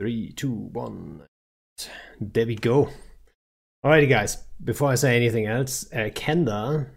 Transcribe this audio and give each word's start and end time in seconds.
Three, 0.00 0.32
two, 0.32 0.50
one. 0.72 1.26
There 2.18 2.46
we 2.46 2.54
go. 2.54 2.88
Alrighty, 3.84 4.08
guys. 4.08 4.38
Before 4.64 4.88
I 4.88 4.94
say 4.94 5.14
anything 5.14 5.44
else, 5.44 5.92
uh, 5.92 6.08
Kenda 6.14 6.88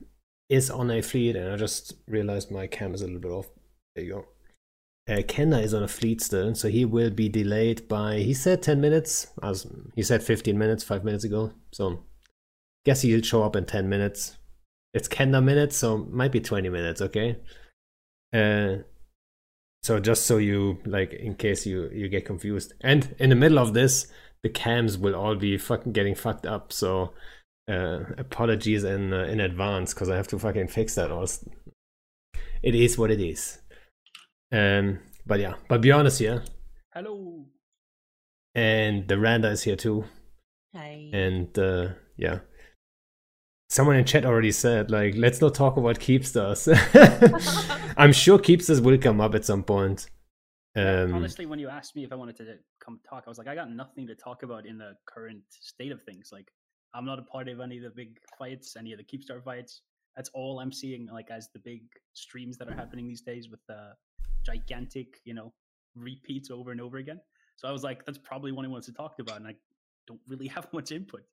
is 0.48 0.70
on 0.70 0.90
a 0.90 1.02
fleet, 1.02 1.36
and 1.36 1.52
I 1.52 1.58
just 1.58 1.96
realized 2.08 2.50
my 2.50 2.66
cam 2.66 2.94
is 2.94 3.02
a 3.02 3.06
little 3.06 3.20
bit 3.20 3.32
off. 3.32 3.48
There 3.94 4.06
you 4.06 4.14
go. 4.14 5.14
Uh, 5.14 5.18
Kenda 5.24 5.62
is 5.62 5.74
on 5.74 5.84
a 5.84 5.88
fleet 5.90 6.22
still, 6.22 6.56
so 6.56 6.70
he 6.70 6.86
will 6.86 7.10
be 7.10 7.28
delayed 7.28 7.90
by. 7.90 8.20
He 8.20 8.34
said 8.34 8.64
10 8.64 8.80
minutes. 8.80 9.28
As 9.44 9.68
he 9.98 10.02
said 10.02 10.24
15 10.24 10.58
minutes 10.58 10.86
five 10.86 11.04
minutes 11.04 11.26
ago. 11.26 11.52
So, 11.74 12.06
guess 12.86 13.02
he'll 13.02 13.22
show 13.22 13.44
up 13.44 13.58
in 13.58 13.66
10 13.66 13.90
minutes. 13.90 14.38
It's 14.94 15.10
Kenda 15.10 15.44
minutes, 15.44 15.76
so 15.76 15.98
might 15.98 16.32
be 16.32 16.40
20 16.40 16.70
minutes. 16.70 17.02
Okay. 17.02 17.38
Uh, 18.34 18.84
so 19.84 20.00
just 20.00 20.26
so 20.26 20.38
you 20.38 20.80
like, 20.86 21.14
in 21.14 21.36
case 21.36 21.66
you 21.66 21.90
you 21.94 22.08
get 22.08 22.26
confused, 22.26 22.74
and 22.82 23.16
in 23.20 23.30
the 23.30 23.36
middle 23.36 23.60
of 23.60 23.74
this, 23.74 24.08
the 24.42 24.50
cams 24.50 24.98
will 24.98 25.16
all 25.16 25.36
be 25.36 25.58
fucking 25.58 25.92
getting 25.92 26.16
fucked 26.16 26.46
up. 26.46 26.72
So, 26.72 27.14
uh, 27.70 28.00
apologies 28.18 28.84
in 28.84 29.14
uh, 29.14 29.26
in 29.26 29.40
advance 29.40 29.94
because 29.94 30.10
I 30.10 30.16
have 30.16 30.28
to 30.30 30.40
fucking 30.40 30.70
fix 30.70 30.96
that. 30.96 31.12
Also, 31.12 31.52
it 32.62 32.76
is 32.76 32.98
what 32.98 33.12
it 33.12 33.20
is. 33.20 33.60
Um, 34.52 35.00
but 35.26 35.40
yeah, 35.40 35.56
but 35.68 35.82
be 35.82 35.92
honest 35.92 36.20
here. 36.20 36.44
Hello. 36.94 37.46
And 38.56 39.08
the 39.08 39.18
Randa 39.20 39.50
is 39.50 39.64
here 39.64 39.76
too. 39.76 40.06
Hi. 40.76 41.10
And 41.12 41.58
uh, 41.58 41.90
yeah, 42.18 42.40
someone 43.74 43.96
in 43.96 44.06
chat 44.06 44.24
already 44.24 44.52
said 44.52 44.92
like, 44.92 45.16
let's 45.18 45.42
not 45.42 45.56
talk 45.56 45.78
about 45.78 46.00
Keepstars. 46.00 46.68
I'm 47.98 48.14
sure 48.14 48.38
Keepstars 48.38 48.82
will 48.82 48.98
come 49.00 49.20
up 49.20 49.34
at 49.34 49.46
some 49.46 49.64
point. 49.64 50.08
Um, 50.76 51.14
Honestly, 51.14 51.46
when 51.46 51.60
you 51.60 51.70
asked 51.70 51.96
me 51.96 52.04
if 52.04 52.12
I 52.12 52.16
wanted 52.16 52.38
to 52.38 52.58
come 52.84 53.00
talk, 53.08 53.24
I 53.26 53.30
was 53.30 53.38
like, 53.38 53.48
I 53.48 53.56
got 53.56 53.72
nothing 53.72 54.06
to 54.08 54.16
talk 54.16 54.44
about 54.44 54.66
in 54.66 54.78
the 54.78 54.94
current 55.06 55.42
state 55.50 55.92
of 55.92 56.04
things. 56.04 56.30
Like, 56.32 56.52
I'm 56.94 57.06
not 57.06 57.18
a 57.18 57.24
part 57.24 57.48
of 57.48 57.60
any 57.60 57.78
of 57.78 57.84
the 57.84 57.90
big 57.90 58.18
fights, 58.38 58.76
any 58.78 58.94
of 58.94 59.00
the 59.00 59.04
Keepstar 59.04 59.44
fights. 59.44 59.82
That's 60.16 60.30
all 60.36 60.60
I'm 60.60 60.72
seeing, 60.72 61.08
like 61.12 61.32
as 61.32 61.50
the 61.54 61.60
big 61.60 61.82
streams 62.14 62.58
that 62.60 62.68
are 62.68 62.76
happening 62.76 63.08
these 63.08 63.22
days 63.22 63.50
with 63.50 63.60
the 63.68 63.94
gigantic, 64.46 65.20
you 65.26 65.34
know, 65.34 65.52
repeats 65.96 66.52
over 66.52 66.72
and 66.72 66.80
over 66.80 66.98
again. 66.98 67.20
So 67.56 67.68
I 67.68 67.72
was 67.72 67.84
like, 67.84 68.06
that's 68.06 68.20
probably 68.20 68.52
what 68.52 68.66
he 68.66 68.72
wants 68.72 68.86
to 68.88 68.94
talk 68.94 69.16
about, 69.20 69.38
and 69.38 69.48
I 69.48 69.56
don't 70.06 70.22
really 70.28 70.48
have 70.56 70.68
much 70.74 70.92
input. 70.92 71.24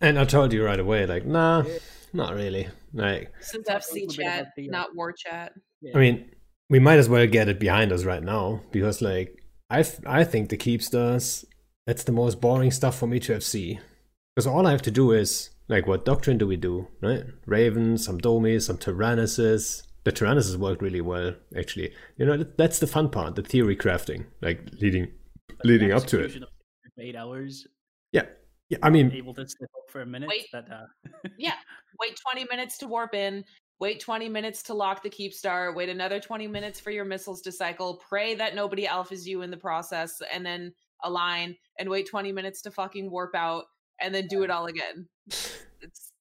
And 0.00 0.18
I 0.18 0.24
told 0.24 0.52
you 0.52 0.64
right 0.64 0.78
away, 0.80 1.06
like, 1.06 1.26
nah, 1.26 1.64
not 2.12 2.34
really. 2.34 2.68
Like, 2.92 3.32
This 3.38 3.54
is 3.54 3.64
Talk 3.64 3.76
a 3.76 3.80
FC 3.80 4.10
chat, 4.10 4.40
about 4.40 4.52
the, 4.56 4.68
not 4.68 4.94
war 4.96 5.12
chat. 5.12 5.52
I 5.94 5.98
mean, 5.98 6.30
we 6.68 6.78
might 6.78 6.98
as 6.98 7.08
well 7.08 7.26
get 7.26 7.48
it 7.48 7.58
behind 7.58 7.92
us 7.92 8.04
right 8.04 8.22
now 8.22 8.62
because, 8.72 9.00
like, 9.00 9.36
I 9.68 9.82
th- 9.82 10.00
I 10.06 10.24
think 10.24 10.48
the 10.48 10.56
Keepstars 10.56 11.44
that's 11.86 12.04
the 12.04 12.12
most 12.12 12.40
boring 12.40 12.70
stuff 12.70 12.98
for 12.98 13.06
me 13.06 13.20
to 13.20 13.32
FC 13.32 13.78
because 14.34 14.46
all 14.46 14.66
I 14.66 14.72
have 14.72 14.82
to 14.82 14.90
do 14.90 15.12
is 15.12 15.50
like, 15.68 15.86
what 15.86 16.04
doctrine 16.04 16.38
do 16.38 16.46
we 16.46 16.56
do, 16.56 16.88
right? 17.00 17.22
Raven, 17.46 17.96
some 17.96 18.18
Domi, 18.18 18.58
some 18.58 18.76
Tyrannuses. 18.76 19.82
The 20.04 20.12
Tyrannuses 20.12 20.56
worked 20.56 20.82
really 20.82 21.00
well, 21.00 21.34
actually. 21.56 21.92
You 22.16 22.26
know, 22.26 22.44
that's 22.56 22.80
the 22.80 22.86
fun 22.86 23.10
part, 23.10 23.36
the 23.36 23.42
theory 23.42 23.76
crafting, 23.76 24.26
like 24.42 24.60
leading 24.80 25.12
leading 25.62 25.92
up 25.92 26.06
to 26.06 26.20
it. 26.20 26.42
Eight 26.98 27.16
hours, 27.16 27.66
Yeah, 28.12 28.26
yeah. 28.70 28.78
I 28.82 28.90
mean, 28.90 29.12
able 29.12 29.34
to 29.34 29.46
slip 29.46 29.70
up 29.76 29.90
for 29.90 30.00
a 30.02 30.06
minute. 30.06 30.28
Wait. 30.28 30.46
That 30.52 30.70
uh, 30.70 30.86
Yeah. 31.36 31.54
Wait 32.00 32.18
20 32.32 32.46
minutes 32.50 32.78
to 32.78 32.86
warp 32.86 33.14
in. 33.14 33.44
Wait 33.80 34.00
20 34.00 34.28
minutes 34.28 34.62
to 34.62 34.74
lock 34.74 35.02
the 35.02 35.10
keep 35.10 35.34
star. 35.34 35.74
Wait 35.74 35.88
another 35.88 36.20
20 36.20 36.46
minutes 36.46 36.78
for 36.78 36.90
your 36.90 37.04
missiles 37.04 37.40
to 37.42 37.52
cycle. 37.52 38.00
Pray 38.08 38.34
that 38.36 38.54
nobody 38.54 38.86
alphas 38.86 39.26
you 39.26 39.42
in 39.42 39.50
the 39.50 39.56
process 39.56 40.22
and 40.32 40.46
then 40.46 40.72
align 41.02 41.56
and 41.78 41.88
wait 41.88 42.08
20 42.08 42.30
minutes 42.30 42.62
to 42.62 42.70
fucking 42.70 43.10
warp 43.10 43.34
out 43.34 43.64
and 44.00 44.14
then 44.14 44.26
do 44.28 44.42
it 44.42 44.50
all 44.50 44.66
again. 44.66 45.08
It's 45.82 46.12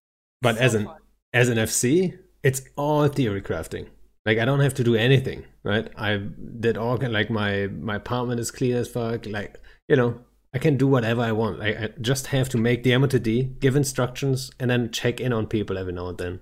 but 0.42 0.56
so 0.56 0.62
as 0.62 0.74
an 0.74 0.86
fun. 0.86 0.98
as 1.34 1.50
an 1.50 1.58
FC, 1.58 2.18
it's 2.44 2.62
all 2.78 3.08
theory 3.08 3.42
crafting. 3.42 3.88
Like 4.26 4.38
I 4.38 4.46
don't 4.46 4.62
have 4.62 4.74
to 4.76 4.84
do 4.84 4.96
anything, 4.96 5.46
right? 5.64 5.90
I 5.98 6.18
did 6.60 6.78
all 6.78 6.98
like 6.98 7.30
my 7.30 7.68
my 7.68 7.96
apartment 7.96 8.40
is 8.40 8.52
clean 8.52 8.74
as 8.74 8.88
fuck. 8.88 9.26
Like 9.26 9.60
you 9.88 9.96
know, 9.96 10.22
I 10.54 10.58
can 10.58 10.78
do 10.78 10.88
whatever 10.88 11.22
I 11.22 11.32
want. 11.32 11.62
I, 11.62 11.68
I 11.68 11.90
just 12.02 12.28
have 12.28 12.50
to 12.50 12.58
make 12.58 12.84
the 12.84 12.92
MOTD, 12.92 13.60
give 13.60 13.76
instructions, 13.76 14.52
and 14.60 14.70
then 14.70 14.92
check 14.92 15.20
in 15.20 15.32
on 15.32 15.48
people 15.48 15.78
every 15.78 15.94
now 15.94 16.08
and 16.08 16.18
then. 16.18 16.40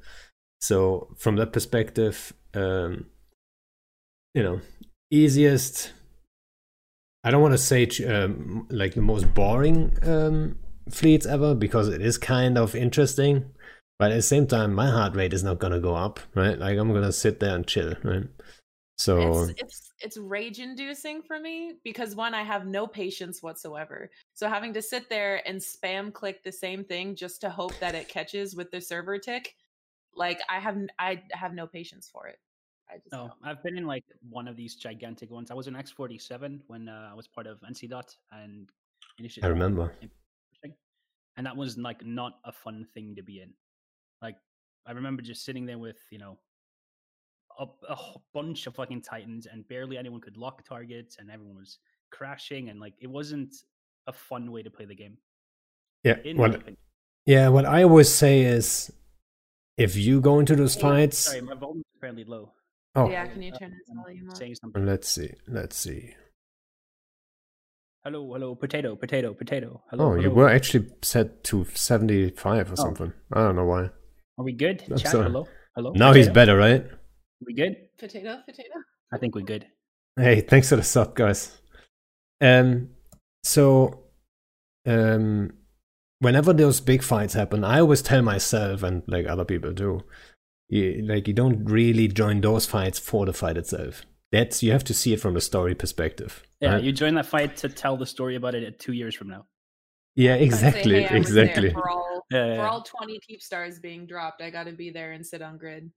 So 0.61 1.13
from 1.17 1.35
that 1.35 1.53
perspective, 1.53 2.33
um, 2.53 3.07
you 4.33 4.43
know, 4.43 4.61
easiest. 5.11 5.93
I 7.23 7.31
don't 7.31 7.41
want 7.41 7.53
to 7.53 7.57
say 7.57 7.87
um, 8.07 8.67
like 8.69 8.93
the 8.93 9.01
most 9.01 9.33
boring 9.33 9.97
um, 10.03 10.57
fleets 10.89 11.25
ever 11.25 11.53
because 11.53 11.89
it 11.89 12.01
is 12.01 12.17
kind 12.17 12.57
of 12.57 12.75
interesting 12.75 13.45
but 13.99 14.11
at 14.11 14.15
the 14.15 14.21
same 14.21 14.47
time 14.47 14.73
my 14.73 14.89
heart 14.89 15.15
rate 15.15 15.33
is 15.33 15.43
not 15.43 15.59
gonna 15.59 15.79
go 15.79 15.95
up 15.95 16.19
right 16.35 16.59
like 16.59 16.77
i'm 16.77 16.93
gonna 16.93 17.11
sit 17.11 17.39
there 17.39 17.55
and 17.55 17.67
chill 17.67 17.93
right 18.03 18.27
so 18.97 19.43
it's 19.43 19.61
it's 19.61 19.93
it's 19.99 20.17
rage 20.17 20.59
inducing 20.59 21.21
for 21.21 21.39
me 21.39 21.73
because 21.83 22.15
one 22.15 22.33
i 22.33 22.43
have 22.43 22.65
no 22.65 22.87
patience 22.87 23.43
whatsoever 23.43 24.09
so 24.33 24.49
having 24.49 24.73
to 24.73 24.81
sit 24.81 25.07
there 25.09 25.47
and 25.47 25.59
spam 25.59 26.11
click 26.11 26.43
the 26.43 26.51
same 26.51 26.83
thing 26.83 27.15
just 27.15 27.39
to 27.41 27.49
hope 27.49 27.77
that 27.79 27.95
it 27.95 28.07
catches 28.07 28.55
with 28.55 28.71
the 28.71 28.81
server 28.81 29.17
tick 29.17 29.55
like 30.15 30.39
i 30.49 30.59
have 30.59 30.77
I 30.99 31.21
have 31.31 31.53
no 31.53 31.67
patience 31.67 32.09
for 32.11 32.27
it 32.27 32.39
i 32.89 32.95
just 32.95 33.11
No, 33.11 33.27
don't. 33.27 33.31
I've 33.43 33.61
been 33.63 33.77
in 33.77 33.85
like 33.85 34.03
one 34.29 34.47
of 34.47 34.55
these 34.55 34.75
gigantic 34.75 35.29
ones. 35.29 35.51
I 35.51 35.53
was 35.53 35.67
in 35.67 35.73
X47 35.75 36.61
when 36.67 36.87
uh, 36.89 37.09
I 37.11 37.13
was 37.13 37.27
part 37.27 37.45
of 37.45 37.59
NC 37.61 37.89
Dot 37.89 38.15
and 38.31 38.69
i 39.43 39.47
remember 39.47 39.91
and 41.37 41.45
that 41.45 41.55
was 41.55 41.77
like 41.77 42.05
not 42.05 42.39
a 42.43 42.51
fun 42.51 42.85
thing 42.93 43.15
to 43.15 43.23
be 43.23 43.41
in. 43.41 43.53
Like 44.21 44.35
I 44.85 44.91
remember 44.91 45.21
just 45.21 45.45
sitting 45.45 45.65
there 45.65 45.77
with 45.77 45.97
you 46.09 46.17
know 46.17 46.37
a, 47.59 47.65
a 47.89 47.97
bunch 48.33 48.67
of 48.67 48.75
fucking 48.75 49.01
titans, 49.01 49.47
and 49.51 49.67
barely 49.67 49.97
anyone 49.97 50.21
could 50.21 50.37
lock 50.37 50.63
targets, 50.67 51.17
and 51.19 51.29
everyone 51.31 51.55
was 51.57 51.79
crashing, 52.11 52.69
and 52.69 52.79
like 52.79 52.93
it 52.99 53.07
wasn't 53.07 53.53
a 54.07 54.13
fun 54.13 54.51
way 54.51 54.61
to 54.63 54.69
play 54.69 54.85
the 54.85 54.95
game. 54.95 55.17
yeah 56.03 56.17
In 56.23 56.37
my 56.37 56.43
what 56.49 56.61
yeah 57.25 57.49
what 57.49 57.65
i 57.65 57.83
always 57.83 58.07
say 58.23 58.35
is 58.41 58.91
if 59.85 59.95
you 59.97 60.21
go 60.21 60.39
into 60.39 60.55
those 60.55 60.75
fights 60.75 61.17
Sorry, 61.17 61.41
my 61.41 61.55
volume 61.55 61.83
is 61.93 61.99
fairly 61.99 62.23
low. 62.23 62.53
oh 62.95 63.09
yeah 63.09 63.25
can 63.31 63.41
you 63.41 63.51
Uh, 63.53 63.57
turn 63.59 63.71
his 63.79 63.89
volume 64.01 64.29
up 64.29 64.37
Saying 64.37 64.55
something. 64.61 64.85
let's 64.85 65.09
see 65.09 65.31
let's 65.47 65.75
see 65.85 66.13
Hello, 68.03 68.31
hello, 68.33 68.55
potato, 68.55 68.95
potato, 68.95 69.33
potato. 69.33 69.83
Hello. 69.89 70.11
oh 70.11 70.15
you 70.15 70.31
were 70.31 70.47
actually 70.47 70.87
set 71.01 71.43
to 71.49 71.65
75 71.65 72.69
or 72.69 72.71
Oh. 72.71 72.75
something 72.75 73.11
i 73.33 73.39
don't 73.43 73.55
know 73.57 73.65
why 73.65 73.83
Are 74.37 74.45
we 74.45 74.53
good? 74.53 74.79
Chat, 74.97 75.11
hello, 75.11 75.47
hello. 75.75 75.91
now 76.03 76.13
he's 76.13 76.29
better 76.29 76.55
right 76.55 76.85
We 77.45 77.53
good? 77.53 77.75
potato 77.97 78.41
potato 78.45 78.73
I 79.11 79.17
think 79.17 79.35
we're 79.35 79.41
good. 79.41 79.65
Hey, 80.15 80.41
thanks 80.41 80.69
for 80.69 80.75
the 80.75 80.83
sub, 80.83 81.15
guys. 81.15 81.61
Um, 82.41 82.89
so, 83.43 84.03
um, 84.85 85.53
whenever 86.19 86.53
those 86.53 86.81
big 86.81 87.03
fights 87.03 87.33
happen, 87.33 87.63
I 87.63 87.79
always 87.79 88.01
tell 88.01 88.21
myself 88.21 88.83
and 88.83 89.03
like 89.07 89.27
other 89.27 89.45
people 89.45 89.73
too, 89.73 90.01
you, 90.69 91.05
like 91.07 91.27
you 91.27 91.33
don't 91.33 91.65
really 91.65 92.07
join 92.07 92.41
those 92.41 92.65
fights 92.65 92.99
for 92.99 93.25
the 93.25 93.33
fight 93.33 93.57
itself. 93.57 94.01
That's 94.31 94.61
you 94.61 94.71
have 94.71 94.83
to 94.85 94.93
see 94.93 95.13
it 95.13 95.21
from 95.21 95.35
the 95.35 95.41
story 95.41 95.75
perspective. 95.75 96.43
Yeah, 96.59 96.73
right? 96.73 96.83
you 96.83 96.91
join 96.91 97.13
that 97.15 97.27
fight 97.27 97.55
to 97.57 97.69
tell 97.69 97.95
the 97.95 98.05
story 98.05 98.35
about 98.35 98.55
it 98.55 98.79
two 98.79 98.93
years 98.93 99.15
from 99.15 99.29
now. 99.29 99.45
yeah, 100.15 100.33
I'd 100.33 100.39
say, 100.39 100.43
exactly, 100.45 101.03
"Hey, 101.03 101.15
I 101.15 101.19
was 101.19 101.31
there 101.31 101.45
exactly. 101.45 101.71
for 101.71 101.89
all 101.89 102.07
Yeah, 102.29 102.45
yeah, 102.47 102.55
for 102.55 102.67
all 102.67 102.81
20 102.81 103.19
keep 103.25 103.41
stars 103.41 103.79
being 103.79 104.05
dropped 104.05 104.41
i 104.41 104.49
gotta 104.49 104.73
be 104.73 104.89
there 104.89 105.13
and 105.13 105.25
sit 105.25 105.41
on 105.41 105.57
grid 105.57 105.83
Yeah, 105.83 105.89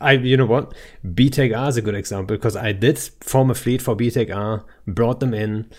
I 0.00 0.12
you 0.12 0.36
know 0.36 0.46
what? 0.46 0.74
BTEC 1.04 1.56
R 1.56 1.68
is 1.68 1.76
a 1.76 1.82
good 1.82 1.94
example 1.94 2.36
because 2.36 2.56
I 2.56 2.72
did 2.72 2.98
form 2.98 3.50
a 3.50 3.54
fleet 3.54 3.82
for 3.82 3.96
BTEC 3.96 4.34
R, 4.34 4.64
brought 4.86 5.20
them 5.20 5.34
in, 5.34 5.70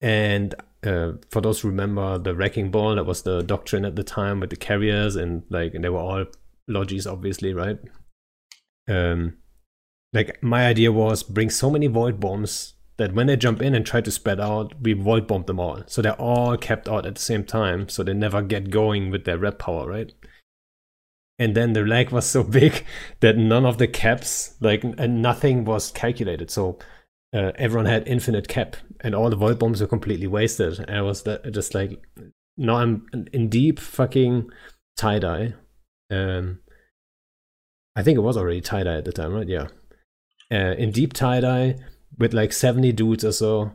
and 0.00 0.54
uh, 0.84 1.12
for 1.30 1.40
those 1.40 1.60
who 1.60 1.68
remember 1.68 2.18
the 2.18 2.34
wrecking 2.34 2.70
ball, 2.70 2.94
that 2.94 3.04
was 3.04 3.22
the 3.22 3.42
doctrine 3.42 3.84
at 3.84 3.96
the 3.96 4.04
time 4.04 4.40
with 4.40 4.50
the 4.50 4.56
carriers 4.56 5.16
and 5.16 5.42
like 5.50 5.74
and 5.74 5.84
they 5.84 5.88
were 5.88 5.98
all 5.98 6.24
logis, 6.70 7.10
obviously, 7.10 7.52
right? 7.54 7.78
Um, 8.88 9.38
like 10.12 10.42
my 10.42 10.66
idea 10.66 10.92
was 10.92 11.22
bring 11.22 11.50
so 11.50 11.70
many 11.70 11.86
void 11.86 12.20
bombs 12.20 12.74
that 12.96 13.14
when 13.14 13.28
they 13.28 13.36
jump 13.36 13.62
in 13.62 13.74
and 13.74 13.86
try 13.86 14.00
to 14.00 14.10
spread 14.10 14.40
out, 14.40 14.74
we 14.80 14.92
void 14.92 15.26
bomb 15.26 15.44
them 15.44 15.60
all, 15.60 15.82
so 15.86 16.02
they're 16.02 16.20
all 16.20 16.56
kept 16.56 16.88
out 16.88 17.06
at 17.06 17.14
the 17.14 17.20
same 17.20 17.44
time, 17.44 17.88
so 17.88 18.02
they 18.02 18.14
never 18.14 18.42
get 18.42 18.70
going 18.70 19.10
with 19.10 19.24
their 19.24 19.38
rep 19.38 19.58
power, 19.58 19.86
right? 19.88 20.12
And 21.38 21.54
then 21.54 21.72
the 21.72 21.84
lag 21.84 22.10
was 22.10 22.26
so 22.26 22.42
big 22.60 22.84
that 23.20 23.36
none 23.36 23.64
of 23.64 23.78
the 23.78 23.88
caps 23.88 24.54
like 24.60 24.84
and 24.84 25.22
nothing 25.22 25.64
was 25.64 25.90
calculated. 25.90 26.50
So 26.50 26.78
uh, 27.32 27.52
everyone 27.56 27.86
had 27.86 28.08
infinite 28.08 28.48
cap 28.48 28.76
and 29.00 29.14
all 29.14 29.30
the 29.30 29.36
void 29.36 29.58
bombs 29.58 29.80
were 29.80 29.86
completely 29.86 30.26
wasted. 30.26 30.78
And 30.78 30.90
i 30.90 31.02
was 31.02 31.24
just 31.50 31.74
like 31.74 32.02
now 32.56 32.76
i'm 32.76 33.06
in 33.32 33.48
deep 33.48 33.78
fucking 33.78 34.50
TiDi. 34.98 35.54
Um 36.10 36.60
i 37.96 38.02
think 38.02 38.16
it 38.16 38.22
was 38.22 38.36
already 38.36 38.60
TiDi 38.60 38.98
at 38.98 39.04
the 39.04 39.12
time 39.12 39.34
right? 39.34 39.48
Yeah. 39.48 39.68
Uh, 40.50 40.74
in 40.78 40.90
deep 40.90 41.12
TiDi 41.12 41.78
with 42.18 42.34
like 42.34 42.52
70 42.52 42.92
dudes 42.92 43.24
or 43.24 43.32
so. 43.32 43.72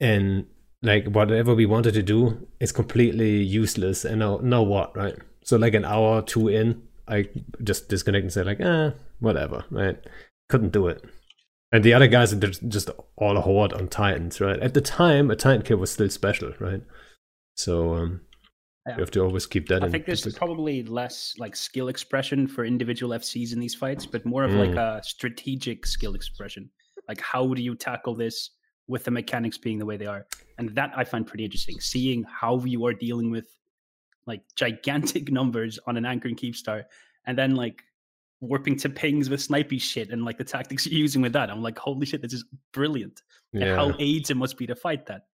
And 0.00 0.46
like 0.82 1.06
whatever 1.06 1.54
we 1.54 1.66
wanted 1.66 1.94
to 1.94 2.02
do 2.02 2.46
is 2.60 2.72
completely 2.72 3.42
useless. 3.42 4.04
And 4.04 4.18
now, 4.18 4.38
now 4.42 4.62
what, 4.62 4.96
right? 4.96 5.16
So 5.44 5.56
like 5.56 5.74
an 5.74 5.84
hour, 5.84 6.18
or 6.18 6.22
two 6.22 6.48
in, 6.48 6.82
I 7.06 7.28
just 7.62 7.88
disconnect 7.88 8.24
and 8.24 8.32
say 8.32 8.42
like, 8.42 8.60
ah, 8.62 8.92
whatever, 9.20 9.64
right? 9.70 9.98
Couldn't 10.48 10.72
do 10.72 10.88
it. 10.88 11.04
And 11.70 11.84
the 11.84 11.92
other 11.92 12.06
guys 12.06 12.32
are 12.32 12.36
just 12.38 12.90
all 13.16 13.36
a 13.36 13.40
horde 13.40 13.72
on 13.72 13.88
Titans, 13.88 14.40
right? 14.40 14.58
At 14.60 14.74
the 14.74 14.80
time, 14.80 15.30
a 15.30 15.36
Titan 15.36 15.62
kill 15.62 15.78
was 15.78 15.90
still 15.90 16.08
special, 16.08 16.52
right? 16.60 16.82
So 17.56 17.94
um, 17.94 18.20
yeah. 18.86 18.94
you 18.94 19.00
have 19.00 19.10
to 19.12 19.22
always 19.22 19.46
keep 19.46 19.68
that. 19.68 19.78
In 19.78 19.84
I 19.84 19.88
think 19.90 20.06
there's 20.06 20.26
probably 20.34 20.82
less 20.84 21.34
like 21.38 21.56
skill 21.56 21.88
expression 21.88 22.46
for 22.46 22.64
individual 22.64 23.16
FCs 23.16 23.52
in 23.52 23.60
these 23.60 23.74
fights, 23.74 24.06
but 24.06 24.24
more 24.24 24.44
of 24.44 24.52
mm. 24.52 24.68
like 24.68 24.76
a 24.76 25.02
strategic 25.02 25.86
skill 25.86 26.14
expression. 26.14 26.70
Like 27.08 27.20
how 27.20 27.52
do 27.52 27.62
you 27.62 27.74
tackle 27.74 28.14
this 28.14 28.50
with 28.86 29.04
the 29.04 29.10
mechanics 29.10 29.58
being 29.58 29.78
the 29.78 29.86
way 29.86 29.96
they 29.96 30.06
are? 30.06 30.26
And 30.58 30.70
that 30.76 30.92
I 30.96 31.04
find 31.04 31.26
pretty 31.26 31.44
interesting. 31.44 31.80
Seeing 31.80 32.24
how 32.24 32.60
you 32.64 32.86
are 32.86 32.94
dealing 32.94 33.30
with 33.30 33.48
like 34.26 34.42
gigantic 34.56 35.30
numbers 35.32 35.78
on 35.86 35.96
an 35.96 36.06
anchor 36.06 36.28
and 36.28 36.36
keepstar, 36.36 36.84
and 37.26 37.36
then 37.36 37.54
like 37.54 37.84
warping 38.40 38.76
to 38.76 38.88
pings 38.88 39.30
with 39.30 39.40
snipey 39.40 39.80
shit 39.80 40.10
and 40.10 40.24
like 40.24 40.38
the 40.38 40.44
tactics 40.44 40.86
you're 40.90 40.98
using 40.98 41.22
with 41.22 41.32
that. 41.32 41.50
I'm 41.50 41.62
like, 41.62 41.78
holy 41.78 42.06
shit, 42.06 42.22
this 42.22 42.32
is 42.32 42.44
brilliant. 42.72 43.22
Yeah. 43.52 43.66
And 43.66 43.76
how 43.76 43.96
aids 43.98 44.30
it 44.30 44.36
must 44.36 44.56
be 44.56 44.66
to 44.66 44.74
fight 44.74 45.06
that. 45.06 45.26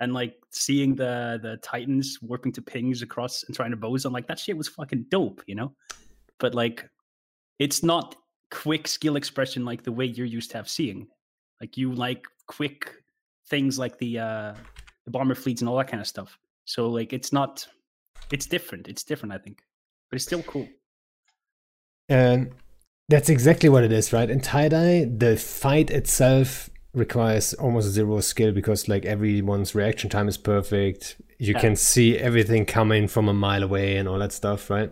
And 0.00 0.12
like 0.12 0.34
seeing 0.50 0.94
the 0.94 1.38
the 1.42 1.56
Titans 1.58 2.18
warping 2.20 2.52
to 2.52 2.62
pings 2.62 3.02
across 3.02 3.44
and 3.44 3.56
trying 3.56 3.70
to 3.70 3.76
bows, 3.76 4.04
I'm 4.04 4.12
like, 4.12 4.26
that 4.26 4.38
shit 4.38 4.56
was 4.56 4.68
fucking 4.68 5.06
dope, 5.10 5.42
you 5.46 5.54
know? 5.54 5.72
But 6.38 6.54
like 6.54 6.88
it's 7.58 7.82
not 7.82 8.14
quick 8.50 8.86
skill 8.86 9.16
expression 9.16 9.64
like 9.64 9.82
the 9.82 9.92
way 9.92 10.04
you're 10.04 10.26
used 10.26 10.50
to 10.50 10.58
have 10.58 10.68
seeing. 10.68 11.08
Like 11.60 11.76
you 11.76 11.92
like 11.92 12.26
quick 12.46 12.92
things 13.48 13.78
like 13.78 13.96
the 13.98 14.18
uh 14.18 14.54
the 15.04 15.10
bomber 15.10 15.34
fleets 15.34 15.62
and 15.62 15.68
all 15.68 15.78
that 15.78 15.88
kind 15.88 16.00
of 16.00 16.06
stuff. 16.06 16.38
So 16.66 16.88
like 16.88 17.12
it's 17.12 17.32
not 17.32 17.66
it's 18.32 18.46
different. 18.46 18.88
It's 18.88 19.04
different, 19.04 19.32
I 19.34 19.38
think. 19.38 19.62
But 20.10 20.16
it's 20.16 20.24
still 20.24 20.42
cool. 20.42 20.68
And 22.08 22.52
that's 23.08 23.28
exactly 23.28 23.68
what 23.68 23.84
it 23.84 23.92
is, 23.92 24.12
right? 24.12 24.30
In 24.30 24.40
TiDi, 24.40 25.18
the 25.18 25.36
fight 25.36 25.90
itself 25.90 26.70
requires 26.94 27.52
almost 27.54 27.88
zero 27.88 28.20
skill 28.20 28.52
because 28.52 28.88
like 28.88 29.04
everyone's 29.04 29.74
reaction 29.74 30.08
time 30.08 30.28
is 30.28 30.38
perfect. 30.38 31.20
You 31.38 31.52
yeah. 31.52 31.60
can 31.60 31.76
see 31.76 32.16
everything 32.16 32.64
coming 32.64 33.06
from 33.06 33.28
a 33.28 33.34
mile 33.34 33.62
away 33.62 33.96
and 33.96 34.08
all 34.08 34.18
that 34.18 34.32
stuff, 34.32 34.70
right? 34.70 34.90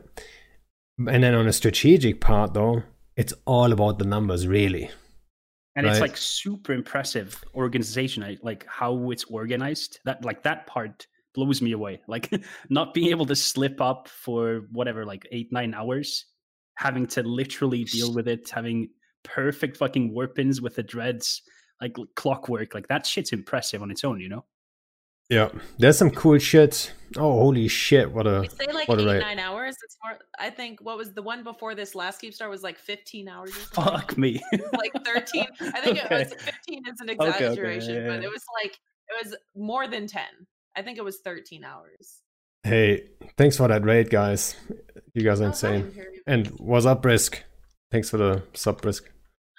And 0.99 1.25
then 1.25 1.35
on 1.35 1.49
a 1.49 1.53
strategic 1.53 2.21
part, 2.21 2.55
though, 2.55 2.83
it's 3.17 3.33
all 3.47 3.73
about 3.73 3.99
the 3.99 4.05
numbers, 4.05 4.47
really. 4.47 4.91
And 5.77 5.87
right? 5.87 5.93
it's 5.93 6.01
like 6.01 6.17
super 6.17 6.73
impressive 6.73 7.43
organization, 7.55 8.39
like 8.43 8.65
how 8.69 9.11
it's 9.11 9.25
organized. 9.25 9.99
That 10.05 10.25
like 10.25 10.43
that 10.45 10.67
part 10.67 11.07
blows 11.35 11.61
me 11.61 11.73
away. 11.73 12.01
Like 12.09 12.31
not 12.71 12.95
being 12.95 13.11
able 13.11 13.27
to 13.27 13.37
slip 13.37 13.81
up 13.81 14.09
for 14.09 14.63
whatever, 14.73 15.05
like 15.05 15.27
eight 15.33 15.53
nine 15.53 15.75
hours 15.75 16.27
having 16.77 17.07
to 17.07 17.23
literally 17.23 17.85
deal 17.85 18.13
with 18.13 18.29
it, 18.29 18.51
having 18.51 18.89
perfect 19.23 19.77
fucking 19.77 20.13
warpins 20.13 20.61
with 20.61 20.77
the 20.77 20.83
dreads, 20.83 21.43
like 21.81 21.97
clockwork. 22.17 22.75
Like 22.75 22.89
that 22.89 23.07
shit's 23.07 23.33
impressive 23.33 23.83
on 23.83 23.91
its 23.91 24.05
own, 24.05 24.21
you 24.21 24.29
know? 24.29 24.45
Yeah, 25.31 25.49
there's 25.79 25.97
some 25.97 26.11
cool 26.11 26.39
shit. 26.39 26.93
Oh, 27.17 27.33
holy 27.33 27.67
shit! 27.67 28.13
What 28.13 28.27
a 28.27 28.43
you 28.43 28.51
say 28.51 28.71
like 28.71 28.89
what 28.89 29.01
eight 29.01 29.21
nine 29.21 29.39
hours. 29.39 29.75
It's 29.83 29.97
more. 30.05 30.19
I 30.39 30.51
think 30.51 30.81
what 30.83 30.99
was 30.99 31.15
the 31.15 31.23
one 31.23 31.43
before 31.43 31.75
this 31.75 31.95
last 31.95 32.21
Keepstar 32.21 32.51
was 32.51 32.63
like 32.63 32.77
fifteen 32.77 33.27
hours. 33.27 33.55
Fuck 33.55 34.19
me. 34.19 34.43
like 34.77 34.93
thirteen. 35.03 35.47
I 35.63 35.81
think 35.81 36.05
okay. 36.05 36.15
it 36.15 36.31
was 36.31 36.35
fifteen. 36.43 36.83
Is 36.87 37.01
an 37.01 37.09
exaggeration, 37.09 37.53
okay, 37.53 37.71
okay. 37.71 37.93
Yeah, 37.95 38.01
yeah. 38.01 38.17
but 38.17 38.23
it 38.23 38.31
was 38.31 38.45
like 38.63 38.79
it 39.09 39.25
was 39.25 39.35
more 39.57 39.89
than 39.89 40.07
ten. 40.07 40.29
I 40.77 40.83
think 40.83 40.99
it 40.99 41.05
was 41.05 41.19
thirteen 41.19 41.65
hours. 41.65 42.21
Hey, 42.63 43.09
thanks 43.37 43.59
for 43.59 43.69
that 43.69 43.85
raid, 43.85 44.09
guys. 44.11 44.57
You 45.13 45.23
guys 45.23 45.41
are 45.41 45.45
oh, 45.45 45.49
insane. 45.49 45.93
And 46.27 46.47
what's 46.59 46.87
up, 46.87 47.03
Brisk? 47.03 47.43
Thanks 47.93 48.11
for 48.11 48.17
the 48.17 48.43
sub, 48.55 48.81
Brisk. 48.81 49.11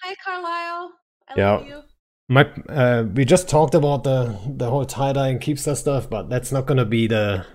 Hi, 0.02 0.16
Carlisle. 0.24 0.92
I 1.30 1.34
yeah. 1.38 1.82
My, 2.28 2.52
uh, 2.68 3.04
we 3.14 3.24
just 3.24 3.48
talked 3.48 3.76
about 3.76 4.04
the 4.04 4.38
the 4.48 4.70
whole 4.70 4.86
TiDi 4.86 5.30
and 5.30 5.40
keepstar 5.40 5.78
stuff, 5.78 6.10
but 6.10 6.30
that's 6.30 6.52
not 6.52 6.66
gonna 6.66 6.86
be 6.86 7.08
the 7.08 7.46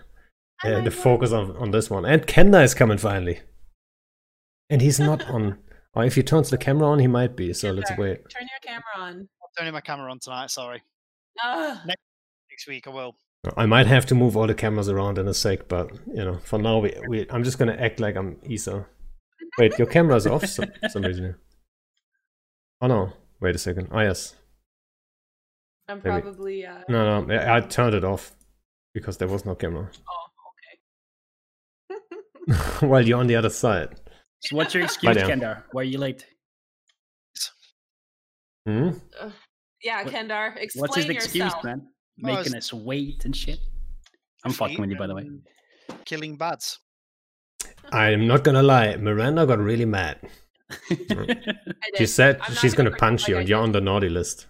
uh, 0.62 0.80
the 0.82 0.90
focus 0.90 1.32
on, 1.32 1.56
on 1.56 1.72
this 1.72 1.90
one. 1.90 2.04
And 2.04 2.26
Kenda 2.26 2.62
is 2.62 2.74
coming 2.74 2.98
finally, 2.98 3.40
and 4.68 4.80
he's 4.80 5.00
not 5.00 5.28
on. 5.28 5.58
Or 5.92 6.04
if 6.04 6.14
he 6.14 6.22
turns 6.22 6.50
the 6.50 6.56
camera 6.56 6.86
on, 6.86 7.00
he 7.00 7.08
might 7.08 7.34
be. 7.34 7.52
So 7.52 7.72
let's 7.72 7.90
wait. 7.98 8.20
Turn 8.30 8.42
your 8.42 8.60
camera 8.62 8.84
on. 8.96 9.12
I'm 9.12 9.28
turning 9.58 9.72
my 9.72 9.80
camera 9.80 10.08
on 10.08 10.20
tonight. 10.20 10.48
Sorry. 10.50 10.80
Uh, 11.42 11.78
next, 11.84 12.02
next 12.48 12.68
week 12.68 12.86
I 12.86 12.90
will. 12.90 13.16
I 13.56 13.64
might 13.66 13.86
have 13.86 14.04
to 14.06 14.14
move 14.14 14.36
all 14.36 14.46
the 14.46 14.54
cameras 14.54 14.88
around 14.88 15.16
in 15.16 15.26
a 15.26 15.32
sec, 15.32 15.66
but 15.68 15.90
you 16.06 16.24
know, 16.24 16.38
for 16.44 16.58
now, 16.58 16.78
we, 16.78 16.94
we 17.08 17.26
I'm 17.30 17.42
just 17.42 17.58
gonna 17.58 17.76
act 17.76 17.98
like 17.98 18.16
I'm 18.16 18.38
Isa. 18.44 18.86
Wait, 19.58 19.78
your 19.78 19.86
camera's 19.86 20.26
off 20.26 20.42
for 20.42 20.66
some 20.88 21.02
reason. 21.02 21.34
Oh 22.82 22.86
no! 22.86 23.12
Wait 23.40 23.54
a 23.54 23.58
second. 23.58 23.88
Oh 23.90 24.00
yes. 24.00 24.34
I'm 25.88 26.00
probably. 26.00 26.66
Uh... 26.66 26.82
No, 26.88 27.22
no, 27.22 27.54
I 27.54 27.60
turned 27.60 27.94
it 27.94 28.04
off 28.04 28.32
because 28.94 29.16
there 29.16 29.28
was 29.28 29.44
no 29.44 29.54
camera. 29.54 29.90
Oh, 31.90 31.96
okay. 32.50 32.86
While 32.86 33.06
you're 33.06 33.18
on 33.18 33.26
the 33.26 33.36
other 33.36 33.50
side. 33.50 34.00
So, 34.40 34.56
what's 34.56 34.74
your 34.74 34.84
excuse, 34.84 35.16
Kendar? 35.16 35.62
Why 35.72 35.82
are 35.82 35.84
you 35.84 35.98
late? 35.98 36.26
Hmm. 38.66 38.90
Uh, 39.18 39.30
yeah, 39.82 40.04
Kendar, 40.04 40.56
explain 40.58 40.80
What's 40.82 40.96
his 40.96 41.08
excuse, 41.08 41.54
man? 41.64 41.88
Making 42.22 42.54
us 42.54 42.72
wait 42.72 43.24
and 43.24 43.34
shit. 43.34 43.58
I'm 44.44 44.52
fucking 44.52 44.80
with 44.80 44.90
you, 44.90 44.96
by 44.96 45.06
the 45.06 45.14
way. 45.14 45.30
Killing 46.04 46.36
bats. 46.36 46.78
I'm 47.92 48.26
not 48.26 48.44
gonna 48.44 48.62
lie, 48.62 48.96
Miranda 48.96 49.46
got 49.46 49.58
really 49.58 49.84
mad. 49.84 50.20
she 51.96 52.06
said 52.06 52.40
she's 52.60 52.74
gonna, 52.74 52.90
gonna 52.90 53.00
punch 53.00 53.28
you, 53.28 53.36
and 53.36 53.48
you're 53.48 53.60
on 53.60 53.72
the 53.72 53.80
naughty 53.80 54.08
list. 54.08 54.46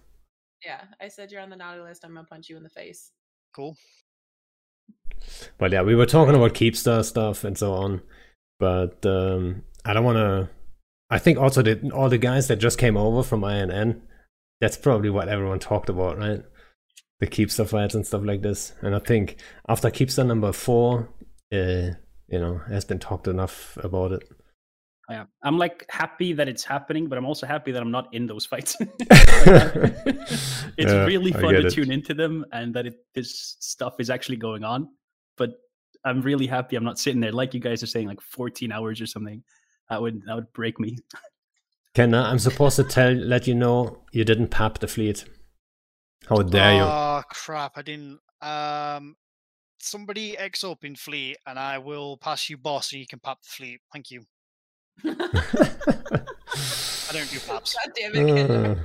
Yeah, 0.63 0.81
I 1.01 1.07
said 1.07 1.31
you're 1.31 1.41
on 1.41 1.49
the 1.49 1.55
naughty 1.55 1.81
list. 1.81 2.05
I'm 2.05 2.13
gonna 2.13 2.27
punch 2.27 2.49
you 2.49 2.57
in 2.57 2.63
the 2.63 2.69
face. 2.69 3.11
Cool. 3.55 3.75
But 5.57 5.71
yeah, 5.71 5.81
we 5.81 5.95
were 5.95 6.05
talking 6.05 6.35
about 6.35 6.53
Keepstar 6.53 7.03
stuff 7.03 7.43
and 7.43 7.57
so 7.57 7.73
on. 7.73 8.01
But 8.59 9.05
um, 9.05 9.63
I 9.85 9.93
don't 9.93 10.03
want 10.03 10.17
to. 10.17 10.49
I 11.09 11.19
think 11.19 11.37
also 11.37 11.61
that 11.63 11.91
all 11.91 12.09
the 12.09 12.17
guys 12.17 12.47
that 12.47 12.57
just 12.57 12.77
came 12.77 12.95
over 12.95 13.23
from 13.23 13.43
INN, 13.43 14.01
that's 14.61 14.77
probably 14.77 15.09
what 15.09 15.27
everyone 15.27 15.59
talked 15.59 15.89
about, 15.89 16.17
right? 16.17 16.43
The 17.21 17.27
Keepstar 17.27 17.69
fights 17.69 17.93
and 17.93 18.05
stuff 18.05 18.23
like 18.25 18.41
this. 18.41 18.73
And 18.81 18.95
I 18.95 18.99
think 18.99 19.37
after 19.69 19.89
Keepstar 19.89 20.25
number 20.25 20.51
four, 20.51 21.07
uh, 21.53 21.93
you 22.27 22.39
know, 22.39 22.59
has 22.67 22.83
been 22.83 22.97
talked 22.97 23.27
enough 23.27 23.77
about 23.81 24.11
it. 24.11 24.23
Yeah, 25.07 25.25
I'm 25.43 25.57
like 25.57 25.85
happy 25.89 26.33
that 26.33 26.47
it's 26.47 26.63
happening, 26.63 27.07
but 27.07 27.17
I'm 27.17 27.25
also 27.25 27.45
happy 27.45 27.71
that 27.73 27.81
I'm 27.81 27.91
not 27.91 28.11
in 28.13 28.25
those 28.25 28.45
fights. 28.45 28.75
it's 28.79 30.77
yeah, 30.77 31.05
really 31.05 31.31
fun 31.31 31.53
to 31.53 31.67
it. 31.67 31.73
tune 31.73 31.91
into 31.91 32.15
them 32.15 32.43
and 32.51 32.73
that 32.73 32.87
it, 32.87 32.95
this 33.13 33.55
stuff 33.59 33.95
is 33.99 34.09
actually 34.09 34.37
going 34.37 34.63
on. 34.63 34.87
But 35.37 35.51
I'm 36.03 36.21
really 36.21 36.47
happy 36.47 36.75
I'm 36.75 36.83
not 36.83 36.97
sitting 36.97 37.21
there 37.21 37.31
like 37.31 37.53
you 37.53 37.59
guys 37.59 37.83
are 37.83 37.87
saying, 37.87 38.07
like 38.07 38.21
14 38.21 38.71
hours 38.71 38.99
or 38.99 39.05
something. 39.05 39.43
That 39.89 40.01
would 40.01 40.23
that 40.25 40.35
would 40.35 40.51
break 40.53 40.79
me. 40.79 40.97
Kenna, 41.93 42.23
I'm 42.23 42.39
supposed 42.39 42.77
to 42.77 42.83
tell 42.83 43.11
let 43.11 43.45
you 43.45 43.53
know 43.53 43.99
you 44.11 44.23
didn't 44.23 44.47
pap 44.47 44.79
the 44.79 44.87
fleet. 44.87 45.25
How 46.27 46.37
dare 46.37 46.75
you? 46.75 46.81
Oh 46.81 47.21
crap! 47.29 47.77
I 47.77 47.81
didn't. 47.81 48.19
Um, 48.41 49.15
somebody 49.79 50.37
X 50.37 50.63
up 50.63 50.83
in 50.83 50.95
fleet, 50.95 51.37
and 51.45 51.59
I 51.59 51.77
will 51.77 52.17
pass 52.17 52.49
you 52.49 52.57
boss, 52.57 52.91
and 52.91 52.99
you 52.99 53.07
can 53.07 53.19
pap 53.19 53.41
the 53.41 53.49
fleet. 53.49 53.79
Thank 53.91 54.11
you. 54.11 54.23
I 55.03 57.13
don't 57.13 57.31
do 57.31 57.39
paps. 57.39 57.75
God 57.75 57.93
damn 57.95 58.15
it! 58.15 58.77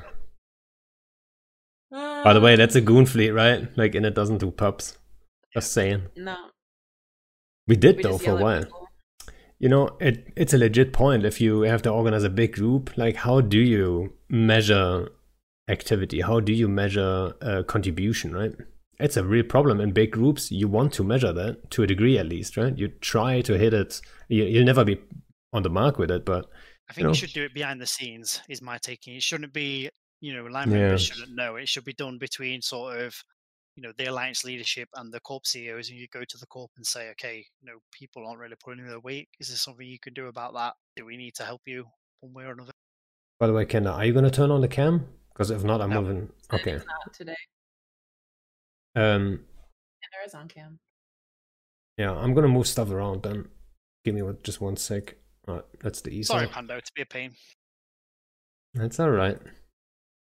Uh. 1.93 2.25
By 2.25 2.33
the 2.33 2.41
way, 2.41 2.57
that's 2.57 2.75
a 2.75 2.81
goon 2.81 3.07
fleet, 3.07 3.31
right? 3.31 3.69
Like, 3.77 3.95
and 3.95 4.05
it 4.05 4.15
doesn't 4.15 4.39
do 4.39 4.51
paps. 4.51 4.99
Just 5.55 5.73
saying. 5.73 6.09
No. 6.17 6.37
We 7.69 7.77
did 7.77 7.99
we 7.99 8.03
though 8.03 8.19
for 8.19 8.33
a 8.33 8.37
while. 8.37 8.65
People. 8.65 8.89
You 9.59 9.69
know, 9.69 9.97
it 10.01 10.33
it's 10.37 10.53
a 10.53 10.59
legit 10.59 10.93
point. 10.93 11.25
If 11.25 11.41
you 11.41 11.63
have 11.63 11.83
to 11.83 11.91
organize 11.91 12.25
a 12.25 12.31
big 12.31 12.55
group, 12.55 12.97
like, 12.97 13.17
how 13.17 13.41
do 13.41 13.59
you 13.59 14.13
measure 14.29 15.09
activity? 15.69 16.21
How 16.21 16.41
do 16.41 16.53
you 16.53 16.69
measure 16.69 17.35
uh, 17.43 17.63
contribution, 17.65 18.35
right? 18.35 18.53
It's 18.99 19.17
a 19.17 19.25
real 19.25 19.45
problem 19.45 19.81
in 19.81 19.93
big 19.93 20.13
groups. 20.13 20.51
You 20.51 20.69
want 20.69 20.93
to 20.95 21.05
measure 21.05 21.33
that 21.33 21.71
to 21.73 21.83
a 21.83 21.87
degree 21.87 22.19
at 22.19 22.27
least, 22.27 22.57
right? 22.57 22.77
You 22.77 22.89
try 22.89 23.43
to 23.43 23.59
hit 23.59 23.75
it. 23.75 24.01
You, 24.29 24.45
will 24.45 24.65
never 24.65 24.85
be 24.85 25.01
on 25.53 25.63
the 25.63 25.71
mark 25.71 25.99
with 25.99 26.11
it, 26.11 26.25
but 26.25 26.47
I 26.89 26.93
think 26.93 26.99
you, 26.99 27.05
know. 27.05 27.09
you, 27.11 27.15
should 27.15 27.33
do 27.33 27.45
it 27.45 27.55
behind 27.55 27.81
the 27.81 27.87
scenes. 27.87 28.41
Is 28.49 28.63
my 28.63 28.79
taking. 28.79 29.15
It 29.17 29.23
shouldn't 29.23 29.53
be, 29.53 29.91
you 30.21 30.35
know, 30.35 30.45
line 30.45 30.71
members 30.71 31.09
yeah. 31.09 31.15
shouldn't 31.15 31.37
know. 31.37 31.57
It 31.57 31.69
should 31.69 31.85
be 31.85 31.93
done 31.93 32.19
between 32.19 32.63
sort 32.63 33.01
of, 33.01 33.15
you 33.75 33.83
know, 33.83 33.93
the 33.99 34.07
alliance 34.07 34.45
leadership 34.45 34.89
and 34.95 35.13
the 35.13 35.21
corp 35.21 35.47
CEOs, 35.47 35.91
and 35.91 35.99
you 35.99 36.07
go 36.11 36.25
to 36.27 36.39
the 36.39 36.47
corp 36.47 36.71
and 36.77 36.87
say, 36.87 37.11
okay, 37.11 37.45
you 37.61 37.67
know, 37.71 37.79
people 37.93 38.27
aren't 38.27 38.41
really 38.41 38.57
putting 38.65 38.81
in 38.81 38.89
their 38.89 39.01
weight. 39.01 39.29
Is 39.41 39.49
there 39.49 39.57
something 39.57 39.87
you 39.87 39.99
can 40.01 40.15
do 40.15 40.29
about 40.29 40.55
that? 40.55 40.73
Do 40.97 41.05
we 41.05 41.19
need 41.19 41.35
to 41.35 41.45
help 41.45 41.61
you 41.67 41.85
one 42.21 42.33
way 42.33 42.45
or 42.45 42.53
another? 42.53 42.73
By 43.39 43.47
the 43.47 43.53
way, 43.53 43.67
Ken, 43.67 43.87
are 43.87 44.05
you 44.05 44.15
going 44.15 44.25
to 44.25 44.31
turn 44.31 44.51
on 44.51 44.63
the 44.63 44.69
cam? 44.69 45.07
Because 45.37 45.51
if 45.51 45.65
not, 45.65 45.83
I'm 45.83 45.91
no. 45.91 46.01
moving. 46.01 46.31
Okay. 46.51 46.77
not 46.77 47.13
today. 47.13 47.37
Um, 48.95 49.41
there 50.13 50.25
is 50.25 50.33
on 50.35 50.49
cam. 50.49 50.79
Yeah, 51.99 52.13
I'm 52.13 52.33
gonna 52.33 52.49
move 52.49 52.67
stuff 52.67 52.91
around 52.91 53.23
then. 53.23 53.49
Give 54.03 54.15
me 54.15 54.23
one- 54.23 54.39
just 54.43 54.63
one 54.63 54.77
sec. 54.79 55.17
Alright, 55.47 55.65
that's 55.81 56.01
the 56.01 56.09
easy. 56.09 56.23
Sorry, 56.23 56.47
Pando, 56.47 56.81
to 56.81 56.93
be 56.95 57.03
a 57.03 57.07
pain. 57.07 57.33
That's 58.73 58.99
alright. 58.99 59.39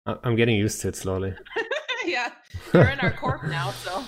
I- 0.06 0.18
I'm 0.22 0.36
getting 0.36 0.54
used 0.56 0.80
to 0.82 0.88
it 0.88 0.94
slowly. 0.96 1.34
yeah, 2.06 2.30
you're 2.72 2.84
in 2.88 3.00
our 3.00 3.12
corp 3.12 3.42
now, 3.42 3.72
so 3.72 4.04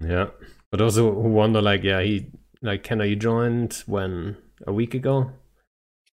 Yeah. 0.00 0.30
But 0.72 0.78
those 0.78 0.96
who 0.96 1.08
wonder, 1.08 1.62
like, 1.62 1.84
yeah, 1.84 2.02
he, 2.02 2.32
like, 2.62 2.82
Kenna, 2.82 3.04
you 3.04 3.14
joined 3.14 3.84
when? 3.86 4.38
A 4.66 4.72
week 4.72 4.94
ago? 4.94 5.30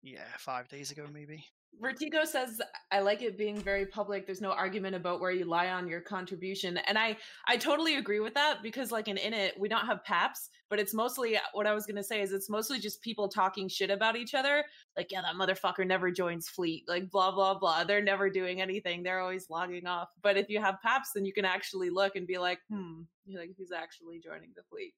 Yeah, 0.03 0.23
five 0.37 0.67
days 0.69 0.91
ago 0.91 1.07
maybe. 1.11 1.43
Vertigo 1.81 2.25
says 2.25 2.61
I 2.91 2.99
like 2.99 3.21
it 3.21 3.37
being 3.37 3.57
very 3.57 3.85
public. 3.85 4.25
There's 4.25 4.41
no 4.41 4.51
argument 4.51 4.95
about 4.95 5.19
where 5.19 5.31
you 5.31 5.45
lie 5.45 5.69
on 5.69 5.87
your 5.87 6.01
contribution. 6.01 6.77
And 6.77 6.97
I 6.97 7.17
I 7.47 7.57
totally 7.57 7.95
agree 7.95 8.19
with 8.19 8.33
that 8.35 8.63
because 8.63 8.91
like 8.91 9.07
in 9.07 9.17
Init, 9.17 9.51
we 9.59 9.67
don't 9.67 9.85
have 9.85 10.03
paps, 10.03 10.49
but 10.69 10.79
it's 10.79 10.93
mostly 10.93 11.37
what 11.53 11.67
I 11.67 11.73
was 11.73 11.85
going 11.85 11.97
to 11.97 12.03
say 12.03 12.21
is 12.21 12.31
it's 12.31 12.49
mostly 12.49 12.79
just 12.79 13.01
people 13.01 13.27
talking 13.27 13.67
shit 13.67 13.89
about 13.89 14.15
each 14.15 14.33
other. 14.33 14.63
Like, 14.97 15.11
yeah, 15.11 15.21
that 15.21 15.35
motherfucker 15.35 15.85
never 15.85 16.11
joins 16.11 16.47
fleet. 16.47 16.83
Like 16.87 17.09
blah 17.09 17.31
blah 17.31 17.57
blah. 17.57 17.83
They're 17.83 18.01
never 18.01 18.29
doing 18.29 18.61
anything. 18.61 19.03
They're 19.03 19.21
always 19.21 19.49
logging 19.49 19.87
off. 19.87 20.09
But 20.21 20.37
if 20.37 20.49
you 20.49 20.59
have 20.61 20.81
paps, 20.81 21.11
then 21.13 21.25
you 21.25 21.33
can 21.33 21.45
actually 21.45 21.89
look 21.89 22.15
and 22.15 22.27
be 22.27 22.37
like, 22.37 22.59
"Hmm, 22.69 23.01
like 23.27 23.51
who's 23.57 23.71
actually 23.71 24.19
joining 24.19 24.51
the 24.55 24.63
fleet?" 24.69 24.93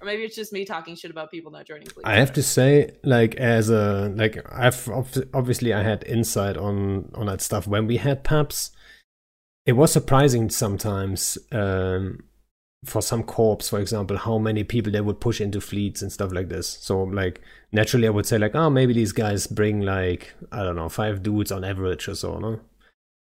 Or 0.00 0.06
maybe 0.06 0.22
it's 0.22 0.36
just 0.36 0.52
me 0.52 0.64
talking 0.64 0.94
shit 0.94 1.10
about 1.10 1.30
people 1.30 1.50
not 1.50 1.66
joining 1.66 1.86
fleet. 1.86 2.06
I 2.06 2.14
have 2.16 2.32
to 2.34 2.42
say, 2.42 2.96
like, 3.02 3.34
as 3.36 3.70
a, 3.70 4.12
like, 4.14 4.38
I've, 4.52 4.88
obviously 5.32 5.72
I 5.72 5.82
had 5.82 6.04
insight 6.04 6.56
on, 6.56 7.10
on 7.14 7.26
that 7.26 7.40
stuff 7.40 7.66
when 7.66 7.86
we 7.86 7.96
had 7.96 8.22
PAPs. 8.22 8.70
It 9.66 9.72
was 9.72 9.92
surprising 9.92 10.50
sometimes, 10.50 11.38
um, 11.50 12.24
for 12.84 13.00
some 13.00 13.22
corps, 13.22 13.58
for 13.62 13.80
example, 13.80 14.18
how 14.18 14.38
many 14.38 14.62
people 14.62 14.92
they 14.92 15.00
would 15.00 15.20
push 15.20 15.40
into 15.40 15.60
fleets 15.60 16.02
and 16.02 16.12
stuff 16.12 16.32
like 16.32 16.50
this. 16.50 16.68
So, 16.68 17.02
like, 17.02 17.40
naturally 17.72 18.06
I 18.06 18.10
would 18.10 18.26
say, 18.26 18.38
like, 18.38 18.54
oh, 18.54 18.70
maybe 18.70 18.92
these 18.92 19.12
guys 19.12 19.46
bring, 19.46 19.80
like, 19.80 20.34
I 20.52 20.62
don't 20.62 20.76
know, 20.76 20.88
five 20.88 21.22
dudes 21.22 21.50
on 21.50 21.64
average 21.64 22.08
or 22.08 22.14
so, 22.14 22.38
no? 22.38 22.60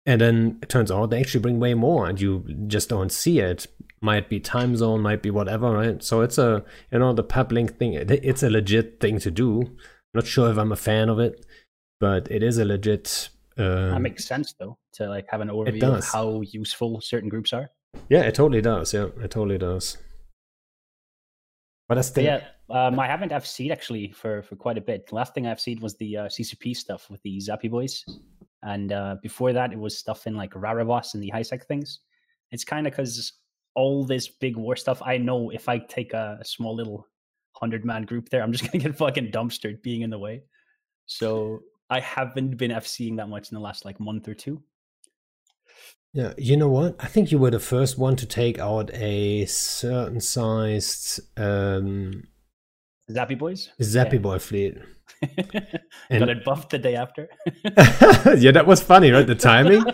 And 0.06 0.20
then 0.20 0.58
it 0.62 0.68
turns 0.68 0.90
out 0.90 1.10
they 1.10 1.20
actually 1.20 1.42
bring 1.42 1.60
way 1.60 1.74
more 1.74 2.08
and 2.08 2.18
you 2.20 2.44
just 2.66 2.88
don't 2.88 3.12
see 3.12 3.40
it. 3.40 3.66
Might 4.02 4.28
be 4.28 4.40
time 4.40 4.76
zone, 4.76 5.02
might 5.02 5.22
be 5.22 5.30
whatever, 5.30 5.70
right? 5.72 6.02
So 6.02 6.22
it's 6.22 6.38
a, 6.38 6.64
you 6.90 6.98
know, 6.98 7.12
the 7.12 7.22
pap 7.22 7.52
link 7.52 7.78
thing, 7.78 7.92
it's 7.94 8.42
a 8.42 8.48
legit 8.48 8.98
thing 8.98 9.18
to 9.20 9.30
do. 9.30 9.76
Not 10.14 10.26
sure 10.26 10.50
if 10.50 10.56
I'm 10.56 10.72
a 10.72 10.76
fan 10.76 11.08
of 11.08 11.18
it, 11.18 11.44
but 12.00 12.30
it 12.30 12.42
is 12.42 12.58
a 12.58 12.64
legit. 12.64 13.28
Um, 13.58 13.90
that 13.90 14.00
makes 14.00 14.24
sense 14.24 14.54
though 14.58 14.78
to 14.92 15.08
like 15.08 15.26
have 15.28 15.42
an 15.42 15.48
overview 15.48 15.98
of 15.98 16.04
how 16.04 16.40
useful 16.40 17.00
certain 17.00 17.28
groups 17.28 17.52
are. 17.52 17.68
yeah, 18.08 18.22
it 18.22 18.34
totally 18.34 18.62
does. 18.62 18.94
Yeah, 18.94 19.08
it 19.22 19.30
totally 19.30 19.58
does. 19.58 19.98
But 21.90 21.96
But 21.96 22.14
the 22.14 22.22
yeah, 22.22 22.44
um, 22.70 23.00
I 23.00 23.06
haven't 23.08 23.32
FC'd 23.32 23.72
actually 23.72 24.12
for 24.12 24.42
for 24.42 24.56
quite 24.56 24.78
a 24.78 24.80
bit. 24.80 25.08
The 25.08 25.16
last 25.16 25.34
thing 25.34 25.46
I 25.46 25.54
FC'd 25.54 25.82
was 25.82 25.96
the 25.96 26.16
uh, 26.16 26.24
CCP 26.26 26.76
stuff 26.76 27.10
with 27.10 27.20
the 27.22 27.38
Zappy 27.38 27.68
boys, 27.68 28.04
and 28.62 28.92
uh, 28.92 29.16
before 29.20 29.52
that 29.52 29.72
it 29.72 29.78
was 29.78 29.98
stuff 29.98 30.26
in 30.26 30.36
like 30.36 30.52
Raravos 30.52 31.14
and 31.14 31.22
the 31.22 31.32
Highsec 31.34 31.64
things. 31.64 31.98
It's 32.52 32.64
kind 32.64 32.86
of 32.86 32.92
because 32.92 33.32
all 33.74 34.04
this 34.04 34.28
big 34.28 34.56
war 34.56 34.76
stuff. 34.76 35.02
I 35.04 35.18
know 35.18 35.50
if 35.50 35.68
I 35.68 35.78
take 35.78 36.12
a, 36.12 36.38
a 36.40 36.44
small 36.44 36.74
little 36.74 37.06
hundred 37.52 37.84
man 37.84 38.04
group 38.04 38.28
there, 38.28 38.42
I'm 38.42 38.52
just 38.52 38.64
gonna 38.72 38.82
get 38.82 38.96
fucking 38.96 39.30
dumpstered 39.30 39.82
being 39.82 40.02
in 40.02 40.10
the 40.10 40.18
way. 40.18 40.42
So 41.06 41.60
I 41.88 42.00
haven't 42.00 42.56
been 42.56 42.70
FCing 42.70 43.16
that 43.16 43.28
much 43.28 43.50
in 43.50 43.54
the 43.54 43.60
last 43.60 43.84
like 43.84 43.98
month 44.00 44.28
or 44.28 44.34
two. 44.34 44.62
Yeah, 46.12 46.34
you 46.36 46.56
know 46.56 46.68
what? 46.68 46.96
I 46.98 47.06
think 47.06 47.30
you 47.30 47.38
were 47.38 47.52
the 47.52 47.60
first 47.60 47.96
one 47.96 48.16
to 48.16 48.26
take 48.26 48.58
out 48.58 48.92
a 48.94 49.46
certain 49.46 50.20
sized 50.20 51.20
um, 51.38 52.24
Zappy 53.10 53.38
boys. 53.38 53.70
Zappy 53.80 54.20
Boy 54.20 54.38
fleet. 54.38 54.78
Got 56.10 56.28
it 56.28 56.44
buffed 56.44 56.70
the 56.70 56.78
day 56.78 56.94
after. 56.94 57.28
yeah, 58.38 58.52
that 58.52 58.64
was 58.66 58.82
funny, 58.82 59.10
right? 59.10 59.26
The 59.26 59.34
timing. 59.34 59.84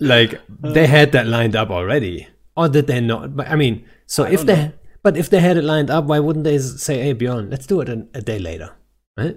Like 0.00 0.40
they 0.60 0.86
had 0.86 1.12
that 1.12 1.26
lined 1.26 1.56
up 1.56 1.70
already, 1.70 2.28
or 2.58 2.68
did 2.68 2.86
they 2.88 3.00
not? 3.00 3.36
But 3.36 3.48
I 3.48 3.56
mean, 3.56 3.84
so 4.06 4.24
I 4.24 4.30
if 4.36 4.44
they, 4.44 4.56
know. 4.56 4.72
but 5.02 5.16
if 5.16 5.30
they 5.30 5.40
had 5.40 5.56
it 5.56 5.64
lined 5.64 5.90
up, 5.90 6.04
why 6.06 6.18
wouldn't 6.18 6.44
they 6.44 6.58
say, 6.58 6.98
"Hey, 7.02 7.12
Bjorn, 7.14 7.50
let's 7.50 7.66
do 7.66 7.80
it 7.80 7.88
a, 7.88 8.06
a 8.14 8.20
day 8.20 8.38
later"? 8.38 8.70
Right? 9.16 9.36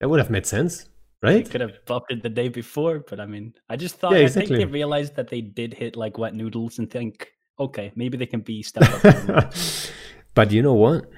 That 0.00 0.08
would 0.08 0.20
have 0.20 0.30
made 0.30 0.46
sense, 0.46 0.88
They 1.22 1.28
right? 1.36 1.50
could 1.50 1.60
have 1.60 1.74
buffed 1.86 2.10
it 2.12 2.22
the 2.22 2.28
day 2.28 2.48
before, 2.48 3.04
but 3.08 3.18
I 3.20 3.26
mean, 3.26 3.54
I 3.70 3.76
just 3.76 3.96
thought 3.96 4.12
Yeah, 4.12 4.18
exactly. 4.28 4.56
I 4.56 4.58
think 4.58 4.68
they 4.68 4.72
realized 4.80 5.16
that 5.16 5.28
they 5.28 5.40
did 5.40 5.74
hit 5.74 5.96
like 5.96 6.18
wet 6.18 6.34
noodles 6.34 6.78
and 6.78 6.90
think, 6.90 7.28
okay, 7.58 7.92
maybe 7.96 8.16
they 8.18 8.26
can 8.26 8.40
be 8.40 8.62
stepped 8.62 8.92
up. 8.92 9.04
a 9.04 9.08
little 9.08 9.34
bit. 9.40 9.92
but 10.34 10.52
you 10.52 10.62
know 10.62 10.74
what? 10.74 11.08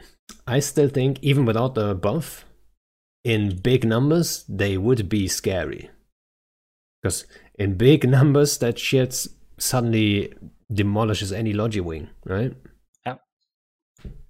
I 0.47 0.61
still 0.61 0.89
think, 0.89 1.19
even 1.23 1.45
without 1.47 1.75
the 1.75 1.95
buff, 1.95 2.45
in 3.25 3.57
big 3.57 3.85
numbers, 3.85 4.45
they 4.49 4.77
would 4.79 5.09
be 5.09 5.27
scary. 5.29 5.91
Because 7.03 7.27
in 7.59 7.75
big 7.75 8.09
numbers, 8.17 8.59
that 8.59 8.79
shit 8.79 9.27
suddenly 9.59 10.33
demolishes 10.73 11.33
any 11.33 11.53
logi 11.53 11.81
wing, 11.81 12.09
right? 12.25 12.53
Yeah. 13.07 13.17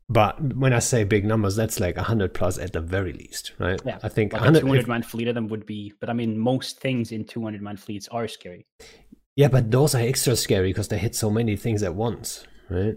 But 0.08 0.54
when 0.54 0.72
I 0.72 0.78
say 0.78 1.04
big 1.04 1.24
numbers, 1.24 1.56
that's 1.56 1.80
like 1.80 1.96
100 1.96 2.32
plus 2.34 2.58
at 2.58 2.72
the 2.72 2.80
very 2.80 3.12
least, 3.12 3.52
right? 3.58 3.80
Yeah, 3.84 3.98
I 4.02 4.08
think 4.08 4.32
like 4.32 4.42
a 4.42 4.44
100. 4.44 4.60
200 4.60 4.80
if- 4.82 4.88
man 4.88 5.02
fleet 5.02 5.28
of 5.28 5.34
them 5.34 5.48
would 5.48 5.66
be, 5.66 5.92
but 6.00 6.08
I 6.08 6.12
mean, 6.12 6.38
most 6.38 6.80
things 6.80 7.10
in 7.12 7.24
200 7.24 7.60
man 7.62 7.76
fleets 7.76 8.08
are 8.08 8.28
scary. 8.28 8.66
yeah, 9.34 9.48
but 9.48 9.70
those 9.70 9.94
are 9.94 10.00
extra 10.02 10.36
scary 10.36 10.70
because 10.70 10.88
they 10.88 10.98
hit 10.98 11.14
so 11.14 11.30
many 11.30 11.56
things 11.56 11.82
at 11.82 11.94
once, 11.94 12.46
right? 12.70 12.96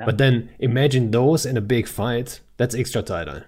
Yeah. 0.00 0.06
But 0.06 0.18
then 0.18 0.50
imagine 0.58 1.10
those 1.10 1.44
in 1.44 1.56
a 1.56 1.60
big 1.60 1.86
fight. 1.88 2.40
That's 2.56 2.74
extra 2.74 3.02
TiDi, 3.02 3.44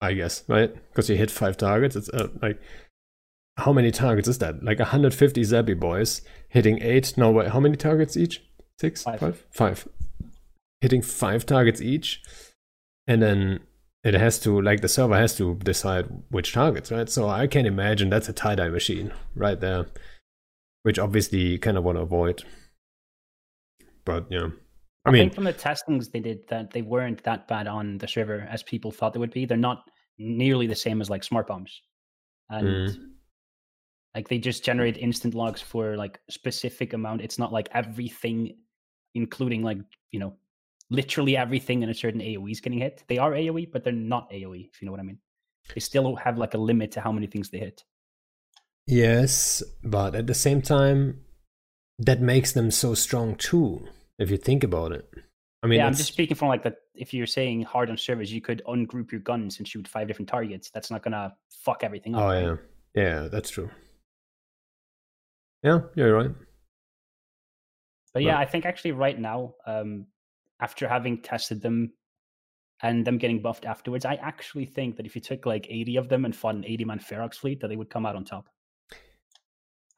I 0.00 0.12
guess, 0.14 0.42
right? 0.48 0.74
Because 0.88 1.08
you 1.10 1.16
hit 1.16 1.30
five 1.30 1.56
targets. 1.56 1.94
It's 1.96 2.08
uh, 2.08 2.28
like 2.42 2.60
how 3.58 3.72
many 3.72 3.90
targets 3.92 4.26
is 4.26 4.38
that? 4.38 4.64
Like 4.64 4.78
150 4.80 5.40
Zappy 5.42 5.78
boys 5.78 6.22
hitting 6.48 6.82
eight. 6.82 7.16
No, 7.16 7.30
wait, 7.30 7.48
how 7.50 7.60
many 7.60 7.76
targets 7.76 8.16
each? 8.16 8.42
Six, 8.78 9.02
Five. 9.02 9.20
five, 9.20 9.46
five. 9.52 9.88
Hitting 10.80 11.02
five 11.02 11.46
targets 11.46 11.80
each, 11.80 12.22
and 13.06 13.22
then 13.22 13.60
it 14.02 14.14
has 14.14 14.38
to 14.40 14.60
like 14.60 14.80
the 14.82 14.88
server 14.88 15.16
has 15.16 15.34
to 15.36 15.54
decide 15.56 16.06
which 16.30 16.52
targets, 16.52 16.90
right? 16.92 17.08
So 17.08 17.28
I 17.28 17.46
can 17.46 17.64
imagine 17.66 18.10
that's 18.10 18.28
a 18.28 18.34
TiDi 18.34 18.70
machine 18.70 19.12
right 19.34 19.58
there, 19.58 19.86
which 20.82 20.98
obviously 20.98 21.38
you 21.40 21.58
kind 21.58 21.78
of 21.78 21.84
want 21.84 21.96
to 21.96 22.02
avoid. 22.02 22.44
But 24.04 24.26
yeah, 24.30 24.48
I 25.06 25.08
I, 25.08 25.12
mean, 25.12 25.22
think 25.22 25.34
from 25.34 25.44
the 25.44 25.52
testings 25.54 26.10
they 26.10 26.20
did 26.20 26.46
that 26.48 26.70
they 26.72 26.82
weren't 26.82 27.22
that 27.24 27.48
bad 27.48 27.66
on 27.66 27.96
the 27.98 28.08
server 28.08 28.46
as 28.50 28.62
people 28.62 28.90
thought 28.90 29.14
they 29.14 29.20
would 29.20 29.32
be. 29.32 29.46
They're 29.46 29.56
not 29.56 29.84
nearly 30.18 30.66
the 30.66 30.74
same 30.74 31.00
as 31.00 31.08
like 31.08 31.24
smart 31.24 31.46
bombs, 31.46 31.80
and 32.50 32.66
Mm. 32.66 32.96
like 34.14 34.28
they 34.28 34.38
just 34.38 34.62
generate 34.62 34.98
instant 34.98 35.34
logs 35.34 35.62
for 35.62 35.96
like 35.96 36.20
specific 36.28 36.92
amount. 36.92 37.22
It's 37.22 37.38
not 37.38 37.52
like 37.52 37.68
everything, 37.72 38.56
including 39.14 39.62
like 39.62 39.78
you 40.10 40.20
know, 40.20 40.34
literally 40.90 41.36
everything 41.36 41.82
in 41.82 41.88
a 41.88 41.94
certain 41.94 42.20
AOE 42.20 42.50
is 42.50 42.60
getting 42.60 42.78
hit. 42.78 43.04
They 43.08 43.18
are 43.18 43.32
AOE, 43.32 43.72
but 43.72 43.84
they're 43.84 43.92
not 43.92 44.30
AOE. 44.30 44.68
If 44.72 44.80
you 44.80 44.86
know 44.86 44.92
what 44.92 45.00
I 45.00 45.04
mean. 45.04 45.18
They 45.74 45.80
still 45.80 46.16
have 46.16 46.36
like 46.36 46.54
a 46.54 46.58
limit 46.58 46.92
to 46.92 47.00
how 47.00 47.10
many 47.10 47.26
things 47.26 47.48
they 47.48 47.58
hit. 47.58 47.84
Yes, 48.86 49.62
but 49.82 50.14
at 50.14 50.26
the 50.26 50.34
same 50.34 50.60
time, 50.60 51.20
that 51.98 52.20
makes 52.20 52.52
them 52.52 52.70
so 52.70 52.94
strong 52.94 53.34
too. 53.36 53.86
If 54.18 54.30
you 54.30 54.36
think 54.36 54.62
about 54.62 54.92
it, 54.92 55.08
I 55.62 55.66
mean, 55.66 55.78
yeah, 55.78 55.86
I'm 55.86 55.94
just 55.94 56.12
speaking 56.12 56.36
from 56.36 56.48
like 56.48 56.62
that. 56.64 56.76
If 56.94 57.14
you're 57.14 57.26
saying 57.26 57.62
hard 57.62 57.88
on 57.88 57.96
servers, 57.96 58.32
you 58.32 58.42
could 58.42 58.62
ungroup 58.68 59.10
your 59.10 59.22
guns 59.22 59.58
and 59.58 59.66
shoot 59.66 59.88
five 59.88 60.06
different 60.06 60.28
targets. 60.28 60.70
That's 60.70 60.90
not 60.90 61.02
gonna 61.02 61.34
fuck 61.48 61.82
everything 61.82 62.14
up. 62.14 62.22
oh 62.22 62.32
yeah, 62.32 62.56
yeah, 62.94 63.28
that's 63.28 63.48
true. 63.48 63.70
Yeah, 65.62 65.80
you're 65.94 66.14
right. 66.14 66.30
But 68.14 68.22
yeah, 68.22 68.36
Right. 68.36 68.46
I 68.48 68.50
think 68.50 68.64
actually 68.64 68.92
right 68.92 69.18
now, 69.18 69.54
um, 69.66 70.06
after 70.60 70.88
having 70.88 71.20
tested 71.20 71.60
them 71.60 71.92
and 72.80 73.04
them 73.04 73.18
getting 73.18 73.42
buffed 73.42 73.66
afterwards, 73.66 74.04
I 74.04 74.14
actually 74.14 74.66
think 74.66 74.96
that 74.96 75.04
if 75.06 75.14
you 75.16 75.20
took 75.20 75.44
like 75.46 75.66
80 75.68 75.96
of 75.96 76.08
them 76.08 76.24
and 76.24 76.34
fought 76.34 76.54
an 76.54 76.64
80 76.64 76.84
man 76.84 76.98
Ferox 77.00 77.34
fleet, 77.34 77.60
that 77.60 77.68
they 77.68 77.76
would 77.76 77.90
come 77.90 78.06
out 78.06 78.14
on 78.16 78.24
top. 78.24 78.48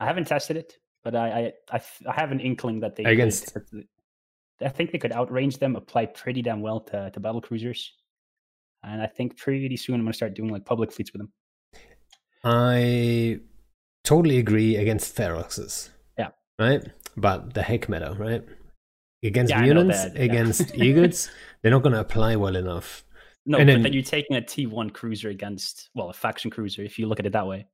I 0.01 0.07
haven't 0.07 0.27
tested 0.27 0.57
it, 0.57 0.79
but 1.05 1.15
I 1.15 1.53
I 1.71 1.81
have 2.13 2.33
an 2.33 2.41
inkling 2.41 2.81
that 2.81 2.97
they 2.97 3.05
Against- 3.05 3.55
th- 3.71 3.87
I 4.63 4.69
think 4.71 4.91
they 4.91 4.99
could 4.99 5.13
outrange 5.13 5.59
them, 5.59 5.77
apply 5.77 6.07
pretty 6.07 6.41
damn 6.41 6.63
well 6.63 6.81
to, 6.81 7.11
to 7.11 7.21
battle 7.21 7.43
cruisers. 7.43 7.93
And 8.83 9.03
I 9.03 9.07
think 9.07 9.37
pretty 9.37 9.77
soon 9.77 9.97
I'm 9.97 10.03
gonna 10.03 10.15
start 10.15 10.33
doing 10.35 10.51
like 10.51 10.65
public 10.65 10.91
fleets 10.93 11.13
with 11.13 11.21
them. 11.21 11.33
I 12.45 13.41
totally 14.05 14.39
agree 14.39 14.77
against 14.77 15.15
Feroxes. 15.15 15.91
Yeah. 16.19 16.29
Right? 16.59 16.83
But 17.17 17.55
the 17.55 17.63
heck 17.63 17.89
matter, 17.89 18.15
right? 18.19 18.43
Against 19.25 19.51
Yeah, 19.51 19.61
I 19.61 19.63
mutants, 19.63 20.03
that, 20.05 20.17
yeah. 20.17 20.23
against 20.23 20.75
eagles, 20.77 21.31
they're 21.63 21.71
not 21.73 21.83
going 21.83 21.95
to 21.95 22.01
apply 22.01 22.37
well 22.37 22.55
enough. 22.57 23.05
No, 23.47 23.59
And 23.59 23.67
but 23.67 23.73
then- 23.73 23.83
then 23.83 23.93
you're 23.93 24.03
taking 24.03 24.37
a 24.37 24.41
T1 24.43 24.93
cruiser 24.93 25.29
against 25.31 25.89
well, 25.95 26.11
a 26.11 26.13
faction 26.13 26.51
cruiser, 26.51 26.83
if 26.83 26.99
you 26.99 27.07
look 27.07 27.19
at 27.21 27.27
it 27.27 27.33
that 27.33 27.47
way. 27.47 27.67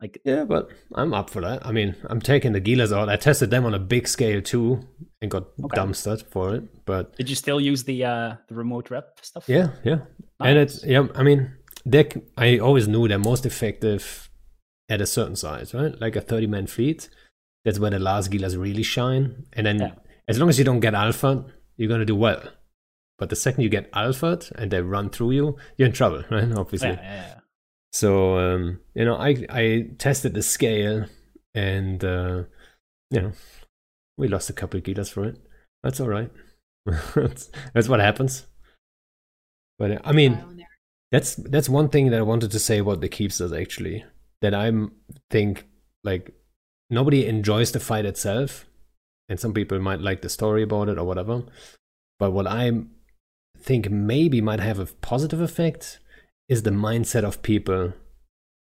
Like 0.00 0.20
Yeah, 0.24 0.44
but 0.44 0.68
I'm 0.94 1.12
up 1.12 1.28
for 1.30 1.40
that. 1.40 1.66
I 1.66 1.72
mean, 1.72 1.96
I'm 2.08 2.20
taking 2.20 2.52
the 2.52 2.60
Gilas 2.60 2.96
out. 2.96 3.08
I 3.08 3.16
tested 3.16 3.50
them 3.50 3.64
on 3.64 3.74
a 3.74 3.80
big 3.80 4.06
scale 4.06 4.40
too 4.40 4.80
and 5.20 5.28
got 5.30 5.48
Okay. 5.64 5.76
dumpstered 5.76 6.22
for 6.30 6.54
it. 6.54 6.84
But 6.86 7.16
did 7.16 7.28
you 7.28 7.34
still 7.34 7.60
use 7.60 7.82
the 7.82 8.04
uh 8.04 8.34
the 8.48 8.54
remote 8.54 8.90
rep 8.90 9.18
stuff? 9.22 9.48
yeah, 9.48 9.70
yeah. 9.82 9.98
And 10.38 10.56
it's 10.56 10.84
yeah, 10.84 11.08
I 11.16 11.24
mean, 11.24 11.50
they 11.84 12.08
I 12.36 12.58
always 12.58 12.86
knew 12.86 13.08
they're 13.08 13.18
most 13.18 13.44
effective 13.44 14.30
at 14.88 15.00
a 15.00 15.06
certain 15.06 15.34
size, 15.34 15.74
right? 15.74 16.00
Like 16.00 16.14
a 16.14 16.20
30 16.20 16.46
man 16.46 16.68
fleet. 16.68 17.08
That's 17.64 17.78
where 17.78 17.90
the 17.90 17.98
last 17.98 18.30
Gilas 18.30 18.60
really 18.60 18.82
shine. 18.82 19.46
And 19.52 19.66
then 19.66 19.78
Yeah. 19.80 19.94
as 20.28 20.38
long 20.38 20.48
as 20.48 20.58
you 20.58 20.64
don't 20.64 20.80
get 20.80 20.94
alpha, 20.94 21.44
you're 21.76 21.88
gonna 21.88 22.04
do 22.04 22.16
well. 22.16 22.42
But 23.18 23.30
the 23.30 23.36
second 23.36 23.62
you 23.64 23.68
get 23.68 23.90
alpha 23.92 24.40
and 24.54 24.70
they 24.70 24.80
run 24.80 25.10
through 25.10 25.32
you, 25.32 25.56
you're 25.76 25.86
in 25.88 25.92
trouble, 25.92 26.22
right? 26.30 26.50
Obviously. 26.52 26.90
Yeah, 26.90 27.02
yeah, 27.02 27.26
yeah. 27.26 27.40
So 27.92 28.38
um, 28.38 28.80
you 28.94 29.04
know, 29.04 29.16
I 29.16 29.44
I 29.48 29.90
tested 29.98 30.34
the 30.34 30.42
scale, 30.42 31.06
and 31.54 32.04
uh, 32.04 32.44
you 33.10 33.20
know, 33.22 33.32
we 34.16 34.28
lost 34.28 34.50
a 34.50 34.52
couple 34.52 34.78
of 34.78 34.84
gilas 34.84 35.10
for 35.12 35.24
it. 35.24 35.38
That's 35.82 35.98
all 36.00 36.08
right. 36.08 36.30
that's, 37.14 37.50
that's 37.74 37.88
what 37.88 38.00
happens. 38.00 38.46
But 39.78 39.90
uh, 39.92 39.98
I 40.04 40.12
mean, 40.12 40.34
Trial 40.34 40.48
and 40.50 40.60
error. 40.60 40.68
that's 41.12 41.34
that's 41.36 41.68
one 41.68 41.88
thing 41.88 42.10
that 42.10 42.18
I 42.18 42.22
wanted 42.22 42.50
to 42.52 42.58
say 42.58 42.78
about 42.78 43.00
the 43.00 43.08
keepstars 43.08 43.58
actually. 43.60 44.04
That 44.42 44.54
I'm 44.54 44.92
think 45.30 45.66
like 46.04 46.32
nobody 46.90 47.26
enjoys 47.26 47.72
the 47.72 47.80
fight 47.80 48.04
itself, 48.04 48.66
and 49.28 49.38
some 49.38 49.52
people 49.52 49.78
might 49.78 50.00
like 50.00 50.22
the 50.22 50.28
story 50.28 50.62
about 50.62 50.88
it 50.88 50.98
or 50.98 51.04
whatever. 51.04 51.44
But 52.18 52.32
what 52.32 52.46
I 52.46 52.72
think 53.58 53.90
maybe 53.90 54.40
might 54.40 54.60
have 54.60 54.78
a 54.78 54.86
positive 54.86 55.40
effect 55.40 55.98
is 56.48 56.62
the 56.62 56.70
mindset 56.70 57.24
of 57.24 57.42
people 57.42 57.92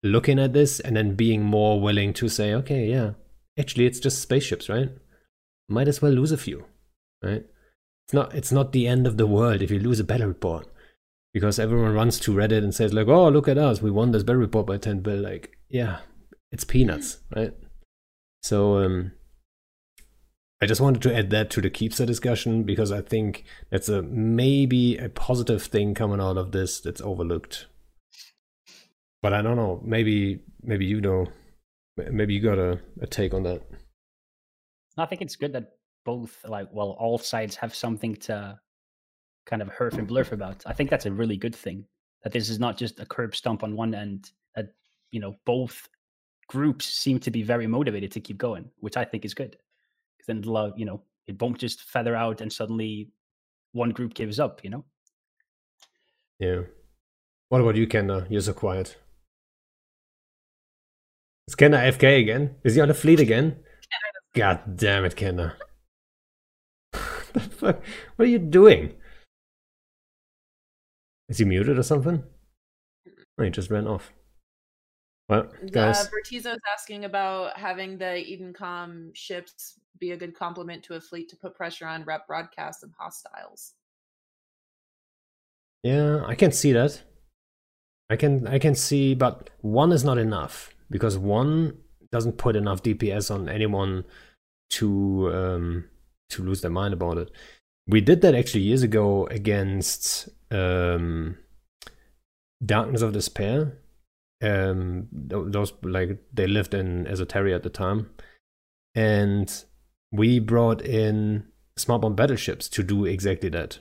looking 0.04 0.40
at 0.40 0.54
this 0.54 0.80
and 0.80 0.96
then 0.96 1.16
being 1.16 1.44
more 1.44 1.80
willing 1.80 2.14
to 2.14 2.28
say, 2.28 2.54
okay, 2.54 2.88
yeah, 2.88 3.12
actually 3.58 3.86
it's 3.86 4.00
just 4.00 4.22
spaceships, 4.22 4.70
right? 4.70 4.90
Might 5.70 5.88
as 5.88 6.02
well 6.02 6.12
lose 6.12 6.32
a 6.32 6.38
few, 6.38 6.66
right? 7.24 7.46
It's 8.08 8.14
not 8.14 8.36
it's 8.36 8.52
not 8.52 8.72
the 8.72 8.88
end 8.88 9.08
of 9.08 9.18
the 9.18 9.28
world 9.28 9.62
if 9.62 9.72
you 9.72 9.80
lose 9.80 10.00
a 10.00 10.04
battle 10.04 10.28
report. 10.28 10.68
Because 11.34 11.60
everyone 11.60 11.94
runs 11.94 12.20
to 12.20 12.34
Reddit 12.34 12.58
and 12.58 12.76
says 12.76 12.94
like, 12.94 13.08
oh 13.08 13.30
look 13.30 13.48
at 13.48 13.58
us, 13.58 13.82
we 13.82 13.90
won 13.90 14.12
this 14.12 14.24
battle 14.24 14.42
report 14.42 14.68
by 14.68 14.78
10 14.78 15.00
bill. 15.00 15.22
Like, 15.22 15.58
yeah, 15.70 16.00
it's 16.52 16.66
peanuts, 16.66 17.20
right? 17.34 17.54
So 18.42 18.78
um 18.78 19.12
I 20.62 20.68
just 20.68 20.82
wanted 20.82 21.02
to 21.04 21.16
add 21.16 21.32
that 21.32 21.50
to 21.52 21.62
the 21.62 21.72
Keepstar 21.72 22.06
discussion 22.06 22.64
because 22.64 22.92
I 22.92 23.02
think 23.02 23.46
that's 23.72 23.90
a 23.90 24.04
maybe 24.04 24.96
a 24.98 25.10
positive 25.10 25.64
thing 25.64 25.96
coming 25.96 26.22
out 26.22 26.38
of 26.38 26.52
this 26.52 26.80
that's 26.80 27.02
overlooked. 27.02 27.66
But 29.24 29.34
I 29.34 29.42
don't 29.42 29.56
know. 29.56 29.82
Maybe 29.84 30.42
maybe 30.62 30.86
you 30.86 31.02
know. 31.02 31.28
Maybe 31.98 32.34
you 32.34 32.42
got 32.42 32.58
a, 32.58 32.80
a 33.02 33.08
take 33.08 33.34
on 33.34 33.44
that. 33.44 33.64
I 34.98 35.06
think 35.06 35.22
it's 35.22 35.36
good 35.36 35.54
that 35.54 35.74
both, 36.06 36.38
like, 36.48 36.68
well, 36.72 36.96
all 37.00 37.18
sides 37.18 37.56
have 37.58 37.76
something 37.76 38.16
to 38.16 38.60
kind 39.46 39.62
of 39.62 39.70
herf 39.70 39.98
and 39.98 40.08
blurf 40.08 40.32
about. 40.32 40.64
I 40.66 40.74
think 40.74 40.90
that's 40.90 41.06
a 41.06 41.12
really 41.12 41.38
good 41.38 41.56
thing. 41.56 41.86
That 42.24 42.34
this 42.34 42.50
is 42.50 42.60
not 42.60 42.78
just 42.78 43.00
a 43.00 43.06
curb 43.06 43.36
stump 43.36 43.64
on 43.64 43.76
one 43.76 43.94
end. 43.94 44.32
That 44.56 44.70
you 45.12 45.20
know 45.20 45.36
both 45.46 45.90
groups 46.52 46.86
seem 46.86 47.18
to 47.18 47.32
be 47.32 47.44
very 47.44 47.66
motivated 47.66 48.12
to 48.12 48.20
keep 48.20 48.38
going, 48.38 48.70
which 48.82 48.98
I 48.98 49.06
think 49.06 49.24
is 49.24 49.34
good. 49.34 49.56
Because 50.18 50.28
then, 50.28 50.56
uh, 50.56 50.72
you 50.76 50.84
know, 50.86 51.02
it 51.26 51.42
won't 51.42 51.58
just 51.58 51.84
feather 51.84 52.14
out 52.14 52.42
and 52.42 52.52
suddenly 52.52 53.10
one 53.72 53.92
group 53.92 54.14
gives 54.14 54.38
up. 54.38 54.62
You 54.62 54.72
know. 54.72 54.86
Yeah. 56.40 56.64
What 57.48 57.62
about 57.62 57.78
you, 57.78 57.88
Kenda? 57.88 58.28
You're 58.30 58.42
so 58.42 58.54
quiet. 58.54 58.98
Is 61.48 61.56
FK 61.56 62.20
again? 62.20 62.56
Is 62.66 62.76
he 62.76 62.82
on 62.82 62.90
the 62.90 62.94
fleet 62.94 63.22
again? 63.22 63.58
God 64.36 64.76
damn 64.76 65.06
it, 65.06 65.16
Kenda. 65.16 65.54
What 67.62 67.82
are 68.20 68.26
you 68.26 68.40
doing? 68.40 68.96
Is 71.30 71.38
he 71.38 71.46
muted 71.46 71.78
or 71.78 71.84
something? 71.84 72.24
Oh, 73.38 73.44
he 73.44 73.50
just 73.50 73.70
ran 73.72 73.88
off. 73.88 74.12
Uh, 75.32 75.44
guys, 75.72 76.10
Bertizo's 76.10 76.60
asking 76.72 77.06
about 77.06 77.58
having 77.58 77.98
the 77.98 78.06
Edencom 78.06 79.16
ships 79.16 79.80
be 79.98 80.12
a 80.12 80.18
good 80.18 80.36
complement 80.38 80.84
to 80.84 80.96
a 80.96 81.02
fleet 81.02 81.30
to 81.30 81.38
put 81.38 81.56
pressure 81.56 81.88
on 81.88 82.04
rep 82.04 82.28
broadcasts 82.28 82.84
and 82.84 82.92
hostiles. 83.00 83.74
Yeah, 85.84 86.26
I 86.26 86.36
can 86.36 86.52
see 86.52 86.74
that. 86.74 87.02
I 88.10 88.18
can 88.18 88.46
I 88.46 88.60
can 88.60 88.76
see, 88.76 89.16
but 89.16 89.50
one 89.62 89.94
is 89.94 90.04
not 90.04 90.18
enough 90.18 90.76
because 90.90 91.18
one 91.18 91.78
doesn't 92.12 92.38
put 92.38 92.58
enough 92.58 92.84
DPS 92.84 93.34
on 93.34 93.48
anyone 93.48 94.04
to 94.72 95.32
um, 95.34 95.86
to 96.32 96.44
lose 96.44 96.60
their 96.60 96.72
mind 96.72 96.94
about 96.94 97.18
it. 97.18 97.32
We 97.88 98.02
did 98.02 98.20
that 98.22 98.36
actually 98.36 98.62
years 98.62 98.84
ago 98.84 99.28
against 99.28 100.28
um, 100.52 101.38
Darkness 102.64 103.02
of 103.02 103.14
Despair. 103.14 103.78
Um, 104.42 105.08
those 105.12 105.74
like 105.84 106.20
they 106.34 106.48
lived 106.48 106.74
in 106.74 107.06
Esoteria 107.06 107.56
at 107.56 107.64
the 107.64 107.70
time, 107.70 108.10
and 108.96 109.64
we 110.12 110.40
brought 110.40 110.82
in 110.82 111.46
smart 111.78 112.02
bomb 112.02 112.16
battleships 112.16 112.68
to 112.70 112.84
do 112.84 113.06
exactly 113.06 113.50
that, 113.50 113.80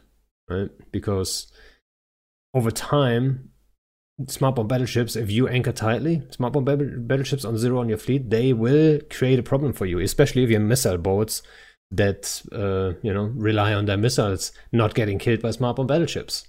right? 0.48 0.70
Because 0.92 1.50
over 2.54 2.70
time, 2.70 3.50
smart 4.26 4.56
bomb 4.56 4.68
battleships, 4.68 5.16
if 5.16 5.30
you 5.30 5.48
anchor 5.48 5.72
tightly, 5.72 6.22
smart 6.30 6.52
bomb 6.52 6.64
battleships 6.64 7.44
on 7.44 7.56
zero 7.56 7.80
on 7.80 7.88
your 7.88 7.98
fleet, 7.98 8.30
they 8.30 8.52
will 8.52 9.00
create 9.10 9.38
a 9.38 9.42
problem 9.42 9.72
for 9.72 9.86
you, 9.86 9.98
especially 9.98 10.44
if 10.44 10.50
you 10.50 10.56
have 10.56 10.66
missile 10.66 10.98
boats 10.98 11.42
that 11.90 12.42
uh, 12.52 12.92
you 13.02 13.12
know 13.12 13.24
rely 13.34 13.74
on 13.74 13.86
their 13.86 13.96
missiles 13.96 14.52
not 14.72 14.94
getting 14.94 15.18
killed 15.18 15.42
by 15.42 15.50
smart 15.50 15.76
bomb 15.76 15.86
battleships. 15.86 16.46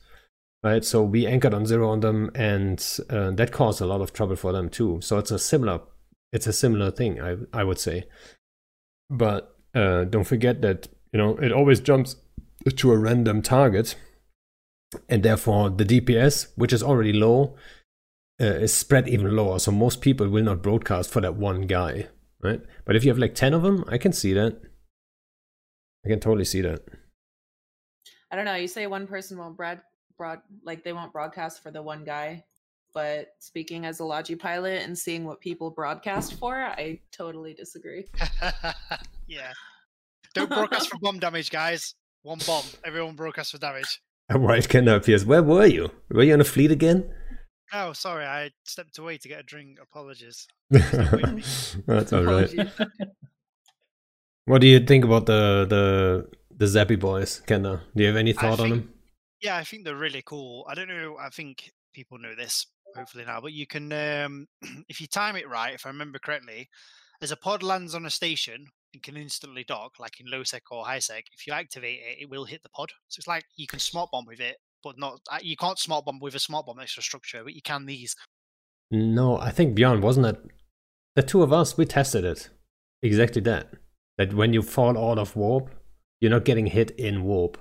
Right, 0.63 0.85
so 0.85 1.01
we 1.01 1.25
anchored 1.25 1.55
on 1.55 1.65
zero 1.65 1.89
on 1.89 2.01
them, 2.01 2.29
and 2.35 2.79
uh, 3.09 3.31
that 3.31 3.51
caused 3.51 3.81
a 3.81 3.87
lot 3.87 4.01
of 4.01 4.13
trouble 4.13 4.35
for 4.35 4.51
them 4.51 4.69
too. 4.69 4.99
So 5.01 5.17
it's 5.17 5.31
a 5.31 5.39
similar, 5.39 5.81
it's 6.31 6.45
a 6.45 6.53
similar 6.53 6.91
thing, 6.91 7.19
I 7.19 7.37
I 7.51 7.63
would 7.63 7.79
say. 7.79 8.03
But 9.09 9.55
uh, 9.73 10.03
don't 10.03 10.25
forget 10.25 10.61
that 10.61 10.87
you 11.11 11.17
know 11.17 11.35
it 11.37 11.51
always 11.51 11.79
jumps 11.79 12.15
to 12.75 12.91
a 12.91 12.97
random 12.97 13.41
target, 13.41 13.95
and 15.09 15.23
therefore 15.23 15.71
the 15.71 15.83
DPS, 15.83 16.51
which 16.55 16.73
is 16.73 16.83
already 16.83 17.13
low, 17.13 17.55
uh, 18.39 18.45
is 18.45 18.71
spread 18.71 19.09
even 19.09 19.35
lower. 19.35 19.57
So 19.57 19.71
most 19.71 19.99
people 19.99 20.29
will 20.29 20.43
not 20.43 20.61
broadcast 20.61 21.09
for 21.09 21.21
that 21.21 21.35
one 21.35 21.61
guy, 21.61 22.07
right? 22.43 22.61
But 22.85 22.95
if 22.95 23.03
you 23.03 23.09
have 23.09 23.17
like 23.17 23.33
ten 23.33 23.55
of 23.55 23.63
them, 23.63 23.83
I 23.87 23.97
can 23.97 24.13
see 24.13 24.33
that. 24.33 24.61
I 26.05 26.09
can 26.09 26.19
totally 26.19 26.45
see 26.45 26.61
that. 26.61 26.83
I 28.31 28.35
don't 28.35 28.45
know. 28.45 28.55
You 28.55 28.67
say 28.67 28.85
one 28.85 29.07
person 29.07 29.39
won't 29.39 29.57
broad, 29.57 29.81
broad 30.17 30.41
like 30.63 30.83
they 30.83 30.93
won't 30.93 31.13
broadcast 31.13 31.61
for 31.63 31.71
the 31.71 31.81
one 31.81 32.03
guy, 32.03 32.43
but 32.93 33.33
speaking 33.39 33.85
as 33.85 33.99
a 33.99 34.05
Logi 34.05 34.35
pilot 34.35 34.81
and 34.83 34.97
seeing 34.97 35.25
what 35.25 35.39
people 35.39 35.69
broadcast 35.69 36.33
for, 36.35 36.55
I 36.55 36.99
totally 37.11 37.53
disagree. 37.53 38.05
yeah. 39.27 39.53
Don't 40.33 40.49
broadcast 40.49 40.89
for 40.89 40.97
bomb 41.01 41.19
damage, 41.19 41.49
guys. 41.49 41.95
One 42.23 42.39
bomb. 42.45 42.63
Everyone 42.85 43.15
broadcast 43.15 43.51
for 43.51 43.57
damage. 43.57 44.01
Right, 44.33 44.67
Ken 44.67 44.87
appears. 44.87 45.25
Where 45.25 45.43
were 45.43 45.65
you? 45.65 45.91
Were 46.09 46.23
you 46.23 46.33
on 46.33 46.41
a 46.41 46.45
fleet 46.45 46.71
again? 46.71 47.13
Oh, 47.73 47.91
sorry. 47.93 48.25
I 48.25 48.51
stepped 48.63 48.97
away 48.97 49.17
to 49.17 49.27
get 49.27 49.39
a 49.39 49.43
drink. 49.43 49.77
Apologies. 49.81 50.47
That's 50.69 52.13
all 52.13 52.23
right. 52.23 52.51
Apologies. 52.53 52.71
What 54.45 54.61
do 54.61 54.67
you 54.67 54.79
think 54.79 55.03
about 55.05 55.25
the 55.25 55.65
the 55.69 56.27
the 56.55 56.65
Zappy 56.65 56.99
boys, 56.99 57.41
Kenda? 57.47 57.81
Do 57.95 58.03
you 58.03 58.07
have 58.07 58.17
any 58.17 58.31
I 58.31 58.41
thought 58.41 58.59
on 58.59 58.69
think- 58.69 58.85
them? 58.85 58.93
Yeah, 59.41 59.57
I 59.57 59.63
think 59.63 59.83
they're 59.85 59.95
really 59.95 60.21
cool. 60.25 60.65
I 60.69 60.75
don't 60.75 60.87
know. 60.87 61.17
I 61.19 61.29
think 61.29 61.71
people 61.93 62.17
know 62.19 62.35
this 62.35 62.67
hopefully 62.95 63.25
now, 63.25 63.39
but 63.41 63.53
you 63.53 63.65
can, 63.65 63.91
um, 63.93 64.47
if 64.89 64.99
you 65.01 65.07
time 65.07 65.35
it 65.35 65.49
right, 65.49 65.73
if 65.73 65.85
I 65.85 65.89
remember 65.89 66.19
correctly, 66.19 66.69
as 67.21 67.31
a 67.31 67.37
pod 67.37 67.63
lands 67.63 67.95
on 67.95 68.05
a 68.05 68.09
station 68.09 68.65
and 68.93 69.01
can 69.03 69.15
instantly 69.17 69.63
dock, 69.63 69.93
like 69.99 70.19
in 70.19 70.29
low 70.29 70.43
sec 70.43 70.63
or 70.71 70.85
high 70.85 70.99
sec, 70.99 71.25
if 71.33 71.47
you 71.47 71.53
activate 71.53 71.99
it, 71.99 72.21
it 72.23 72.29
will 72.29 72.45
hit 72.45 72.61
the 72.63 72.69
pod. 72.69 72.91
So 73.07 73.19
it's 73.19 73.27
like 73.27 73.45
you 73.55 73.67
can 73.67 73.79
smart 73.79 74.09
bomb 74.11 74.25
with 74.25 74.39
it, 74.39 74.57
but 74.83 74.97
not 74.99 75.21
uh, 75.31 75.39
you 75.41 75.55
can't 75.55 75.79
smart 75.79 76.05
bomb 76.05 76.19
with 76.19 76.35
a 76.35 76.39
smart 76.39 76.65
bomb 76.65 76.79
extra 76.79 77.01
structure, 77.03 77.43
but 77.43 77.53
you 77.53 77.61
can 77.61 77.85
these. 77.85 78.15
No, 78.91 79.37
I 79.37 79.51
think 79.51 79.73
Bjorn 79.75 80.01
wasn't 80.01 80.25
it. 80.25 80.37
The 81.15 81.23
two 81.23 81.41
of 81.43 81.53
us 81.53 81.77
we 81.77 81.85
tested 81.85 82.25
it. 82.25 82.49
Exactly 83.03 83.41
that. 83.43 83.69
That 84.17 84.33
when 84.33 84.53
you 84.53 84.61
fall 84.61 84.97
out 84.97 85.17
of 85.17 85.35
warp, 85.35 85.69
you're 86.19 86.29
not 86.31 86.45
getting 86.45 86.67
hit 86.67 86.91
in 86.91 87.23
warp. 87.23 87.57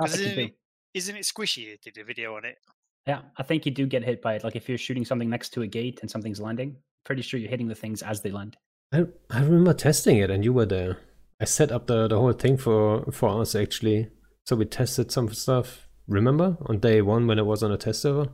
I 0.00 0.04
Because 0.04 0.12
think 0.16 0.20
you 0.20 0.26
isn't, 0.32 0.38
do. 0.38 0.44
it- 0.46 0.56
isn't 0.94 1.16
it 1.16 1.22
squishy? 1.22 1.58
You 1.58 1.76
did 1.82 1.98
a 1.98 2.04
video 2.04 2.36
on 2.36 2.44
it. 2.44 2.58
Yeah, 3.06 3.22
I 3.36 3.42
think 3.42 3.64
you 3.66 3.72
do 3.72 3.86
get 3.86 4.04
hit 4.04 4.20
by 4.22 4.34
it. 4.34 4.44
Like 4.44 4.56
if 4.56 4.68
you're 4.68 4.78
shooting 4.78 5.04
something 5.04 5.30
next 5.30 5.50
to 5.50 5.62
a 5.62 5.66
gate 5.66 5.98
and 6.02 6.10
something's 6.10 6.40
landing, 6.40 6.76
pretty 7.04 7.22
sure 7.22 7.40
you're 7.40 7.50
hitting 7.50 7.68
the 7.68 7.74
things 7.74 8.02
as 8.02 8.20
they 8.20 8.30
land. 8.30 8.56
I 8.92 9.06
I 9.30 9.40
remember 9.42 9.72
testing 9.74 10.18
it 10.18 10.30
and 10.30 10.44
you 10.44 10.52
were 10.52 10.66
there. 10.66 10.98
I 11.40 11.44
set 11.46 11.72
up 11.72 11.86
the, 11.86 12.06
the 12.08 12.18
whole 12.18 12.32
thing 12.32 12.56
for 12.56 13.10
for 13.12 13.40
us 13.40 13.54
actually. 13.54 14.08
So 14.46 14.56
we 14.56 14.64
tested 14.66 15.10
some 15.10 15.32
stuff. 15.32 15.88
Remember 16.08 16.56
on 16.66 16.78
day 16.80 17.00
one 17.02 17.26
when 17.26 17.38
it 17.38 17.46
was 17.46 17.62
on 17.62 17.72
a 17.72 17.76
test 17.78 18.02
server? 18.02 18.28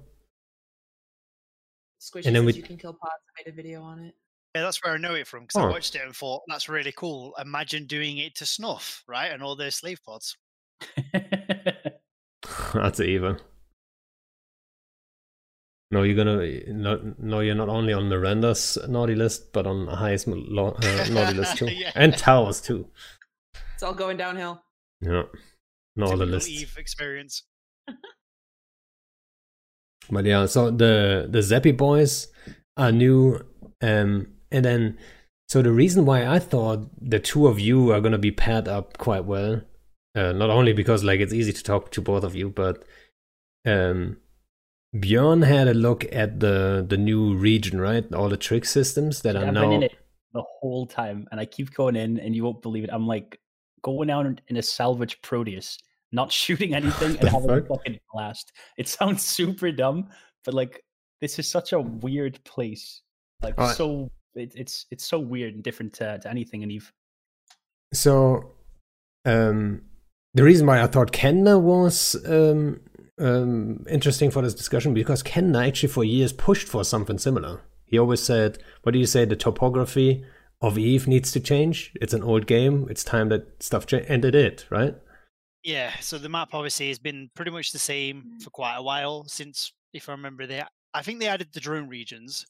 Squishy 2.00 2.26
And 2.26 2.36
then 2.36 2.44
says 2.46 2.54
we- 2.54 2.60
you 2.60 2.62
can 2.62 2.76
kill 2.78 2.92
pods. 2.94 3.12
I 3.28 3.42
made 3.44 3.52
a 3.52 3.54
video 3.56 3.82
on 3.82 3.98
it. 4.00 4.14
Yeah, 4.54 4.62
that's 4.62 4.82
where 4.82 4.94
I 4.94 4.96
know 4.96 5.14
it 5.14 5.26
from 5.26 5.42
because 5.44 5.62
Oh. 5.62 5.68
I 5.68 5.70
watched 5.70 5.94
it 5.94 6.02
and 6.02 6.16
thought 6.16 6.42
that's 6.48 6.68
really 6.68 6.92
cool. 6.92 7.34
Imagine 7.38 7.86
doing 7.86 8.18
it 8.18 8.34
to 8.36 8.46
snuff, 8.46 9.04
right? 9.06 9.26
And 9.30 9.42
all 9.42 9.54
their 9.56 9.70
slave 9.70 10.00
pods. 10.02 10.36
That's 12.82 13.00
evil. 13.00 13.36
No, 15.92 16.02
you're 16.02 16.16
gonna 16.16 16.44
no, 16.72 17.14
no, 17.18 17.40
you're 17.40 17.54
not 17.54 17.68
only 17.68 17.92
on 17.92 18.08
Miranda's 18.08 18.76
naughty 18.88 19.14
list, 19.14 19.52
but 19.52 19.66
on 19.66 19.86
highest 19.86 20.26
lo- 20.26 20.76
uh, 20.82 21.06
naughty 21.10 21.34
list 21.38 21.58
too, 21.58 21.66
Yeah. 21.66 21.92
and 21.94 22.16
Towers 22.16 22.60
too. 22.60 22.88
It's 23.74 23.82
all 23.84 23.94
going 23.94 24.16
downhill. 24.16 24.62
Yeah, 25.00 25.22
no 25.94 26.06
other 26.06 26.14
Typical 26.16 26.26
lists. 26.26 26.50
Eve 26.50 26.74
experience. 26.78 27.42
But 30.10 30.24
yeah, 30.24 30.46
so 30.46 30.70
the 30.70 31.26
the 31.28 31.40
Zappy 31.40 31.76
boys 31.76 32.28
are 32.76 32.92
new, 32.92 33.40
um, 33.82 34.28
and 34.52 34.64
then 34.64 34.98
so 35.48 35.62
the 35.62 35.72
reason 35.72 36.04
why 36.06 36.26
I 36.26 36.38
thought 36.38 36.88
the 37.00 37.18
two 37.18 37.46
of 37.48 37.58
you 37.58 37.90
are 37.92 38.00
gonna 38.00 38.18
be 38.18 38.30
paired 38.30 38.68
up 38.68 38.98
quite 38.98 39.24
well, 39.24 39.62
uh, 40.16 40.32
not 40.32 40.50
only 40.50 40.72
because 40.72 41.04
like 41.04 41.20
it's 41.20 41.34
easy 41.34 41.52
to 41.52 41.62
talk 41.62 41.90
to 41.92 42.00
both 42.00 42.24
of 42.24 42.34
you, 42.34 42.48
but 42.48 42.84
um, 43.66 44.16
Björn 44.94 45.44
had 45.44 45.68
a 45.68 45.74
look 45.74 46.06
at 46.10 46.40
the 46.40 46.84
the 46.88 46.96
new 46.96 47.36
region, 47.36 47.80
right? 47.80 48.10
All 48.14 48.30
the 48.30 48.36
trick 48.36 48.64
systems 48.64 49.22
that 49.22 49.36
are 49.36 49.46
I've 49.46 49.54
now. 49.54 49.60
been 49.60 49.72
in 49.72 49.82
it 49.84 49.96
the 50.32 50.42
whole 50.60 50.86
time, 50.86 51.28
and 51.30 51.38
I 51.38 51.44
keep 51.44 51.74
going 51.74 51.96
in, 51.96 52.18
and 52.18 52.34
you 52.34 52.44
won't 52.44 52.62
believe 52.62 52.84
it. 52.84 52.90
I'm 52.92 53.06
like 53.06 53.38
going 53.82 54.10
out 54.10 54.26
in 54.48 54.56
a 54.56 54.62
salvage 54.62 55.20
Proteus, 55.20 55.78
not 56.12 56.32
shooting 56.42 56.74
anything, 56.74 57.18
and 57.18 57.28
having 57.28 57.50
a 57.50 57.62
fucking 57.62 58.00
blast. 58.12 58.52
It 58.78 58.88
sounds 58.98 59.22
super 59.22 59.70
dumb, 59.70 60.08
but 60.44 60.54
like 60.54 60.82
this 61.20 61.38
is 61.38 61.48
such 61.48 61.74
a 61.74 61.80
weird 61.80 62.42
place. 62.44 63.02
Like 63.42 63.58
Alright. 63.58 63.76
so, 63.76 64.10
it, 64.34 64.52
it's 64.56 64.86
it's 64.90 65.04
so 65.04 65.18
weird 65.18 65.54
and 65.54 65.62
different 65.62 65.92
to, 65.94 66.18
to 66.18 66.30
anything 66.30 66.62
in 66.62 66.70
Eve. 66.70 66.90
So, 67.92 68.52
um, 69.26 69.82
the 70.36 70.44
reason 70.44 70.66
why 70.66 70.82
I 70.82 70.86
thought 70.86 71.12
Kenda 71.12 71.58
was 71.58 72.14
um, 72.26 72.80
um, 73.18 73.86
interesting 73.88 74.30
for 74.30 74.42
this 74.42 74.52
discussion 74.54 74.92
because 74.92 75.22
Kenda 75.22 75.66
actually 75.66 75.88
for 75.88 76.04
years 76.04 76.34
pushed 76.34 76.68
for 76.68 76.84
something 76.84 77.16
similar. 77.16 77.62
He 77.86 77.98
always 77.98 78.22
said, 78.22 78.58
"What 78.82 78.92
do 78.92 78.98
you 78.98 79.06
say? 79.06 79.24
The 79.24 79.34
topography 79.34 80.24
of 80.60 80.76
Eve 80.76 81.08
needs 81.08 81.32
to 81.32 81.40
change. 81.40 81.92
It's 82.02 82.12
an 82.12 82.22
old 82.22 82.46
game. 82.46 82.86
It's 82.90 83.02
time 83.02 83.30
that 83.30 83.62
stuff 83.62 83.86
change." 83.86 84.04
And 84.10 84.26
it 84.26 84.66
right? 84.68 84.94
Yeah, 85.62 85.92
so 86.00 86.18
the 86.18 86.28
map 86.28 86.50
obviously 86.52 86.88
has 86.88 86.98
been 86.98 87.30
pretty 87.34 87.50
much 87.50 87.72
the 87.72 87.78
same 87.78 88.38
for 88.42 88.50
quite 88.50 88.76
a 88.76 88.82
while 88.82 89.24
since, 89.24 89.72
if 89.94 90.08
I 90.08 90.12
remember, 90.12 90.46
they 90.46 90.62
I 90.92 91.02
think 91.02 91.18
they 91.18 91.28
added 91.28 91.48
the 91.52 91.60
drone 91.60 91.88
regions 91.88 92.44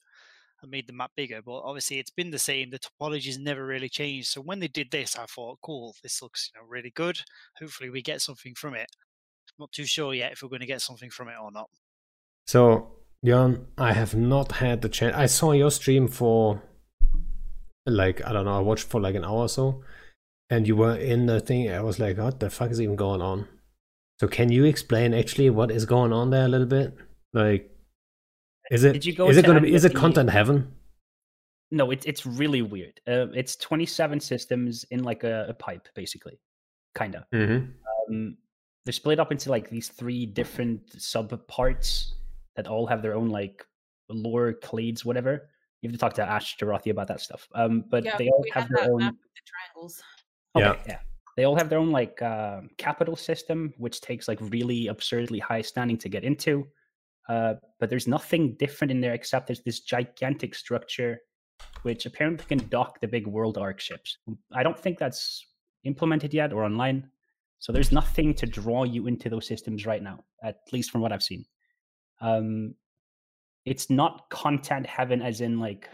and 0.61 0.71
made 0.71 0.87
the 0.87 0.93
map 0.93 1.11
bigger, 1.15 1.41
but 1.41 1.59
obviously 1.59 1.99
it's 1.99 2.09
been 2.09 2.31
the 2.31 2.39
same. 2.39 2.69
The 2.69 2.79
topology's 2.79 3.37
never 3.37 3.65
really 3.65 3.89
changed. 3.89 4.29
So 4.29 4.41
when 4.41 4.59
they 4.59 4.67
did 4.67 4.91
this, 4.91 5.15
I 5.15 5.25
thought, 5.25 5.59
cool, 5.61 5.95
this 6.03 6.21
looks 6.21 6.51
you 6.53 6.59
know 6.59 6.67
really 6.67 6.91
good. 6.91 7.19
Hopefully 7.59 7.89
we 7.89 8.01
get 8.01 8.21
something 8.21 8.55
from 8.55 8.73
it. 8.75 8.89
Not 9.59 9.71
too 9.71 9.85
sure 9.85 10.13
yet 10.13 10.33
if 10.33 10.41
we're 10.41 10.49
going 10.49 10.61
to 10.61 10.67
get 10.67 10.81
something 10.81 11.09
from 11.09 11.29
it 11.29 11.35
or 11.41 11.51
not. 11.51 11.69
So, 12.45 12.91
Jan, 13.25 13.67
I 13.77 13.93
have 13.93 14.15
not 14.15 14.53
had 14.53 14.81
the 14.81 14.89
chance. 14.89 15.15
I 15.15 15.25
saw 15.25 15.51
your 15.51 15.71
stream 15.71 16.07
for 16.07 16.61
like 17.85 18.25
I 18.25 18.33
don't 18.33 18.45
know. 18.45 18.57
I 18.57 18.61
watched 18.61 18.85
for 18.85 19.01
like 19.01 19.15
an 19.15 19.25
hour 19.25 19.43
or 19.45 19.49
so, 19.49 19.83
and 20.49 20.67
you 20.67 20.75
were 20.75 20.95
in 20.95 21.25
the 21.25 21.39
thing. 21.39 21.71
I 21.71 21.81
was 21.81 21.99
like, 21.99 22.17
"What 22.17 22.39
the 22.39 22.49
fuck 22.49 22.71
is 22.71 22.81
even 22.81 22.95
going 22.95 23.21
on?" 23.21 23.47
So, 24.19 24.27
can 24.27 24.51
you 24.51 24.65
explain 24.65 25.13
actually 25.13 25.49
what 25.49 25.71
is 25.71 25.85
going 25.85 26.13
on 26.13 26.29
there 26.29 26.45
a 26.45 26.49
little 26.49 26.67
bit? 26.67 26.95
Like, 27.33 27.71
is 28.71 28.83
it 28.83 28.93
Did 28.93 29.05
you 29.05 29.13
go 29.13 29.29
is 29.29 29.37
it 29.37 29.45
going 29.45 29.55
to 29.55 29.61
be 29.61 29.73
is 29.73 29.85
it 29.85 29.95
content 29.95 30.29
heaven? 30.29 30.73
No, 31.69 31.91
it's 31.91 32.05
it's 32.05 32.25
really 32.25 32.61
weird. 32.61 33.01
Uh, 33.07 33.27
it's 33.33 33.55
27 33.57 34.19
systems 34.19 34.85
in 34.91 35.03
like 35.03 35.23
a, 35.23 35.47
a 35.49 35.53
pipe, 35.53 35.87
basically, 35.95 36.39
kinda. 36.97 37.25
Mm-hmm. 37.33 37.65
um, 38.09 38.37
they're 38.87 38.93
split 38.93 39.19
up 39.19 39.33
into 39.33 39.49
like 39.49 39.69
these 39.69 39.89
three 39.89 40.25
different 40.25 40.79
sub 40.97 41.45
parts 41.47 42.15
that 42.55 42.67
all 42.67 42.87
have 42.87 43.01
their 43.01 43.15
own 43.15 43.27
like 43.27 43.65
lore 44.07 44.53
clades 44.63 45.03
whatever 45.03 45.49
you 45.81 45.89
have 45.89 45.93
to 45.93 45.99
talk 45.99 46.13
to 46.13 46.23
ash 46.23 46.55
Dorothea 46.55 46.93
about 46.93 47.09
that 47.09 47.19
stuff 47.19 47.49
um, 47.53 47.83
but 47.89 48.05
yeah, 48.05 48.15
they 48.17 48.29
all 48.29 48.41
we 48.41 48.49
have 48.53 48.69
their 48.69 48.89
own 48.89 48.99
the 48.99 49.41
triangles. 49.45 50.01
okay, 50.55 50.79
yeah 50.87 50.99
they 51.35 51.43
all 51.43 51.55
have 51.57 51.67
their 51.69 51.79
own 51.79 51.91
like 51.91 52.21
uh, 52.21 52.61
capital 52.77 53.17
system 53.17 53.73
which 53.77 53.99
takes 53.99 54.29
like 54.29 54.39
really 54.41 54.87
absurdly 54.87 55.39
high 55.39 55.61
standing 55.61 55.97
to 55.97 56.07
get 56.07 56.23
into 56.23 56.65
uh, 57.29 57.55
but 57.79 57.89
there's 57.89 58.07
nothing 58.07 58.55
different 58.57 58.91
in 58.91 59.01
there 59.01 59.13
except 59.13 59.47
there's 59.47 59.63
this 59.63 59.81
gigantic 59.81 60.55
structure 60.55 61.19
which 61.81 62.05
apparently 62.05 62.45
can 62.45 62.67
dock 62.69 62.99
the 62.99 63.07
big 63.07 63.27
World 63.27 63.57
Ark 63.57 63.79
ships 63.79 64.17
i 64.53 64.63
don't 64.63 64.79
think 64.79 64.97
that's 64.97 65.45
implemented 65.83 66.33
yet 66.33 66.53
or 66.53 66.63
online 66.63 67.09
so 67.59 67.71
there's 67.71 67.91
nothing 67.91 68.33
to 68.35 68.45
draw 68.45 68.83
you 68.83 69.07
into 69.07 69.29
those 69.29 69.47
systems 69.47 69.85
right 69.85 70.01
now, 70.01 70.23
at 70.43 70.59
least 70.71 70.91
from 70.91 71.01
what 71.01 71.11
I've 71.11 71.23
seen. 71.23 71.45
Um, 72.21 72.75
it's 73.65 73.89
not 73.89 74.29
content 74.29 74.85
heaven, 74.85 75.21
as 75.21 75.41
in 75.41 75.59
like 75.59 75.89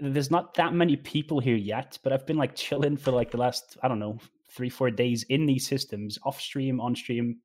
there's 0.00 0.30
not 0.30 0.54
that 0.54 0.74
many 0.74 0.96
people 0.96 1.38
here 1.38 1.56
yet. 1.56 1.98
But 2.02 2.12
I've 2.12 2.26
been 2.26 2.36
like 2.36 2.54
chilling 2.54 2.96
for 2.96 3.10
like 3.10 3.30
the 3.30 3.36
last 3.36 3.76
I 3.82 3.88
don't 3.88 3.98
know 4.00 4.18
three 4.50 4.70
four 4.70 4.90
days 4.90 5.24
in 5.24 5.46
these 5.46 5.66
systems, 5.66 6.18
off 6.24 6.40
stream, 6.40 6.80
on 6.80 6.96
stream, 6.96 7.38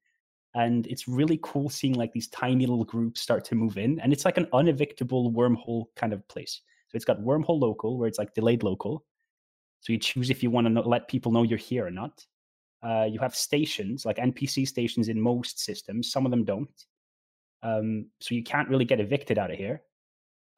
and 0.56 0.86
it's 0.88 1.08
really 1.08 1.40
cool 1.42 1.70
seeing 1.70 1.96
like 1.96 2.12
these 2.14 2.28
tiny 2.28 2.66
little 2.66 2.86
groups 2.86 3.22
start 3.22 3.44
to 3.46 3.56
move 3.56 3.78
in, 3.78 4.00
and 4.00 4.14
it's 4.14 4.26
like 4.26 4.38
an 4.38 4.48
unevictable 4.54 5.32
wormhole 5.32 5.86
kind 5.96 6.14
of 6.14 6.28
place. 6.28 6.62
So 6.90 6.96
it's 6.96 7.06
got 7.06 7.20
wormhole 7.22 7.60
local, 7.60 7.98
where 7.98 8.08
it's 8.08 8.20
like 8.20 8.34
delayed 8.34 8.64
local. 8.64 9.06
So 9.82 9.92
you 9.92 10.00
choose 10.00 10.30
if 10.30 10.44
you 10.44 10.52
want 10.52 10.68
to 10.68 10.82
let 10.82 11.08
people 11.08 11.32
know 11.32 11.44
you're 11.44 11.58
here 11.58 11.86
or 11.86 11.92
not. 11.92 12.26
Uh, 12.84 13.08
you 13.10 13.20
have 13.20 13.36
stations, 13.36 14.06
like 14.06 14.18
NPC 14.18 14.68
stations 14.68 15.10
in 15.10 15.20
most 15.20 15.60
systems. 15.60 16.12
Some 16.12 16.26
of 16.26 16.32
them 16.32 16.44
don't. 16.44 16.86
Um, 17.64 18.08
so 18.20 18.36
you 18.36 18.44
can't 18.44 18.70
really 18.70 18.86
get 18.86 19.00
evicted 19.00 19.38
out 19.38 19.52
of 19.52 19.58
here. 19.58 19.82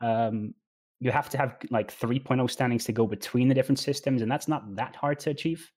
Um, 0.02 0.54
you 1.00 1.12
have 1.12 1.30
to 1.30 1.38
have 1.38 1.58
like 1.70 1.96
3.0 1.96 2.50
standings 2.50 2.84
to 2.86 2.92
go 2.92 3.06
between 3.06 3.48
the 3.48 3.54
different 3.54 3.80
systems, 3.80 4.22
and 4.22 4.32
that's 4.32 4.48
not 4.48 4.76
that 4.76 4.96
hard 4.96 5.20
to 5.20 5.30
achieve. 5.30 5.72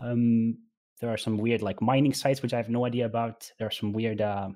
Um, 0.00 0.58
there 1.02 1.10
are 1.10 1.18
some 1.18 1.36
weird 1.36 1.60
like 1.60 1.82
mining 1.82 2.14
sites, 2.14 2.40
which 2.40 2.54
I 2.54 2.56
have 2.56 2.70
no 2.70 2.86
idea 2.86 3.04
about. 3.04 3.52
There 3.58 3.66
are 3.66 3.70
some 3.70 3.92
weird 3.92 4.22
uh, 4.22 4.48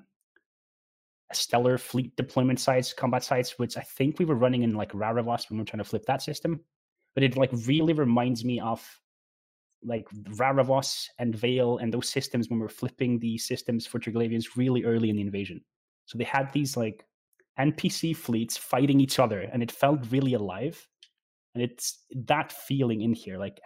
stellar 1.31 1.77
fleet 1.77 2.15
deployment 2.15 2.59
sites, 2.59 2.91
combat 2.91 3.23
sites, 3.23 3.59
which 3.59 3.77
I 3.77 3.81
think 3.81 4.17
we 4.17 4.25
were 4.25 4.33
running 4.33 4.63
in 4.63 4.73
like 4.73 4.91
Raravos 4.93 5.49
when 5.49 5.57
we 5.57 5.61
were 5.61 5.65
trying 5.65 5.83
to 5.83 5.89
flip 5.89 6.05
that 6.07 6.23
system 6.23 6.61
but 7.17 7.23
it 7.23 7.35
like 7.35 7.49
really 7.65 7.93
reminds 7.93 8.45
me 8.45 8.59
of 8.59 8.87
like 9.83 10.07
Raravos 10.35 11.07
and 11.17 11.33
Vale 11.33 11.79
and 11.79 11.91
those 11.91 12.09
systems 12.09 12.47
when 12.47 12.59
we 12.59 12.61
were 12.61 12.69
flipping 12.69 13.17
the 13.17 13.39
systems 13.39 13.87
for 13.87 13.97
Triglavians 13.97 14.55
really 14.55 14.83
early 14.83 15.09
in 15.09 15.15
the 15.15 15.23
invasion. 15.23 15.61
So 16.05 16.19
they 16.19 16.25
had 16.25 16.53
these 16.53 16.77
like 16.77 17.07
NPC 17.59 18.15
fleets 18.15 18.55
fighting 18.55 18.99
each 18.99 19.17
other, 19.17 19.39
and 19.39 19.63
it 19.63 19.71
felt 19.71 20.11
really 20.11 20.35
alive. 20.35 20.87
And 21.55 21.63
it's 21.63 22.03
that 22.27 22.51
feeling 22.51 23.01
in 23.01 23.13
here. 23.13 23.39
Like 23.39 23.59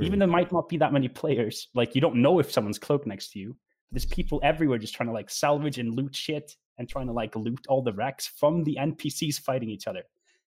even 0.00 0.14
hmm. 0.14 0.18
there 0.20 0.28
might 0.28 0.52
not 0.52 0.68
be 0.68 0.78
that 0.78 0.92
many 0.92 1.08
players, 1.08 1.68
like 1.74 1.94
you 1.94 2.00
don't 2.00 2.16
know 2.16 2.38
if 2.38 2.50
someone's 2.50 2.78
cloaked 2.78 3.06
next 3.06 3.32
to 3.32 3.38
you. 3.38 3.56
There's 3.90 4.06
people 4.06 4.40
everywhere 4.42 4.78
just 4.78 4.94
trying 4.94 5.08
to 5.08 5.12
like 5.12 5.28
salvage 5.28 5.78
and 5.78 5.94
loot 5.94 6.16
shit 6.16 6.56
and 6.78 6.88
trying 6.88 7.06
to 7.08 7.12
like 7.12 7.36
loot 7.36 7.66
all 7.68 7.82
the 7.82 7.92
wrecks 7.92 8.26
from 8.26 8.64
the 8.64 8.78
NPCs 8.80 9.40
fighting 9.40 9.68
each 9.68 9.86
other. 9.86 10.02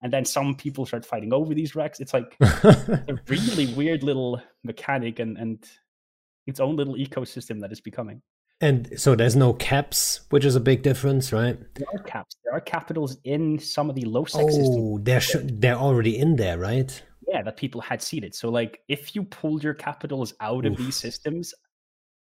And 0.01 0.11
then 0.11 0.25
some 0.25 0.55
people 0.55 0.85
start 0.85 1.05
fighting 1.05 1.33
over 1.33 1.53
these 1.53 1.75
wrecks. 1.75 1.99
It's 1.99 2.13
like 2.13 2.35
a 2.41 3.17
really 3.27 3.73
weird 3.73 4.03
little 4.03 4.41
mechanic 4.63 5.19
and 5.19 5.37
and 5.37 5.63
its 6.47 6.59
own 6.59 6.75
little 6.75 6.95
ecosystem 6.95 7.61
that 7.61 7.71
is 7.71 7.81
becoming. 7.81 8.21
and 8.59 8.99
so 8.99 9.15
there's 9.15 9.35
no 9.35 9.53
caps, 9.53 10.21
which 10.31 10.45
is 10.45 10.55
a 10.55 10.59
big 10.59 10.81
difference, 10.81 11.31
right? 11.31 11.59
There 11.75 11.87
are 11.93 12.03
caps. 12.03 12.37
There 12.43 12.53
are 12.55 12.61
capitals 12.61 13.17
in 13.23 13.59
some 13.59 13.89
of 13.89 13.95
the 13.95 14.05
low 14.05 14.25
systems. 14.25 14.67
Oh, 14.69 14.99
they're 15.01 15.21
sh- 15.21 15.43
they're 15.43 15.75
already 15.75 16.17
in 16.17 16.37
there, 16.37 16.57
right? 16.57 17.03
Yeah, 17.27 17.41
that 17.43 17.57
people 17.57 17.81
had 17.81 18.01
seeded. 18.01 18.33
So 18.33 18.49
like 18.49 18.81
if 18.87 19.15
you 19.15 19.23
pulled 19.23 19.63
your 19.63 19.73
capitals 19.73 20.33
out 20.39 20.65
of 20.65 20.77
these 20.77 20.95
systems, 20.95 21.53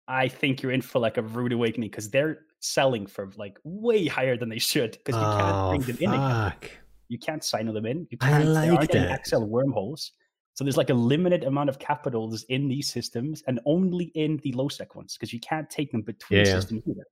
I 0.08 0.28
think 0.28 0.62
you're 0.62 0.72
in 0.72 0.80
for 0.82 0.98
like 1.00 1.16
a 1.18 1.22
rude 1.22 1.52
awakening 1.52 1.90
because 1.90 2.10
they're 2.10 2.38
selling 2.60 3.06
for 3.06 3.30
like 3.36 3.58
way 3.64 4.06
higher 4.06 4.36
than 4.36 4.48
they 4.48 4.58
should 4.58 4.92
because 4.92 5.14
you 5.16 5.26
can't 5.26 5.54
Oh, 5.56 5.68
bring 5.70 5.80
them 5.82 5.96
in. 6.00 6.10
again. 6.10 6.50
fuck. 6.50 6.70
You 7.08 7.18
can't 7.18 7.44
sign 7.44 7.66
them 7.66 7.86
in. 7.86 8.06
You 8.10 8.18
can't. 8.18 8.44
there 8.44 8.52
like 8.54 8.70
aren't 8.78 8.94
any 8.94 9.06
that. 9.06 9.40
Wormholes. 9.40 10.12
So 10.54 10.64
there's 10.64 10.78
like 10.78 10.88
a 10.90 10.94
limited 10.94 11.44
amount 11.44 11.68
of 11.68 11.78
capitals 11.78 12.44
in 12.48 12.66
these 12.66 12.90
systems 12.90 13.42
and 13.46 13.60
only 13.66 14.06
in 14.14 14.38
the 14.38 14.52
low 14.52 14.68
sec 14.68 14.94
ones 14.94 15.14
because 15.14 15.32
you 15.32 15.40
can't 15.40 15.68
take 15.68 15.92
them 15.92 16.00
between 16.02 16.38
Yeah, 16.40 16.46
yeah. 16.46 16.54
systems 16.54 16.82
either. 16.88 17.06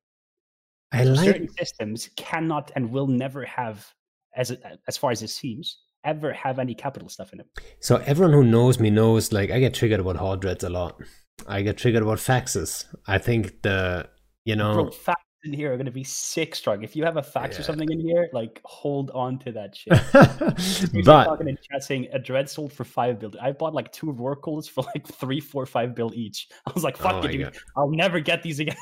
I 0.92 1.04
like 1.04 1.24
certain 1.26 1.48
systems 1.58 2.08
cannot 2.16 2.70
and 2.76 2.90
will 2.90 3.06
never 3.08 3.44
have, 3.44 3.86
as 4.34 4.50
uh, 4.52 4.56
as 4.88 4.96
far 4.96 5.10
as 5.10 5.22
it 5.22 5.28
seems, 5.28 5.78
ever 6.04 6.32
have 6.32 6.58
any 6.58 6.74
capital 6.74 7.08
stuff 7.08 7.32
in 7.32 7.38
them. 7.38 7.46
So 7.80 7.96
everyone 8.06 8.34
who 8.34 8.44
knows 8.44 8.78
me 8.78 8.90
knows 8.90 9.32
like 9.32 9.50
I 9.50 9.58
get 9.58 9.74
triggered 9.74 10.00
about 10.00 10.16
hard 10.16 10.40
dreads 10.40 10.64
a 10.64 10.70
lot. 10.70 11.00
I 11.46 11.62
get 11.62 11.76
triggered 11.76 12.02
about 12.02 12.18
faxes. 12.18 12.84
I 13.06 13.18
think 13.18 13.62
the 13.62 14.08
you 14.44 14.56
know 14.56 14.74
Bro, 14.74 15.14
in 15.44 15.52
here 15.52 15.72
are 15.72 15.76
going 15.76 15.86
to 15.86 15.92
be 15.92 16.04
sick 16.04 16.54
strong. 16.54 16.82
If 16.82 16.96
you 16.96 17.04
have 17.04 17.16
a 17.16 17.22
fax 17.22 17.58
or 17.58 17.62
something 17.62 17.90
in 17.90 18.00
here, 18.00 18.28
like 18.32 18.60
hold 18.64 19.10
on 19.12 19.38
to 19.40 19.52
that 19.52 19.76
shit. 20.56 21.04
But 21.04 21.24
talking 21.24 21.48
in 21.48 21.56
chat 21.70 21.84
saying 21.84 22.08
a 22.12 22.18
dread 22.18 22.48
sold 22.48 22.72
for 22.72 22.84
five 22.84 23.18
bill. 23.18 23.32
I 23.40 23.52
bought 23.52 23.74
like 23.74 23.92
two 23.92 24.06
Rorquals 24.06 24.68
for 24.68 24.84
like 24.94 25.06
three, 25.06 25.40
four, 25.40 25.66
five 25.66 25.94
bill 25.94 26.12
each. 26.14 26.48
I 26.66 26.72
was 26.72 26.84
like, 26.84 26.96
Oh 27.00 27.04
fuck 27.04 27.22
my 27.22 27.28
it, 27.28 27.32
dude. 27.32 27.42
God. 27.42 27.56
I'll 27.76 27.90
never 27.90 28.20
get 28.20 28.42
these 28.42 28.58
again. 28.60 28.76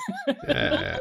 Yeah, 0.48 1.00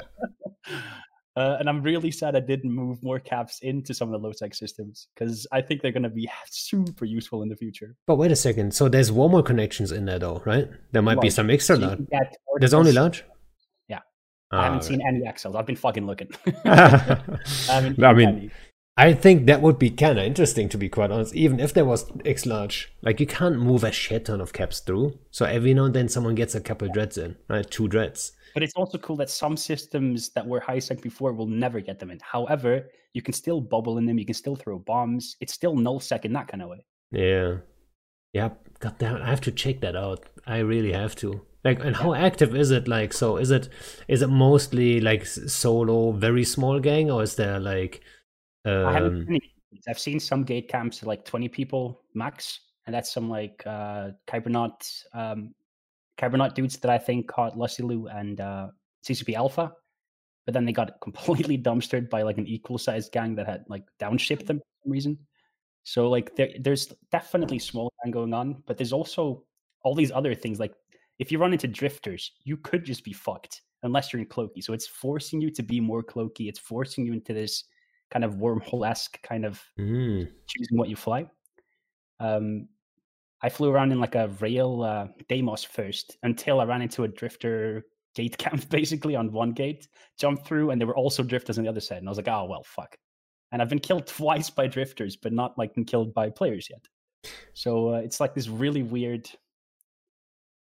Uh, 1.38 1.56
and 1.60 1.70
I'm 1.70 1.82
really 1.82 2.12
sad 2.12 2.36
I 2.36 2.42
didn't 2.42 2.72
move 2.72 3.02
more 3.02 3.20
caps 3.20 3.60
into 3.62 3.94
some 3.94 4.14
of 4.14 4.20
the 4.20 4.28
low 4.28 4.34
tech 4.34 4.54
systems 4.54 5.08
because 5.16 5.48
I 5.52 5.62
think 5.62 5.82
they're 5.82 5.94
going 5.94 6.04
to 6.04 6.10
be 6.10 6.30
super 6.50 7.06
useful 7.06 7.42
in 7.42 7.50
the 7.50 7.56
future. 7.56 7.96
but 8.06 8.16
wait 8.18 8.32
a 8.32 8.36
second. 8.36 8.74
So 8.74 8.90
there's 8.90 9.12
warmer 9.12 9.42
connections 9.42 9.92
in 9.94 10.06
there, 10.06 10.20
though, 10.20 10.42
right? 10.46 10.68
There 10.92 11.02
might 11.02 11.22
be 11.22 11.30
some 11.30 11.50
extra 11.50 11.78
large. 11.78 12.00
There's 12.60 12.74
only 12.74 12.92
large. 12.92 13.24
Yeah. 13.88 14.00
Ah, 14.52 14.60
I 14.60 14.64
haven't 14.66 14.80
right. 14.80 14.86
seen 14.86 15.02
any 15.08 15.22
XLs. 15.22 15.56
I've 15.56 15.66
been 15.66 15.78
fucking 15.78 16.06
looking. 16.06 16.30
I 16.46 16.52
I, 17.70 17.74
haven't 17.74 18.04
I 18.04 18.14
mean, 18.14 18.28
any. 18.28 18.52
I 18.98 19.14
think 19.14 19.46
that 19.46 19.62
would 19.62 19.80
be 19.80 19.90
kind 19.90 20.20
of 20.20 20.26
interesting, 20.26 20.68
to 20.68 20.78
be 20.78 20.90
quite 20.90 21.12
honest. 21.12 21.34
Even 21.34 21.62
if 21.62 21.74
there 21.74 21.86
was 21.86 22.12
X 22.26 22.46
large, 22.46 22.94
like 23.02 23.22
you 23.22 23.26
can't 23.26 23.58
move 23.58 23.86
a 23.86 23.92
shit 23.92 24.26
ton 24.26 24.42
of 24.42 24.52
caps 24.52 24.82
through. 24.82 25.18
So 25.32 25.46
every 25.46 25.74
now 25.74 25.86
and 25.86 25.96
then 25.96 26.10
someone 26.10 26.36
gets 26.36 26.56
a 26.56 26.62
couple 26.62 26.90
dreads 26.90 27.18
in, 27.18 27.38
right? 27.48 27.70
Two 27.70 27.88
dreads. 27.88 28.34
But 28.54 28.64
it's 28.64 28.74
also 28.76 28.98
cool 28.98 29.16
that 29.18 29.30
some 29.30 29.56
systems 29.58 30.30
that 30.30 30.46
were 30.46 30.60
high 30.60 30.80
sec 30.80 31.02
before 31.02 31.34
will 31.34 31.48
never 31.48 31.80
get 31.80 32.00
them 32.00 32.12
in. 32.12 32.20
However, 32.22 32.90
you 33.14 33.22
can 33.22 33.34
still 33.34 33.62
bubble 33.62 33.98
in 33.98 34.06
them. 34.06 34.18
You 34.18 34.26
can 34.26 34.34
still 34.34 34.56
throw 34.56 34.80
bombs. 34.80 35.38
It's 35.40 35.54
still 35.54 35.76
null 35.76 36.00
sec 36.00 36.26
in 36.26 36.34
that 36.34 36.48
kind 36.48 36.64
of 36.64 36.70
way. 36.70 36.86
Yeah. 37.12 37.58
Yeah. 38.34 38.50
God 38.80 38.98
damn. 38.98 39.22
I 39.22 39.30
have 39.30 39.42
to 39.42 39.52
check 39.52 39.82
that 39.82 39.96
out. 39.96 40.26
I 40.46 40.60
really 40.60 40.94
have 40.94 41.16
to. 41.18 41.42
Like, 41.64 41.84
and 41.84 41.96
how 41.96 42.14
active 42.14 42.56
is 42.56 42.72
it? 42.72 42.88
Like, 42.88 43.14
so 43.14 43.38
is 43.38 43.52
it 43.52 43.70
is 44.08 44.22
it 44.22 44.30
mostly 44.30 45.00
like 45.00 45.26
solo, 45.26 46.12
very 46.12 46.44
small 46.44 46.80
gang, 46.80 47.12
or 47.12 47.22
is 47.22 47.36
there 47.36 47.60
like, 47.60 48.02
I 48.66 48.94
haven't 48.94 49.14
um, 49.14 49.26
seen 49.26 49.36
any. 49.36 49.54
I've 49.88 50.00
seen 50.00 50.20
some 50.20 50.44
gate 50.44 50.68
camps 50.68 51.04
like 51.04 51.24
20 51.24 51.48
people 51.50 52.02
max, 52.14 52.60
and 52.86 52.96
that's 52.96 53.12
some 53.12 53.30
like 53.30 53.62
uh 53.66 54.10
Kybernaut 54.28 55.04
um 55.14 55.54
Kybernaut 56.18 56.54
dudes 56.54 56.78
that 56.78 56.92
I 56.92 56.98
think 56.98 57.28
caught 57.28 57.58
Lucilu 57.58 58.14
and 58.14 58.40
uh 58.40 58.68
CCP 59.06 59.34
Alpha. 59.36 59.72
But 60.46 60.54
then 60.54 60.66
they 60.66 60.72
got 60.72 61.00
completely 61.02 61.58
dumpstered 61.58 62.10
by 62.10 62.22
like 62.24 62.38
an 62.38 62.48
equal 62.48 62.78
sized 62.78 63.12
gang 63.12 63.36
that 63.36 63.48
had 63.48 63.64
like 63.68 63.84
downshipped 64.00 64.48
them 64.48 64.60
for 64.60 64.84
some 64.84 64.92
reason. 64.92 65.18
So 65.84 66.10
like 66.10 66.36
there, 66.36 66.50
there's 66.60 66.94
definitely 67.12 67.60
small 67.60 67.92
gang 68.04 68.12
going 68.12 68.34
on, 68.34 68.64
but 68.68 68.78
there's 68.78 68.94
also 68.94 69.44
all 69.84 69.96
these 69.96 70.12
other 70.12 70.36
things. 70.36 70.60
Like 70.60 70.74
if 71.20 71.32
you 71.32 71.40
run 71.40 71.54
into 71.54 71.68
drifters, 71.68 72.32
you 72.44 72.58
could 72.58 72.84
just 72.84 73.04
be 73.04 73.14
fucked 73.14 73.62
unless 73.84 74.14
you're 74.14 74.22
in 74.22 74.28
cloaky. 74.28 74.64
So 74.64 74.74
it's 74.74 74.88
forcing 74.88 75.42
you 75.42 75.50
to 75.52 75.64
be 75.64 75.80
more 75.80 76.04
cloaky. 76.04 76.48
It's 76.48 76.60
forcing 76.60 77.06
you 77.06 77.14
into 77.14 77.34
this 77.34 77.64
kind 78.12 78.26
of 78.26 78.36
wormhole 78.36 78.88
esque 78.88 79.22
kind 79.24 79.46
of 79.46 79.62
mm, 79.80 80.28
choosing 80.48 80.78
what 80.78 80.90
you 80.90 80.96
fly. 80.96 81.26
Um, 82.20 82.68
I 83.44 83.50
flew 83.50 83.72
around 83.72 83.92
in 83.92 84.00
like 84.00 84.16
a 84.16 84.28
rail 84.40 84.84
uh, 84.84 85.08
Deimos 85.28 85.64
first 85.64 86.18
until 86.24 86.60
I 86.60 86.66
ran 86.66 86.82
into 86.82 87.04
a 87.04 87.08
drifter 87.08 87.86
gate 88.16 88.38
camp 88.40 88.70
basically 88.70 89.16
on 89.16 89.32
one 89.32 89.52
gate, 89.52 89.88
jumped 90.20 90.46
through, 90.46 90.72
and 90.72 90.80
there 90.80 90.88
were 90.88 90.96
also 90.96 91.24
drifters 91.24 91.58
on 91.58 91.64
the 91.64 91.70
other 91.70 91.80
side. 91.80 91.98
And 91.98 92.08
I 92.08 92.12
was 92.12 92.18
like, 92.18 92.28
oh, 92.28 92.46
well, 92.46 92.64
fuck. 92.64 92.96
And 93.52 93.62
I've 93.62 93.70
been 93.70 93.80
killed 93.80 94.08
twice 94.18 94.50
by 94.50 94.68
drifters, 94.68 95.16
but 95.16 95.34
not 95.34 95.58
like 95.58 95.74
been 95.74 95.86
killed 95.86 96.14
by 96.14 96.30
players 96.30 96.70
yet. 96.70 96.86
So 97.54 97.96
uh, 97.96 97.98
it's 97.98 98.20
like 98.20 98.34
this 98.34 98.48
really 98.48 98.84
weird. 98.84 99.30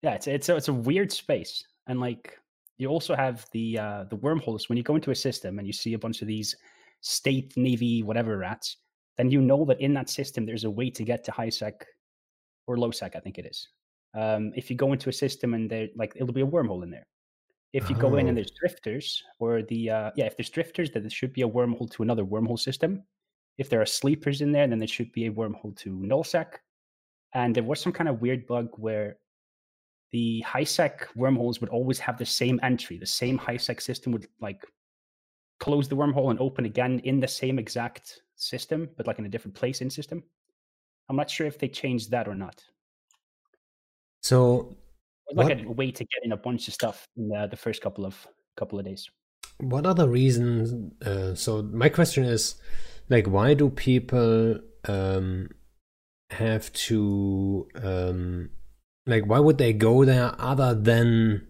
Yeah, 0.03 0.15
it's 0.15 0.27
it's 0.27 0.49
a, 0.49 0.57
it's 0.57 0.69
a 0.69 0.73
weird 0.73 1.11
space, 1.11 1.65
and 1.89 2.01
like 2.01 2.39
you 2.79 2.89
also 2.89 3.15
have 3.17 3.45
the 3.53 3.79
uh, 3.79 4.05
the 4.05 4.17
wormholes 4.17 4.69
when 4.69 4.79
you 4.79 4.85
go 4.85 4.95
into 4.95 5.11
a 5.11 5.15
system 5.15 5.59
and 5.59 5.67
you 5.67 5.73
see 5.73 5.95
a 5.95 5.99
bunch 5.99 6.23
of 6.23 6.29
these 6.29 6.57
state 7.01 7.53
navy 7.57 8.03
whatever 8.03 8.39
rats 8.39 8.79
then 9.17 9.31
you 9.31 9.41
know 9.41 9.65
that 9.65 9.81
in 9.81 9.95
that 9.95 10.09
system 10.09 10.45
there's 10.45 10.65
a 10.65 10.71
way 10.71 10.91
to 10.91 11.05
get 11.05 11.23
to 11.23 11.31
high 11.31 11.49
sec 11.49 11.87
or 12.69 12.77
low 12.79 12.93
sec 12.93 13.17
i 13.17 13.21
think 13.21 13.39
it 13.39 13.47
is. 13.47 13.69
Um, 14.15 14.53
if 14.57 14.71
you 14.71 14.77
go 14.77 14.93
into 14.95 15.11
a 15.11 15.13
system 15.13 15.53
and 15.55 15.71
there 15.71 15.89
like 15.97 16.13
it'll 16.17 16.33
be 16.33 16.47
a 16.47 16.47
wormhole 16.47 16.83
in 16.83 16.91
there. 16.91 17.07
If 17.75 17.91
you 17.91 17.97
go 17.97 18.17
in 18.17 18.25
Oh. 18.25 18.29
and 18.29 18.37
there's 18.39 18.53
drifters 18.61 19.23
or 19.39 19.63
the 19.63 19.91
uh, 19.91 20.11
yeah 20.17 20.27
if 20.31 20.37
there's 20.37 20.49
drifters 20.51 20.91
then 20.91 21.03
there 21.03 21.11
should 21.19 21.35
be 21.35 21.43
a 21.43 21.49
wormhole 21.49 21.91
to 21.93 22.03
another 22.03 22.25
wormhole 22.25 22.59
system. 22.59 23.03
If 23.59 23.69
there 23.69 23.83
are 23.83 23.87
sleepers 24.01 24.41
in 24.41 24.51
there 24.53 24.67
then 24.67 24.79
there 24.79 24.95
should 24.97 25.13
be 25.13 25.27
a 25.27 25.33
wormhole 25.33 25.77
to 25.83 25.91
nullsec. 26.11 26.49
And 27.35 27.55
there 27.55 27.65
was 27.71 27.81
some 27.81 27.93
kind 27.93 28.09
of 28.09 28.23
weird 28.23 28.47
bug 28.47 28.69
where 28.77 29.19
the 30.13 30.41
high 30.41 30.65
sec 30.65 31.09
wormholes 31.15 31.61
would 31.61 31.71
always 31.71 31.99
have 31.99 32.17
the 32.17 32.25
same 32.25 32.59
entry. 32.63 32.97
The 32.97 33.07
same 33.23 33.37
high 33.37 33.59
sec 33.59 33.81
system 33.83 34.13
would 34.13 34.27
like 34.41 34.65
close 35.61 35.87
the 35.89 35.97
wormhole 35.97 36.31
and 36.31 36.41
open 36.41 36.65
again 36.65 37.01
in 37.01 37.21
the 37.21 37.29
same 37.29 37.59
exact 37.59 38.23
system, 38.37 38.89
but 38.97 39.07
like 39.07 39.19
in 39.19 39.27
a 39.27 39.29
different 39.29 39.55
place 39.55 39.83
in 39.83 39.91
system. 39.91 40.23
I'm 41.09 41.17
not 41.17 41.31
sure 41.31 41.47
if 41.47 41.59
they 41.59 41.69
changed 41.69 42.11
that 42.11 42.29
or 42.29 42.35
not. 42.35 42.63
so 44.23 44.77
like 45.33 45.49
What- 45.49 45.67
a 45.67 45.71
way 45.73 45.91
to 45.91 46.05
get 46.05 46.21
in 46.25 46.33
a 46.33 46.37
bunch 46.37 46.69
of 46.69 46.75
stuff 46.75 47.07
in 47.17 47.29
the, 47.29 47.47
the 47.51 47.57
first 47.57 47.83
couple 47.83 48.05
of 48.07 48.27
couple 48.57 48.79
of 48.79 48.85
days. 48.85 49.09
what 49.61 49.87
are 49.87 49.95
the 49.95 50.09
reasons? 50.09 50.73
Uh, 51.07 51.35
so 51.35 51.63
my 51.63 51.89
question 51.89 52.25
is, 52.25 52.57
like, 53.09 53.27
why 53.29 53.55
do 53.55 53.71
people 53.71 54.59
um, 54.87 55.49
have 56.31 56.73
to 56.89 57.69
um, 57.83 58.51
like? 59.07 59.25
Why 59.27 59.39
would 59.39 59.59
they 59.59 59.73
go 59.73 60.05
there 60.05 60.35
other 60.39 60.75
than 60.75 61.47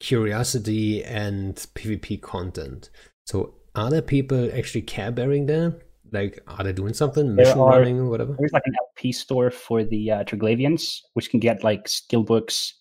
curiosity 0.00 1.02
and 1.04 1.54
PvP 1.74 2.20
content? 2.20 2.90
So 3.26 3.54
are 3.74 3.90
there 3.90 4.02
people 4.02 4.50
actually 4.54 4.82
care 4.82 5.10
bearing 5.10 5.46
there? 5.46 5.80
Like, 6.14 6.40
are 6.46 6.62
they 6.64 6.72
doing 6.72 6.94
something, 6.94 7.34
mission 7.34 7.58
are- 7.60 7.80
running 7.80 7.98
or 7.98 8.08
whatever? 8.08 8.36
There's 8.38 8.52
like 8.52 8.62
an 8.66 8.74
LP 8.90 9.12
store 9.12 9.50
for 9.50 9.84
the 9.84 10.10
uh, 10.10 10.24
Triglavians, 10.24 11.00
which 11.14 11.28
can 11.30 11.40
get 11.40 11.64
like 11.64 11.88
skill 11.88 12.22
books, 12.22 12.72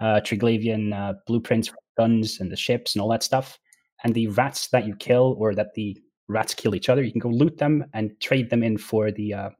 uh, 0.00 0.20
Triglavian 0.20 0.92
uh, 0.92 1.14
blueprints 1.26 1.68
for 1.68 1.76
guns 1.96 2.40
and 2.40 2.52
the 2.52 2.56
ships 2.56 2.94
and 2.94 3.02
all 3.02 3.08
that 3.08 3.22
stuff. 3.22 3.58
And 4.04 4.14
the 4.14 4.28
rats 4.28 4.68
that 4.68 4.86
you 4.86 4.94
kill 4.96 5.34
or 5.38 5.54
that 5.54 5.74
the 5.74 5.96
rats 6.28 6.54
kill 6.54 6.74
each 6.74 6.88
other, 6.88 7.02
you 7.02 7.10
can 7.10 7.20
go 7.20 7.30
loot 7.30 7.56
them 7.58 7.84
and 7.94 8.12
trade 8.20 8.50
them 8.50 8.62
in 8.62 8.76
for 8.76 9.10
the 9.10 9.32
uh, 9.34 9.50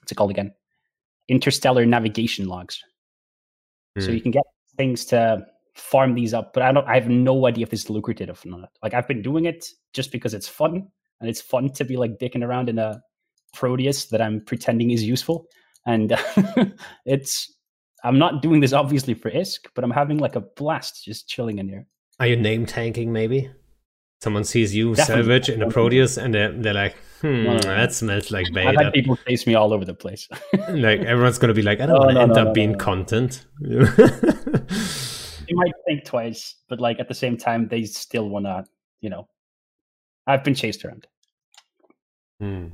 what's 0.00 0.12
it 0.12 0.14
called 0.14 0.30
again? 0.30 0.52
Interstellar 1.28 1.84
navigation 1.84 2.46
logs. 2.46 2.80
So 3.98 4.06
Hmm. 4.10 4.14
you 4.14 4.20
can 4.22 4.30
get 4.30 4.44
things 4.76 5.04
to 5.06 5.44
farm 5.74 6.14
these 6.14 6.32
up, 6.34 6.52
but 6.54 6.62
I 6.62 6.72
don't. 6.72 6.86
I 6.86 6.94
have 6.94 7.08
no 7.08 7.46
idea 7.46 7.64
if 7.64 7.72
is 7.72 7.90
lucrative 7.90 8.40
or 8.44 8.48
not. 8.48 8.70
Like 8.82 8.94
I've 8.94 9.08
been 9.08 9.22
doing 9.22 9.46
it 9.46 9.66
just 9.92 10.12
because 10.12 10.32
it's 10.34 10.48
fun, 10.48 10.88
and 11.22 11.30
it's 11.30 11.40
fun 11.40 11.70
to 11.70 11.84
be 11.84 11.96
like 11.96 12.18
dicking 12.18 12.44
around 12.44 12.68
in 12.68 12.78
a 12.78 13.00
Proteus 13.54 14.06
that 14.06 14.20
I'm 14.20 14.40
pretending 14.44 14.90
is 14.90 15.02
useful, 15.02 15.46
and 15.86 16.14
it's. 17.06 17.50
I'm 18.04 18.18
not 18.18 18.42
doing 18.42 18.60
this 18.60 18.72
obviously 18.72 19.14
for 19.14 19.30
ISK, 19.30 19.68
but 19.76 19.84
I'm 19.84 19.90
having 19.90 20.18
like 20.18 20.34
a 20.34 20.40
blast 20.40 21.04
just 21.04 21.28
chilling 21.28 21.58
in 21.60 21.68
here. 21.68 21.86
Are 22.18 22.26
you 22.26 22.34
name 22.34 22.66
tanking 22.66 23.12
maybe? 23.12 23.48
Someone 24.20 24.42
sees 24.44 24.74
you 24.74 24.94
Definitely. 24.94 25.22
salvage 25.22 25.48
in 25.48 25.62
a 25.62 25.68
Proteus 25.68 26.16
and 26.16 26.34
they're, 26.34 26.52
they're 26.52 26.74
like, 26.74 26.96
hmm, 27.20 27.44
No, 27.44 27.52
no, 27.54 27.58
no. 27.58 27.60
that 27.60 27.92
smells 27.92 28.30
like 28.32 28.46
I've 28.56 28.76
had 28.76 28.92
people 28.92 29.16
chase 29.28 29.46
me 29.46 29.54
all 29.54 29.72
over 29.72 29.84
the 29.84 29.94
place. 29.94 30.28
like 30.68 31.00
everyone's 31.00 31.38
gonna 31.38 31.54
be 31.54 31.62
like, 31.62 31.80
I 31.80 31.86
don't 31.86 31.98
want 31.98 32.12
to 32.12 32.20
end 32.20 32.36
up 32.36 32.54
being 32.54 32.76
content. 32.76 33.46
you 33.60 33.86
might 35.50 35.72
think 35.86 36.04
twice, 36.04 36.56
but 36.68 36.80
like 36.80 36.98
at 37.00 37.08
the 37.08 37.14
same 37.14 37.36
time, 37.36 37.68
they 37.68 37.84
still 37.84 38.28
want 38.28 38.46
to, 38.46 38.64
you 39.00 39.10
know. 39.10 39.28
I've 40.26 40.44
been 40.44 40.54
chased 40.54 40.84
around. 40.84 41.06
Hmm. 42.42 42.66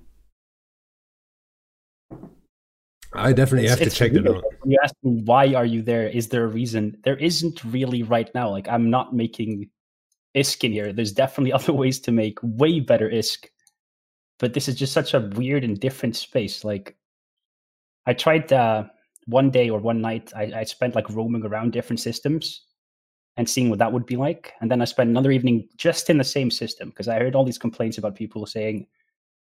I 3.13 3.35
definitely 3.35 3.65
It's- 3.67 3.79
have 3.79 3.89
to 3.89 3.95
check 3.95 4.13
that 4.13 4.27
out. 4.27 4.43
You 4.65 4.79
ask 4.83 4.95
me 5.03 5.21
why 5.25 5.53
are 5.53 5.67
you 5.67 5.83
there, 5.83 6.09
is 6.09 6.29
there 6.29 6.45
a 6.45 6.49
reason? 6.49 6.97
There 7.05 7.19
isn't 7.19 7.63
really 7.65 8.03
right 8.03 8.35
now. 8.35 8.49
Like 8.49 8.67
I'm 8.67 8.89
not 8.89 9.15
making 9.15 9.69
ISK 10.35 10.65
in 10.65 10.73
here. 10.73 10.93
There's 10.95 11.13
definitely 11.13 11.53
other 11.59 11.75
ways 11.75 12.01
to 12.01 12.13
make 12.13 12.39
way 12.43 12.81
better 12.81 13.11
ISK, 13.11 13.49
but 14.39 14.55
this 14.55 14.69
is 14.69 14.75
just 14.75 14.95
such 14.95 15.13
a 15.13 15.21
weird 15.37 15.65
and 15.65 15.79
different 15.79 16.17
space. 16.17 16.65
Like 16.65 16.97
I 18.07 18.15
tried 18.15 18.51
uh, 18.51 18.85
one 19.27 19.51
day 19.51 19.69
or 19.69 19.81
one 19.81 20.01
night. 20.01 20.33
I, 20.35 20.45
I 20.61 20.65
spent 20.65 20.95
like 20.95 21.11
roaming 21.11 21.45
around 21.45 21.73
different 21.75 22.01
systems 22.01 22.63
and 23.37 23.47
seeing 23.47 23.69
what 23.69 23.81
that 23.81 23.93
would 23.93 24.07
be 24.07 24.17
like, 24.17 24.55
and 24.63 24.71
then 24.71 24.81
I 24.81 24.87
spent 24.87 25.11
another 25.11 25.31
evening 25.31 25.69
just 25.77 26.09
in 26.09 26.17
the 26.17 26.25
same 26.25 26.51
system 26.51 26.89
because 26.89 27.07
I 27.09 27.19
heard 27.19 27.35
all 27.35 27.45
these 27.45 27.59
complaints 27.59 27.99
about 27.99 28.15
people 28.15 28.47
saying 28.47 28.87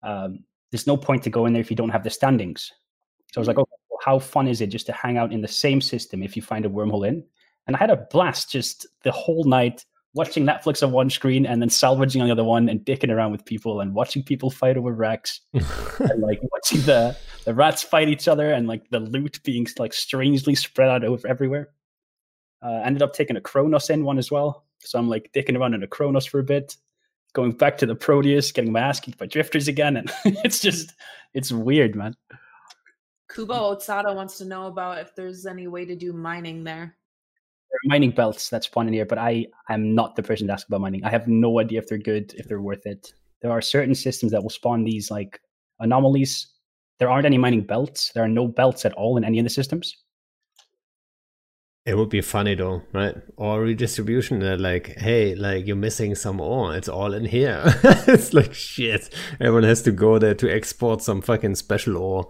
um, 0.04 0.44
there's 0.72 0.88
no 0.88 0.98
point 0.98 1.24
to 1.24 1.30
go 1.30 1.46
in 1.46 1.54
there 1.54 1.62
if 1.62 1.70
you 1.70 1.76
don't 1.76 1.90
have 1.90 2.04
the 2.04 2.10
standings. 2.10 2.72
So 3.32 3.40
I 3.40 3.42
was 3.42 3.48
like, 3.48 3.58
okay, 3.58 3.72
well, 3.90 4.00
how 4.04 4.20
fun 4.20 4.48
is 4.48 4.62
it 4.62 4.68
just 4.68 4.86
to 4.88 4.94
hang 4.94 5.18
out 5.18 5.32
in 5.32 5.42
the 5.42 5.48
same 5.48 5.82
system 5.82 6.24
if 6.24 6.36
you 6.36 6.42
find 6.42 6.66
a 6.66 6.70
wormhole 6.70 7.08
in? 7.08 7.24
And 7.68 7.76
I 7.76 7.80
had 7.80 7.92
a 7.92 8.08
blast 8.12 8.52
just 8.52 8.88
the 9.04 9.12
whole 9.12 9.44
night 9.44 9.86
watching 10.14 10.46
Netflix 10.46 10.82
on 10.82 10.92
one 10.92 11.10
screen 11.10 11.46
and 11.46 11.62
then 11.62 11.70
salvaging 11.70 12.22
on 12.22 12.28
the 12.28 12.32
other 12.32 12.44
one 12.44 12.68
and 12.68 12.80
dicking 12.82 13.14
around 13.14 13.32
with 13.32 13.46
people 13.46 13.82
and 13.82 13.94
watching 13.94 14.24
people 14.24 14.50
fight 14.50 14.76
over 14.76 14.92
wrecks 14.92 15.42
and 15.54 16.22
like 16.22 16.40
watching 16.52 16.82
the 16.82 17.16
the 17.46 17.54
rats 17.54 17.84
fight 17.84 18.10
each 18.10 18.28
other 18.28 18.52
and 18.52 18.68
like 18.68 18.90
the 18.90 19.00
loot 19.00 19.40
being 19.44 19.68
like 19.78 19.94
strangely 19.94 20.56
spread 20.56 20.90
out 20.90 21.04
over 21.04 21.28
everywhere. 21.28 21.70
Uh, 22.62 22.82
ended 22.84 23.02
up 23.02 23.14
taking 23.14 23.38
a 23.38 23.42
Kronos 23.42 23.90
in 23.90 24.04
one 24.04 24.18
as 24.18 24.32
well. 24.32 24.66
So 24.80 25.00
I'm 25.00 25.08
like 25.08 25.32
dicking 25.34 25.58
around 25.58 25.74
in 25.74 25.84
a 25.84 25.88
Kronos 25.88 26.26
for 26.26 26.40
a 26.40 26.44
bit, 26.44 26.76
going 27.34 27.52
back 27.52 27.78
to 27.78 27.86
the 27.86 27.96
Proteus, 27.96 28.52
getting 28.52 28.72
my 28.72 28.80
ass 28.80 29.00
kicked 29.00 29.18
by 29.18 29.26
drifters 29.26 29.68
again, 29.68 29.98
and 29.98 30.12
it's 30.44 30.60
just 30.60 30.94
it's 31.34 31.52
weird, 31.52 31.96
man. 31.96 32.16
Kubo 33.34 33.76
Otsada 33.76 34.16
wants 34.16 34.38
to 34.40 34.46
know 34.46 34.68
about 34.68 35.00
if 35.00 35.16
there's 35.16 35.46
any 35.46 35.68
way 35.68 35.86
to 35.86 35.96
do 35.96 36.14
mining 36.14 36.64
there. 36.64 36.96
There 37.70 37.78
are 37.78 37.90
mining 37.94 38.12
belts 38.12 38.50
that's 38.50 38.66
spawned 38.66 38.92
here, 38.92 39.06
but 39.06 39.20
I 39.20 39.46
am 39.70 39.94
not 39.94 40.16
the 40.16 40.24
person 40.24 40.48
to 40.48 40.54
ask 40.54 40.68
about 40.68 40.82
mining. 40.82 41.04
I 41.04 41.12
have 41.12 41.28
no 41.28 41.60
idea 41.60 41.80
if 41.80 41.88
they're 41.88 42.00
good, 42.00 42.34
if 42.38 42.48
they're 42.48 42.62
worth 42.62 42.88
it. 42.88 43.14
There 43.42 43.52
are 43.52 43.62
certain 43.62 43.94
systems 43.94 44.32
that 44.32 44.42
will 44.42 44.50
spawn 44.50 44.84
these 44.84 45.12
like 45.12 45.40
anomalies. 45.80 46.48
There 46.98 47.10
aren't 47.10 47.28
any 47.28 47.38
mining 47.38 47.62
belts. 47.62 48.12
There 48.14 48.24
are 48.24 48.28
no 48.28 48.48
belts 48.48 48.86
at 48.86 48.94
all 48.94 49.18
in 49.18 49.24
any 49.24 49.38
of 49.38 49.46
the 49.46 49.50
systems. 49.52 49.96
It 51.90 51.98
would 51.98 52.10
be 52.10 52.22
funny 52.22 52.54
though, 52.54 52.84
right? 52.94 53.16
Or 53.36 53.62
redistribution 53.62 54.42
that 54.42 54.62
like, 54.62 54.96
hey, 55.00 55.34
like 55.34 55.66
you're 55.66 55.76
missing 55.76 56.14
some 56.14 56.40
ore. 56.40 56.76
It's 56.76 56.88
all 56.88 57.16
in 57.16 57.26
here. 57.26 57.64
it's 58.08 58.32
like 58.32 58.54
shit. 58.54 59.12
Everyone 59.40 59.64
has 59.64 59.82
to 59.82 59.92
go 59.92 60.20
there 60.20 60.36
to 60.36 60.54
export 60.54 61.02
some 61.02 61.20
fucking 61.20 61.56
special 61.56 61.98
ore. 61.98 62.28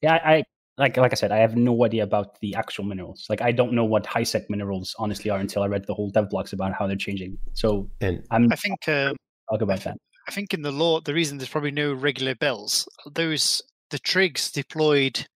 Yeah, 0.00 0.14
I, 0.24 0.36
I 0.36 0.44
like 0.78 0.96
like 0.96 1.12
I 1.12 1.16
said, 1.16 1.32
I 1.32 1.36
have 1.36 1.54
no 1.54 1.84
idea 1.84 2.02
about 2.02 2.40
the 2.40 2.54
actual 2.54 2.84
minerals. 2.84 3.26
Like 3.28 3.42
I 3.42 3.52
don't 3.52 3.74
know 3.74 3.84
what 3.84 4.06
high 4.06 4.22
sec 4.22 4.48
minerals 4.48 4.96
honestly 4.98 5.30
are 5.30 5.38
until 5.38 5.62
I 5.62 5.66
read 5.66 5.86
the 5.86 5.92
whole 5.92 6.08
dev 6.08 6.30
blogs 6.32 6.54
about 6.54 6.72
how 6.72 6.86
they're 6.86 6.96
changing. 6.96 7.36
So 7.52 7.90
And 8.00 8.24
I'm 8.30 8.50
I 8.50 8.56
think 8.56 8.88
uh, 8.88 9.12
talk 9.50 9.60
about 9.60 9.80
that. 9.80 9.98
I 10.26 10.30
think 10.30 10.54
in 10.54 10.62
the 10.62 10.72
law, 10.72 11.02
the 11.02 11.12
reason 11.12 11.36
there's 11.36 11.50
probably 11.50 11.72
no 11.72 11.92
regular 11.92 12.34
belts, 12.34 12.88
those 13.12 13.60
the 13.90 13.98
trigs 13.98 14.50
deployed 14.50 15.26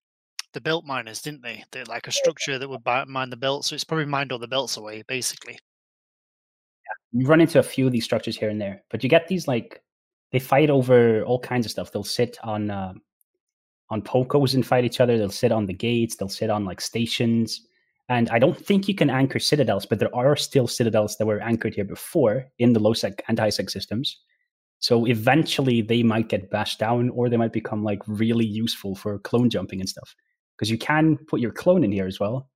the 0.53 0.61
belt 0.61 0.85
miners, 0.85 1.21
didn't 1.21 1.43
they? 1.43 1.63
They're 1.71 1.85
like 1.85 2.07
a 2.07 2.11
structure 2.11 2.57
that 2.57 2.69
would 2.69 2.85
mine 3.07 3.29
the 3.29 3.37
belts, 3.37 3.67
so 3.67 3.75
it's 3.75 3.83
probably 3.83 4.05
mined 4.05 4.31
all 4.31 4.39
the 4.39 4.47
belts 4.47 4.77
away, 4.77 5.03
basically. 5.07 5.57
You 7.11 7.27
run 7.27 7.41
into 7.41 7.59
a 7.59 7.63
few 7.63 7.85
of 7.85 7.91
these 7.91 8.03
structures 8.03 8.37
here 8.37 8.49
and 8.49 8.59
there, 8.59 8.83
but 8.89 9.03
you 9.03 9.09
get 9.09 9.27
these 9.27 9.47
like 9.47 9.81
they 10.31 10.39
fight 10.39 10.69
over 10.69 11.23
all 11.23 11.39
kinds 11.39 11.65
of 11.65 11.71
stuff. 11.71 11.91
They'll 11.91 12.03
sit 12.03 12.37
on 12.43 12.71
um 12.71 13.01
on 13.89 14.01
pocos 14.01 14.55
and 14.55 14.65
fight 14.65 14.85
each 14.85 14.99
other. 14.99 15.17
They'll 15.17 15.29
sit 15.29 15.51
on 15.51 15.65
the 15.65 15.73
gates. 15.73 16.15
They'll 16.15 16.29
sit 16.29 16.49
on 16.49 16.65
like 16.65 16.81
stations. 16.81 17.61
And 18.09 18.29
I 18.31 18.39
don't 18.39 18.57
think 18.57 18.87
you 18.87 18.95
can 18.95 19.09
anchor 19.09 19.39
citadels, 19.39 19.85
but 19.85 19.99
there 19.99 20.13
are 20.15 20.35
still 20.35 20.67
citadels 20.67 21.15
that 21.17 21.25
were 21.25 21.39
anchored 21.39 21.75
here 21.75 21.85
before 21.85 22.45
in 22.59 22.73
the 22.73 22.79
low 22.79 22.93
sec 22.93 23.21
and 23.27 23.39
high 23.39 23.49
sec 23.49 23.69
systems. 23.69 24.19
So 24.79 25.05
eventually 25.07 25.81
they 25.81 26.03
might 26.03 26.27
get 26.27 26.49
bashed 26.49 26.79
down 26.79 27.09
or 27.11 27.29
they 27.29 27.37
might 27.37 27.53
become 27.53 27.83
like 27.83 28.01
really 28.05 28.45
useful 28.45 28.95
for 28.95 29.19
clone 29.19 29.49
jumping 29.49 29.79
and 29.79 29.87
stuff. 29.87 30.13
Because 30.63 30.71
you 30.71 30.77
can 30.77 31.17
put 31.17 31.41
your 31.41 31.51
clone 31.51 31.83
in 31.83 31.91
here 31.91 32.07
as 32.07 32.21
well, 32.21 32.49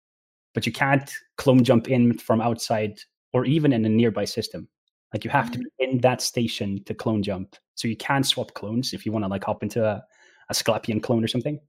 but 0.53 0.65
you 0.65 0.71
can't 0.71 1.11
clone 1.35 1.61
jump 1.61 1.89
in 1.89 2.17
from 2.17 2.39
outside 2.39 3.01
or 3.33 3.43
even 3.43 3.73
in 3.73 3.83
a 3.83 3.89
nearby 3.89 4.23
system. 4.23 4.69
Like 5.13 5.25
you 5.25 5.29
have 5.29 5.51
to 5.51 5.59
mm-hmm. 5.59 5.67
be 5.77 5.91
in 5.91 5.97
that 5.97 6.21
station 6.21 6.81
to 6.85 6.93
clone 6.93 7.21
jump. 7.21 7.57
So 7.75 7.89
you 7.89 7.97
can 7.97 8.23
swap 8.23 8.53
clones 8.53 8.93
if 8.93 9.05
you 9.05 9.11
want 9.11 9.25
to 9.25 9.27
like 9.27 9.43
hop 9.43 9.61
into 9.61 9.85
a, 9.85 10.01
a 10.49 10.53
Sclapian 10.53 11.03
clone 11.03 11.21
or 11.21 11.27
something, 11.27 11.59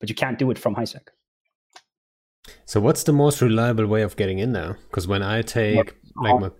but 0.00 0.08
you 0.08 0.16
can't 0.16 0.40
do 0.40 0.50
it 0.50 0.58
from 0.58 0.74
HiSec. 0.74 1.06
so 2.64 2.80
what's 2.80 3.04
the 3.04 3.12
most 3.12 3.40
reliable 3.40 3.86
way 3.86 4.02
of 4.02 4.16
getting 4.16 4.40
in 4.40 4.54
there? 4.54 4.76
Because 4.90 5.06
when 5.06 5.22
I 5.22 5.42
take 5.42 5.76
like 5.76 5.96
my 6.16 6.50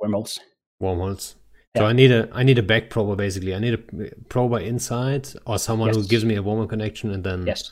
wormholes. 0.00 0.40
wormholes. 0.80 1.34
So 1.76 1.82
Yeah. 1.82 1.88
I 1.90 1.92
need 1.92 2.10
a 2.10 2.30
I 2.32 2.42
need 2.42 2.56
a 2.56 2.62
back 2.62 2.88
prober 2.88 3.16
basically. 3.16 3.54
I 3.54 3.58
need 3.58 3.74
a 3.74 4.06
uh, 4.06 4.08
prober 4.30 4.60
inside 4.60 5.28
or 5.44 5.58
someone 5.58 5.90
who 5.90 6.06
gives 6.06 6.24
me 6.24 6.36
a 6.36 6.42
wormhole 6.42 6.70
connection 6.70 7.10
and 7.10 7.22
then 7.22 7.46
Yes. 7.46 7.70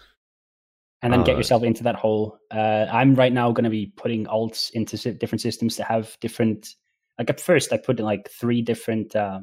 And 1.05 1.13
then 1.13 1.23
get 1.23 1.37
yourself 1.37 1.63
into 1.63 1.83
that 1.83 1.97
hole. 1.97 2.39
Uh, 2.51 2.87
I'm 2.91 3.15
right 3.15 3.33
now 3.33 3.53
going 3.53 3.65
to 3.65 3.71
be 3.71 3.93
putting 3.97 4.25
alts 4.25 4.71
into 4.71 5.13
different 5.13 5.43
systems 5.43 5.77
to 5.77 5.85
have 5.85 6.17
different. 6.21 6.75
Like 7.19 7.29
at 7.29 7.41
first, 7.41 7.73
I 7.73 7.77
put 7.77 7.99
in 7.99 8.07
like 8.07 8.31
three 8.31 8.63
different 8.63 9.15
uh, 9.15 9.41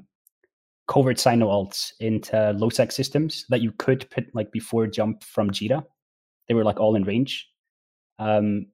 covert 0.88 1.18
cyno 1.18 1.48
alts 1.48 1.92
into 2.00 2.52
low 2.54 2.70
sec 2.70 2.92
systems 2.92 3.46
that 3.50 3.62
you 3.62 3.72
could 3.74 4.10
put 4.10 4.34
like 4.34 4.52
before 4.52 4.88
jump 4.88 5.24
from 5.24 5.52
Jita. 5.52 5.84
They 6.48 6.54
were 6.54 6.66
like 6.66 6.80
all 6.80 6.96
in 6.96 7.04
range. 7.04 7.48
Um, 8.18 8.66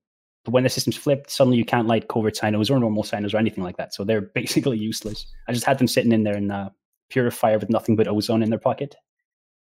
but 0.45 0.53
when 0.53 0.63
the 0.63 0.69
systems 0.69 0.95
flipped, 0.95 1.29
suddenly 1.29 1.57
you 1.57 1.65
can't 1.65 1.87
light 1.87 2.07
covert 2.07 2.35
cynos 2.35 2.71
or 2.71 2.79
normal 2.79 3.03
cynos 3.03 3.33
or 3.33 3.37
anything 3.37 3.63
like 3.65 3.75
that. 3.77 3.93
So 3.93 4.05
they're 4.05 4.21
basically 4.35 4.77
useless. 4.77 5.27
I 5.47 5.51
just 5.51 5.65
had 5.65 5.77
them 5.77 5.87
sitting 5.87 6.13
in 6.13 6.23
there 6.23 6.37
in 6.37 6.51
uh, 6.51 6.69
purifier 7.09 7.59
with 7.59 7.69
nothing 7.69 7.97
but 7.97 8.07
ozone 8.07 8.41
in 8.41 8.49
their 8.49 8.59
pocket. 8.59 8.95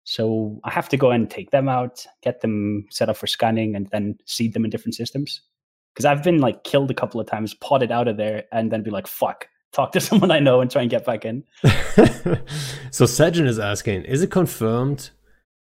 So 0.10 0.60
I 0.64 0.72
have 0.72 0.90
to 0.90 0.98
go 0.98 1.12
and 1.12 1.30
take 1.30 1.52
them 1.52 1.70
out, 1.70 2.04
get 2.24 2.42
them 2.42 2.88
set 2.90 3.10
up 3.10 3.18
for 3.18 3.28
scanning, 3.28 3.76
and 3.76 3.88
then 3.92 4.18
seed 4.26 4.54
them 4.54 4.66
in 4.66 4.72
different 4.72 4.96
systems. 4.96 5.42
Because 5.94 6.06
I've 6.06 6.24
been 6.24 6.40
like 6.40 6.64
killed 6.64 6.90
a 6.90 6.96
couple 6.96 7.22
of 7.22 7.28
times, 7.28 7.54
potted 7.54 7.92
out 7.92 8.08
of 8.08 8.18
there, 8.18 8.46
and 8.52 8.72
then 8.72 8.82
be 8.82 8.90
like, 8.90 9.06
"Fuck!" 9.06 9.48
Talk 9.72 9.92
to 9.92 10.00
someone 10.08 10.32
I 10.32 10.40
know 10.40 10.62
and 10.62 10.72
try 10.72 10.82
and 10.82 10.90
get 10.90 11.06
back 11.06 11.26
in. 11.26 11.44
so 12.90 13.06
Sajin 13.06 13.46
is 13.46 13.60
asking, 13.60 14.06
is 14.06 14.24
it 14.24 14.32
confirmed 14.32 15.12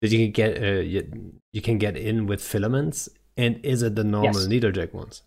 that 0.01 0.09
you 0.09 0.17
can 0.25 0.31
get 0.31 0.63
uh, 0.63 0.81
you, 0.81 1.33
you 1.51 1.61
can 1.61 1.77
get 1.77 1.95
in 1.95 2.25
with 2.25 2.41
filaments, 2.41 3.07
and 3.37 3.63
is 3.63 3.83
it 3.83 3.93
the 3.93 4.03
normal 4.03 4.41
Yes. 4.41 4.47
needlejack 4.47 4.95
ones? 4.95 5.21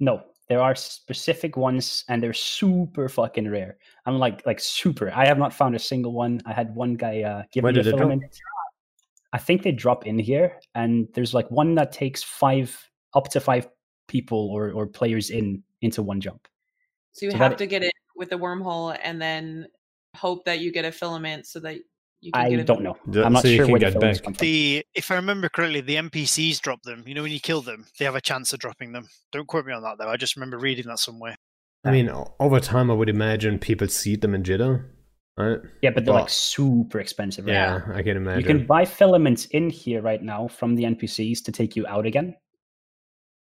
No, 0.00 0.22
there 0.48 0.60
are 0.60 0.74
specific 0.74 1.56
ones, 1.56 2.04
and 2.08 2.22
they're 2.22 2.32
super 2.32 3.08
fucking 3.08 3.50
rare. 3.50 3.78
I'm 4.06 4.18
like 4.18 4.46
like 4.46 4.60
super. 4.60 5.10
I 5.14 5.26
have 5.26 5.38
not 5.38 5.52
found 5.52 5.74
a 5.74 5.78
single 5.78 6.12
one. 6.12 6.40
I 6.46 6.52
had 6.52 6.74
one 6.74 6.94
guy 6.94 7.22
uh, 7.22 7.42
give 7.52 7.64
Where 7.64 7.72
me 7.72 7.80
a 7.80 7.82
did 7.82 7.88
it 7.88 7.96
drop? 7.96 8.00
filament. 8.08 8.40
I 9.32 9.38
think 9.38 9.62
they 9.62 9.72
drop 9.72 10.06
in 10.06 10.18
here, 10.18 10.60
and 10.74 11.08
there's 11.14 11.34
like 11.34 11.50
one 11.50 11.74
that 11.74 11.92
takes 11.92 12.22
five 12.22 12.76
up 13.14 13.28
to 13.30 13.40
five 13.40 13.68
people 14.08 14.50
or 14.50 14.70
or 14.70 14.86
players 14.86 15.30
in 15.30 15.62
into 15.82 16.02
one 16.02 16.20
jump. 16.20 16.46
So 17.12 17.26
you 17.26 17.32
So 17.32 17.38
have 17.38 17.52
that- 17.52 17.58
to 17.58 17.66
get 17.66 17.82
it 17.82 17.92
with 18.16 18.30
the 18.30 18.38
wormhole 18.38 18.96
and 19.02 19.20
then 19.20 19.66
hope 20.14 20.44
that 20.46 20.60
you 20.60 20.72
get 20.72 20.84
a 20.84 20.92
filament 20.92 21.46
so 21.46 21.60
that 21.60 21.74
you 21.74 21.80
can 21.80 21.88
I 22.32 22.50
get 22.50 22.66
don't 22.66 22.82
know. 22.82 22.96
The- 23.06 23.24
I'm 23.24 23.32
not 23.32 23.42
so 23.42 23.48
sure 23.48 23.64
can 23.66 23.72
where 23.72 23.80
the 23.80 23.90
get 23.90 24.00
back. 24.00 24.38
The 24.38 24.84
if 24.94 25.10
I 25.10 25.16
remember 25.16 25.48
correctly, 25.48 25.80
the 25.80 25.96
NPCs 25.96 26.60
drop 26.60 26.82
them. 26.82 27.04
You 27.06 27.14
know, 27.14 27.22
when 27.22 27.32
you 27.32 27.40
kill 27.40 27.62
them, 27.62 27.86
they 27.98 28.04
have 28.04 28.14
a 28.14 28.20
chance 28.20 28.52
of 28.52 28.58
dropping 28.58 28.92
them. 28.92 29.08
Don't 29.32 29.46
quote 29.46 29.66
me 29.66 29.72
on 29.72 29.82
that 29.82 29.98
though. 29.98 30.08
I 30.08 30.16
just 30.16 30.36
remember 30.36 30.58
reading 30.58 30.86
that 30.86 30.98
somewhere. 30.98 31.36
I 31.84 31.92
mean, 31.92 32.10
over 32.40 32.58
time, 32.58 32.90
I 32.90 32.94
would 32.94 33.08
imagine 33.08 33.60
people 33.60 33.86
seed 33.86 34.20
them 34.20 34.34
in 34.34 34.42
Jita, 34.42 34.84
right? 35.36 35.58
Yeah, 35.82 35.90
but 35.90 36.04
they're 36.04 36.12
Well, 36.12 36.22
like 36.22 36.30
super 36.30 36.98
expensive. 36.98 37.46
Right? 37.46 37.52
Yeah, 37.52 37.82
I 37.94 38.02
can 38.02 38.16
imagine. 38.16 38.40
You 38.40 38.46
can 38.46 38.66
buy 38.66 38.84
filaments 38.84 39.44
in 39.46 39.70
here 39.70 40.02
right 40.02 40.20
now 40.20 40.48
from 40.48 40.74
the 40.74 40.82
NPCs 40.82 41.44
to 41.44 41.52
take 41.52 41.76
you 41.76 41.86
out 41.86 42.04
again. 42.04 42.34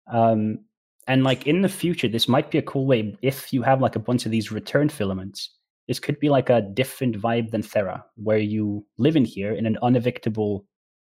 Um, 0.09 0.61
and 1.07 1.23
like 1.23 1.47
in 1.47 1.63
the 1.63 1.69
future, 1.69 2.09
this 2.09 2.27
might 2.27 2.51
be 2.51 2.59
a 2.59 2.63
cool 2.63 2.87
way 2.87 3.17
if 3.23 3.53
you 3.53 3.63
have 3.63 3.81
like 3.81 3.95
a 3.95 4.01
bunch 4.01 4.25
of 4.25 4.33
these 4.33 4.51
return 4.51 4.89
filaments. 4.89 5.56
This 5.89 6.01
could 6.01 6.19
be 6.19 6.29
like 6.29 6.51
a 6.51 6.63
different 6.63 7.21
vibe 7.21 7.51
than 7.51 7.63
Thera, 7.63 8.03
where 8.17 8.39
you 8.39 8.85
live 8.99 9.17
in 9.17 9.25
here 9.25 9.55
in 9.55 9.67
an 9.67 9.79
unevictable 9.83 10.65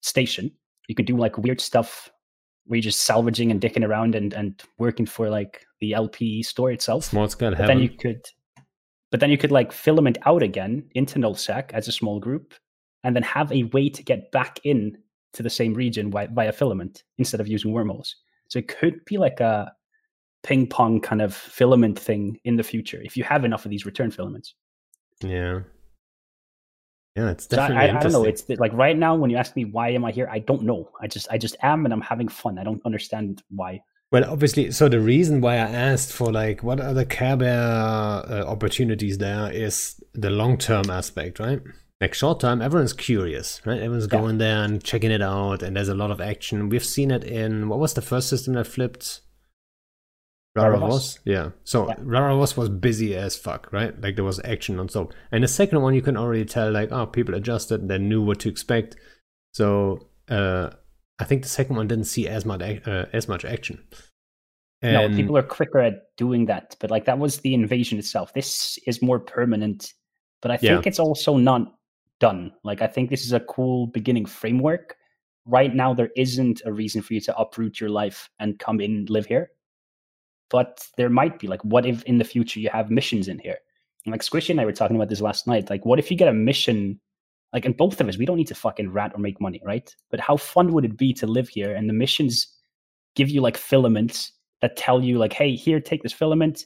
station. 0.01 0.51
You 0.87 0.95
can 0.95 1.05
do 1.05 1.17
like 1.17 1.37
weird 1.37 1.61
stuff 1.61 2.11
where 2.65 2.77
you're 2.77 2.83
just 2.83 3.01
salvaging 3.01 3.49
and 3.49 3.61
dicking 3.61 3.87
around 3.87 4.13
and, 4.15 4.33
and 4.33 4.61
working 4.77 5.05
for 5.05 5.29
like 5.29 5.65
the 5.79 5.93
LP 5.93 6.43
store 6.43 6.71
itself. 6.71 7.05
Small 7.05 7.29
scale 7.29 7.51
But 7.51 7.59
heaven. 7.59 7.77
then 7.77 7.83
you 7.83 7.89
could, 7.89 8.25
but 9.09 9.21
then 9.21 9.29
you 9.29 9.37
could 9.37 9.51
like 9.51 9.71
filament 9.71 10.17
out 10.25 10.43
again 10.43 10.89
into 10.95 11.17
nullsec 11.17 11.71
as 11.71 11.87
a 11.87 11.93
small 11.93 12.19
group, 12.19 12.53
and 13.03 13.15
then 13.15 13.23
have 13.23 13.51
a 13.53 13.63
way 13.63 13.89
to 13.89 14.03
get 14.03 14.31
back 14.31 14.59
in 14.65 14.97
to 15.33 15.43
the 15.43 15.49
same 15.49 15.73
region 15.73 16.11
via, 16.11 16.27
via 16.27 16.51
filament 16.51 17.03
instead 17.17 17.39
of 17.39 17.47
using 17.47 17.71
wormholes. 17.71 18.15
So 18.49 18.59
it 18.59 18.67
could 18.67 19.03
be 19.05 19.17
like 19.17 19.39
a 19.39 19.71
ping 20.43 20.67
pong 20.67 21.01
kind 21.01 21.21
of 21.21 21.33
filament 21.33 21.99
thing 21.99 22.39
in 22.43 22.55
the 22.55 22.63
future 22.63 23.01
if 23.03 23.17
you 23.17 23.23
have 23.23 23.43
enough 23.43 23.65
of 23.65 23.71
these 23.71 23.85
return 23.85 24.11
filaments. 24.11 24.53
Yeah. 25.21 25.61
Yeah, 27.15 27.31
it's 27.31 27.45
So 27.49 27.55
I, 27.57 27.67
definitely 27.67 27.89
I, 27.89 27.97
I 27.97 28.03
don't 28.03 28.11
know. 28.11 28.23
It's 28.25 28.47
like 28.47 28.73
right 28.73 28.95
now 28.95 29.15
when 29.15 29.31
you 29.31 29.37
ask 29.37 29.55
me 29.55 29.65
why 29.65 29.89
am 29.89 30.05
I 30.05 30.11
here, 30.11 30.29
I 30.31 30.39
don't 30.39 30.61
know. 30.61 30.89
I 31.01 31.07
just 31.07 31.27
I 31.31 31.37
just 31.37 31.55
am 31.63 31.85
and 31.85 31.93
I'm 31.93 32.01
having 32.01 32.27
fun. 32.27 32.59
I 32.59 32.63
don't 32.63 32.81
understand 32.85 33.41
why. 33.49 33.81
Well, 34.11 34.23
obviously, 34.29 34.71
so 34.71 34.87
the 34.87 35.01
reason 35.01 35.41
why 35.41 35.55
I 35.55 35.67
asked 35.91 36.13
for 36.13 36.31
like 36.31 36.63
what 36.63 36.79
other 36.79 37.03
Care 37.03 37.35
Bear 37.35 37.59
uh, 37.59 38.43
opportunities 38.47 39.17
there 39.17 39.51
is 39.51 40.01
the 40.13 40.29
long 40.29 40.57
term 40.57 40.89
aspect, 40.89 41.39
right? 41.39 41.59
Like 41.99 42.13
short 42.13 42.39
term, 42.39 42.61
everyone's 42.61 42.93
curious, 42.93 43.59
right? 43.65 43.79
Everyone's 43.79 44.07
Yeah. 44.11 44.19
going 44.19 44.37
there 44.37 44.63
and 44.63 44.83
checking 44.83 45.09
it 45.11 45.21
out, 45.23 45.63
and 45.63 45.75
there's 45.75 45.89
a 45.89 45.95
lot 45.95 46.11
of 46.11 46.21
action. 46.21 46.69
We've 46.69 46.85
seen 46.85 47.09
it 47.09 47.23
in 47.23 47.67
what 47.67 47.79
was 47.79 47.95
the 47.95 48.01
first 48.03 48.29
system 48.29 48.53
that 48.53 48.67
flipped? 48.67 49.21
Raravoss, 50.57 51.19
yeah. 51.25 51.51
So 51.63 51.87
Yeah. 51.87 51.95
Raravoss 51.95 52.57
was 52.57 52.69
busy 52.69 53.15
as 53.15 53.35
fuck, 53.37 53.71
right? 53.71 53.99
Like 54.01 54.15
there 54.15 54.25
was 54.25 54.39
action 54.43 54.79
on 54.79 54.87
top. 54.87 55.13
And 55.31 55.43
the 55.43 55.47
second 55.47 55.81
one, 55.81 55.93
you 55.93 56.01
can 56.01 56.17
already 56.17 56.45
tell, 56.45 56.71
like, 56.71 56.91
oh, 56.91 57.05
people 57.05 57.35
adjusted, 57.35 57.87
they 57.87 57.97
knew 57.97 58.21
what 58.21 58.39
to 58.41 58.49
expect. 58.49 58.95
So 59.53 60.09
uh, 60.29 60.71
I 61.19 61.23
think 61.23 61.43
the 61.43 61.49
second 61.49 61.75
one 61.75 61.87
didn't 61.87 62.05
see 62.05 62.27
as 62.27 62.45
much 62.45 62.61
uh, 62.61 63.05
as 63.13 63.27
much 63.27 63.45
action. 63.45 63.83
no, 64.83 65.09
people 65.09 65.37
are 65.37 65.43
quicker 65.43 65.79
at 65.79 66.15
doing 66.17 66.45
that, 66.45 66.75
but 66.79 66.91
like 66.91 67.05
that 67.05 67.17
was 67.17 67.39
the 67.39 67.53
invasion 67.53 67.97
itself. 67.97 68.33
This 68.33 68.77
is 68.85 69.01
more 69.01 69.19
permanent, 69.19 69.93
but 70.41 70.51
I 70.51 70.57
think 70.57 70.83
Yeah. 70.85 70.89
it's 70.89 70.99
also 70.99 71.37
not 71.37 71.75
done. 72.19 72.51
Like 72.63 72.81
I 72.81 72.87
think 72.87 73.09
this 73.09 73.25
is 73.25 73.33
a 73.33 73.39
cool 73.39 73.87
beginning 73.87 74.25
framework 74.25 74.95
right 75.47 75.73
now 75.73 75.93
there 75.93 76.09
isn't 76.15 76.61
a 76.65 76.71
reason 76.71 77.01
for 77.01 77.13
you 77.13 77.21
to 77.21 77.37
uproot 77.37 77.79
your 77.79 77.89
life 77.89 78.29
and 78.39 78.59
come 78.59 78.79
in 78.81 79.05
live 79.09 79.25
here. 79.25 79.49
But 80.49 80.87
there 80.97 81.09
might 81.09 81.39
be 81.39 81.47
like, 81.47 81.61
what 81.63 81.85
if 81.85 82.03
in 82.03 82.17
the 82.17 82.23
future 82.23 82.59
you 82.59 82.69
have 82.69 82.89
missions 82.89 83.27
in 83.27 83.39
here? 83.39 83.57
And 84.05 84.11
like 84.13 84.21
Squishy 84.21 84.51
and 84.51 84.61
I 84.61 84.65
were 84.65 84.71
talking 84.71 84.95
about 84.95 85.09
this 85.09 85.21
last 85.21 85.47
night. 85.47 85.69
Like, 85.69 85.85
what 85.85 85.99
if 85.99 86.09
you 86.09 86.15
get 86.17 86.29
a 86.29 86.33
mission? 86.33 86.99
Like, 87.53 87.65
and 87.65 87.75
both 87.75 87.99
of 87.99 88.07
us, 88.07 88.17
we 88.17 88.25
don't 88.25 88.37
need 88.37 88.47
to 88.47 88.55
fucking 88.55 88.91
rat 88.91 89.11
or 89.15 89.19
make 89.19 89.41
money, 89.41 89.61
right? 89.65 89.93
But 90.11 90.19
how 90.19 90.37
fun 90.37 90.71
would 90.73 90.85
it 90.85 90.97
be 90.97 91.13
to 91.13 91.27
live 91.27 91.49
here 91.49 91.73
and 91.75 91.89
the 91.89 91.93
missions 91.93 92.47
give 93.15 93.29
you 93.29 93.41
like 93.41 93.57
filaments 93.57 94.31
that 94.61 94.75
tell 94.77 95.03
you 95.03 95.17
like, 95.17 95.33
hey, 95.33 95.55
here, 95.55 95.79
take 95.79 96.03
this 96.03 96.13
filament, 96.13 96.65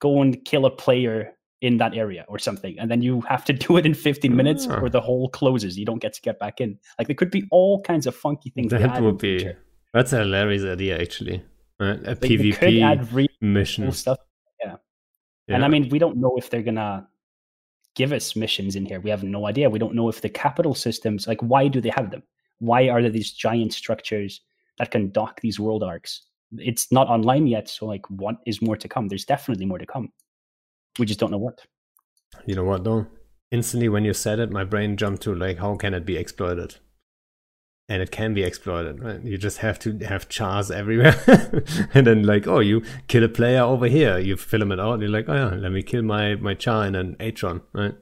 go 0.00 0.20
and 0.20 0.44
kill 0.44 0.66
a 0.66 0.70
player 0.70 1.32
in 1.60 1.76
that 1.76 1.94
area 1.96 2.24
or 2.28 2.38
something, 2.40 2.76
and 2.78 2.90
then 2.90 3.02
you 3.02 3.20
have 3.22 3.44
to 3.44 3.52
do 3.66 3.76
it 3.76 3.86
in 3.86 3.94
15 3.94 4.34
minutes 4.34 4.66
Ah. 4.68 4.80
or 4.80 4.88
the 4.90 5.00
hole 5.00 5.28
closes. 5.28 5.78
You 5.78 5.86
don't 5.86 6.00
get 6.02 6.12
to 6.14 6.20
get 6.20 6.38
back 6.40 6.60
in. 6.60 6.76
Like 6.98 7.06
there 7.06 7.14
could 7.14 7.30
be 7.30 7.44
all 7.52 7.80
kinds 7.82 8.06
of 8.06 8.16
funky 8.16 8.50
things. 8.50 8.72
That 8.72 9.00
would 9.02 9.18
be 9.18 9.38
future. 9.38 9.58
that's 9.94 10.12
a 10.12 10.18
hilarious 10.18 10.64
idea 10.64 11.00
actually. 11.00 11.42
Right? 11.82 11.98
A 12.04 12.14
they 12.14 12.36
could 12.36 12.40
PvP 12.40 12.82
add 12.82 13.12
really 13.12 13.28
mission. 13.40 13.90
stuff. 13.92 14.18
And 15.48 15.60
Yeah. 15.60 15.66
I 15.66 15.68
mean, 15.68 15.88
we 15.88 15.98
don't 15.98 16.18
know 16.18 16.36
if 16.36 16.50
they're 16.50 16.62
gonna 16.62 17.08
give 17.94 18.12
us 18.12 18.36
missions 18.36 18.76
in 18.76 18.86
here. 18.86 19.00
We 19.00 19.10
have 19.10 19.24
no 19.24 19.46
idea. 19.46 19.68
We 19.68 19.78
don't 19.78 19.94
know 19.94 20.08
if 20.08 20.20
the 20.20 20.28
capital 20.28 20.74
systems, 20.74 21.26
like, 21.26 21.40
why 21.40 21.68
do 21.68 21.80
they 21.80 21.90
have 21.90 22.10
them? 22.10 22.22
Why 22.60 22.88
are 22.88 23.02
there 23.02 23.10
these 23.10 23.32
giant 23.32 23.72
structures 23.72 24.40
that 24.78 24.92
can 24.92 25.10
dock 25.10 25.40
these 25.40 25.58
World 25.58 25.82
Arks? 25.82 26.22
It's 26.58 26.92
not 26.92 27.08
online 27.08 27.46
yet, 27.48 27.68
so 27.68 27.86
like, 27.86 28.08
what 28.08 28.36
is 28.46 28.62
more 28.62 28.76
to 28.76 28.88
come? 28.88 29.08
There's 29.08 29.24
definitely 29.24 29.66
more 29.66 29.78
to 29.78 29.86
come. 29.86 30.12
We 30.98 31.06
just 31.06 31.18
don't 31.18 31.32
know 31.32 31.38
what. 31.38 31.66
You 32.46 32.54
know 32.54 32.64
what 32.64 32.84
though? 32.84 33.06
Instantly 33.50 33.88
when 33.88 34.04
you 34.04 34.14
said 34.14 34.38
it, 34.38 34.50
my 34.50 34.64
brain 34.64 34.96
jumped 34.96 35.22
to 35.24 35.34
like, 35.34 35.58
how 35.58 35.74
can 35.76 35.92
it 35.92 36.06
be 36.06 36.16
exploited? 36.16 36.76
And 37.88 38.00
it 38.00 38.10
can 38.10 38.32
be 38.32 38.42
exploited, 38.42 39.02
right? 39.02 39.20
You 39.22 39.36
just 39.36 39.58
have 39.58 39.78
to 39.80 39.98
have 39.98 40.28
chars 40.28 40.70
everywhere. 40.70 41.14
and 41.94 42.06
then 42.06 42.22
like, 42.22 42.46
oh, 42.46 42.60
you 42.60 42.82
kill 43.08 43.24
a 43.24 43.28
player 43.28 43.60
over 43.60 43.86
here, 43.86 44.18
you 44.18 44.36
film 44.36 44.72
it 44.72 44.80
out, 44.80 44.94
and 44.94 45.02
you're 45.02 45.10
like, 45.10 45.28
oh 45.28 45.34
yeah, 45.34 45.54
let 45.56 45.72
me 45.72 45.82
kill 45.82 46.02
my 46.02 46.36
my 46.36 46.54
char 46.54 46.86
in 46.86 46.94
an 46.94 47.16
Atron, 47.16 47.60
right? 47.72 47.94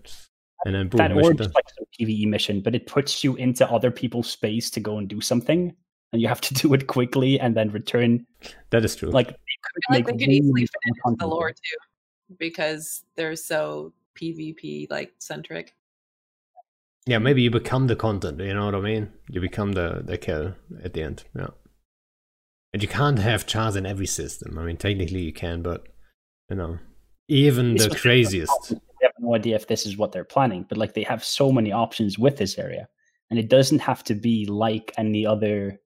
And 0.64 0.74
then 0.74 0.88
boom, 0.88 0.98
that 0.98 1.14
mission 1.14 1.32
or 1.32 1.34
just 1.34 1.54
like 1.54 1.64
some 1.76 1.86
PVE 1.98 2.28
mission, 2.28 2.60
but 2.60 2.74
it 2.74 2.86
puts 2.86 3.24
you 3.24 3.34
into 3.36 3.68
other 3.70 3.90
people's 3.90 4.30
space 4.30 4.70
to 4.70 4.80
go 4.80 4.98
and 4.98 5.08
do 5.08 5.20
something, 5.20 5.74
and 6.12 6.20
you 6.20 6.28
have 6.28 6.40
to 6.42 6.54
do 6.62 6.72
it 6.74 6.86
quickly 6.86 7.40
and 7.40 7.56
then 7.56 7.70
return. 7.70 8.26
That 8.70 8.84
is 8.84 8.94
true. 8.94 9.10
Like, 9.10 9.28
they 9.28 9.34
I 9.88 9.94
like 9.94 10.06
could 10.06 10.18
could 10.18 10.28
easily 10.28 10.68
more 11.02 11.12
fit 11.12 11.18
the 11.18 11.26
lore 11.26 11.50
too, 11.50 12.36
because 12.38 13.04
they're 13.16 13.36
so 13.36 13.92
PvP 14.20 14.90
like 14.90 15.12
centric. 15.18 15.74
Yeah, 17.06 17.18
maybe 17.18 17.42
you 17.42 17.50
become 17.50 17.86
the 17.86 17.96
content, 17.96 18.40
you 18.40 18.54
know 18.54 18.66
what 18.66 18.74
I 18.74 18.80
mean? 18.80 19.12
You 19.28 19.40
become 19.40 19.72
the 19.72 20.02
the 20.04 20.18
kill 20.18 20.54
at 20.82 20.94
the 20.94 21.02
end. 21.02 21.24
Yeah. 21.34 21.48
And 22.72 22.82
you 22.82 22.88
can't 22.88 23.18
have 23.18 23.46
chars 23.46 23.74
in 23.76 23.86
every 23.86 24.06
system. 24.06 24.58
I 24.58 24.64
mean 24.64 24.76
technically 24.76 25.20
you 25.20 25.32
can, 25.32 25.62
but 25.62 25.88
you 26.48 26.56
know. 26.56 26.78
Even 27.28 27.74
This 27.74 27.86
the 27.86 27.94
craziest. 27.94 28.74
Have 29.02 29.12
no 29.20 29.34
idea 29.34 29.56
if 29.56 29.66
this 29.66 29.86
is 29.86 29.96
what 29.96 30.12
they're 30.12 30.24
planning, 30.24 30.66
but 30.68 30.76
like 30.76 30.94
they 30.94 31.04
have 31.04 31.24
so 31.24 31.50
many 31.52 31.72
options 31.72 32.18
with 32.18 32.36
this 32.36 32.58
area, 32.58 32.88
and 33.30 33.38
it 33.38 33.48
doesn't 33.48 33.78
have 33.78 34.04
to 34.04 34.14
be 34.14 34.44
like 34.46 34.92
any 34.98 35.24
other 35.24 35.80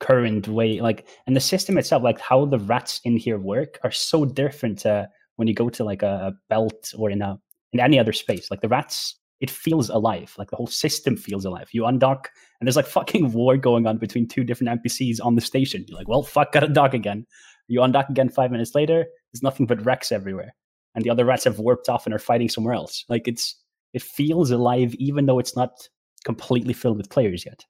current 0.00 0.48
way. 0.48 0.80
Like, 0.80 1.06
and 1.26 1.36
the 1.36 1.40
system 1.40 1.78
itself, 1.78 2.02
like 2.02 2.20
how 2.20 2.44
the 2.46 2.58
rats 2.58 3.00
in 3.04 3.16
here 3.16 3.38
work, 3.38 3.78
are 3.84 3.92
so 3.92 4.24
different 4.24 4.80
to 4.80 5.08
when 5.36 5.46
you 5.46 5.54
go 5.54 5.68
to 5.70 5.84
like 5.84 6.02
a, 6.02 6.32
a 6.32 6.32
belt 6.48 6.92
or 6.98 7.10
in 7.10 7.22
a 7.22 7.38
in 7.72 7.80
any 7.80 7.98
other 7.98 8.12
space. 8.12 8.50
Like 8.50 8.60
the 8.60 8.68
rats, 8.68 9.14
it 9.42 9.50
feels 9.50 9.90
alive. 9.90 10.34
Like 10.38 10.48
the 10.48 10.56
whole 10.56 10.66
system 10.66 11.16
feels 11.18 11.44
alive. 11.44 11.68
You 11.72 11.82
undock, 11.82 12.26
and 12.60 12.66
there's 12.66 12.76
like 12.76 12.86
fucking 12.86 13.32
war 13.34 13.58
going 13.58 13.86
on 13.86 13.98
between 13.98 14.26
two 14.26 14.44
different 14.44 14.82
NPCs 14.82 15.18
on 15.22 15.34
the 15.34 15.42
station. 15.42 15.84
You're 15.86 15.98
like, 15.98 16.08
well, 16.08 16.22
fuck, 16.22 16.52
gotta 16.52 16.68
dock 16.68 16.94
again. 16.94 17.26
You 17.68 17.80
undock 17.80 18.08
again 18.08 18.30
five 18.30 18.50
minutes 18.50 18.74
later. 18.74 19.04
There's 19.32 19.42
nothing 19.42 19.66
but 19.66 19.84
wrecks 19.84 20.10
everywhere 20.10 20.54
and 20.94 21.04
the 21.04 21.10
other 21.10 21.24
rats 21.24 21.44
have 21.44 21.58
warped 21.58 21.88
off 21.88 22.06
and 22.06 22.14
are 22.14 22.18
fighting 22.18 22.48
somewhere 22.48 22.74
else. 22.74 23.04
Like 23.08 23.28
it's 23.28 23.56
it 23.92 24.02
feels 24.02 24.50
alive 24.50 24.94
even 24.94 25.26
though 25.26 25.38
it's 25.38 25.56
not 25.56 25.88
completely 26.24 26.72
filled 26.72 26.96
with 26.96 27.10
players 27.10 27.44
yet. 27.44 27.64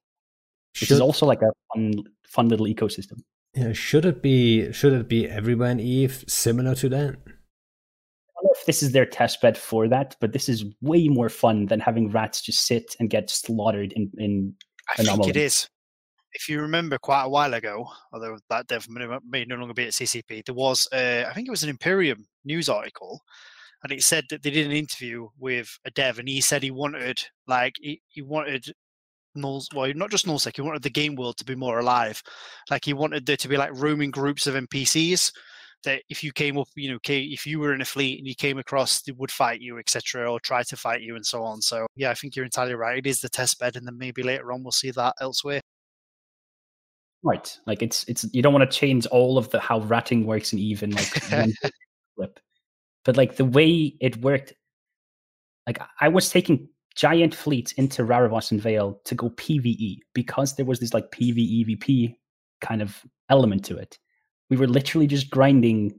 Which 0.80 0.90
is 0.90 1.00
also 1.00 1.26
like 1.26 1.42
a 1.42 1.52
fun 1.74 2.04
fun 2.26 2.48
little 2.48 2.66
ecosystem. 2.66 3.20
yeah, 3.54 3.72
should 3.72 4.04
it 4.04 4.22
be 4.22 4.72
should 4.72 4.92
it 4.92 5.08
be 5.08 5.28
everywhere 5.28 5.70
in 5.70 5.80
Eve 5.80 6.24
similar 6.26 6.74
to 6.76 6.88
that? 6.90 7.16
I 8.52 8.54
don't 8.54 8.58
know 8.58 8.60
if 8.60 8.66
this 8.66 8.82
is 8.82 8.92
their 8.92 9.06
test 9.06 9.40
bed 9.40 9.56
for 9.56 9.88
that, 9.88 10.16
but 10.20 10.32
this 10.32 10.48
is 10.48 10.64
way 10.80 11.08
more 11.08 11.28
fun 11.28 11.66
than 11.66 11.80
having 11.80 12.10
rats 12.10 12.42
just 12.42 12.66
sit 12.66 12.94
and 13.00 13.08
get 13.08 13.30
slaughtered 13.30 13.92
in, 13.92 14.10
in 14.18 14.54
I 14.90 15.02
think 15.02 15.28
it 15.28 15.36
is. 15.36 15.68
If 16.34 16.48
you 16.48 16.60
remember 16.60 16.98
quite 16.98 17.24
a 17.24 17.28
while 17.28 17.54
ago, 17.54 17.86
although 18.12 18.38
that 18.48 18.66
dev 18.66 18.88
may 18.88 19.06
may 19.28 19.44
no 19.44 19.56
longer 19.56 19.74
be 19.74 19.84
at 19.84 19.92
CCP, 19.92 20.44
there 20.44 20.54
was, 20.54 20.88
uh, 20.92 21.24
I 21.28 21.32
think 21.34 21.46
it 21.46 21.50
was 21.50 21.62
an 21.62 21.70
Imperium 21.70 22.26
news 22.44 22.68
article, 22.68 23.20
and 23.82 23.92
it 23.92 24.02
said 24.02 24.24
that 24.30 24.42
they 24.42 24.50
did 24.50 24.66
an 24.66 24.72
interview 24.72 25.28
with 25.38 25.78
a 25.84 25.90
dev, 25.90 26.18
and 26.18 26.28
he 26.28 26.40
said 26.40 26.62
he 26.62 26.70
wanted, 26.70 27.22
like, 27.46 27.74
he, 27.80 28.00
he 28.08 28.22
wanted 28.22 28.72
Nulls, 29.36 29.66
well, 29.74 29.92
not 29.94 30.10
just 30.10 30.26
Nullsec, 30.26 30.56
he 30.56 30.62
wanted 30.62 30.82
the 30.82 30.90
game 30.90 31.16
world 31.16 31.36
to 31.38 31.44
be 31.44 31.54
more 31.54 31.78
alive. 31.78 32.22
Like, 32.70 32.84
he 32.84 32.92
wanted 32.92 33.26
there 33.26 33.36
to 33.36 33.48
be 33.48 33.56
like 33.56 33.70
roaming 33.74 34.10
groups 34.10 34.46
of 34.46 34.54
NPCs 34.54 35.32
that 35.84 36.02
if 36.08 36.22
you 36.22 36.32
came 36.32 36.58
up, 36.58 36.68
you 36.74 36.90
know, 36.92 36.98
if 37.04 37.46
you 37.46 37.58
were 37.58 37.74
in 37.74 37.80
a 37.80 37.84
fleet 37.84 38.18
and 38.18 38.26
you 38.26 38.34
came 38.34 38.58
across, 38.58 39.02
they 39.02 39.12
would 39.12 39.30
fight 39.30 39.60
you, 39.60 39.78
etc., 39.78 40.30
or 40.30 40.40
try 40.40 40.62
to 40.64 40.76
fight 40.76 41.02
you, 41.02 41.16
and 41.16 41.26
so 41.26 41.42
on. 41.42 41.60
So, 41.60 41.86
yeah, 41.96 42.10
I 42.10 42.14
think 42.14 42.36
you're 42.36 42.44
entirely 42.44 42.74
right. 42.74 42.98
It 42.98 43.06
is 43.06 43.20
the 43.20 43.28
test 43.28 43.58
bed, 43.58 43.76
and 43.76 43.86
then 43.86 43.98
maybe 43.98 44.22
later 44.22 44.52
on 44.52 44.62
we'll 44.62 44.72
see 44.72 44.90
that 44.92 45.14
elsewhere. 45.20 45.60
Right. 47.22 47.56
Like 47.66 47.82
it's 47.82 48.04
it's 48.08 48.26
you 48.32 48.42
don't 48.42 48.52
want 48.52 48.68
to 48.68 48.76
change 48.76 49.06
all 49.06 49.38
of 49.38 49.50
the 49.50 49.60
how 49.60 49.80
ratting 49.80 50.26
works 50.26 50.52
in 50.52 50.58
even 50.58 50.90
like 50.90 51.04
flip. 52.16 52.40
But 53.04 53.16
like 53.16 53.36
the 53.36 53.44
way 53.44 53.94
it 54.00 54.16
worked, 54.18 54.54
like 55.66 55.80
I 56.00 56.08
was 56.08 56.30
taking 56.30 56.68
giant 56.96 57.34
fleets 57.34 57.72
into 57.72 58.02
Raravoss 58.02 58.50
and 58.50 58.60
Vale 58.60 59.00
to 59.04 59.14
go 59.14 59.30
PvE 59.30 59.98
because 60.14 60.56
there 60.56 60.66
was 60.66 60.80
this 60.80 60.92
like 60.92 61.10
PvEVP 61.10 62.16
kind 62.60 62.82
of 62.82 63.02
element 63.30 63.64
to 63.66 63.76
it. 63.76 63.98
We 64.52 64.58
were 64.58 64.66
literally 64.66 65.06
just 65.06 65.30
grinding 65.30 65.98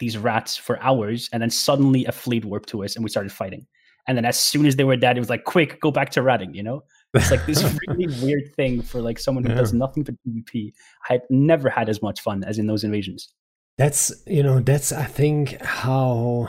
these 0.00 0.18
rats 0.18 0.56
for 0.56 0.82
hours, 0.82 1.28
and 1.32 1.40
then 1.40 1.50
suddenly 1.50 2.04
a 2.06 2.10
fleet 2.10 2.44
warped 2.44 2.68
to 2.70 2.82
us 2.82 2.96
and 2.96 3.04
we 3.04 3.08
started 3.10 3.30
fighting. 3.30 3.64
And 4.08 4.18
then 4.18 4.24
as 4.24 4.36
soon 4.36 4.66
as 4.66 4.74
they 4.74 4.82
were 4.82 4.96
dead, 4.96 5.16
it 5.16 5.20
was 5.20 5.30
like, 5.30 5.44
quick, 5.44 5.80
go 5.80 5.92
back 5.92 6.10
to 6.10 6.22
ratting, 6.22 6.52
you 6.52 6.64
know? 6.64 6.82
It's 7.14 7.30
like 7.30 7.46
this 7.46 7.62
really 7.86 8.12
weird 8.20 8.52
thing 8.56 8.82
for 8.82 9.00
like 9.00 9.20
someone 9.20 9.44
who 9.44 9.54
does 9.54 9.72
nothing 9.72 10.02
but 10.02 10.16
PvP. 10.26 10.72
I 11.08 11.12
had 11.12 11.22
never 11.30 11.70
had 11.70 11.88
as 11.88 12.02
much 12.02 12.20
fun 12.22 12.42
as 12.42 12.58
in 12.58 12.66
those 12.66 12.82
invasions. 12.82 13.32
That's 13.78 14.12
you 14.26 14.42
know 14.42 14.58
that's 14.58 14.90
I 14.90 15.04
think 15.04 15.62
how 15.62 16.48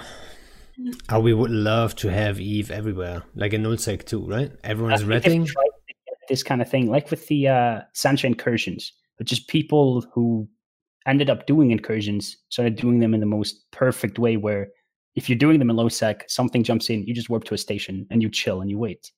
how 1.09 1.19
we 1.19 1.35
would 1.35 1.51
love 1.51 1.95
to 1.97 2.07
have 2.07 2.39
Eve 2.39 2.71
everywhere, 2.71 3.21
like 3.35 3.53
in 3.53 3.61
Nullsec 3.61 4.05
too, 4.05 4.25
right? 4.25 4.51
Everyone's 4.63 5.03
I 5.03 5.05
think 5.05 5.09
they've 5.09 5.23
retting. 5.23 5.45
tried 5.45 5.63
to 5.65 5.93
get 6.07 6.17
this 6.29 6.41
kind 6.41 6.61
of 6.61 6.69
thing, 6.69 6.89
like 6.89 7.11
with 7.11 7.27
the 7.27 7.47
uh, 7.47 7.81
Sansha 7.93 8.23
incursions, 8.23 8.91
but 9.19 9.27
just 9.27 9.47
people 9.47 10.01
who 10.13 10.49
ended 11.07 11.29
up 11.29 11.45
doing 11.45 11.71
incursions 11.71 12.37
started 12.49 12.75
doing 12.75 12.99
them 12.99 13.13
in 13.13 13.19
the 13.19 13.25
most 13.25 13.69
perfect 13.71 14.19
way. 14.19 14.37
Where 14.37 14.69
if 15.15 15.29
you're 15.29 15.37
doing 15.37 15.59
them 15.59 15.69
in 15.69 15.75
low 15.75 15.89
sec, 15.89 16.29
something 16.29 16.63
jumps 16.63 16.89
in, 16.89 17.05
you 17.05 17.13
just 17.13 17.29
warp 17.29 17.43
to 17.45 17.53
a 17.53 17.57
station 17.57 18.07
and 18.09 18.21
you 18.21 18.29
chill 18.29 18.61
and 18.61 18.69
you 18.69 18.77
wait. 18.77 19.11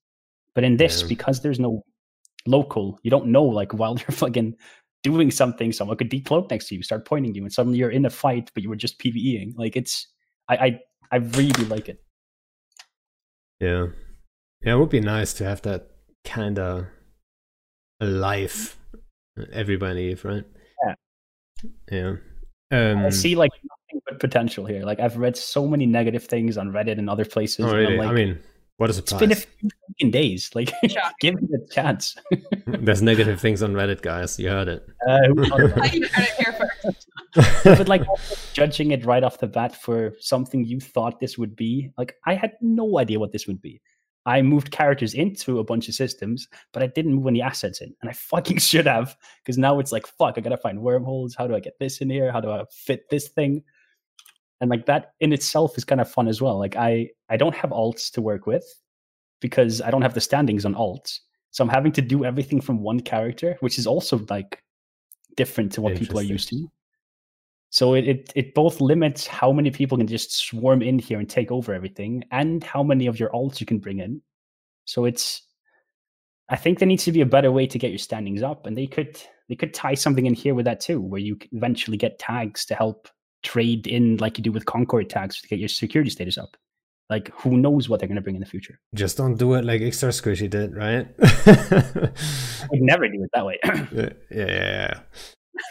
But 0.53 0.63
in 0.63 0.77
this, 0.77 1.03
because 1.03 1.41
there's 1.41 1.59
no 1.59 1.83
local, 2.47 2.99
you 3.03 3.11
don't 3.11 3.27
know. 3.27 3.43
Like 3.43 3.73
while 3.79 3.97
you're 3.97 4.11
fucking 4.11 4.55
doing 5.03 5.29
something, 5.31 5.71
someone 5.71 5.97
could 5.97 6.09
decloak 6.09 6.49
next 6.49 6.67
to 6.67 6.75
you, 6.75 6.83
start 6.83 7.05
pointing 7.05 7.35
you, 7.35 7.43
and 7.43 7.53
suddenly 7.53 7.77
you're 7.77 7.91
in 7.91 8.05
a 8.05 8.09
fight, 8.09 8.49
but 8.53 8.63
you 8.63 8.69
were 8.69 8.75
just 8.75 8.99
PVEing. 8.99 9.53
Like 9.57 9.75
it's, 9.75 10.07
I, 10.49 10.55
I, 10.55 10.79
I 11.11 11.15
really 11.17 11.65
like 11.65 11.89
it. 11.89 12.03
Yeah, 13.59 13.87
yeah, 14.61 14.73
it 14.73 14.77
would 14.77 14.89
be 14.89 15.01
nice 15.01 15.33
to 15.33 15.45
have 15.45 15.61
that 15.61 15.91
kind 16.25 16.57
of 16.59 16.87
alive 18.01 18.75
everywhere 19.51 19.91
in 19.91 19.97
Eve, 19.97 20.25
right? 20.25 20.45
Yeah. 21.91 22.15
Um, 22.71 23.05
I 23.05 23.09
see 23.09 23.35
like 23.35 23.51
nothing 23.63 24.01
but 24.07 24.19
potential 24.19 24.65
here. 24.65 24.83
Like 24.83 24.99
I've 24.99 25.17
read 25.17 25.37
so 25.37 25.67
many 25.67 25.85
negative 25.85 26.23
things 26.25 26.57
on 26.57 26.71
Reddit 26.71 26.97
and 26.97 27.09
other 27.09 27.25
places. 27.25 27.65
oh, 27.65 27.69
and 27.69 27.71
I'm 27.71 27.77
really? 27.77 27.97
like, 27.97 28.07
I 28.09 28.13
mean, 28.13 28.39
what 28.77 28.89
a 28.93 28.97
it's 28.97 29.13
been 29.13 29.31
a 29.31 29.35
few 29.35 29.69
fucking 29.87 30.11
days. 30.11 30.49
Like, 30.55 30.69
Shocking. 30.89 31.13
give 31.21 31.35
it 31.35 31.49
a 31.53 31.73
chance. 31.73 32.15
There's 32.67 33.01
negative 33.01 33.39
things 33.39 33.63
on 33.63 33.73
Reddit, 33.73 34.01
guys. 34.01 34.37
You 34.39 34.49
heard 34.49 34.67
it. 34.67 34.85
Uh, 35.07 35.19
who 35.27 35.45
thought 35.49 35.63
of 35.63 35.75
that? 35.75 35.93
you 35.93 36.07
heard 36.07 36.27
it 36.27 36.45
here 36.45 36.69
first. 36.83 37.07
but 37.63 37.87
like 37.87 38.03
judging 38.53 38.91
it 38.91 39.05
right 39.05 39.23
off 39.23 39.39
the 39.39 39.47
bat 39.47 39.75
for 39.81 40.13
something 40.19 40.65
you 40.65 40.79
thought 40.79 41.19
this 41.19 41.37
would 41.37 41.55
be. 41.55 41.91
Like 41.97 42.15
I 42.25 42.33
had 42.33 42.53
no 42.61 42.99
idea 42.99 43.19
what 43.19 43.31
this 43.31 43.47
would 43.47 43.61
be. 43.61 43.81
I 44.25 44.41
moved 44.41 44.71
characters 44.71 45.13
into 45.13 45.59
a 45.59 45.63
bunch 45.63 45.87
of 45.87 45.93
systems, 45.93 46.47
but 46.73 46.81
I 46.81 46.87
didn't 46.87 47.13
move 47.13 47.27
any 47.27 47.41
assets 47.41 47.81
in, 47.81 47.93
and 48.01 48.09
I 48.09 48.13
fucking 48.13 48.57
should 48.69 48.87
have 48.87 49.15
because 49.43 49.57
now 49.57 49.79
it's 49.79 49.91
like 49.91 50.07
fuck. 50.07 50.35
I 50.37 50.41
gotta 50.41 50.57
find 50.57 50.81
wormholes. 50.81 51.35
How 51.35 51.47
do 51.47 51.55
I 51.55 51.59
get 51.59 51.77
this 51.79 52.01
in 52.01 52.09
here? 52.09 52.31
How 52.31 52.41
do 52.41 52.51
I 52.51 52.63
fit 52.71 53.09
this 53.09 53.27
thing? 53.29 53.63
And 54.61 54.69
like 54.69 54.85
that 54.85 55.13
in 55.19 55.33
itself 55.33 55.77
is 55.77 55.83
kind 55.83 56.01
of 56.01 56.09
fun 56.09 56.27
as 56.27 56.41
well. 56.41 56.57
Like 56.57 56.75
I 56.75 57.09
I 57.29 57.37
don't 57.37 57.55
have 57.55 57.71
alts 57.71 58.11
to 58.11 58.21
work 58.21 58.47
with 58.47 58.65
because 59.41 59.81
I 59.81 59.91
don't 59.91 60.01
have 60.01 60.13
the 60.13 60.21
standings 60.21 60.65
on 60.65 60.73
alts. 60.75 61.19
So 61.51 61.63
I'm 61.63 61.69
having 61.69 61.91
to 61.93 62.01
do 62.01 62.25
everything 62.25 62.59
from 62.61 62.81
one 62.81 62.99
character, 62.99 63.57
which 63.59 63.77
is 63.77 63.87
also 63.87 64.25
like 64.29 64.61
different 65.37 65.71
to 65.73 65.81
what 65.81 65.95
people 65.95 66.19
are 66.19 66.23
used 66.23 66.49
to. 66.49 66.69
So 67.75 67.93
it, 67.93 68.07
it 68.07 68.31
it 68.35 68.53
both 68.53 68.79
limits 68.79 69.27
how 69.27 69.51
many 69.51 69.69
people 69.69 69.97
can 69.97 70.07
just 70.07 70.31
swarm 70.31 70.81
in 70.81 70.97
here 70.97 71.19
and 71.19 71.29
take 71.29 71.51
over 71.51 71.73
everything, 71.73 72.23
and 72.31 72.63
how 72.63 72.81
many 72.81 73.05
of 73.05 73.19
your 73.19 73.29
alts 73.31 73.59
you 73.59 73.65
can 73.65 73.79
bring 73.79 73.99
in. 73.99 74.21
So 74.85 75.03
it's 75.03 75.41
I 76.47 76.55
think 76.55 76.79
there 76.79 76.87
needs 76.87 77.03
to 77.03 77.11
be 77.11 77.19
a 77.19 77.25
better 77.25 77.51
way 77.51 77.67
to 77.67 77.77
get 77.77 77.91
your 77.91 77.97
standings 77.97 78.41
up, 78.43 78.65
and 78.65 78.77
they 78.77 78.87
could 78.87 79.21
they 79.49 79.57
could 79.57 79.73
tie 79.73 79.93
something 79.93 80.25
in 80.25 80.33
here 80.33 80.55
with 80.55 80.63
that 80.63 80.79
too, 80.79 81.01
where 81.01 81.19
you 81.19 81.37
eventually 81.51 81.97
get 81.97 82.17
tags 82.17 82.63
to 82.67 82.75
help 82.75 83.09
trade 83.43 83.87
in, 83.87 84.15
like 84.17 84.37
you 84.37 84.43
do 84.45 84.53
with 84.53 84.65
Concord 84.65 85.09
tags, 85.09 85.41
to 85.41 85.47
get 85.49 85.59
your 85.59 85.67
security 85.67 86.09
status 86.09 86.37
up. 86.37 86.55
Like, 87.09 87.27
who 87.33 87.57
knows 87.57 87.89
what 87.89 87.99
they're 87.99 88.07
going 88.07 88.15
to 88.15 88.21
bring 88.21 88.35
in 88.35 88.39
the 88.39 88.47
future? 88.47 88.79
Just 88.93 89.17
don't 89.17 89.35
do 89.35 89.53
it 89.55 89.65
like 89.65 89.81
Extra 89.81 90.09
Squishy 90.09 90.49
did, 90.49 90.77
right? 90.77 91.07
I 91.19 92.67
would 92.71 92.81
never 92.81 93.09
do 93.09 93.21
it 93.21 93.29
that 93.33 93.45
way. 93.45 93.59
yeah, 93.91 94.09
yeah, 94.31 94.45
yeah. 94.47 94.99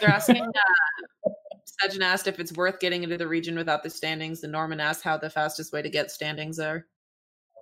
They're 0.01 0.11
asking. 0.11 0.43
Uh, 0.43 1.29
Sajin 1.81 2.01
asked 2.01 2.27
if 2.27 2.39
it's 2.39 2.53
worth 2.53 2.79
getting 2.79 3.03
into 3.03 3.17
the 3.17 3.27
region 3.27 3.55
without 3.55 3.83
the 3.83 3.89
standings, 3.89 4.43
and 4.43 4.51
Norman 4.51 4.79
asked 4.79 5.03
how 5.03 5.17
the 5.17 5.29
fastest 5.29 5.73
way 5.73 5.81
to 5.81 5.89
get 5.89 6.11
standings 6.11 6.59
are. 6.59 6.85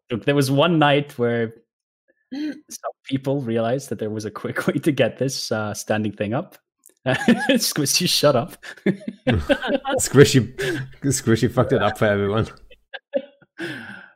There 0.09 0.36
was 0.36 0.51
one 0.51 0.78
night 0.80 1.18
where 1.18 1.53
some 2.34 2.91
people 3.05 3.41
realized 3.41 3.89
that 3.89 3.99
there 3.99 4.09
was 4.09 4.26
a 4.26 4.32
quick 4.32 4.68
way 4.68 4.76
to 4.76 4.91
get 4.91 5.18
this 5.18 5.51
uh, 5.51 5.74
standing 5.74 6.11
thing 6.11 6.34
up. 6.34 6.57
Squishy, 7.07 8.07
shut 8.07 8.36
up. 8.36 8.55
squishy, 9.97 10.55
Squishy 11.01 11.51
fucked 11.51 11.74
it 11.74 11.82
up 11.82 11.97
for 11.97 12.05
everyone. 12.05 12.47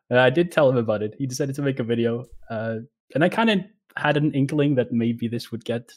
I 0.09 0.29
did 0.29 0.53
tell 0.53 0.69
him 0.69 0.77
about 0.77 1.03
it. 1.03 1.13
He 1.17 1.25
decided 1.27 1.55
to 1.55 1.61
make 1.61 1.79
a 1.79 1.83
video, 1.83 2.25
uh, 2.49 2.77
and 3.13 3.25
I 3.25 3.29
kind 3.29 3.49
of 3.49 3.59
had 3.97 4.15
an 4.15 4.31
inkling 4.33 4.75
that 4.75 4.93
maybe 4.93 5.27
this 5.27 5.51
would 5.51 5.65
get 5.65 5.91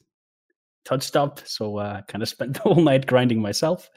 touched 0.84 1.16
up. 1.16 1.40
So 1.44 1.78
I 1.78 1.86
uh, 1.86 2.02
kind 2.08 2.22
of 2.22 2.28
spent 2.28 2.54
the 2.54 2.60
whole 2.60 2.82
night 2.82 3.06
grinding 3.06 3.40
myself. 3.40 3.90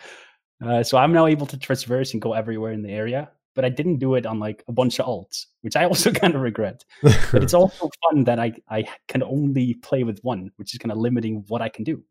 Uh, 0.63 0.83
so 0.83 0.97
I'm 0.97 1.11
now 1.11 1.25
able 1.27 1.47
to 1.47 1.57
traverse 1.57 2.13
and 2.13 2.21
go 2.21 2.33
everywhere 2.33 2.71
in 2.71 2.83
the 2.83 2.91
area 2.91 3.29
but 3.55 3.65
I 3.65 3.69
didn't 3.69 3.97
do 3.97 4.15
it 4.15 4.25
on 4.25 4.39
like 4.39 4.63
a 4.67 4.71
bunch 4.71 4.99
of 4.99 5.05
alts, 5.05 5.45
which 5.61 5.75
I 5.75 5.85
also 5.91 6.11
kind 6.11 6.35
of 6.35 6.41
regret. 6.41 6.83
but 7.01 7.43
it's 7.43 7.53
also 7.61 7.89
fun 8.03 8.23
that 8.25 8.39
I 8.39 8.53
I 8.69 8.85
can 9.07 9.23
only 9.23 9.75
play 9.75 10.03
with 10.03 10.19
one, 10.21 10.51
which 10.57 10.73
is 10.73 10.79
kind 10.79 10.91
of 10.91 10.97
limiting 10.97 11.43
what 11.47 11.61
I 11.61 11.69
can 11.69 11.83
do. 11.83 12.03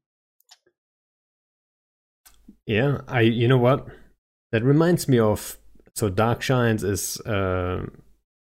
Yeah, 2.67 3.01
I 3.09 3.23
you 3.23 3.49
know 3.49 3.59
what? 3.59 3.87
That 4.53 4.63
reminds 4.63 5.09
me 5.09 5.19
of 5.19 5.57
so 5.95 6.09
Dark 6.09 6.43
Shines 6.43 6.85
is 6.85 7.21
uh, 7.23 7.87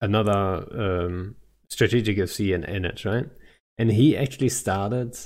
another 0.01 0.67
um, 0.73 1.37
strategic 1.69 2.17
FC 2.17 2.55
in, 2.55 2.65
in 2.65 2.85
it, 2.85 3.05
right? 3.05 3.27
And 3.79 3.91
he 3.91 4.17
actually 4.17 4.51
started 4.51 5.17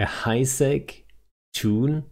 a 0.00 0.06
high 0.06 0.42
sec 0.42 1.04
tune 1.52 2.04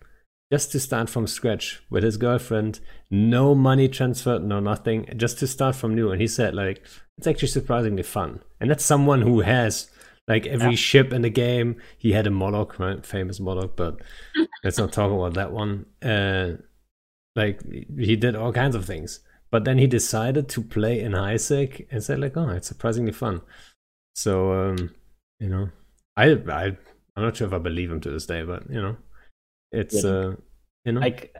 just 0.52 0.72
to 0.72 0.80
start 0.80 1.10
from 1.10 1.26
scratch 1.26 1.82
with 1.90 2.02
his 2.02 2.16
girlfriend, 2.16 2.80
no 3.10 3.54
money 3.54 3.88
transferred, 3.88 4.42
no 4.42 4.60
nothing, 4.60 5.06
just 5.16 5.38
to 5.38 5.46
start 5.46 5.74
from 5.74 5.94
new. 5.94 6.10
And 6.10 6.20
he 6.20 6.26
said, 6.26 6.54
like, 6.54 6.82
it's 7.18 7.26
actually 7.26 7.48
surprisingly 7.48 8.02
fun. 8.02 8.40
And 8.60 8.70
that's 8.70 8.84
someone 8.84 9.22
who 9.22 9.40
has 9.40 9.90
like 10.26 10.46
every 10.46 10.70
yeah. 10.70 10.76
ship 10.76 11.12
in 11.12 11.22
the 11.22 11.30
game. 11.30 11.80
He 11.98 12.12
had 12.12 12.26
a 12.26 12.30
Molok, 12.30 12.78
right? 12.78 13.04
Famous 13.04 13.40
Molok, 13.40 13.72
but 13.76 14.00
let's 14.64 14.78
not 14.78 14.92
talk 14.92 15.10
about 15.10 15.34
that 15.34 15.52
one. 15.52 15.86
Uh, 16.02 16.62
like 17.34 17.60
he 17.98 18.16
did 18.16 18.36
all 18.36 18.52
kinds 18.52 18.74
of 18.74 18.84
things. 18.84 19.20
But 19.50 19.64
then 19.64 19.78
he 19.78 19.86
decided 19.86 20.48
to 20.50 20.62
play 20.62 21.00
in 21.00 21.12
high 21.14 21.38
sec 21.38 21.86
and 21.90 22.04
said, 22.04 22.20
like, 22.20 22.36
oh, 22.36 22.50
it's 22.50 22.68
surprisingly 22.68 23.12
fun. 23.12 23.40
So 24.14 24.52
um, 24.52 24.94
you 25.40 25.48
know, 25.48 25.70
I 26.16 26.32
I 26.32 26.76
I'm 27.18 27.24
not 27.24 27.36
sure 27.36 27.48
if 27.48 27.52
I 27.52 27.58
believe 27.58 27.90
him 27.90 28.00
to 28.02 28.10
this 28.10 28.26
day, 28.26 28.44
but 28.44 28.70
you 28.70 28.80
know, 28.80 28.96
it's 29.72 30.04
yeah. 30.04 30.10
uh, 30.10 30.34
you 30.84 30.92
know, 30.92 31.00
like 31.00 31.34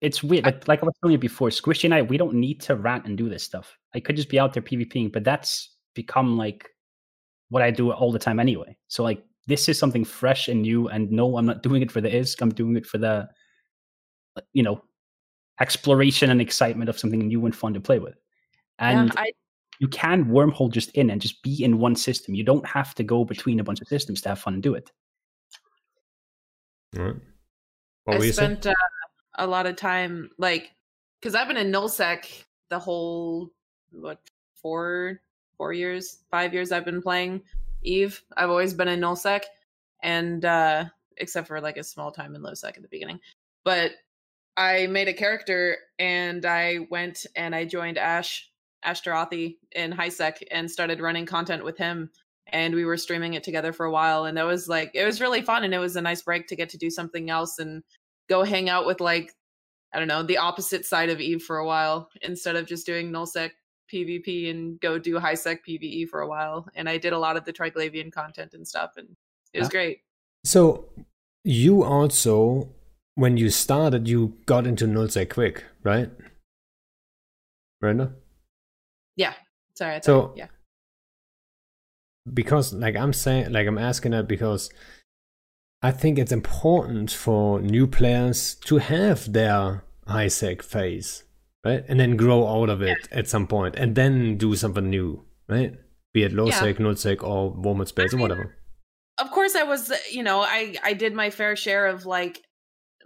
it's 0.00 0.22
weird. 0.22 0.46
Like, 0.46 0.66
like 0.66 0.82
I 0.82 0.86
was 0.86 0.94
telling 1.02 1.12
you 1.12 1.18
before, 1.18 1.50
Squishy 1.50 1.84
and 1.84 1.94
I, 1.94 2.00
we 2.00 2.16
don't 2.16 2.32
need 2.32 2.62
to 2.62 2.76
rant 2.76 3.04
and 3.04 3.18
do 3.18 3.28
this 3.28 3.42
stuff. 3.42 3.76
I 3.94 4.00
could 4.00 4.16
just 4.16 4.30
be 4.30 4.40
out 4.40 4.54
there 4.54 4.62
PvPing, 4.62 5.12
but 5.12 5.22
that's 5.22 5.76
become 5.94 6.38
like 6.38 6.70
what 7.50 7.62
I 7.62 7.70
do 7.70 7.92
all 7.92 8.10
the 8.10 8.18
time 8.18 8.40
anyway. 8.40 8.74
So 8.88 9.02
like 9.02 9.22
this 9.46 9.68
is 9.68 9.78
something 9.78 10.02
fresh 10.02 10.48
and 10.48 10.62
new. 10.62 10.88
And 10.88 11.10
no, 11.12 11.36
I'm 11.36 11.44
not 11.44 11.62
doing 11.62 11.82
it 11.82 11.92
for 11.92 12.00
the 12.00 12.08
ISK. 12.08 12.40
I'm 12.40 12.54
doing 12.54 12.76
it 12.76 12.86
for 12.86 12.96
the, 12.96 13.28
you 14.54 14.62
know, 14.62 14.82
exploration 15.60 16.30
and 16.30 16.40
excitement 16.40 16.88
of 16.88 16.98
something 16.98 17.20
new 17.26 17.44
and 17.44 17.54
fun 17.54 17.74
to 17.74 17.80
play 17.80 17.98
with. 17.98 18.14
And 18.78 19.12
yeah, 19.14 19.20
I, 19.20 19.32
you 19.80 19.88
can 19.88 20.26
wormhole 20.26 20.70
just 20.70 20.90
in 20.90 21.10
and 21.10 21.20
just 21.20 21.42
be 21.42 21.64
in 21.64 21.78
one 21.78 21.96
system. 21.96 22.34
You 22.34 22.44
don't 22.44 22.66
have 22.66 22.94
to 22.96 23.02
go 23.02 23.24
between 23.24 23.58
a 23.58 23.64
bunch 23.64 23.80
of 23.80 23.88
systems 23.88 24.20
to 24.22 24.28
have 24.28 24.38
fun 24.38 24.54
and 24.54 24.62
do 24.62 24.74
it. 24.74 24.92
Right. 26.94 27.16
I 28.06 28.30
spent 28.30 28.66
uh, 28.66 28.74
a 29.36 29.46
lot 29.46 29.66
of 29.66 29.76
time 29.76 30.30
like 30.38 30.70
because 31.20 31.34
I've 31.34 31.48
been 31.48 31.56
in 31.56 31.70
nullsec 31.70 32.44
the 32.68 32.78
whole 32.78 33.52
what 33.92 34.20
four 34.54 35.20
four 35.56 35.72
years 35.72 36.18
five 36.30 36.52
years 36.52 36.72
I've 36.72 36.84
been 36.84 37.00
playing 37.02 37.42
Eve. 37.82 38.22
I've 38.36 38.50
always 38.50 38.74
been 38.74 38.88
in 38.88 39.00
nullsec, 39.00 39.44
and 40.02 40.44
uh, 40.44 40.84
except 41.16 41.48
for 41.48 41.60
like 41.60 41.78
a 41.78 41.84
small 41.84 42.12
time 42.12 42.34
in 42.34 42.42
lowsec 42.42 42.76
at 42.76 42.82
the 42.82 42.88
beginning. 42.88 43.20
But 43.64 43.92
I 44.56 44.88
made 44.88 45.08
a 45.08 45.14
character 45.14 45.76
and 45.98 46.44
I 46.44 46.88
went 46.90 47.24
and 47.36 47.54
I 47.54 47.64
joined 47.64 47.96
Ash 47.96 48.49
Ashterothi 48.84 49.56
in 49.72 49.92
HiSec 49.92 50.42
and 50.50 50.70
started 50.70 51.00
running 51.00 51.26
content 51.26 51.64
with 51.64 51.76
him 51.76 52.10
and 52.52 52.74
we 52.74 52.84
were 52.84 52.96
streaming 52.96 53.34
it 53.34 53.42
together 53.42 53.72
for 53.72 53.86
a 53.86 53.90
while 53.90 54.24
and 54.24 54.36
that 54.36 54.46
was 54.46 54.68
like 54.68 54.90
it 54.94 55.04
was 55.04 55.20
really 55.20 55.42
fun 55.42 55.64
and 55.64 55.74
it 55.74 55.78
was 55.78 55.96
a 55.96 56.02
nice 56.02 56.22
break 56.22 56.46
to 56.48 56.56
get 56.56 56.68
to 56.70 56.78
do 56.78 56.90
something 56.90 57.30
else 57.30 57.58
and 57.58 57.82
go 58.28 58.42
hang 58.42 58.68
out 58.68 58.86
with 58.86 59.00
like 59.00 59.32
i 59.92 59.98
don't 59.98 60.08
know 60.08 60.22
the 60.22 60.36
opposite 60.36 60.84
side 60.84 61.10
of 61.10 61.20
eve 61.20 61.42
for 61.42 61.58
a 61.58 61.66
while 61.66 62.08
instead 62.22 62.56
of 62.56 62.66
just 62.66 62.86
doing 62.86 63.10
nullsec 63.10 63.50
pvp 63.92 64.50
and 64.50 64.80
go 64.80 64.98
do 64.98 65.18
high 65.18 65.34
sec 65.34 65.64
pve 65.66 66.08
for 66.08 66.20
a 66.20 66.28
while 66.28 66.66
and 66.74 66.88
i 66.88 66.96
did 66.96 67.12
a 67.12 67.18
lot 67.18 67.36
of 67.36 67.44
the 67.44 67.52
triglavian 67.52 68.10
content 68.10 68.54
and 68.54 68.66
stuff 68.66 68.92
and 68.96 69.08
it 69.52 69.58
was 69.58 69.68
yeah. 69.68 69.72
great. 69.72 69.98
So 70.44 70.86
you 71.44 71.82
also 71.82 72.68
when 73.14 73.36
you 73.36 73.50
started 73.50 74.06
you 74.06 74.36
got 74.46 74.66
into 74.66 74.86
nullsec 74.86 75.30
quick 75.30 75.64
right? 75.82 76.10
Brenda 77.80 78.12
yeah. 79.20 79.34
Sorry 79.74 80.00
so 80.02 80.32
yeah. 80.36 80.48
because 82.34 82.72
like 82.72 82.96
i'm 82.96 83.12
saying 83.12 83.52
like 83.52 83.66
i'm 83.66 83.78
asking 83.78 84.12
that 84.12 84.26
because 84.28 84.70
i 85.82 85.90
think 85.90 86.18
it's 86.18 86.32
important 86.32 87.10
for 87.10 87.60
new 87.60 87.86
players 87.86 88.56
to 88.66 88.78
have 88.78 89.32
their 89.32 89.84
high 90.06 90.28
sec 90.28 90.62
phase 90.62 91.24
right? 91.64 91.84
And 91.88 92.00
then 92.00 92.16
grow 92.16 92.46
out 92.48 92.70
of 92.70 92.80
it 92.82 92.98
yeah. 93.12 93.18
at 93.18 93.28
some 93.28 93.46
point 93.46 93.76
and 93.76 93.94
then 93.94 94.36
do 94.38 94.54
something 94.56 94.88
new 94.90 95.24
right? 95.48 95.74
Be 96.12 96.24
it 96.24 96.32
low 96.32 96.46
yeah. 96.46 96.60
sec 96.60 96.80
null 96.80 96.96
sec 96.96 97.22
or 97.22 97.50
warm 97.50 97.84
space 97.86 98.12
I 98.12 98.16
mean, 98.16 98.20
or 98.20 98.28
whatever. 98.28 98.56
of 99.18 99.30
course 99.30 99.54
i 99.54 99.62
was 99.62 99.92
you 100.10 100.22
know 100.22 100.40
i 100.40 100.74
i 100.82 100.92
did 100.92 101.14
my 101.14 101.30
fair 101.30 101.54
share 101.56 101.86
of 101.86 102.06
like 102.06 102.42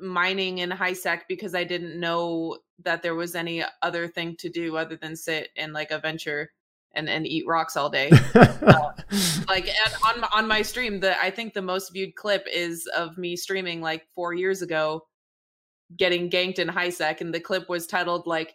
mining 0.01 0.59
in 0.59 0.71
high 0.71 0.93
sec 0.93 1.27
because 1.29 1.55
i 1.55 1.65
didn't 1.65 1.99
know 1.99 2.59
that 2.83 3.03
there 3.03 3.15
was 3.15 3.35
any 3.35 3.65
other 3.83 4.09
thing 4.09 4.37
to 4.37 4.49
do 4.49 4.77
other 4.77 4.97
than 4.97 5.15
sit 5.15 5.51
in 5.57 5.73
like 5.73 5.91
a 5.91 5.99
venture 5.99 6.51
and, 6.95 7.09
and 7.09 7.27
eat 7.27 7.47
rocks 7.47 7.77
all 7.77 7.91
day. 7.91 8.11
uh, 8.35 8.93
like 9.49 9.69
on 10.05 10.25
on 10.33 10.49
my 10.49 10.63
stream, 10.63 11.01
the 11.01 11.21
I 11.21 11.31
think 11.31 11.53
the 11.53 11.63
most 11.63 11.93
viewed 11.93 12.15
clip 12.15 12.47
is 12.53 12.87
of 12.97 13.19
me 13.19 13.37
streaming 13.37 13.81
like 13.81 14.07
four 14.15 14.33
years 14.33 14.63
ago, 14.63 15.07
getting 15.97 16.31
ganked 16.31 16.59
in 16.59 16.69
high 16.69 16.91
sec, 16.91 17.21
and 17.21 17.35
the 17.35 17.41
clip 17.41 17.69
was 17.69 17.87
titled 17.87 18.27
like 18.27 18.55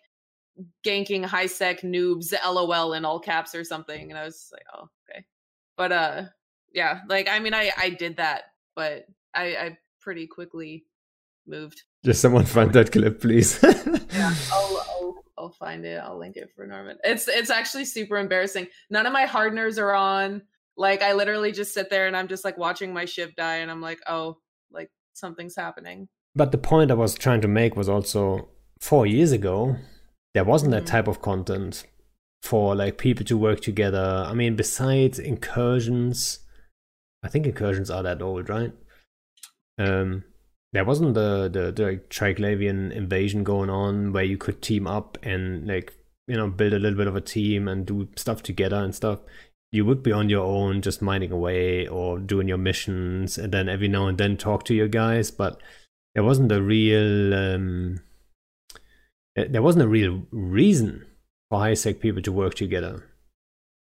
"ganking 0.86 1.26
high 1.26 1.48
sec 1.48 1.82
noobs 1.82 2.34
LOL" 2.46 2.94
in 2.94 3.06
all 3.06 3.20
caps 3.20 3.54
or 3.54 3.64
something, 3.64 4.10
and 4.10 4.18
I 4.18 4.24
was 4.24 4.50
like, 4.52 4.66
oh 4.74 4.90
okay, 5.10 5.26
but 5.78 5.92
uh, 5.92 6.24
yeah, 6.74 7.02
like 7.08 7.28
I 7.30 7.40
mean, 7.40 7.54
I 7.54 7.72
I 7.78 7.90
did 7.90 8.18
that, 8.18 8.44
but 8.76 9.06
I 9.34 9.56
I 9.56 9.78
pretty 10.02 10.28
quickly 10.28 10.86
moved. 11.50 11.84
Just 12.06 12.22
someone 12.22 12.46
find 12.46 12.72
that 12.74 12.92
clip, 12.92 13.22
please. 13.22 13.60
yeah, 13.64 14.34
I'll, 14.54 14.86
I'll 14.90 15.24
I'll 15.38 15.50
find 15.50 15.86
it. 15.86 16.02
I'll 16.04 16.18
link 16.18 16.38
it 16.38 16.52
for 16.56 16.68
Norman. 16.68 16.98
It's 17.04 17.28
it's 17.28 17.50
actually 17.50 17.86
super 17.86 18.18
embarrassing. 18.18 18.68
None 18.90 19.06
of 19.06 19.14
my 19.14 19.26
hardeners 19.26 19.78
are 19.78 19.94
on. 19.94 20.44
Like 20.78 21.02
I 21.02 21.14
literally 21.14 21.52
just 21.52 21.74
sit 21.74 21.90
there 21.90 22.08
and 22.08 22.16
I'm 22.16 22.28
just 22.28 22.46
like 22.46 22.58
watching 22.58 22.94
my 22.94 23.06
ship 23.06 23.36
die 23.36 23.58
and 23.58 23.72
I'm 23.72 23.82
like, 23.82 24.00
oh, 24.08 24.38
like 24.72 24.90
something's 25.14 25.56
happening. 25.56 26.08
But 26.36 26.52
the 26.52 26.58
point 26.58 26.92
I 26.92 26.96
was 26.96 27.16
trying 27.16 27.42
to 27.42 27.48
make 27.48 27.76
was 27.76 27.90
also 27.90 28.50
four 28.80 29.06
years 29.06 29.32
ago, 29.32 29.76
there 30.34 30.44
wasn't 30.44 30.72
that 30.72 30.84
mm-hmm. 30.84 30.92
type 30.92 31.08
of 31.08 31.22
content 31.22 31.86
for 32.42 32.76
like 32.76 32.98
people 32.98 33.26
to 33.26 33.38
work 33.38 33.62
together. 33.62 34.26
I 34.28 34.34
mean, 34.34 34.56
besides 34.56 35.20
incursions, 35.20 36.40
I 37.24 37.28
think 37.28 37.46
incursions 37.46 37.90
are 37.90 38.04
that 38.04 38.22
old, 38.22 38.50
right? 38.50 38.72
Um, 39.78 40.24
there 40.74 40.86
wasn't 40.86 41.14
the 41.14 41.50
the, 41.52 41.72
the 41.72 42.02
Triglavian 42.10 42.92
invasion 42.92 43.44
going 43.44 43.70
on 43.70 44.14
where 44.14 44.24
you 44.24 44.38
could 44.38 44.62
team 44.62 44.88
up 44.88 45.18
and 45.24 45.68
like 45.68 45.94
you 46.28 46.36
know 46.36 46.48
build 46.50 46.74
a 46.74 46.80
little 46.80 46.98
bit 46.98 47.08
of 47.08 47.16
a 47.16 47.22
team 47.22 47.68
and 47.68 47.86
do 47.86 48.08
stuff 48.16 48.44
together 48.44 48.78
and 48.78 48.94
stuff. 48.96 49.20
you 49.72 49.86
would 49.86 50.02
be 50.02 50.12
on 50.12 50.30
your 50.30 50.46
own, 50.46 50.82
just 50.82 51.02
mining 51.02 51.32
away 51.32 51.88
or 51.88 52.20
doing 52.20 52.48
your 52.48 52.58
missions, 52.58 53.38
and 53.38 53.54
then 53.54 53.70
every 53.70 53.88
now 53.88 54.08
and 54.08 54.18
then 54.18 54.38
talk 54.38 54.64
to 54.66 54.74
your 54.74 54.88
guys. 54.88 55.32
But 55.32 55.62
there 56.16 56.24
wasn't 56.24 56.52
a 56.52 56.62
real, 56.62 57.34
um, 57.34 58.00
there 59.36 59.62
wasn't 59.62 59.86
a 59.86 59.88
real 59.88 60.24
reason 60.32 61.06
for 61.50 61.60
high 61.60 61.76
sec 61.76 62.00
people 62.00 62.22
to 62.24 62.32
work 62.32 62.56
together. 62.56 63.06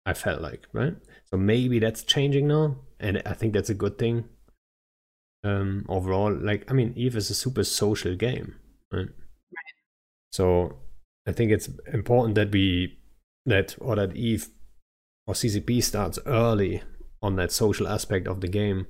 I 0.06 0.14
felt 0.14 0.40
like 0.40 0.66
right. 0.72 0.96
So 1.30 1.36
maybe 1.36 1.78
that's 1.78 2.02
changing 2.02 2.48
now, 2.48 2.78
and 2.98 3.22
I 3.24 3.34
think 3.34 3.52
that's 3.52 3.70
a 3.70 3.74
good 3.74 3.98
thing. 3.98 4.24
Um, 5.42 5.86
overall, 5.88 6.32
like 6.32 6.70
I 6.70 6.74
mean, 6.74 6.92
Eve 6.96 7.16
is 7.16 7.30
a 7.30 7.34
super 7.34 7.64
social 7.64 8.14
game, 8.14 8.56
right? 8.92 9.06
right. 9.08 9.74
So 10.30 10.78
I 11.26 11.32
think 11.32 11.50
it's 11.50 11.70
important 11.92 12.34
that 12.34 12.50
we 12.50 12.98
that 13.46 13.74
or 13.80 13.96
that 13.96 14.14
Eve 14.16 14.48
or 15.26 15.34
CCP 15.34 15.82
starts 15.82 16.18
early 16.26 16.82
on 17.22 17.36
that 17.36 17.52
social 17.52 17.88
aspect 17.88 18.26
of 18.26 18.40
the 18.40 18.48
game, 18.48 18.86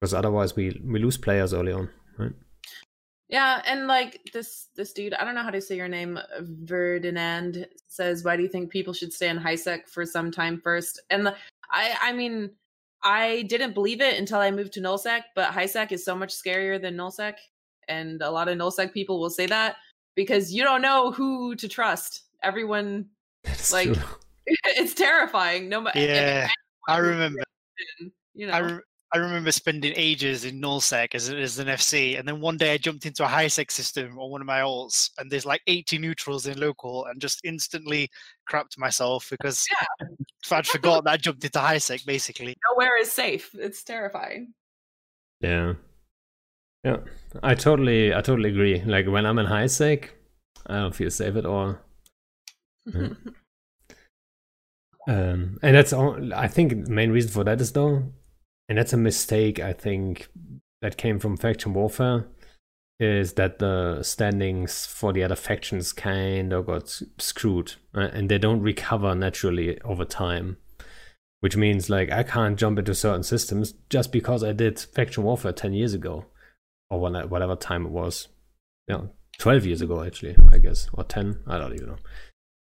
because 0.00 0.12
otherwise 0.12 0.56
we 0.56 0.80
we 0.84 0.98
lose 0.98 1.16
players 1.16 1.54
early 1.54 1.72
on, 1.72 1.88
right? 2.18 2.32
Yeah, 3.28 3.60
and 3.66 3.86
like 3.86 4.20
this 4.32 4.68
this 4.76 4.92
dude, 4.92 5.14
I 5.14 5.24
don't 5.24 5.34
know 5.34 5.42
how 5.42 5.50
to 5.50 5.60
say 5.60 5.76
your 5.76 5.88
name, 5.88 6.18
Ferdinand 6.68 7.66
says, 7.88 8.22
"Why 8.22 8.36
do 8.36 8.42
you 8.42 8.48
think 8.48 8.70
people 8.70 8.92
should 8.92 9.12
stay 9.12 9.28
in 9.28 9.36
high 9.36 9.56
sec 9.56 9.88
for 9.88 10.06
some 10.06 10.30
time 10.30 10.60
first? 10.60 11.00
And 11.10 11.26
the, 11.26 11.34
I 11.70 11.96
I 12.00 12.12
mean, 12.12 12.50
I 13.06 13.42
didn't 13.42 13.72
believe 13.72 14.00
it 14.00 14.18
until 14.18 14.40
I 14.40 14.50
moved 14.50 14.72
to 14.72 14.80
nullsec, 14.80 15.22
but 15.36 15.52
high 15.52 15.66
sec 15.66 15.92
is 15.92 16.04
so 16.04 16.16
much 16.16 16.34
scarier 16.34 16.82
than 16.82 16.96
nullsec, 16.96 17.34
and 17.86 18.20
a 18.20 18.30
lot 18.30 18.48
of 18.48 18.58
nullsec 18.58 18.92
people 18.92 19.20
will 19.20 19.30
say 19.30 19.46
that 19.46 19.76
because 20.16 20.52
you 20.52 20.64
don't 20.64 20.82
know 20.82 21.12
who 21.12 21.54
to 21.54 21.68
trust. 21.68 22.24
Everyone 22.42 23.06
That's 23.44 23.72
like 23.72 23.96
it's 24.46 24.92
terrifying. 24.92 25.68
No 25.68 25.82
matter. 25.82 26.00
Yeah, 26.00 26.48
I 26.88 26.96
remember. 26.98 27.44
You 28.34 28.48
know, 28.48 28.52
I, 28.52 28.58
re- 28.58 28.80
I 29.16 29.18
remember 29.18 29.50
spending 29.50 29.94
ages 29.96 30.44
in 30.44 30.60
nullsec 30.60 31.14
as, 31.14 31.30
as 31.30 31.58
an 31.58 31.68
FC, 31.68 32.18
and 32.18 32.28
then 32.28 32.38
one 32.38 32.58
day 32.58 32.74
I 32.74 32.76
jumped 32.76 33.06
into 33.06 33.24
a 33.24 33.26
high 33.26 33.46
sec 33.46 33.70
system 33.70 34.18
on 34.18 34.30
one 34.30 34.42
of 34.42 34.46
my 34.46 34.60
alts, 34.60 35.08
and 35.16 35.30
there's 35.30 35.46
like 35.46 35.62
80 35.66 35.96
neutrals 35.96 36.46
in 36.46 36.60
local, 36.60 37.06
and 37.06 37.18
just 37.18 37.40
instantly 37.42 38.10
crapped 38.46 38.76
myself 38.76 39.28
because 39.30 39.64
yeah. 39.70 40.06
I'd 40.50 40.66
forgot 40.66 41.04
that 41.04 41.12
I 41.12 41.16
jumped 41.16 41.42
into 41.42 41.58
high 41.58 41.78
sec 41.78 42.04
basically. 42.04 42.54
Nowhere 42.70 43.00
is 43.00 43.10
safe. 43.10 43.54
It's 43.54 43.82
terrifying. 43.82 44.52
Yeah. 45.40 45.72
Yeah. 46.84 46.98
I 47.42 47.54
totally 47.54 48.12
I 48.12 48.20
totally 48.20 48.50
agree. 48.50 48.82
Like 48.82 49.06
when 49.06 49.24
I'm 49.24 49.38
in 49.38 49.46
high 49.46 49.68
sec, 49.68 50.14
I 50.66 50.74
don't 50.74 50.94
feel 50.94 51.10
safe 51.10 51.36
at 51.36 51.46
all. 51.46 51.78
Yeah. 52.84 52.98
um, 55.08 55.58
and 55.62 55.74
that's 55.74 55.94
all 55.94 56.34
I 56.34 56.48
think 56.48 56.84
the 56.84 56.92
main 56.92 57.12
reason 57.12 57.30
for 57.30 57.44
that 57.44 57.62
is 57.62 57.72
though 57.72 58.12
and 58.68 58.78
that's 58.78 58.92
a 58.92 58.98
mistake 58.98 59.60
I 59.60 59.72
think 59.72 60.28
that 60.82 60.96
came 60.96 61.18
from 61.18 61.36
faction 61.36 61.74
warfare 61.74 62.26
is 62.98 63.34
that 63.34 63.58
the 63.58 64.02
standings 64.02 64.86
for 64.86 65.12
the 65.12 65.22
other 65.22 65.36
factions 65.36 65.92
kind 65.92 66.52
of 66.52 66.66
got 66.66 67.00
screwed 67.18 67.74
and 67.92 68.30
they 68.30 68.38
don't 68.38 68.62
recover 68.62 69.14
naturally 69.14 69.78
over 69.82 70.04
time 70.04 70.56
which 71.40 71.56
means 71.56 71.90
like 71.90 72.10
i 72.10 72.22
can't 72.22 72.58
jump 72.58 72.78
into 72.78 72.94
certain 72.94 73.22
systems 73.22 73.74
just 73.90 74.12
because 74.12 74.42
i 74.42 74.52
did 74.52 74.78
faction 74.78 75.24
warfare 75.24 75.52
10 75.52 75.74
years 75.74 75.92
ago 75.92 76.24
or 76.90 77.00
whatever 77.00 77.56
time 77.56 77.84
it 77.86 77.92
was. 77.92 78.28
Yeah 78.88 79.02
12 79.38 79.66
years 79.66 79.82
ago 79.82 80.02
actually 80.02 80.36
i 80.50 80.58
guess 80.58 80.88
or 80.94 81.04
10 81.04 81.40
i 81.46 81.58
don't 81.58 81.74
even 81.74 81.88
know. 81.88 81.98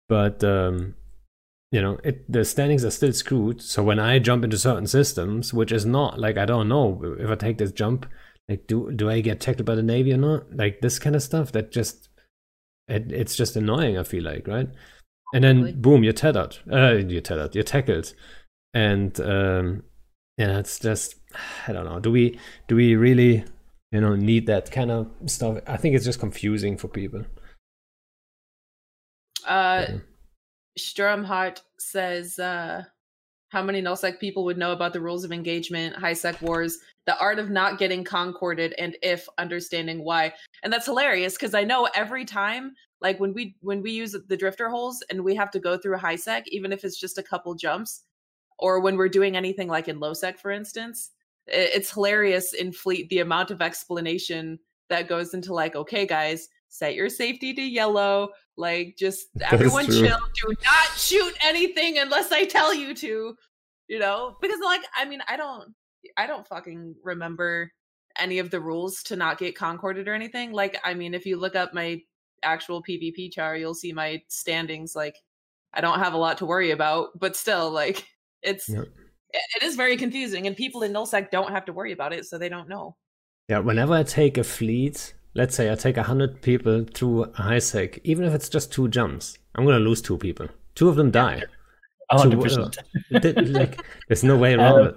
But 0.10 0.44
um 0.44 0.96
you 1.76 1.82
know 1.82 2.00
it 2.06 2.32
the 2.32 2.46
standings 2.46 2.86
are 2.86 2.92
still 2.92 3.12
screwed. 3.12 3.62
So 3.62 3.84
when 3.84 4.00
i 4.00 4.18
jump 4.18 4.46
into 4.46 4.58
certain 4.58 4.88
systems 4.88 5.54
which 5.54 5.74
is 5.74 5.86
not 5.86 6.18
like 6.18 6.38
i 6.38 6.46
don't 6.46 6.70
know 6.70 7.18
if 7.20 7.30
i 7.30 7.36
take 7.36 7.58
this 7.58 7.74
jump 7.74 8.06
like 8.48 8.66
do 8.66 8.94
do 8.94 9.10
i 9.10 9.20
get 9.20 9.42
tackled 9.42 9.66
by 9.66 9.76
the 9.76 9.84
navy 9.84 10.14
or 10.14 10.18
not? 10.18 10.56
Like 10.56 10.80
this 10.80 11.00
kind 11.00 11.18
of 11.18 11.22
stuff 11.22 11.52
that 11.52 11.74
just 11.74 12.08
it, 12.88 13.12
it's 13.12 13.36
just 13.36 13.58
annoying 13.58 13.98
i 13.98 14.04
feel 14.04 14.24
like 14.24 14.48
right? 14.48 14.70
And 15.34 15.44
then 15.44 15.82
boom 15.82 16.06
you're 16.06 16.14
tethered. 16.14 16.58
Uh 16.72 16.94
you're 16.94 17.20
tethered. 17.20 17.54
You're 17.56 17.66
tackled. 17.66 18.14
And 18.74 19.20
um 19.20 19.84
yeah 20.38 20.60
it's 20.60 20.80
just 20.80 21.16
i 21.68 21.74
don't 21.74 21.86
know. 21.86 22.00
Do 22.00 22.10
we 22.10 22.40
do 22.70 22.78
we 22.78 22.96
really 22.96 23.44
you 23.92 24.00
know 24.00 24.16
need 24.16 24.48
that 24.48 24.72
kind 24.72 24.92
of 24.92 25.12
stuff? 25.26 25.60
I 25.68 25.76
think 25.76 25.94
it's 25.94 26.06
just 26.06 26.22
confusing 26.22 26.78
for 26.78 26.88
people. 26.88 27.24
Uh 29.46 29.88
yeah. 29.90 29.98
Stromhart 30.78 31.62
says, 31.78 32.40
uh, 32.40 32.84
how 33.50 33.62
many 33.62 33.82
nullsec 33.82 34.20
people 34.20 34.44
would 34.44 34.58
know 34.58 34.74
about 34.74 34.92
the 34.92 35.00
rules 35.00 35.24
of 35.24 35.32
engagement, 35.32 35.96
high 35.96 36.14
sec 36.14 36.42
wars, 36.42 36.80
the 37.06 37.18
art 37.20 37.40
of 37.40 37.50
not 37.50 37.78
getting 37.78 38.04
concorded, 38.04 38.74
and 38.78 38.98
if 39.02 39.28
understanding 39.38 40.04
why. 40.04 40.34
And 40.64 40.74
that's 40.74 40.88
hilarious 40.88 41.36
because 41.36 41.54
I 41.54 41.64
know 41.64 41.88
every 41.96 42.26
time, 42.26 42.74
like 43.02 43.20
when 43.20 43.34
we 43.34 43.56
when 43.62 43.82
we 43.82 43.92
use 43.92 44.16
the 44.28 44.38
drifter 44.38 44.70
holes 44.70 45.04
and 45.10 45.24
we 45.24 45.36
have 45.36 45.52
to 45.52 45.60
go 45.60 45.78
through 45.78 45.98
high 45.98 46.16
sec, 46.16 46.48
even 46.48 46.74
if 46.74 46.84
it's 46.84 47.00
just 47.00 47.18
a 47.18 47.24
couple 47.24 47.54
jumps, 47.56 48.04
or 48.60 48.82
when 48.82 48.98
we're 48.98 49.10
doing 49.10 49.38
anything 49.38 49.70
like 49.70 49.88
in 49.88 50.00
low 50.00 50.14
sec, 50.14 50.38
for 50.38 50.52
instance, 50.52 51.12
it's 51.48 51.92
hilarious 51.92 52.54
in 52.54 52.72
fleet 52.72 53.08
the 53.10 53.20
amount 53.20 53.52
of 53.52 53.62
explanation 53.62 54.60
that 54.90 55.08
goes 55.08 55.34
into 55.34 55.54
like, 55.54 55.76
okay, 55.76 56.06
guys, 56.06 56.50
set 56.68 56.96
your 56.96 57.10
safety 57.10 57.54
to 57.54 57.62
yellow 57.62 58.30
like, 58.58 58.96
just 58.98 59.28
everyone 59.52 59.86
chill. 59.86 60.18
Do 60.34 60.54
not 60.64 60.98
shoot 60.98 61.34
anything 61.42 61.98
unless 61.98 62.32
I 62.32 62.46
tell 62.46 62.74
you 62.74 62.94
to. 62.96 63.36
You 63.88 64.00
know, 64.00 64.36
because 64.42 64.60
like, 64.64 64.82
I 64.98 65.06
mean, 65.06 65.20
I 65.28 65.38
don't, 65.38 65.74
I 66.18 66.26
don't 66.26 66.48
fucking 66.48 66.96
remember 67.04 67.72
any 68.18 68.40
of 68.40 68.50
the 68.50 68.60
rules 68.60 69.04
to 69.04 69.16
not 69.16 69.38
get 69.38 69.56
concorded 69.56 70.08
or 70.08 70.14
anything. 70.14 70.52
Like, 70.52 70.80
I 70.84 70.94
mean, 70.94 71.14
if 71.14 71.26
you 71.26 71.38
look 71.38 71.56
up 71.56 71.74
my 71.74 72.02
actual 72.44 72.82
PvP 72.82 73.32
char, 73.32 73.56
you'll 73.56 73.76
see 73.76 73.94
my 73.94 74.22
standings. 74.28 74.96
Like, 74.96 75.18
I 75.74 75.82
don't 75.82 76.00
have 76.00 76.14
a 76.14 76.18
lot 76.18 76.38
to 76.40 76.46
worry 76.46 76.72
about, 76.72 77.10
but 77.20 77.36
still, 77.36 77.70
like, 77.70 78.08
it's 78.42 78.70
yep. 78.70 78.86
it 79.32 79.64
is 79.64 79.76
very 79.76 79.98
confusing, 79.98 80.48
and 80.48 80.56
people 80.56 80.84
in 80.84 80.94
nullsec 80.94 81.32
don't 81.32 81.52
have 81.52 81.66
to 81.66 81.74
worry 81.74 81.92
about 81.92 82.14
it, 82.14 82.26
so 82.26 82.38
they 82.38 82.50
don't 82.50 82.70
know. 82.70 82.96
Yeah, 83.50 83.60
whenever 83.60 83.94
I 83.94 84.04
take 84.04 84.38
a 84.38 84.44
fleet 84.44 85.14
let's 85.36 85.54
say 85.54 85.72
I 85.72 85.76
take 85.76 85.98
100 85.98 86.42
people 86.42 86.86
through 86.94 87.24
a 87.24 87.42
high 87.42 87.60
sec, 87.60 88.00
even 88.04 88.26
if 88.26 88.34
it's 88.34 88.50
just 88.50 88.72
two 88.72 88.88
jumps, 88.88 89.38
I'm 89.54 89.66
going 89.66 89.78
to 89.78 89.84
lose 89.84 90.02
two 90.02 90.18
people. 90.18 90.48
Two 90.74 90.90
of 90.90 90.96
them 90.96 91.12
die. 91.12 91.44
100%. 92.12 92.78
Two, 93.22 93.30
uh, 93.30 93.44
like, 93.60 93.82
there's 94.08 94.24
no 94.24 94.38
way 94.38 94.54
around 94.54 94.82
um, 94.82 94.96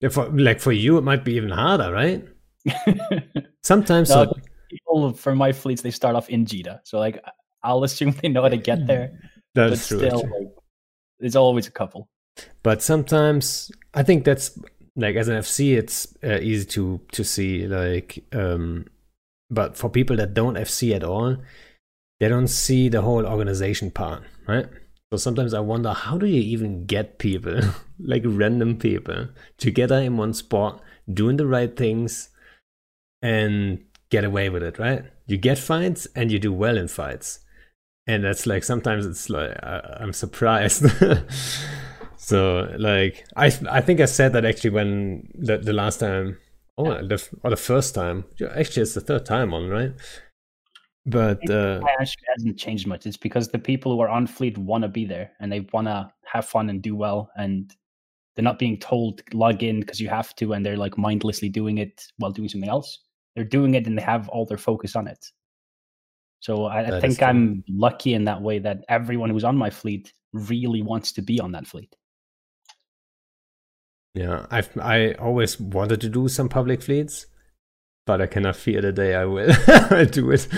it. 0.00 0.12
For, 0.12 0.28
like 0.28 0.60
for 0.60 0.72
you, 0.72 0.98
it 0.98 1.02
might 1.02 1.24
be 1.24 1.34
even 1.34 1.50
harder, 1.50 1.92
right? 1.92 2.26
Sometimes 3.62 4.10
no, 4.10 4.24
so, 4.24 4.36
people 4.70 5.12
from 5.12 5.38
my 5.38 5.52
fleets 5.52 5.82
they 5.82 5.90
start 5.90 6.14
off 6.14 6.28
in 6.28 6.44
Jita, 6.44 6.80
so 6.84 6.98
like 6.98 7.22
I'll 7.62 7.82
assume 7.82 8.12
they 8.22 8.28
know 8.28 8.42
how 8.42 8.48
to 8.48 8.56
get 8.56 8.86
there. 8.86 9.18
That's 9.54 9.88
but 9.88 9.88
true. 9.88 10.06
Still, 10.06 10.22
like, 10.22 10.48
there's 11.18 11.34
always 11.34 11.66
a 11.66 11.70
couple. 11.70 12.08
But 12.62 12.82
sometimes 12.82 13.70
I 13.94 14.02
think 14.02 14.24
that's 14.24 14.58
like 14.96 15.16
as 15.16 15.28
an 15.28 15.36
FC, 15.36 15.76
it's 15.76 16.16
uh, 16.24 16.38
easy 16.40 16.64
to 16.66 17.00
to 17.12 17.22
see. 17.22 17.66
Like, 17.66 18.24
um, 18.32 18.86
but 19.50 19.76
for 19.76 19.90
people 19.90 20.16
that 20.16 20.34
don't 20.34 20.54
FC 20.54 20.94
at 20.94 21.04
all, 21.04 21.36
they 22.18 22.28
don't 22.28 22.48
see 22.48 22.88
the 22.88 23.02
whole 23.02 23.26
organization 23.26 23.90
part, 23.90 24.22
right? 24.48 24.66
So 25.12 25.18
sometimes 25.18 25.54
I 25.54 25.60
wonder 25.60 25.92
how 25.92 26.18
do 26.18 26.26
you 26.26 26.40
even 26.40 26.86
get 26.86 27.18
people, 27.18 27.60
like 27.98 28.22
random 28.24 28.76
people, 28.78 29.28
together 29.58 30.00
in 30.00 30.16
one 30.16 30.32
spot, 30.32 30.82
doing 31.12 31.36
the 31.36 31.46
right 31.46 31.76
things, 31.76 32.30
and 33.22 33.84
get 34.10 34.24
away 34.24 34.48
with 34.48 34.62
it, 34.62 34.78
right? 34.78 35.04
You 35.26 35.36
get 35.36 35.58
fights 35.58 36.06
and 36.16 36.32
you 36.32 36.38
do 36.38 36.52
well 36.52 36.76
in 36.78 36.88
fights, 36.88 37.40
and 38.06 38.24
that's 38.24 38.46
like 38.46 38.64
sometimes 38.64 39.04
it's 39.04 39.28
like 39.28 39.52
I, 39.62 39.98
I'm 40.00 40.14
surprised. 40.14 40.86
So 42.26 42.68
like 42.76 43.24
I 43.36 43.52
I 43.70 43.80
think 43.80 44.00
I 44.00 44.06
said 44.06 44.32
that 44.32 44.44
actually 44.44 44.70
when 44.70 45.28
the 45.32 45.58
the 45.58 45.72
last 45.72 46.00
time 46.00 46.36
oh 46.76 46.94
the 47.06 47.24
or 47.44 47.50
the 47.50 47.56
first 47.56 47.94
time 47.94 48.24
actually 48.56 48.82
it's 48.82 48.94
the 48.94 49.00
third 49.00 49.24
time 49.24 49.54
on 49.54 49.68
right. 49.68 49.92
But 51.06 51.48
uh, 51.48 51.80
actually 52.00 52.26
hasn't 52.36 52.58
changed 52.58 52.88
much. 52.88 53.06
It's 53.06 53.16
because 53.16 53.46
the 53.46 53.60
people 53.60 53.92
who 53.92 54.00
are 54.00 54.08
on 54.08 54.26
fleet 54.26 54.58
want 54.58 54.82
to 54.82 54.88
be 54.88 55.04
there 55.04 55.30
and 55.38 55.52
they 55.52 55.60
want 55.72 55.86
to 55.86 56.10
have 56.24 56.46
fun 56.46 56.68
and 56.68 56.82
do 56.82 56.96
well, 56.96 57.30
and 57.36 57.72
they're 58.34 58.42
not 58.42 58.58
being 58.58 58.80
told 58.80 59.22
log 59.32 59.62
in 59.62 59.78
because 59.78 60.00
you 60.00 60.08
have 60.08 60.34
to, 60.34 60.52
and 60.52 60.66
they're 60.66 60.76
like 60.76 60.98
mindlessly 60.98 61.48
doing 61.48 61.78
it 61.78 62.02
while 62.16 62.32
doing 62.32 62.48
something 62.48 62.68
else. 62.68 63.04
They're 63.36 63.44
doing 63.44 63.76
it 63.76 63.86
and 63.86 63.96
they 63.96 64.02
have 64.02 64.28
all 64.30 64.46
their 64.46 64.58
focus 64.58 64.96
on 64.96 65.06
it. 65.06 65.24
So 66.40 66.64
I, 66.64 66.96
I 66.96 67.00
think 67.00 67.22
I'm 67.22 67.62
lucky 67.68 68.14
in 68.14 68.24
that 68.24 68.42
way 68.42 68.58
that 68.58 68.78
everyone 68.88 69.30
who's 69.30 69.44
on 69.44 69.56
my 69.56 69.70
fleet 69.70 70.12
really 70.32 70.82
wants 70.82 71.12
to 71.12 71.22
be 71.22 71.38
on 71.38 71.52
that 71.52 71.68
fleet. 71.68 71.94
Yeah, 74.16 74.46
I've 74.50 74.70
I 74.78 75.12
always 75.12 75.60
wanted 75.60 76.00
to 76.00 76.08
do 76.08 76.28
some 76.28 76.48
public 76.48 76.80
fleets, 76.82 77.26
but 78.06 78.22
I 78.22 78.26
cannot 78.26 78.56
fear 78.56 78.80
the 78.80 78.90
day 78.92 79.14
I 79.14 79.26
will 79.26 79.52
do 80.10 80.30
it. 80.30 80.48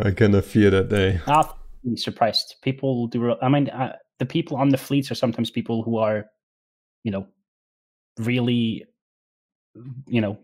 I 0.00 0.10
cannot 0.10 0.44
fear 0.44 0.70
that 0.70 0.88
day. 0.88 1.20
I'll 1.26 1.56
be 1.84 1.96
surprised. 1.96 2.56
People 2.62 3.06
do. 3.06 3.36
I 3.40 3.48
mean, 3.48 3.68
uh, 3.68 3.96
the 4.18 4.26
people 4.26 4.56
on 4.56 4.70
the 4.70 4.78
fleets 4.78 5.12
are 5.12 5.14
sometimes 5.14 5.48
people 5.50 5.84
who 5.84 5.98
are, 5.98 6.26
you 7.04 7.12
know, 7.12 7.28
really, 8.18 8.84
you 10.08 10.20
know, 10.20 10.38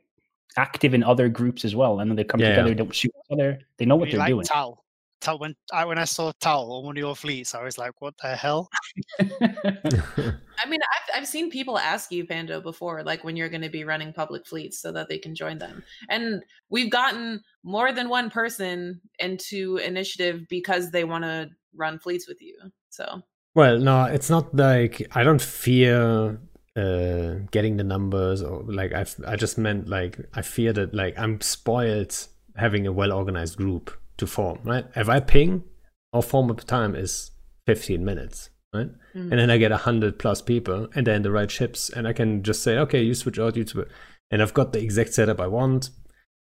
active 0.57 0.95
in 0.95 1.03
other 1.03 1.29
groups 1.29 1.65
as 1.65 1.75
well, 1.75 1.99
and 1.99 2.09
then 2.09 2.17
they 2.17 2.25
come 2.25 2.41
Yeah, 2.41 2.51
together, 2.51 2.69
yeah. 2.69 2.75
don't 2.75 2.95
shoot 2.95 3.11
each 3.19 3.33
other. 3.33 3.59
They 3.79 3.85
know 3.85 3.97
what 3.97 4.07
You 4.09 4.13
they're 4.13 4.21
like 4.21 4.29
doing. 4.31 4.47
Tal. 4.47 4.85
Tal 5.21 5.39
when 5.39 5.55
I 5.73 5.85
when 5.85 5.99
I 5.99 6.05
saw 6.05 6.33
Tal 6.41 6.73
on 6.73 6.85
one 6.85 6.97
of 6.97 7.01
your 7.01 7.17
fleets, 7.17 7.55
I 7.55 7.63
was 7.63 7.79
like, 7.79 8.01
"What 8.01 8.15
the 8.23 8.37
hell?" 8.37 8.69
I 9.21 10.69
mean, 10.69 10.81
I've, 10.81 11.23
I've 11.23 11.29
seen 11.29 11.51
people 11.51 11.79
ask 11.79 12.11
you, 12.11 12.27
Pando, 12.27 12.61
before, 12.61 13.03
like 13.03 13.25
when 13.25 13.37
you're 13.37 13.49
going 13.49 13.63
to 13.63 13.71
be 13.71 13.85
running 13.85 14.13
public 14.13 14.47
fleets 14.47 14.81
so 14.81 14.93
that 14.93 15.09
they 15.09 15.19
can 15.19 15.35
join 15.35 15.59
them. 15.59 15.83
And 16.09 16.43
we've 16.69 16.91
gotten 16.91 17.43
more 17.63 17.93
than 17.93 18.09
one 18.09 18.31
person 18.31 19.01
into 19.19 19.77
initiative 19.77 20.47
because 20.49 20.91
they 20.91 21.05
want 21.05 21.25
to 21.25 21.51
run 21.75 21.99
fleets 21.99 22.29
with 22.29 22.41
you. 22.41 22.57
So, 22.91 23.23
Well, 23.55 23.79
no, 23.79 24.05
it's 24.05 24.31
not 24.31 24.55
like 24.55 25.07
I 25.13 25.23
don't 25.23 25.43
fear 25.43 26.41
uh, 26.77 27.35
getting 27.51 27.77
the 27.77 27.85
numbers 27.85 28.43
or 28.43 28.63
like 28.65 28.93
I 28.93 29.05
I 29.27 29.37
just 29.37 29.59
meant 29.59 29.89
like 29.89 30.19
I 30.35 30.43
fear 30.43 30.73
that 30.75 30.95
like 30.95 31.19
I'm 31.19 31.41
spoiled 31.41 32.29
having 32.57 32.87
a 32.87 32.93
well 32.93 33.13
organized 33.13 33.57
group 33.57 33.98
to 34.19 34.27
form, 34.27 34.59
right? 34.65 34.85
If 34.95 35.09
I 35.09 35.21
ping, 35.21 35.65
our 36.13 36.23
form 36.23 36.51
up 36.51 36.61
time 36.65 36.95
is 36.95 37.31
15 37.67 38.05
minutes, 38.05 38.51
right? 38.75 38.89
Mhm. 39.15 39.31
And 39.31 39.33
then 39.33 39.51
I 39.51 39.59
get 39.59 39.71
100 39.73 40.19
plus 40.19 40.43
people 40.43 40.89
and 40.95 41.07
they're 41.07 41.15
in 41.17 41.23
the 41.23 41.31
right 41.31 41.51
ships 41.51 41.91
and 41.91 42.07
I 42.07 42.13
can 42.13 42.43
just 42.43 42.63
say, 42.63 42.79
okay, 42.79 43.03
you 43.03 43.15
switch 43.15 43.39
out, 43.39 43.57
you 43.57 43.67
switch. 43.67 43.89
And 44.31 44.43
I've 44.43 44.55
got 44.55 44.73
the 44.73 44.81
exact 44.83 45.15
setup 45.15 45.41
I 45.41 45.47
want. 45.47 45.91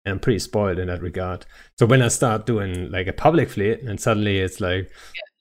And 0.05 0.13
I'm 0.13 0.19
pretty 0.19 0.39
spoiled 0.39 0.77
in 0.79 0.87
that 0.87 1.01
regard. 1.01 1.45
So 1.79 1.85
when 1.85 2.01
I 2.01 2.09
start 2.09 2.45
doing 2.45 2.91
like 2.91 3.07
a 3.07 3.13
public 3.13 3.49
fleet 3.49 3.81
and 3.81 3.99
suddenly 3.99 4.37
it's 4.39 4.61
like, 4.61 4.91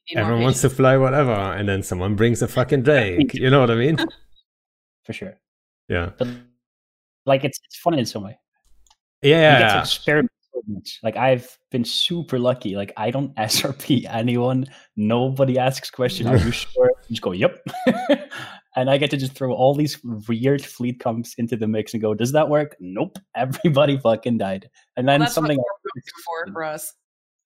need 0.09 0.17
more 0.17 0.23
everyone 0.23 0.43
wants 0.45 0.61
to 0.63 0.71
fly 0.71 0.97
whatever 0.97 1.33
and 1.33 1.69
then 1.69 1.83
someone 1.83 2.15
brings 2.15 2.43
a 2.43 2.49
fucking 2.49 2.83
drake 2.89 3.33
you 3.33 3.49
know 3.49 3.61
what 3.61 3.71
i 3.71 3.75
mean 3.75 3.97
for 5.03 5.15
sure. 5.15 5.33
yeah 5.89 6.11
But 6.19 6.29
like 7.25 7.43
it's 7.43 7.59
it's 7.65 7.79
fun 7.79 7.99
in 7.99 8.05
some 8.05 8.23
way. 8.25 8.39
yeah 9.23 9.55
You 9.59 9.65
get 9.65 9.73
to 9.73 9.79
experiment 9.81 10.31
so 10.55 10.63
much. 10.67 11.01
Like 11.03 11.17
I've 11.17 11.59
been 11.71 11.85
super 11.85 12.39
lucky. 12.39 12.77
Like 12.77 12.93
I 12.97 13.11
don't 13.11 13.35
SRP 13.37 14.07
anyone. 14.09 14.67
Nobody 14.97 15.59
asks 15.59 15.91
question. 15.91 16.27
Are 16.27 16.37
you 16.37 16.51
sure? 16.53 16.91
You 17.09 17.15
just 17.15 17.23
go, 17.23 17.33
yep. 17.33 17.63
and 18.77 18.89
I 18.89 18.97
get 18.97 19.11
to 19.11 19.17
just 19.17 19.33
throw 19.33 19.53
all 19.53 19.75
these 19.75 20.01
weird 20.29 20.65
fleet 20.65 21.01
comps 21.01 21.35
into 21.35 21.57
the 21.57 21.67
mix 21.69 21.93
and 21.93 22.03
go, 22.03 22.15
does 22.15 22.33
that 22.33 22.49
work? 22.49 22.77
Nope. 22.81 23.19
Everybody 23.37 23.99
fucking 23.99 24.39
died. 24.39 24.71
And 24.97 25.09
then 25.09 25.21
that's 25.21 25.35
something. 25.35 25.59
what 25.59 25.67
for 26.25 26.53
for 26.53 26.65
us. 26.65 26.93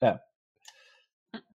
Yeah. 0.02 0.18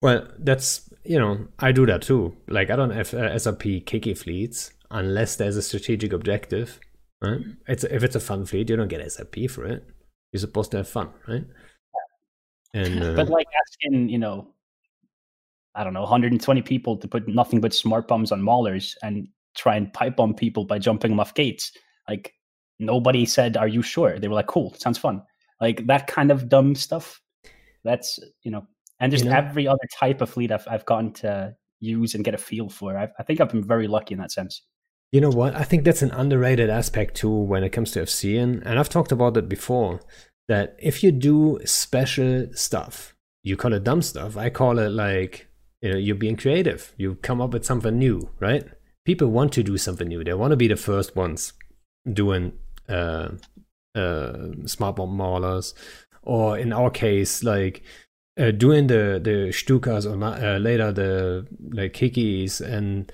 Well 0.01 0.28
that's 0.38 0.88
you 1.09 1.18
know 1.18 1.49
i 1.59 1.72
do 1.72 1.86
that 1.86 2.03
too 2.03 2.36
like 2.49 2.70
i 2.70 2.76
don't 2.76 2.90
have 2.90 3.12
uh, 3.14 3.32
srp 3.32 3.84
kicky 3.86 4.14
fleets 4.14 4.72
unless 4.90 5.36
there's 5.36 5.57
a 5.57 5.62
strategic 5.62 6.12
objective 6.12 6.78
right 7.22 7.40
it's 7.66 7.82
if 7.84 8.05
it's 8.05 8.14
a 8.14 8.20
fun 8.20 8.44
fleet 8.44 8.68
you 8.68 8.76
don't 8.76 8.88
get 8.88 9.05
srp 9.07 9.51
for 9.51 9.64
it 9.64 9.84
you're 10.33 10.41
supposed 10.41 10.70
to 10.70 10.79
have 10.79 10.89
fun 10.89 11.11
right 11.26 11.45
and 12.74 13.03
uh, 13.03 13.14
But 13.14 13.31
like 13.31 13.47
asking, 13.66 14.09
you 14.11 14.18
know, 14.18 14.53
I 15.74 15.85
don't 15.85 15.95
know, 15.95 16.03
120 16.03 16.62
people 16.62 16.97
to 16.99 17.09
put 17.09 17.26
nothing 17.29 17.61
but 17.61 17.72
smart 17.72 18.07
bombs 18.09 18.31
on 18.33 18.43
maulers 18.43 18.95
and 19.03 19.26
try 19.57 19.76
and 19.76 19.93
pipe 19.93 20.16
bomb 20.16 20.35
people 20.35 20.64
by 20.64 20.79
jumping 20.79 21.11
them 21.11 21.20
off 21.20 21.35
gates. 21.35 21.72
Like 22.09 22.35
nobody 22.79 23.24
said, 23.24 23.57
"Are 23.57 23.68
you 23.68 23.81
sure?" 23.83 24.18
They 24.18 24.29
were 24.29 24.35
like, 24.35 24.49
"Cool, 24.49 24.74
sounds 24.74 24.99
fun." 24.99 25.22
Like 25.61 25.87
that 25.87 26.07
kind 26.09 26.31
of 26.31 26.49
dumb 26.49 26.74
stuff. 26.74 27.20
That's 27.85 28.18
you 28.43 28.51
know, 28.51 28.66
and 29.01 29.11
just 29.11 29.24
You 29.24 29.31
know- 29.31 29.37
every 29.37 29.66
other 29.66 29.89
type 29.99 30.20
of 30.20 30.31
fleet 30.31 30.53
I've 30.53 30.66
I've 30.68 30.85
gotten 30.85 31.12
to 31.14 31.57
use 31.81 32.14
and 32.14 32.24
get 32.24 32.35
a 32.35 32.39
feel 32.39 32.68
for. 32.68 32.99
I, 32.99 33.09
I 33.18 33.22
think 33.22 33.41
I've 33.41 33.51
been 33.51 33.64
very 33.64 33.87
lucky 33.87 34.12
in 34.14 34.20
that 34.20 34.33
sense. 34.33 34.62
You 35.12 35.20
know 35.22 35.30
what? 35.30 35.54
I 35.54 35.62
think 35.62 35.84
that's 35.84 36.02
an 36.02 36.11
underrated 36.11 36.68
aspect 36.68 37.16
too 37.16 37.30
when 37.30 37.64
it 37.64 37.70
comes 37.70 37.92
to 37.92 38.02
FCN. 38.02 38.62
And 38.64 38.78
I've 38.78 38.90
talked 38.90 39.12
about 39.12 39.36
it 39.36 39.48
before 39.48 40.00
that 40.48 40.76
if 40.78 41.02
you 41.02 41.12
do 41.12 41.61
special 41.64 42.46
stuff, 42.52 43.14
you 43.42 43.56
call 43.56 43.72
it 43.72 43.84
dumb 43.84 44.02
stuff. 44.02 44.36
I 44.36 44.50
call 44.50 44.78
it 44.78 44.90
like, 44.90 45.48
you 45.80 45.92
know, 45.92 45.98
you're 45.98 46.16
being 46.16 46.36
creative. 46.36 46.94
You 46.98 47.14
come 47.16 47.40
up 47.40 47.52
with 47.52 47.64
something 47.64 47.98
new, 47.98 48.30
right? 48.40 48.66
People 49.06 49.28
want 49.28 49.52
to 49.54 49.62
do 49.62 49.78
something 49.78 50.09
new. 50.09 50.22
They 50.22 50.34
want 50.34 50.50
to 50.50 50.56
be 50.56 50.68
the 50.68 50.76
first 50.76 51.16
ones 51.16 51.54
doing 52.11 52.52
uh, 52.88 53.30
uh, 53.94 54.48
smart 54.66 54.96
bomb 54.96 55.16
maulers. 55.16 55.72
Or 56.22 56.59
in 56.59 56.72
our 56.72 56.90
case, 56.90 57.42
like 57.42 57.82
uh, 58.38 58.50
doing 58.50 58.88
the, 58.88 59.18
the 59.22 59.48
Stukas 59.50 60.04
or 60.04 60.22
uh, 60.22 60.59
later 60.59 60.92
the 60.92 61.46
like 61.70 61.94
Kikis 61.94 62.61
and 62.61 63.11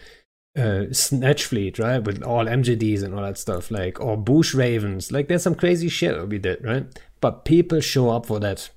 uh, 0.56 0.84
Snatch 0.92 1.44
Fleet, 1.44 1.78
right? 1.78 2.02
With 2.02 2.22
all 2.22 2.46
MGDs 2.46 3.02
and 3.02 3.14
all 3.14 3.22
that 3.22 3.38
stuff, 3.38 3.70
like 3.70 4.00
or 4.00 4.16
Bush 4.16 4.54
Ravens, 4.54 5.10
like 5.10 5.28
there's 5.28 5.42
some 5.42 5.54
crazy 5.54 5.88
shit 5.88 6.28
we 6.28 6.38
did, 6.38 6.64
right? 6.64 6.86
But 7.20 7.44
people 7.44 7.80
show 7.80 8.10
up 8.10 8.26
for 8.26 8.38
that 8.40 8.70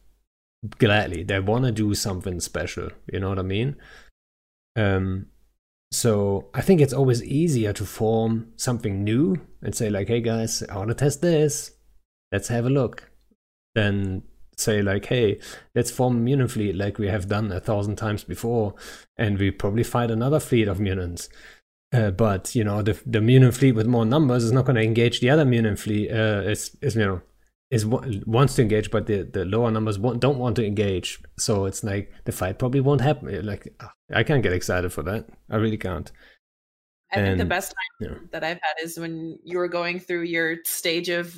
gladly. 0.79 1.23
They 1.23 1.39
want 1.39 1.65
to 1.65 1.71
do 1.71 1.93
something 1.93 2.39
special. 2.39 2.89
You 3.11 3.19
know 3.19 3.29
what 3.29 3.39
I 3.39 3.43
mean? 3.43 3.75
Um, 4.75 5.27
so 5.91 6.49
I 6.53 6.61
think 6.61 6.81
it's 6.81 6.93
always 6.93 7.23
easier 7.23 7.73
to 7.73 7.85
form 7.85 8.51
something 8.55 9.03
new 9.03 9.39
and 9.61 9.75
say 9.75 9.89
like, 9.89 10.07
"Hey 10.07 10.21
guys, 10.21 10.63
I 10.63 10.77
want 10.77 10.89
to 10.89 10.95
test 10.95 11.21
this. 11.21 11.71
Let's 12.31 12.49
have 12.49 12.65
a 12.65 12.69
look." 12.69 13.09
Then 13.75 14.23
say 14.57 14.81
like, 14.81 15.05
"Hey, 15.05 15.39
let's 15.75 15.91
form 15.91 16.23
mutant 16.23 16.51
fleet 16.51 16.75
like 16.75 16.97
we 16.97 17.07
have 17.07 17.29
done 17.29 17.51
a 17.51 17.59
thousand 17.59 17.95
times 17.97 18.23
before, 18.23 18.75
and 19.17 19.37
we 19.37 19.51
probably 19.51 19.83
fight 19.83 20.11
another 20.11 20.39
fleet 20.39 20.67
of 20.67 20.79
mutants." 20.79 21.29
Uh, 21.93 22.11
but 22.11 22.53
you 22.53 22.63
know 22.63 22.81
the 22.81 22.99
the 23.05 23.21
mutant 23.21 23.55
fleet 23.55 23.71
with 23.71 23.87
more 23.87 24.05
numbers 24.05 24.43
is 24.43 24.51
not 24.51 24.65
going 24.65 24.75
to 24.75 24.81
engage 24.81 25.21
the 25.21 25.29
other 25.29 25.45
mutant 25.45 25.79
fleet. 25.79 26.11
Uh, 26.11 26.41
is 26.45 26.75
is 26.81 26.95
you 26.95 27.05
know 27.05 27.21
is 27.69 27.85
wants 27.85 28.55
to 28.55 28.61
engage, 28.61 28.91
but 28.91 29.07
the 29.07 29.23
the 29.23 29.45
lower 29.45 29.71
numbers 29.71 29.99
won't, 29.99 30.19
don't 30.19 30.37
want 30.37 30.55
to 30.57 30.65
engage. 30.65 31.19
So 31.37 31.65
it's 31.65 31.83
like 31.83 32.13
the 32.25 32.31
fight 32.31 32.59
probably 32.59 32.81
won't 32.81 33.01
happen. 33.01 33.45
Like 33.45 33.73
I 34.13 34.23
can't 34.23 34.43
get 34.43 34.53
excited 34.53 34.91
for 34.91 35.03
that. 35.03 35.27
I 35.49 35.57
really 35.57 35.77
can't. 35.77 36.11
I 37.11 37.15
think 37.15 37.37
the 37.37 37.45
best 37.45 37.73
time 38.01 38.09
yeah. 38.09 38.17
that 38.31 38.43
I've 38.43 38.59
had 38.61 38.83
is 38.83 38.99
when 38.99 39.39
you 39.43 39.57
were 39.57 39.69
going 39.69 39.99
through 39.99 40.23
your 40.23 40.57
stage 40.65 41.07
of 41.07 41.35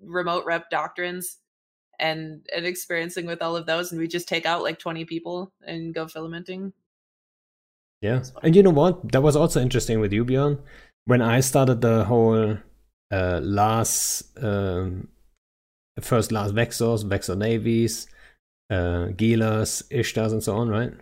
remote 0.00 0.46
rep 0.46 0.70
doctrines 0.70 1.38
and 1.98 2.46
and 2.54 2.64
experiencing 2.64 3.26
with 3.26 3.42
all 3.42 3.56
of 3.56 3.66
those, 3.66 3.92
and 3.92 4.00
we 4.00 4.08
just 4.08 4.28
take 4.28 4.46
out 4.46 4.62
like 4.62 4.78
twenty 4.78 5.04
people 5.04 5.52
and 5.66 5.94
go 5.94 6.06
filamenting. 6.06 6.72
Yeah, 8.00 8.22
and 8.42 8.54
you 8.54 8.62
know 8.62 8.70
what? 8.70 9.12
That 9.12 9.22
was 9.22 9.36
also 9.36 9.60
interesting 9.60 10.00
with 10.00 10.12
you, 10.12 10.24
Bjorn. 10.24 10.58
When 11.06 11.22
I 11.22 11.40
started 11.40 11.80
the 11.80 12.04
whole 12.04 12.58
uh, 13.12 13.40
last, 13.42 14.24
um, 14.42 15.08
first 16.00 16.32
last 16.32 16.54
Vexors, 16.54 17.04
Vexor 17.04 17.36
Navies, 17.36 18.06
uh, 18.70 19.08
Gilas, 19.16 19.82
Ishtars, 19.90 20.32
and 20.32 20.42
so 20.42 20.56
on, 20.56 20.68
right? 20.68 20.92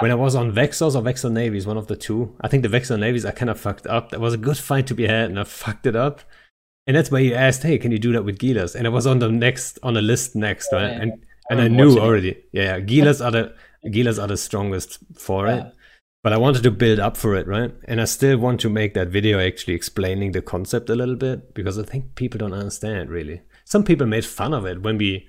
When 0.00 0.10
I 0.10 0.14
was 0.14 0.34
on 0.34 0.52
Vexors 0.52 0.94
or 0.94 1.02
Vexor 1.02 1.30
Navies, 1.30 1.66
one 1.66 1.76
of 1.76 1.86
the 1.86 1.96
two, 1.96 2.34
I 2.40 2.48
think 2.48 2.62
the 2.62 2.68
Vexor 2.68 2.98
Navies 2.98 3.24
I 3.24 3.30
kind 3.30 3.50
of 3.50 3.60
fucked 3.60 3.86
up. 3.86 4.10
That 4.10 4.20
was 4.20 4.34
a 4.34 4.38
good 4.38 4.58
fight 4.58 4.86
to 4.88 4.94
be 4.94 5.06
had, 5.06 5.30
and 5.30 5.38
I 5.38 5.44
fucked 5.44 5.86
it 5.86 5.96
up. 5.96 6.20
And 6.86 6.96
that's 6.96 7.10
why 7.10 7.20
you 7.20 7.34
asked, 7.34 7.62
"Hey, 7.62 7.78
can 7.78 7.92
you 7.92 7.98
do 7.98 8.12
that 8.12 8.24
with 8.24 8.38
Gilas?" 8.38 8.74
And 8.74 8.86
it 8.86 8.90
was 8.90 9.06
on 9.06 9.20
the 9.20 9.30
next 9.30 9.78
on 9.82 9.94
the 9.94 10.02
list 10.02 10.34
next, 10.34 10.72
right? 10.72 10.90
Yeah, 10.90 11.00
And 11.02 11.12
I 11.12 11.16
and 11.52 11.60
I 11.60 11.68
knew 11.68 11.88
watching 11.90 12.02
it. 12.02 12.06
already. 12.06 12.42
Yeah, 12.52 12.80
Gilas 12.80 13.24
are 13.24 13.30
the 13.30 13.54
Gilas 13.86 14.20
are 14.20 14.26
the 14.26 14.36
strongest 14.36 14.98
for 15.14 15.46
Yeah. 15.46 15.66
it. 15.68 15.74
But 16.22 16.32
I 16.32 16.38
wanted 16.38 16.62
to 16.62 16.70
build 16.70 17.00
up 17.00 17.16
for 17.16 17.34
it, 17.34 17.48
right? 17.48 17.74
And 17.86 18.00
I 18.00 18.04
still 18.04 18.38
want 18.38 18.60
to 18.60 18.70
make 18.70 18.94
that 18.94 19.08
video 19.08 19.40
actually 19.40 19.74
explaining 19.74 20.32
the 20.32 20.42
concept 20.42 20.88
a 20.88 20.94
little 20.94 21.16
bit 21.16 21.52
because 21.52 21.78
I 21.78 21.82
think 21.82 22.14
people 22.14 22.38
don't 22.38 22.52
understand 22.52 23.10
really. 23.10 23.42
Some 23.64 23.82
people 23.82 24.06
made 24.06 24.24
fun 24.24 24.54
of 24.54 24.64
it 24.64 24.82
when 24.82 24.98
we 24.98 25.26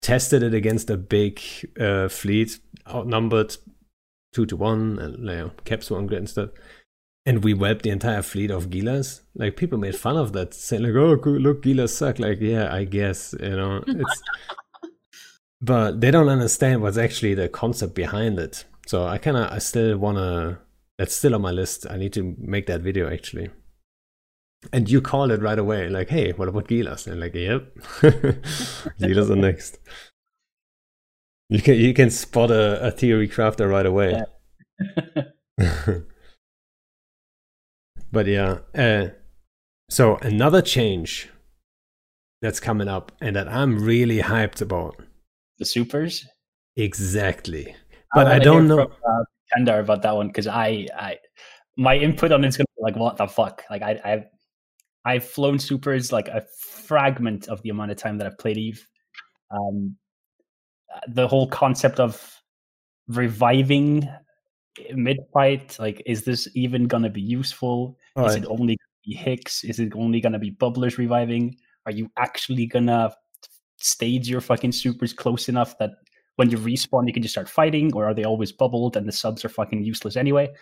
tested 0.00 0.42
it 0.42 0.54
against 0.54 0.90
a 0.90 0.96
big 0.96 1.40
uh, 1.80 2.08
fleet, 2.08 2.60
outnumbered 2.88 3.56
two 4.32 4.46
to 4.46 4.56
one, 4.56 4.98
and 4.98 5.18
you 5.18 5.24
know, 5.24 5.50
caps 5.64 5.90
were 5.90 6.02
grid 6.02 6.18
and 6.18 6.28
stuff. 6.28 6.50
And 7.24 7.44
we 7.44 7.54
wiped 7.54 7.82
the 7.82 7.90
entire 7.90 8.22
fleet 8.22 8.50
of 8.50 8.68
Gilas. 8.68 9.20
Like 9.34 9.56
people 9.56 9.78
made 9.78 9.94
fun 9.94 10.16
of 10.16 10.32
that, 10.32 10.54
saying 10.54 10.82
like, 10.82 10.94
"Oh, 10.94 11.14
look, 11.24 11.62
Gilas 11.62 11.90
suck." 11.90 12.18
Like, 12.18 12.40
yeah, 12.40 12.72
I 12.72 12.84
guess 12.84 13.34
you 13.40 13.56
know 13.56 13.82
it's. 13.86 14.22
but 15.60 16.00
they 16.00 16.10
don't 16.10 16.28
understand 16.28 16.82
what's 16.82 16.98
actually 16.98 17.34
the 17.34 17.48
concept 17.48 17.94
behind 17.94 18.40
it. 18.40 18.64
So 18.86 19.06
I 19.06 19.18
kind 19.18 19.36
of, 19.36 19.50
I 19.52 19.58
still 19.58 19.96
wanna. 19.98 20.60
That's 20.98 21.14
still 21.16 21.34
on 21.34 21.42
my 21.42 21.50
list. 21.52 21.86
I 21.90 21.96
need 21.96 22.12
to 22.14 22.36
make 22.38 22.66
that 22.66 22.80
video 22.82 23.10
actually. 23.12 23.50
And 24.72 24.88
you 24.88 25.00
called 25.00 25.32
it 25.32 25.40
right 25.42 25.58
away, 25.58 25.88
like, 25.88 26.08
"Hey, 26.08 26.32
what 26.32 26.48
about 26.48 26.68
Gilas?" 26.68 27.06
And 27.06 27.20
like, 27.20 27.34
"Yep, 27.34 27.74
Gilas 29.00 29.30
are 29.30 29.36
next." 29.36 29.78
You 31.48 31.60
can 31.60 31.74
you 31.76 31.92
can 31.94 32.10
spot 32.10 32.50
a, 32.50 32.86
a 32.86 32.90
theory 32.90 33.28
crafter 33.28 33.68
right 33.68 33.86
away. 33.86 34.22
but 38.12 38.26
yeah, 38.26 38.58
uh, 38.74 39.08
so 39.90 40.16
another 40.16 40.62
change 40.62 41.28
that's 42.40 42.60
coming 42.60 42.88
up 42.88 43.12
and 43.20 43.36
that 43.36 43.48
I'm 43.48 43.82
really 43.84 44.18
hyped 44.20 44.60
about. 44.60 44.96
the 45.58 45.64
supers. 45.64 46.26
Exactly. 46.76 47.76
But 48.14 48.26
I 48.26 48.38
don't 48.38 48.68
know. 48.68 48.88
From, 48.88 48.92
uh, 49.08 49.24
Kandar 49.54 49.80
about 49.80 50.02
that 50.02 50.14
one 50.14 50.28
because 50.28 50.46
I, 50.46 50.86
I, 50.96 51.18
my 51.76 51.96
input 51.96 52.32
on 52.32 52.44
it's 52.44 52.56
gonna 52.56 52.66
be 52.76 52.82
like, 52.82 52.96
what 52.96 53.16
the 53.16 53.26
fuck? 53.26 53.64
Like 53.70 53.82
I, 53.82 54.00
I've, 54.04 54.24
I've 55.04 55.24
flown 55.24 55.58
supers 55.58 56.12
like 56.12 56.28
a 56.28 56.44
fragment 56.86 57.48
of 57.48 57.60
the 57.62 57.70
amount 57.70 57.90
of 57.90 57.96
time 57.96 58.18
that 58.18 58.26
I've 58.26 58.38
played 58.38 58.56
Eve. 58.56 58.86
Um, 59.50 59.96
the 61.08 61.26
whole 61.26 61.48
concept 61.48 62.00
of 62.00 62.42
reviving 63.08 64.08
mid 64.94 65.18
fight, 65.32 65.76
like, 65.78 66.02
is 66.06 66.24
this 66.24 66.48
even 66.54 66.86
gonna 66.86 67.10
be 67.10 67.20
useful? 67.20 67.98
All 68.16 68.26
is 68.26 68.34
right. 68.34 68.42
it 68.42 68.48
only 68.48 68.76
gonna 68.76 69.04
be 69.04 69.14
Hicks? 69.14 69.64
Is 69.64 69.80
it 69.80 69.92
only 69.94 70.20
gonna 70.20 70.38
be 70.38 70.52
bubblers 70.52 70.98
reviving? 70.98 71.56
Are 71.86 71.92
you 71.92 72.10
actually 72.16 72.66
gonna 72.66 73.12
stage 73.78 74.28
your 74.28 74.40
fucking 74.40 74.72
supers 74.72 75.12
close 75.12 75.48
enough 75.48 75.76
that 75.78 75.90
when 76.36 76.50
you 76.50 76.58
respawn 76.58 77.06
you 77.06 77.12
can 77.12 77.22
just 77.22 77.34
start 77.34 77.48
fighting, 77.48 77.92
or 77.94 78.06
are 78.06 78.14
they 78.14 78.24
always 78.24 78.52
bubbled 78.52 78.96
and 78.96 79.06
the 79.06 79.12
subs 79.12 79.44
are 79.44 79.48
fucking 79.48 79.84
useless 79.84 80.16
anyway? 80.16 80.52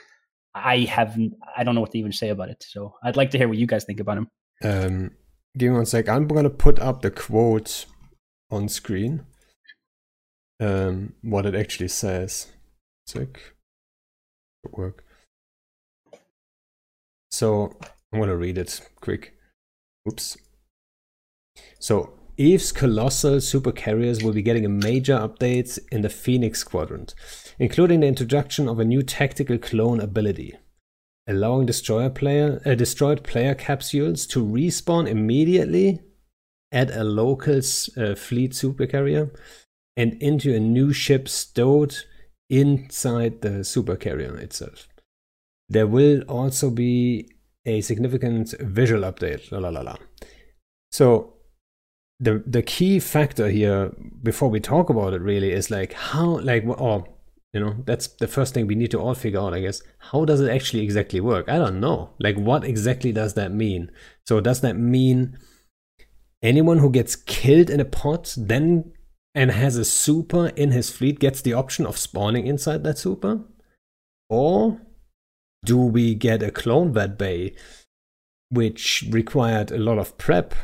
I 0.54 0.78
haven't. 0.78 1.34
I 1.56 1.64
don't 1.64 1.74
know 1.74 1.80
what 1.80 1.92
to 1.92 1.98
even 1.98 2.12
say 2.12 2.30
about 2.30 2.48
it. 2.48 2.64
So 2.68 2.94
I'd 3.04 3.16
like 3.16 3.30
to 3.30 3.38
hear 3.38 3.48
what 3.48 3.58
you 3.58 3.66
guys 3.66 3.84
think 3.84 4.00
about 4.00 4.18
him. 4.18 4.28
Um, 4.64 5.10
give 5.56 5.70
me 5.70 5.76
one 5.76 5.86
sec. 5.86 6.08
I'm 6.08 6.26
gonna 6.26 6.50
put 6.50 6.78
up 6.80 7.02
the 7.02 7.10
quote 7.10 7.86
on 8.50 8.68
screen. 8.68 9.26
Um, 10.58 11.14
what 11.22 11.46
it 11.46 11.54
actually 11.54 11.88
says. 11.88 12.48
Sec. 13.06 13.40
Good 14.64 14.72
work. 14.72 15.04
So 17.30 17.76
I'm 18.12 18.20
gonna 18.20 18.36
read 18.36 18.58
it 18.58 18.80
quick. 19.00 19.34
Oops. 20.08 20.36
So 21.78 22.19
Eve's 22.40 22.72
colossal 22.72 23.40
super 23.40 23.70
carriers 23.70 24.22
will 24.22 24.32
be 24.32 24.40
getting 24.40 24.64
a 24.64 24.70
major 24.70 25.18
update 25.18 25.78
in 25.92 26.00
the 26.00 26.08
Phoenix 26.08 26.64
quadrant, 26.64 27.14
including 27.58 28.00
the 28.00 28.06
introduction 28.06 28.66
of 28.66 28.78
a 28.78 28.84
new 28.84 29.02
tactical 29.02 29.58
clone 29.58 30.00
ability 30.00 30.56
allowing 31.30 31.64
destroyer 31.64 32.10
player 32.10 32.60
uh, 32.66 32.74
destroyed 32.74 33.22
player 33.22 33.54
capsules 33.54 34.26
to 34.26 34.44
respawn 34.44 35.08
immediately 35.08 36.00
at 36.72 36.90
a 36.90 37.04
local 37.04 37.58
uh, 37.58 38.14
fleet 38.14 38.52
supercarrier 38.52 39.30
and 39.96 40.14
into 40.22 40.54
a 40.54 40.60
new 40.60 40.92
ship 40.92 41.28
stowed 41.28 41.94
inside 42.48 43.42
the 43.42 43.60
supercarrier 43.60 44.36
itself. 44.38 44.88
There 45.68 45.86
will 45.86 46.22
also 46.22 46.70
be 46.70 47.30
a 47.64 47.80
significant 47.80 48.54
visual 48.60 49.02
update. 49.02 49.52
La 49.52 49.58
la 49.58 49.68
la 49.68 49.82
la. 49.82 49.96
So 50.90 51.34
the 52.20 52.42
the 52.46 52.62
key 52.62 53.00
factor 53.00 53.48
here 53.48 53.92
before 54.22 54.50
we 54.50 54.60
talk 54.60 54.90
about 54.90 55.14
it 55.14 55.22
really 55.22 55.50
is 55.50 55.70
like 55.70 55.94
how 55.94 56.38
like 56.40 56.64
or 56.66 57.04
you 57.54 57.60
know 57.60 57.74
that's 57.86 58.06
the 58.06 58.28
first 58.28 58.52
thing 58.52 58.66
we 58.66 58.74
need 58.74 58.90
to 58.90 59.00
all 59.00 59.14
figure 59.14 59.40
out 59.40 59.54
i 59.54 59.60
guess. 59.60 59.82
How 59.98 60.24
does 60.24 60.40
it 60.40 60.50
actually 60.50 60.84
exactly 60.84 61.20
work? 61.20 61.48
I 61.48 61.58
don't 61.58 61.80
know. 61.80 62.10
Like 62.20 62.36
what 62.36 62.64
exactly 62.64 63.10
does 63.10 63.34
that 63.34 63.52
mean? 63.52 63.90
So 64.26 64.40
does 64.40 64.60
that 64.60 64.76
mean 64.76 65.38
anyone 66.42 66.78
who 66.78 66.90
gets 66.90 67.16
killed 67.16 67.70
in 67.70 67.80
a 67.80 67.84
pot 67.84 68.34
then 68.36 68.92
and 69.34 69.50
has 69.50 69.76
a 69.76 69.84
super 69.84 70.48
in 70.48 70.72
his 70.72 70.90
fleet 70.90 71.18
gets 71.18 71.40
the 71.40 71.54
option 71.54 71.86
of 71.86 71.96
spawning 71.96 72.46
inside 72.46 72.84
that 72.84 72.98
super? 72.98 73.40
Or 74.28 74.80
do 75.64 75.78
we 75.78 76.14
get 76.14 76.42
a 76.42 76.50
clone 76.50 76.92
vat 76.92 77.18
bay 77.18 77.54
which 78.50 79.04
required 79.10 79.70
a 79.70 79.78
lot 79.78 79.98
of 79.98 80.18
prep 80.18 80.54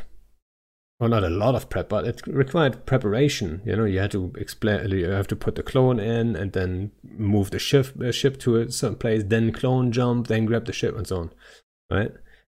well, 0.98 1.10
not 1.10 1.24
a 1.24 1.28
lot 1.30 1.54
of 1.54 1.68
prep, 1.68 1.88
but 1.90 2.06
it 2.06 2.26
required 2.26 2.86
preparation. 2.86 3.60
You 3.64 3.76
know, 3.76 3.84
you 3.84 3.98
had 3.98 4.12
to 4.12 4.32
explain, 4.38 4.90
you 4.90 5.10
have 5.10 5.26
to 5.28 5.36
put 5.36 5.54
the 5.54 5.62
clone 5.62 6.00
in 6.00 6.34
and 6.34 6.52
then 6.52 6.92
move 7.02 7.50
the 7.50 7.58
ship, 7.58 7.88
uh, 8.00 8.12
ship 8.12 8.38
to 8.40 8.56
a 8.56 8.70
certain 8.72 8.96
place, 8.96 9.22
then 9.26 9.52
clone 9.52 9.92
jump, 9.92 10.28
then 10.28 10.46
grab 10.46 10.64
the 10.64 10.72
ship 10.72 10.96
and 10.96 11.06
so 11.06 11.16
on, 11.18 11.30
right? 11.90 12.12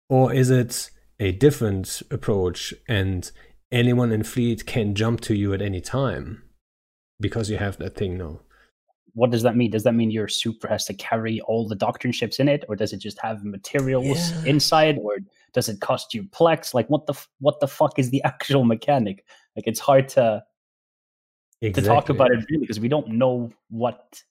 Or 0.09 0.33
is 0.33 0.49
it 0.49 0.89
a 1.19 1.31
different 1.31 2.01
approach 2.09 2.73
and 2.87 3.31
anyone 3.71 4.11
in 4.11 4.23
fleet 4.23 4.65
can 4.65 4.95
jump 4.95 5.21
to 5.21 5.35
you 5.35 5.53
at 5.53 5.61
any 5.61 5.79
time 5.79 6.43
because 7.19 7.49
you 7.49 7.57
have 7.57 7.77
that 7.77 7.95
thing 7.95 8.17
now? 8.17 8.39
What 9.13 9.29
does 9.29 9.43
that 9.43 9.55
mean? 9.55 9.69
Does 9.71 9.83
that 9.83 9.93
mean 9.93 10.09
your 10.09 10.27
super 10.29 10.67
has 10.67 10.85
to 10.85 10.93
carry 10.93 11.41
all 11.41 11.67
the 11.67 11.75
doctrine 11.75 12.13
ships 12.13 12.39
in 12.39 12.47
it, 12.47 12.63
or 12.69 12.75
does 12.75 12.93
it 12.93 12.97
just 12.97 13.19
have 13.19 13.43
materials 13.43 14.17
Yeah. 14.45 14.51
inside, 14.51 14.97
or 14.99 15.17
does 15.54 15.70
it 15.70 15.82
cost 15.82 16.14
you 16.14 16.24
plex? 16.24 16.74
Like, 16.74 16.89
what 16.89 17.06
the 17.06 17.14
what 17.39 17.60
the 17.60 17.68
fuck 17.68 17.99
is 17.99 18.10
the 18.10 18.24
actual 18.26 18.64
mechanic? 18.64 19.26
Like, 19.56 19.68
it's 19.68 19.80
hard 19.80 20.10
to 20.10 20.43
to 21.62 21.82
talk 21.82 22.10
about 22.10 22.32
it 22.32 22.43
really 22.49 22.62
because 22.62 22.80
we 22.80 22.88
don't 22.88 23.08
know 23.10 23.52
what 23.70 24.22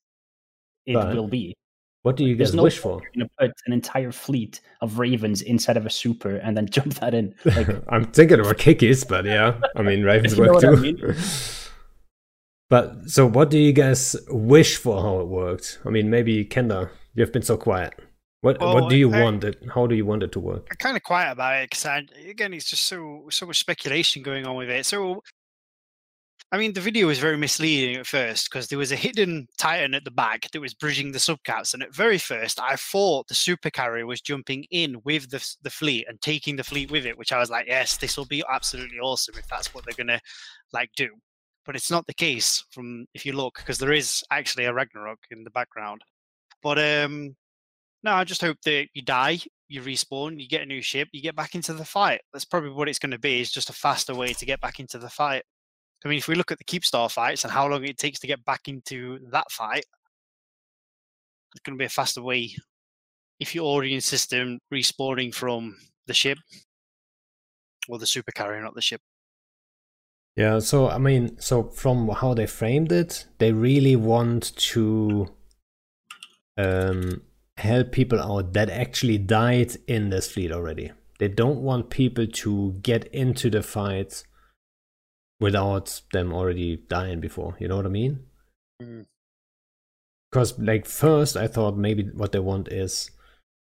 it 0.86 0.94
But 0.94 1.14
will 1.14 1.28
be. 1.28 1.54
What 2.02 2.16
do 2.16 2.24
you 2.24 2.34
There's 2.34 2.50
guys 2.50 2.56
no 2.56 2.62
wish 2.62 2.78
for? 2.78 3.00
You're 3.02 3.26
gonna 3.26 3.30
put 3.38 3.52
an 3.66 3.72
entire 3.72 4.10
fleet 4.10 4.60
of 4.80 4.98
ravens 4.98 5.42
inside 5.42 5.76
of 5.76 5.84
a 5.84 5.90
super 5.90 6.36
and 6.36 6.56
then 6.56 6.66
jump 6.70 6.94
that 6.94 7.14
in. 7.14 7.34
Like, 7.44 7.68
I'm 7.88 8.06
thinking 8.06 8.40
about 8.40 8.56
kickies, 8.56 9.06
but 9.06 9.24
yeah, 9.24 9.60
I 9.76 9.82
mean 9.82 10.02
Ravens 10.02 10.36
work 10.36 10.52
what 10.52 10.64
I 10.64 10.74
too. 10.74 10.80
mean? 10.80 11.16
but 12.70 13.08
so, 13.10 13.26
what 13.26 13.50
do 13.50 13.58
you 13.58 13.72
guys 13.72 14.16
wish 14.28 14.76
for? 14.76 15.02
How 15.02 15.20
it 15.20 15.28
worked? 15.28 15.78
I 15.84 15.90
mean, 15.90 16.08
maybe 16.08 16.44
Kenda, 16.44 16.90
you've 17.14 17.32
been 17.32 17.42
so 17.42 17.56
quiet. 17.56 17.94
What 18.42 18.58
Well, 18.60 18.74
what 18.74 18.90
do 18.90 18.96
you 18.96 19.12
I- 19.12 19.22
want 19.22 19.44
it? 19.44 19.62
How 19.74 19.86
do 19.86 19.94
you 19.94 20.06
want 20.06 20.22
it 20.22 20.32
to 20.32 20.40
work? 20.40 20.66
I'm 20.70 20.76
kind 20.78 20.96
of 20.96 21.02
quiet 21.02 21.32
about 21.32 21.62
it 21.62 21.70
because 21.70 21.84
again, 22.26 22.54
it's 22.54 22.70
just 22.70 22.84
so 22.84 23.28
so 23.30 23.46
much 23.46 23.58
speculation 23.60 24.22
going 24.22 24.46
on 24.46 24.56
with 24.56 24.70
it. 24.70 24.86
So, 24.86 25.22
I 26.52 26.56
mean, 26.58 26.72
the 26.72 26.80
video 26.80 27.06
was 27.06 27.18
very 27.18 27.36
misleading 27.36 27.96
at 27.96 28.06
first 28.06 28.48
because 28.50 28.68
there 28.68 28.78
was 28.78 28.92
a 28.92 28.96
hidden 28.96 29.46
Titan 29.58 29.94
at 29.94 30.04
the 30.04 30.10
back 30.10 30.50
that 30.50 30.60
was 30.60 30.72
bridging 30.74 31.12
the 31.12 31.18
subcaps, 31.18 31.74
and 31.74 31.82
at 31.82 31.94
very 31.94 32.16
first, 32.18 32.58
I 32.58 32.76
thought 32.76 33.28
the 33.28 33.34
super 33.34 33.70
carrier 33.70 34.06
was 34.06 34.20
jumping 34.22 34.64
in 34.70 34.96
with 35.04 35.30
the 35.30 35.46
the 35.62 35.70
fleet 35.70 36.06
and 36.08 36.20
taking 36.22 36.56
the 36.56 36.64
fleet 36.64 36.90
with 36.90 37.04
it, 37.04 37.18
which 37.18 37.32
I 37.32 37.38
was 37.38 37.50
like, 37.50 37.66
yes, 37.66 37.98
this 37.98 38.16
will 38.16 38.26
be 38.26 38.42
absolutely 38.50 38.98
awesome 39.00 39.36
if 39.38 39.46
that's 39.48 39.74
what 39.74 39.84
they're 39.84 39.94
gonna 40.04 40.20
like 40.72 40.90
do. 40.96 41.10
But 41.66 41.76
it's 41.76 41.90
not 41.90 42.06
the 42.06 42.14
case 42.14 42.64
from 42.70 43.04
if 43.12 43.26
you 43.26 43.32
look 43.34 43.56
because 43.58 43.76
there 43.78 43.92
is 43.92 44.24
actually 44.30 44.64
a 44.64 44.72
Ragnarok 44.72 45.18
in 45.30 45.44
the 45.44 45.50
background. 45.50 46.00
But 46.62 46.78
um, 46.78 47.36
no, 48.02 48.12
I 48.12 48.24
just 48.24 48.40
hope 48.40 48.56
that 48.64 48.88
you 48.94 49.02
die, 49.02 49.40
you 49.68 49.82
respawn, 49.82 50.40
you 50.40 50.48
get 50.48 50.62
a 50.62 50.66
new 50.66 50.82
ship, 50.82 51.08
you 51.12 51.22
get 51.22 51.36
back 51.36 51.54
into 51.54 51.72
the 51.72 51.84
fight. 51.84 52.20
That's 52.32 52.44
probably 52.44 52.70
what 52.70 52.88
it's 52.88 52.98
going 52.98 53.12
to 53.12 53.18
be. 53.18 53.40
Is 53.40 53.50
just 53.50 53.70
a 53.70 53.74
faster 53.74 54.14
way 54.14 54.32
to 54.32 54.46
get 54.46 54.60
back 54.60 54.80
into 54.80 54.98
the 54.98 55.10
fight. 55.10 55.42
I 56.04 56.08
mean, 56.08 56.18
if 56.18 56.28
we 56.28 56.34
look 56.34 56.50
at 56.50 56.58
the 56.58 56.64
Keepstar 56.64 57.10
fights 57.10 57.44
and 57.44 57.52
how 57.52 57.68
long 57.68 57.84
it 57.84 57.98
takes 57.98 58.18
to 58.20 58.26
get 58.26 58.44
back 58.44 58.62
into 58.66 59.18
that 59.32 59.50
fight, 59.50 59.84
it's 61.52 61.60
going 61.62 61.76
to 61.76 61.82
be 61.82 61.86
a 61.86 61.90
faster 61.90 62.22
way. 62.22 62.54
If 63.38 63.54
you're 63.54 63.64
already 63.64 63.90
audience 63.90 64.06
system 64.06 64.60
respawning 64.72 65.34
from 65.34 65.76
the 66.06 66.14
ship 66.14 66.38
or 67.88 67.98
the 67.98 68.06
super 68.06 68.32
carrier, 68.32 68.62
not 68.62 68.74
the 68.74 68.82
ship. 68.82 69.00
Yeah, 70.36 70.60
so 70.60 70.88
I 70.88 70.98
mean, 70.98 71.38
so 71.40 71.64
from 71.64 72.08
how 72.08 72.34
they 72.34 72.46
framed 72.46 72.92
it, 72.92 73.26
they 73.38 73.52
really 73.52 73.96
want 73.96 74.56
to 74.56 75.26
um, 76.56 77.22
help 77.60 77.92
people 77.92 78.20
out 78.20 78.52
that 78.54 78.70
actually 78.70 79.18
died 79.18 79.76
in 79.86 80.10
this 80.10 80.30
fleet 80.32 80.50
already. 80.52 80.92
They 81.18 81.28
don't 81.28 81.60
want 81.60 81.90
people 81.90 82.26
to 82.26 82.78
get 82.82 83.06
into 83.08 83.50
the 83.50 83.62
fight 83.62 84.24
without 85.38 86.00
them 86.12 86.32
already 86.32 86.76
dying 86.88 87.20
before. 87.20 87.56
You 87.58 87.68
know 87.68 87.76
what 87.76 87.86
I 87.86 87.90
mean? 87.90 88.20
Mm. 88.82 89.06
Because 90.30 90.58
like 90.58 90.86
first, 90.86 91.36
I 91.36 91.46
thought 91.46 91.76
maybe 91.76 92.04
what 92.14 92.32
they 92.32 92.38
want 92.38 92.68
is, 92.68 93.10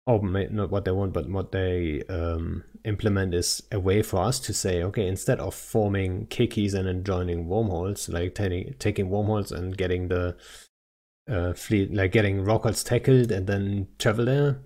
oh, 0.08 0.20
may, 0.20 0.48
not 0.50 0.70
what 0.70 0.86
they 0.86 0.92
want, 0.92 1.14
but 1.14 1.30
what 1.30 1.52
they 1.52 2.04
um, 2.10 2.64
implement 2.86 3.34
is 3.34 3.62
a 3.72 3.80
way 3.80 4.02
for 4.02 4.22
us 4.22 4.40
to 4.42 4.54
say, 4.54 4.84
okay, 4.84 5.08
instead 5.08 5.40
of 5.40 5.56
forming 5.56 6.28
kikis 6.28 6.74
and 6.74 6.88
then 6.88 7.04
joining 7.04 7.48
wormholes, 7.48 8.08
like 8.08 8.36
taking 8.36 9.10
wormholes 9.10 9.52
and 9.52 9.78
getting 9.78 10.08
the 10.08 10.38
uh, 11.30 11.54
fleet, 11.54 11.94
like 11.94 12.12
getting 12.12 12.44
rockets 12.44 12.84
tackled 12.84 13.32
and 13.32 13.48
then 13.48 13.88
travel 13.98 14.26
there, 14.26 14.62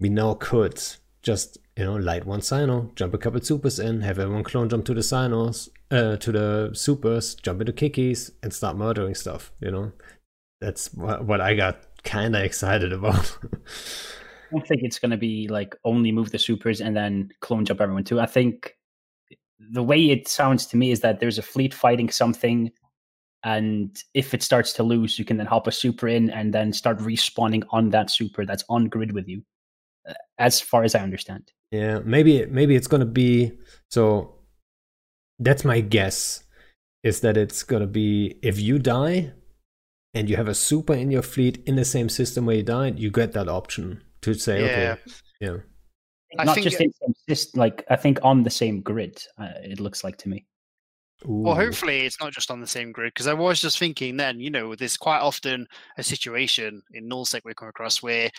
we 0.00 0.08
now 0.08 0.34
could 0.34 0.80
just 1.22 1.58
you 1.76 1.84
know 1.84 1.96
light 1.96 2.24
one 2.24 2.40
cyno, 2.40 2.94
jump 2.94 3.14
a 3.14 3.18
couple 3.18 3.40
supers 3.40 3.78
in, 3.78 4.00
have 4.00 4.18
everyone 4.18 4.44
clone 4.44 4.68
jump 4.68 4.84
to 4.86 4.94
the 4.94 5.00
cynos, 5.00 5.68
uh, 5.90 6.16
to 6.16 6.32
the 6.32 6.70
supers, 6.72 7.34
jump 7.34 7.60
into 7.60 7.72
kikis, 7.72 8.30
and 8.42 8.52
start 8.52 8.76
murdering 8.76 9.14
stuff. 9.14 9.52
You 9.60 9.70
know, 9.70 9.92
that's 10.60 10.92
what, 10.94 11.24
what 11.24 11.40
I 11.40 11.54
got 11.54 11.82
kind 12.04 12.34
of 12.36 12.42
excited 12.42 12.92
about. 12.92 13.38
I 13.44 14.58
don't 14.58 14.66
think 14.66 14.82
it's 14.84 14.98
going 14.98 15.10
to 15.10 15.16
be 15.16 15.48
like 15.48 15.74
only 15.84 16.12
move 16.12 16.30
the 16.30 16.38
supers 16.38 16.80
and 16.80 16.96
then 16.96 17.30
clone 17.40 17.64
jump 17.64 17.80
everyone 17.80 18.04
too. 18.04 18.20
I 18.20 18.26
think 18.26 18.76
the 19.72 19.82
way 19.82 20.10
it 20.10 20.28
sounds 20.28 20.66
to 20.66 20.76
me 20.76 20.90
is 20.90 21.00
that 21.00 21.18
there's 21.18 21.38
a 21.38 21.42
fleet 21.42 21.74
fighting 21.74 22.08
something, 22.10 22.70
and 23.52 24.02
if 24.14 24.34
it 24.34 24.42
starts 24.42 24.72
to 24.74 24.82
lose, 24.82 25.18
you 25.18 25.24
can 25.24 25.36
then 25.38 25.46
hop 25.46 25.66
a 25.68 25.72
super 25.72 26.08
in 26.08 26.30
and 26.30 26.52
then 26.52 26.72
start 26.72 26.98
respawning 26.98 27.62
on 27.70 27.90
that 27.90 28.10
super 28.10 28.44
that's 28.44 28.64
on 28.68 28.88
grid 28.94 29.12
with 29.12 29.26
you. 29.28 29.40
uh, 30.08 30.14
As 30.38 30.60
far 30.60 30.82
as 30.84 30.94
I 30.94 31.00
understand, 31.08 31.44
Yeah, 31.70 32.00
maybe 32.14 32.46
maybe 32.58 32.74
it's 32.76 32.88
gonna 32.92 33.12
be 33.24 33.52
so. 33.90 34.34
That's 35.38 35.64
my 35.64 35.80
guess. 35.96 36.42
Is 37.02 37.20
that 37.20 37.36
it's 37.36 37.62
gonna 37.62 37.86
be 38.02 38.38
if 38.42 38.58
you 38.58 38.78
die, 38.78 39.32
and 40.14 40.28
you 40.30 40.36
have 40.36 40.48
a 40.48 40.54
super 40.54 40.94
in 40.94 41.10
your 41.10 41.22
fleet 41.22 41.62
in 41.66 41.76
the 41.76 41.84
same 41.84 42.08
system 42.08 42.46
where 42.46 42.56
you 42.56 42.62
died, 42.64 42.98
you 42.98 43.10
get 43.10 43.32
that 43.32 43.48
option 43.48 44.02
to 44.22 44.34
say, 44.34 44.56
Yeah. 44.60 44.66
okay, 44.94 45.02
yeah, 45.40 45.56
I 46.40 46.44
Not 46.44 46.54
think 46.54 46.64
just 46.64 46.80
it- 46.80 46.84
in 46.86 46.92
some 47.00 47.14
sys- 47.28 47.56
like 47.56 47.84
I 47.90 47.96
think 47.96 48.18
on 48.22 48.42
the 48.42 48.50
same 48.62 48.80
grid. 48.82 49.22
Uh, 49.38 49.52
it 49.72 49.78
looks 49.80 50.02
like 50.02 50.16
to 50.22 50.28
me. 50.28 50.46
Well, 51.24 51.54
hopefully 51.54 52.00
it's 52.00 52.20
not 52.20 52.32
just 52.32 52.50
on 52.50 52.60
the 52.60 52.66
same 52.66 52.92
grid 52.92 53.12
because 53.14 53.26
I 53.26 53.32
was 53.32 53.60
just 53.60 53.78
thinking 53.78 54.16
then, 54.16 54.38
you 54.38 54.50
know, 54.50 54.74
there's 54.74 54.98
quite 54.98 55.20
often 55.20 55.66
a 55.96 56.02
situation 56.02 56.82
in 56.92 57.08
nullsec 57.08 57.40
we 57.44 57.54
come 57.54 57.68
across 57.68 58.02
where 58.02 58.30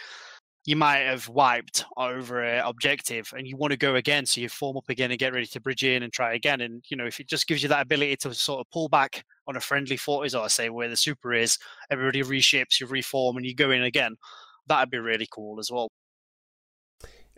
you 0.68 0.76
might 0.76 1.00
have 1.00 1.28
wiped 1.30 1.86
over 1.96 2.44
an 2.44 2.62
objective 2.66 3.32
and 3.36 3.48
you 3.48 3.56
want 3.56 3.72
to 3.72 3.78
go 3.78 3.96
again, 3.96 4.26
so 4.26 4.42
you 4.42 4.50
form 4.50 4.76
up 4.76 4.90
again 4.90 5.12
and 5.12 5.20
get 5.20 5.34
ready 5.34 5.46
to 5.48 5.62
bridge 5.62 5.84
in 5.84 6.04
and 6.04 6.12
try 6.12 6.34
again. 6.34 6.60
And 6.60 6.84
you 6.90 6.98
know, 6.98 7.06
if 7.06 7.22
it 7.22 7.30
just 7.30 7.48
gives 7.48 7.64
you 7.64 7.70
that 7.70 7.84
ability 7.84 8.18
to 8.18 8.34
sort 8.34 8.60
of 8.60 8.70
pull 8.72 8.90
back 8.90 9.24
on 9.48 9.56
a 9.56 9.62
friendly 9.62 9.96
fort, 9.96 10.26
as 10.26 10.36
I 10.36 10.48
say, 10.48 10.70
where 10.70 10.90
the 10.90 10.98
super 10.98 11.34
is, 11.34 11.58
everybody 11.90 12.22
reships, 12.22 12.82
you 12.82 12.88
reform, 12.88 13.38
and 13.38 13.46
you 13.46 13.56
go 13.56 13.72
in 13.72 13.84
again. 13.84 14.18
That'd 14.68 14.92
be 14.92 14.98
really 14.98 15.28
cool 15.32 15.60
as 15.60 15.72
well. 15.72 15.90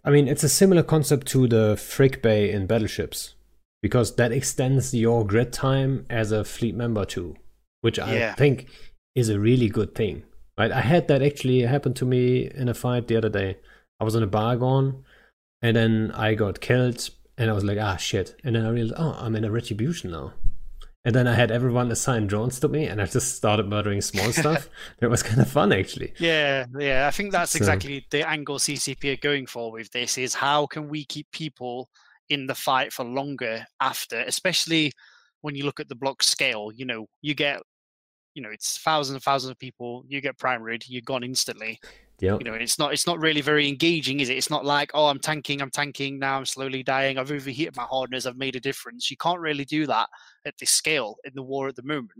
I 0.03 0.09
mean, 0.09 0.27
it's 0.27 0.43
a 0.43 0.49
similar 0.49 0.81
concept 0.81 1.27
to 1.27 1.47
the 1.47 1.77
Frick 1.77 2.23
Bay 2.23 2.51
in 2.51 2.65
battleships, 2.65 3.35
because 3.81 4.15
that 4.15 4.31
extends 4.31 4.93
your 4.93 5.25
grid 5.25 5.53
time 5.53 6.05
as 6.09 6.31
a 6.31 6.43
fleet 6.43 6.75
member 6.75 7.05
too, 7.05 7.35
which 7.81 7.97
I 7.99 8.13
Yeah. 8.15 8.35
think 8.35 8.67
is 9.15 9.29
a 9.29 9.39
really 9.39 9.69
good 9.69 9.95
thing. 9.95 10.23
Right? 10.57 10.71
I 10.71 10.81
had 10.81 11.07
that 11.07 11.21
actually 11.21 11.61
happen 11.61 11.93
to 11.95 12.05
me 12.05 12.49
in 12.53 12.67
a 12.67 12.73
fight 12.73 13.07
the 13.07 13.15
other 13.15 13.29
day. 13.29 13.57
I 13.99 14.03
was 14.03 14.15
on 14.15 14.23
a 14.23 14.27
Bhaalgorn, 14.27 15.03
and 15.61 15.75
then 15.75 16.11
I 16.13 16.33
got 16.35 16.59
killed, 16.59 17.09
and 17.37 17.49
I 17.49 17.53
was 17.53 17.63
like, 17.63 17.77
ah, 17.79 17.95
shit. 17.95 18.35
And 18.43 18.55
then 18.55 18.65
I 18.65 18.69
realized, 18.69 18.95
oh, 18.97 19.15
I'm 19.19 19.35
in 19.37 19.45
a 19.45 19.51
retribution 19.51 20.11
now. 20.11 20.33
And 21.05 21.15
then 21.15 21.27
I 21.27 21.33
had 21.33 21.49
everyone 21.49 21.89
assign 21.91 22.27
drones 22.27 22.59
to 22.59 22.67
me, 22.67 22.85
and 22.85 23.01
I 23.01 23.05
just 23.05 23.37
started 23.37 23.67
murdering 23.67 24.01
small 24.01 24.31
stuff. 24.41 24.69
It 25.01 25.07
was 25.07 25.23
kind 25.23 25.39
of 25.39 25.49
fun, 25.49 25.71
actually. 25.71 26.13
Yeah, 26.19 26.65
yeah. 26.77 27.07
I 27.07 27.11
think 27.11 27.31
that's 27.31 27.53
So- 27.53 27.57
exactly 27.59 28.05
the 28.09 28.27
angle 28.27 28.59
CCP 28.59 29.13
are 29.13 29.21
going 29.21 29.45
for 29.47 29.71
with 29.71 29.91
this 29.91 30.17
is 30.17 30.33
how 30.33 30.67
can 30.67 30.89
we 30.89 31.05
keep 31.05 31.31
people 31.31 31.89
in 32.29 32.47
the 32.47 32.55
fight 32.55 32.93
for 32.93 33.03
longer 33.03 33.65
after, 33.79 34.19
especially 34.21 34.91
when 35.41 35.55
you 35.55 35.65
look 35.65 35.79
at 35.79 35.89
the 35.89 35.95
bloc 35.95 36.21
scale, 36.23 36.71
you 36.73 36.85
know, 36.85 37.07
you 37.21 37.33
get 37.33 37.61
you 38.35 38.43
know, 38.43 38.49
it's 38.51 38.77
thousands 38.77 39.15
and 39.15 39.23
thousands 39.23 39.51
of 39.51 39.59
people, 39.59 40.03
you 40.07 40.21
get 40.21 40.37
primaried, 40.37 40.83
you're 40.87 41.01
gone 41.01 41.23
instantly. 41.23 41.79
Yeah. 42.19 42.37
You 42.37 42.43
know, 42.43 42.53
it's 42.53 42.77
not 42.77 42.93
it's 42.93 43.07
not 43.07 43.19
really 43.19 43.41
very 43.41 43.67
engaging, 43.67 44.19
is 44.19 44.29
it? 44.29 44.37
It's 44.37 44.49
not 44.49 44.65
like, 44.65 44.91
oh, 44.93 45.07
I'm 45.07 45.19
tanking, 45.19 45.61
I'm 45.61 45.71
tanking, 45.71 46.19
now 46.19 46.37
I'm 46.37 46.45
slowly 46.45 46.83
dying, 46.83 47.17
I've 47.17 47.31
overheated 47.31 47.75
my 47.75 47.83
hardness, 47.83 48.25
I've 48.25 48.37
made 48.37 48.55
a 48.55 48.59
difference. 48.59 49.09
You 49.09 49.17
can't 49.17 49.39
really 49.39 49.65
do 49.65 49.85
that 49.87 50.09
at 50.45 50.53
this 50.59 50.71
scale 50.71 51.15
in 51.23 51.31
the 51.35 51.43
war 51.43 51.67
at 51.67 51.75
the 51.75 51.83
moment. 51.83 52.11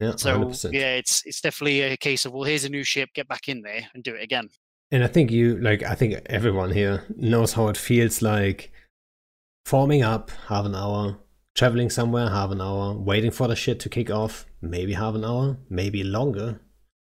Yeah, 0.00 0.14
So 0.16 0.38
100%. 0.40 0.72
yeah, 0.72 0.94
it's 0.94 1.22
it's 1.24 1.40
definitely 1.40 1.82
a 1.82 1.96
case 1.96 2.24
of 2.24 2.32
well, 2.32 2.44
here's 2.44 2.64
a 2.64 2.68
new 2.68 2.84
ship, 2.84 3.10
get 3.14 3.28
back 3.28 3.48
in 3.48 3.62
there 3.62 3.82
and 3.94 4.02
do 4.02 4.14
it 4.14 4.22
again. 4.22 4.48
And 4.90 5.02
I 5.02 5.08
think 5.08 5.30
you 5.30 5.58
like 5.58 5.82
I 5.82 5.94
think 5.94 6.14
everyone 6.26 6.70
here 6.70 7.04
knows 7.16 7.52
how 7.52 7.68
it 7.68 7.76
feels 7.76 8.22
like 8.22 8.72
forming 9.64 10.02
up 10.02 10.30
half 10.48 10.64
an 10.66 10.74
hour, 10.74 11.18
traveling 11.54 11.90
somewhere 11.90 12.28
half 12.30 12.50
an 12.50 12.60
hour, 12.60 12.94
waiting 12.94 13.30
for 13.30 13.48
the 13.48 13.56
shit 13.56 13.80
to 13.80 13.88
kick 13.88 14.10
off, 14.10 14.46
maybe 14.60 14.92
half 14.94 15.14
an 15.14 15.24
hour, 15.24 15.56
maybe 15.68 16.02
longer. 16.04 16.60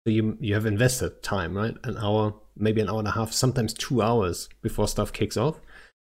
So 0.06 0.12
you 0.12 0.38
you 0.40 0.54
have 0.54 0.66
invested 0.66 1.24
time, 1.24 1.56
right? 1.58 1.76
An 1.84 1.98
hour, 1.98 2.36
maybe 2.56 2.82
an 2.82 2.90
hour 2.90 3.00
and 3.00 3.08
a 3.08 3.12
half, 3.12 3.34
sometimes 3.34 3.74
two 3.74 4.02
hours 4.02 4.50
before 4.62 4.88
stuff 4.88 5.12
kicks 5.12 5.38
off. 5.38 5.60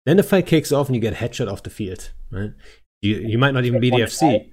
Then 0.06 0.18
the 0.18 0.24
fight 0.24 0.47
kicks 0.47 0.72
off 0.72 0.88
and 0.88 0.95
you 0.95 1.02
get 1.02 1.16
headshot 1.16 1.52
off 1.52 1.64
the 1.64 1.70
field, 1.70 2.12
right? 2.32 2.52
You 3.02 3.16
you 3.18 3.38
might 3.38 3.54
not 3.54 3.66
even 3.66 3.80
be 3.82 3.89
the 3.89 3.97
FC. 3.97 4.50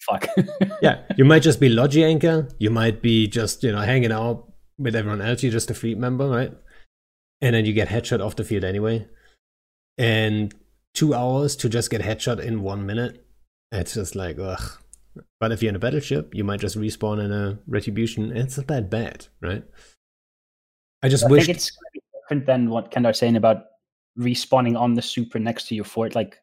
fuck. 0.00 0.28
Yeah, 0.82 1.02
you 1.16 1.24
might 1.24 1.42
just 1.42 1.60
be 1.60 1.68
Logi 1.68 2.04
Anchor. 2.04 2.48
You 2.58 2.70
might 2.70 3.02
be 3.02 3.28
just, 3.28 3.62
you 3.62 3.70
know, 3.72 3.80
hanging 3.80 4.10
out 4.12 4.52
with 4.78 4.96
everyone 4.96 5.20
else. 5.22 5.42
You're 5.42 5.52
just 5.52 5.70
a 5.70 5.74
fleet 5.74 5.96
member, 5.96 6.28
right? 6.28 6.52
And 7.40 7.54
then 7.54 7.64
you 7.64 7.72
get 7.72 7.88
headshot 7.88 8.24
off 8.24 8.34
the 8.36 8.44
field 8.44 8.64
anyway. 8.64 9.06
And 9.96 10.52
two 10.94 11.14
hours 11.14 11.56
to 11.56 11.68
just 11.68 11.90
get 11.90 12.00
headshot 12.02 12.40
in 12.40 12.62
one 12.62 12.84
minute. 12.86 13.24
It's 13.70 13.94
just 13.94 14.14
like, 14.14 14.38
ugh. 14.38 14.78
But 15.40 15.52
if 15.52 15.62
you're 15.62 15.70
in 15.70 15.76
a 15.76 15.78
battleship, 15.80 16.34
you 16.34 16.44
might 16.44 16.60
just 16.60 16.78
respawn 16.78 17.22
in 17.22 17.32
a 17.32 17.58
retribution. 17.66 18.34
It's 18.36 18.56
not 18.56 18.66
that 18.68 18.88
bad, 18.90 19.26
right? 19.40 19.62
I 21.02 21.08
just 21.08 21.24
I 21.24 21.28
wish. 21.28 21.46
think 21.46 21.56
it's 21.56 21.70
different 22.22 22.46
than 22.46 22.70
what 22.70 22.90
Kendar's 22.90 23.18
saying 23.18 23.36
about 23.36 23.64
respawning 24.18 24.78
on 24.78 24.94
the 24.94 25.02
super 25.02 25.38
next 25.38 25.68
to 25.68 25.74
your 25.74 25.84
fort. 25.84 26.14
Like 26.14 26.38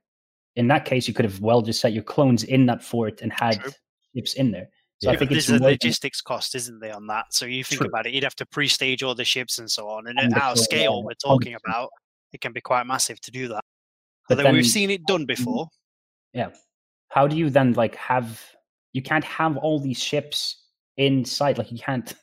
in 0.56 0.68
that 0.68 0.86
case, 0.86 1.08
you 1.08 1.14
could 1.14 1.26
have 1.26 1.40
well 1.40 1.62
just 1.62 1.80
set 1.82 1.94
your 1.94 2.04
clones 2.04 2.44
in 2.44 2.66
that 2.68 2.84
fort 2.84 3.22
and 3.22 3.32
had 3.32 3.60
True. 3.62 3.72
ships 4.16 4.34
in 4.34 4.52
there. 4.52 4.70
So 5.02 5.10
Yeah. 5.10 5.16
I 5.16 5.18
think 5.18 5.32
it's 5.32 5.48
There's 5.48 5.60
a 5.60 5.62
more 5.62 5.70
than- 5.70 5.74
logistics 5.82 6.22
cost, 6.22 6.54
isn't 6.56 6.80
there, 6.80 6.96
on 6.96 7.08
that? 7.08 7.28
So 7.34 7.46
you 7.46 7.64
think 7.64 7.80
True. 7.82 7.88
about 7.88 8.06
it, 8.06 8.14
you'd 8.14 8.24
have 8.24 8.36
to 8.36 8.46
pre-stage 8.46 9.02
all 9.02 9.16
the 9.16 9.24
ships 9.26 9.58
and 9.60 9.70
so 9.72 9.88
on. 9.88 10.08
And 10.08 10.20
And 10.20 10.34
at 10.36 10.42
our 10.42 10.56
scale 10.58 10.98
yeah, 11.00 11.06
we're 11.06 11.14
talking 11.14 11.56
about, 11.56 11.90
it 12.34 12.42
can 12.42 12.52
be 12.52 12.62
quite 12.62 12.86
massive 12.86 13.20
to 13.22 13.32
do 13.32 13.48
that. 13.48 13.64
But 14.30 14.38
Although 14.38 14.52
we've 14.52 14.66
seen 14.66 14.92
it 14.92 15.06
done 15.06 15.22
mm-hmm. 15.22 15.44
before. 15.44 15.68
Yeah. 16.34 16.50
How 17.10 17.28
do 17.28 17.36
you 17.36 17.50
then 17.50 17.74
like 17.74 17.96
have 17.96 18.42
you 18.94 19.02
can't 19.02 19.24
have 19.24 19.58
all 19.58 19.80
these 19.80 20.02
ships 20.02 20.64
inside 20.98 21.58
like 21.58 21.72
you 21.72 21.80
can't 21.80 22.14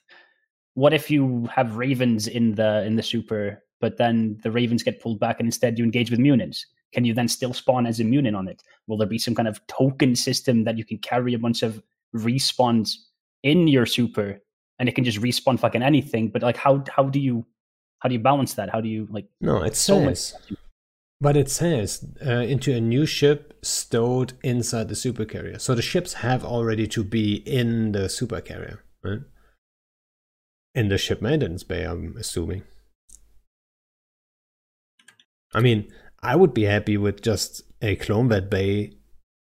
what 0.75 0.93
if 0.93 1.11
you 1.11 1.49
have 1.53 1.77
ravens 1.77 2.27
in 2.27 2.55
the 2.55 2.85
in 2.85 2.97
the 2.97 3.03
super 3.03 3.63
but 3.81 3.97
then 3.97 4.39
the 4.43 4.51
ravens 4.51 4.83
get 4.83 5.01
pulled 5.01 5.19
back 5.19 5.41
and 5.41 5.47
instead 5.47 5.79
you 5.79 5.85
engage 5.85 6.11
with 6.11 6.21
munins 6.21 6.61
can 6.93 7.05
you 7.05 7.15
then 7.15 7.27
still 7.27 7.55
spawn 7.55 7.87
as 7.87 8.01
a 8.01 8.05
munin 8.05 8.35
on 8.35 8.47
it 8.47 8.63
will 8.87 8.99
there 8.99 9.09
be 9.09 9.19
some 9.19 9.35
kind 9.35 9.49
of 9.49 9.67
token 9.67 10.15
system 10.15 10.65
that 10.65 10.77
you 10.77 10.85
can 10.85 10.99
carry 10.99 11.33
a 11.33 11.39
bunch 11.39 11.63
of 11.63 11.83
respawns 12.15 12.97
in 13.43 13.67
your 13.67 13.87
super 13.87 14.39
and 14.79 14.89
it 14.89 14.95
can 14.95 15.05
just 15.05 15.21
respawn 15.21 15.59
fucking 15.59 15.83
anything 15.83 16.29
but 16.29 16.43
like 16.43 16.57
how 16.59 16.85
how 16.95 17.05
do 17.05 17.19
you 17.19 17.47
how 18.01 18.09
do 18.11 18.15
you 18.15 18.21
balance 18.21 18.55
that 18.55 18.69
how 18.69 18.81
do 18.81 18.89
you 18.89 19.09
like 19.11 19.27
no, 19.41 19.63
it's 19.63 19.79
so 19.79 20.01
much 20.01 20.19
says. 20.19 20.57
But 21.21 21.37
it 21.37 21.51
says 21.51 22.05
uh, 22.25 22.31
into 22.31 22.75
a 22.75 22.81
new 22.81 23.07
ship 23.07 23.59
stowed 23.63 24.35
inside 24.43 24.89
the 24.89 24.95
supercarrier. 24.95 25.61
So 25.61 25.75
the 25.75 25.83
ships 25.83 26.15
have 26.15 26.45
already 26.45 26.87
to 26.89 27.03
be 27.03 27.37
in 27.37 27.93
the 27.93 28.01
supercarrier, 28.01 28.81
right? 29.03 29.21
In 30.75 30.89
the 30.89 30.99
ship 30.99 31.23
maintenance 31.23 31.63
bay, 31.63 31.85
I'm 31.85 32.17
assuming. 32.19 32.65
I 35.55 35.61
mean, 35.61 35.91
I 36.23 36.37
would 36.37 36.53
be 36.53 36.65
happy 36.65 36.99
with 36.99 37.23
just 37.23 37.63
a 37.81 37.97
clone 37.97 38.29
vat 38.29 38.51
bay 38.51 38.93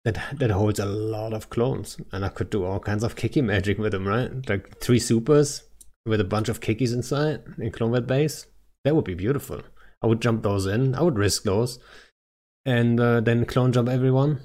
that 0.04 0.20
that 0.40 0.52
holds 0.52 0.80
a 0.80 0.86
lot 0.86 1.32
of 1.32 1.50
clones, 1.50 1.98
and 2.12 2.26
I 2.26 2.30
could 2.30 2.50
do 2.50 2.66
all 2.66 2.80
kinds 2.80 3.04
of 3.04 3.16
kicky 3.16 3.42
magic 3.42 3.78
with 3.78 3.94
them, 3.94 4.08
right? 4.08 4.32
Like 4.50 4.80
three 4.80 5.00
supers 5.00 5.64
with 6.06 6.20
a 6.20 6.26
bunch 6.26 6.50
of 6.50 6.60
kickies 6.60 6.94
inside 6.94 7.44
in 7.60 7.72
clone 7.72 7.94
vat 7.94 8.08
bays. 8.08 8.48
That 8.84 8.96
would 8.96 9.06
be 9.06 9.14
beautiful. 9.14 9.62
I 10.02 10.08
would 10.08 10.22
jump 10.22 10.44
those 10.44 10.66
in. 10.66 10.96
I 10.96 11.02
would 11.02 11.18
risk 11.18 11.44
those, 11.44 11.80
and 12.66 13.00
uh, 13.00 13.22
then 13.22 13.46
clone 13.46 13.72
jump 13.72 13.90
everyone. 13.90 14.42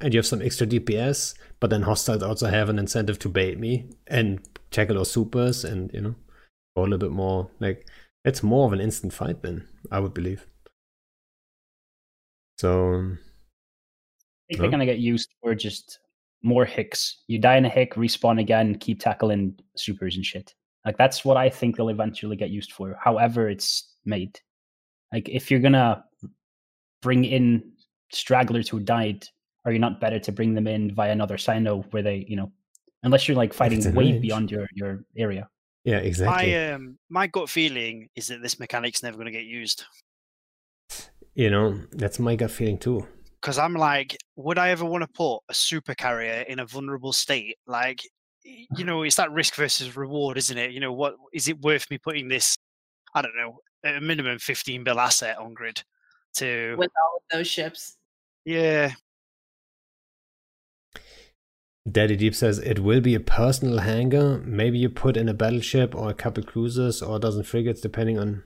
And 0.00 0.14
you 0.14 0.18
have 0.18 0.26
some 0.26 0.40
extra 0.40 0.66
DPS, 0.66 1.34
but 1.58 1.68
then 1.68 1.82
hostiles 1.82 2.22
also 2.22 2.46
have 2.46 2.68
an 2.70 2.78
incentive 2.78 3.18
to 3.18 3.28
bait 3.28 3.58
me 3.58 3.90
and 4.06 4.40
tackle 4.70 4.96
those 4.96 5.10
supers, 5.10 5.64
and 5.64 5.92
you 5.92 6.00
know, 6.00 6.14
go 6.76 6.82
a 6.82 6.84
little 6.84 6.98
bit 6.98 7.10
more. 7.10 7.50
Like 7.58 7.86
it's 8.24 8.42
more 8.42 8.66
of 8.66 8.72
an 8.72 8.80
instant 8.80 9.12
fight 9.12 9.42
then, 9.42 9.66
I 9.90 10.00
would 10.00 10.14
believe. 10.14 10.46
So 12.58 12.94
I 12.94 14.48
think 14.48 14.60
they're 14.60 14.70
gonna 14.70 14.86
get 14.86 14.98
used 14.98 15.30
for 15.42 15.54
just 15.54 15.98
more 16.42 16.64
hicks. 16.64 17.22
You 17.26 17.38
die 17.38 17.56
in 17.56 17.64
a 17.64 17.68
hick, 17.68 17.94
respawn 17.94 18.40
again, 18.40 18.76
keep 18.76 19.00
tackling 19.00 19.58
supers 19.76 20.16
and 20.16 20.24
shit. 20.24 20.54
Like 20.84 20.96
that's 20.96 21.24
what 21.24 21.36
I 21.36 21.50
think 21.50 21.76
they'll 21.76 21.88
eventually 21.88 22.36
get 22.36 22.50
used 22.50 22.72
for. 22.72 22.96
However, 23.02 23.48
it's 23.48 23.94
made. 24.04 24.40
Like 25.12 25.28
if 25.28 25.50
you're 25.50 25.60
gonna 25.60 26.04
bring 27.02 27.24
in 27.24 27.72
stragglers 28.12 28.68
who 28.68 28.80
died, 28.80 29.26
are 29.64 29.72
you 29.72 29.78
not 29.78 30.00
better 30.00 30.18
to 30.18 30.32
bring 30.32 30.54
them 30.54 30.66
in 30.66 30.94
via 30.94 31.12
another 31.12 31.36
cyno 31.36 31.84
where 31.92 32.02
they, 32.02 32.24
you 32.28 32.36
know, 32.36 32.52
unless 33.02 33.28
you're 33.28 33.36
like 33.36 33.52
fighting 33.52 33.82
way 33.94 34.12
range. 34.12 34.22
beyond 34.22 34.50
your 34.50 34.66
your 34.74 35.04
area. 35.16 35.48
yeah, 35.84 35.98
exactly. 35.98 36.52
My 36.52 36.72
um, 36.72 36.98
my 37.08 37.26
gut 37.26 37.48
feeling 37.48 38.08
is 38.16 38.28
that 38.28 38.42
this 38.42 38.58
mechanic's 38.58 39.02
never 39.02 39.16
going 39.16 39.26
to 39.26 39.32
get 39.32 39.44
used. 39.44 39.84
you 41.34 41.50
know, 41.50 41.78
that's 41.92 42.18
my 42.18 42.36
gut 42.36 42.50
feeling 42.50 42.78
too. 42.78 43.06
Because 43.40 43.58
I'm 43.58 43.74
like, 43.74 44.16
would 44.36 44.58
I 44.58 44.68
ever 44.70 44.84
want 44.84 45.02
to 45.02 45.08
put 45.08 45.38
a 45.48 45.54
super 45.54 45.94
carrier 45.94 46.44
in 46.46 46.58
a 46.58 46.66
vulnerable 46.66 47.12
state? 47.12 47.56
Like, 47.66 48.02
you 48.44 48.84
know, 48.84 49.02
it's 49.02 49.16
that 49.16 49.30
risk 49.30 49.54
versus 49.54 49.96
reward, 49.96 50.36
isn't 50.36 50.58
it? 50.58 50.72
You 50.72 50.80
know, 50.80 50.92
what 50.92 51.14
is 51.32 51.48
it 51.48 51.58
worth 51.60 51.90
me 51.90 51.96
putting 51.96 52.28
this? 52.28 52.56
I 53.14 53.22
don't 53.22 53.36
know, 53.36 53.58
at 53.84 53.96
a 53.96 54.00
minimum 54.00 54.38
15 54.38 54.84
bill 54.84 55.00
asset 55.00 55.38
on 55.38 55.54
grid 55.54 55.82
to 56.34 56.76
with 56.78 56.90
all 57.02 57.16
of 57.16 57.22
those 57.38 57.46
ships. 57.46 57.96
yeah. 58.44 58.92
Daddy 61.90 62.14
Deep 62.14 62.34
says 62.34 62.58
it 62.58 62.80
will 62.80 63.00
be 63.00 63.14
a 63.14 63.20
personal 63.20 63.78
hangar. 63.78 64.38
Maybe 64.44 64.78
you 64.78 64.90
put 64.90 65.16
in 65.16 65.28
a 65.28 65.34
battleship 65.34 65.94
or 65.94 66.10
a 66.10 66.14
couple 66.14 66.44
cruisers 66.44 67.02
or 67.02 67.16
a 67.16 67.18
dozen 67.18 67.42
frigates, 67.42 67.80
depending 67.80 68.18
on 68.18 68.44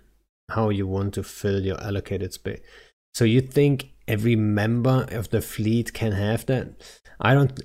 how 0.50 0.68
you 0.70 0.86
want 0.86 1.14
to 1.14 1.22
fill 1.22 1.60
your 1.60 1.80
allocated 1.82 2.32
space. 2.32 2.60
So 3.12 3.24
you 3.24 3.40
think 3.40 3.90
every 4.06 4.36
member 4.36 5.06
of 5.10 5.30
the 5.30 5.40
fleet 5.40 5.92
can 5.92 6.12
have 6.12 6.46
that? 6.46 6.74
I 7.20 7.34
don't. 7.34 7.60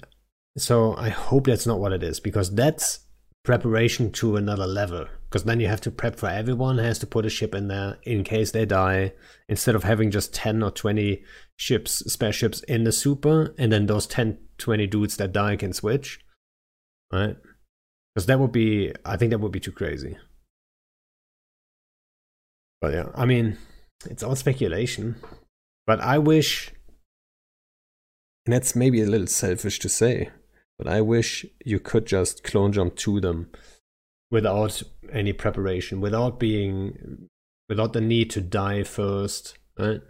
So 0.57 0.95
I 0.95 1.09
hope 1.09 1.45
that's 1.45 1.67
not 1.67 1.79
what 1.79 1.93
it 1.93 2.03
is 2.03 2.19
because 2.19 2.53
that's 2.53 3.01
preparation 3.43 4.11
to 4.13 4.35
another 4.35 4.67
level 4.67 5.07
because 5.29 5.43
then 5.43 5.59
you 5.59 5.67
have 5.67 5.81
to 5.81 5.91
prep 5.91 6.15
for 6.15 6.27
everyone 6.27 6.79
has 6.79 6.97
to 6.99 7.07
put 7.07 7.25
a 7.25 7.29
ship 7.29 7.53
in 7.53 7.67
there 7.67 7.97
in 8.03 8.23
case 8.23 8.51
they 8.51 8.65
die 8.65 9.13
instead 9.47 9.75
of 9.75 9.83
having 9.83 10.09
just 10.09 10.33
10 10.33 10.63
or 10.63 10.71
20 10.71 11.23
ships 11.55 11.99
spare 12.11 12.33
ships 12.33 12.61
in 12.63 12.83
the 12.83 12.91
super 12.91 13.53
and 13.57 13.71
then 13.71 13.85
those 13.85 14.07
10 14.07 14.37
20 14.57 14.87
dudes 14.87 15.17
that 15.17 15.31
die 15.31 15.55
can 15.55 15.73
switch 15.73 16.19
right? 17.13 17.35
Because 18.13 18.25
that 18.25 18.39
would 18.39 18.51
be 18.51 18.91
i 19.05 19.15
think 19.15 19.31
that 19.31 19.39
would 19.39 19.51
be 19.51 19.59
too 19.59 19.71
crazy. 19.71 20.17
But 22.81 22.93
yeah 22.93 23.09
i 23.15 23.25
mean 23.25 23.57
it's 24.05 24.23
all 24.23 24.35
speculation. 24.35 25.15
But 25.85 25.99
i 26.01 26.17
wish 26.17 26.71
and 28.45 28.53
that's 28.53 28.75
maybe 28.75 29.01
a 29.01 29.05
little 29.05 29.27
selfish 29.27 29.79
to 29.79 29.89
say 29.89 30.29
but 30.79 30.87
I 30.87 31.01
wish 31.01 31.45
you 31.63 31.79
could 31.79 32.05
just 32.05 32.43
clone 32.43 32.71
jump 32.71 32.95
to 32.95 33.19
them 33.19 33.51
without 34.31 34.81
any 35.11 35.33
preparation, 35.33 36.01
without 36.01 36.39
being, 36.39 37.27
without 37.67 37.93
the 37.93 38.01
need 38.01 38.29
to 38.31 38.41
die 38.41 38.83
first, 38.83 39.57
right? 39.77 40.01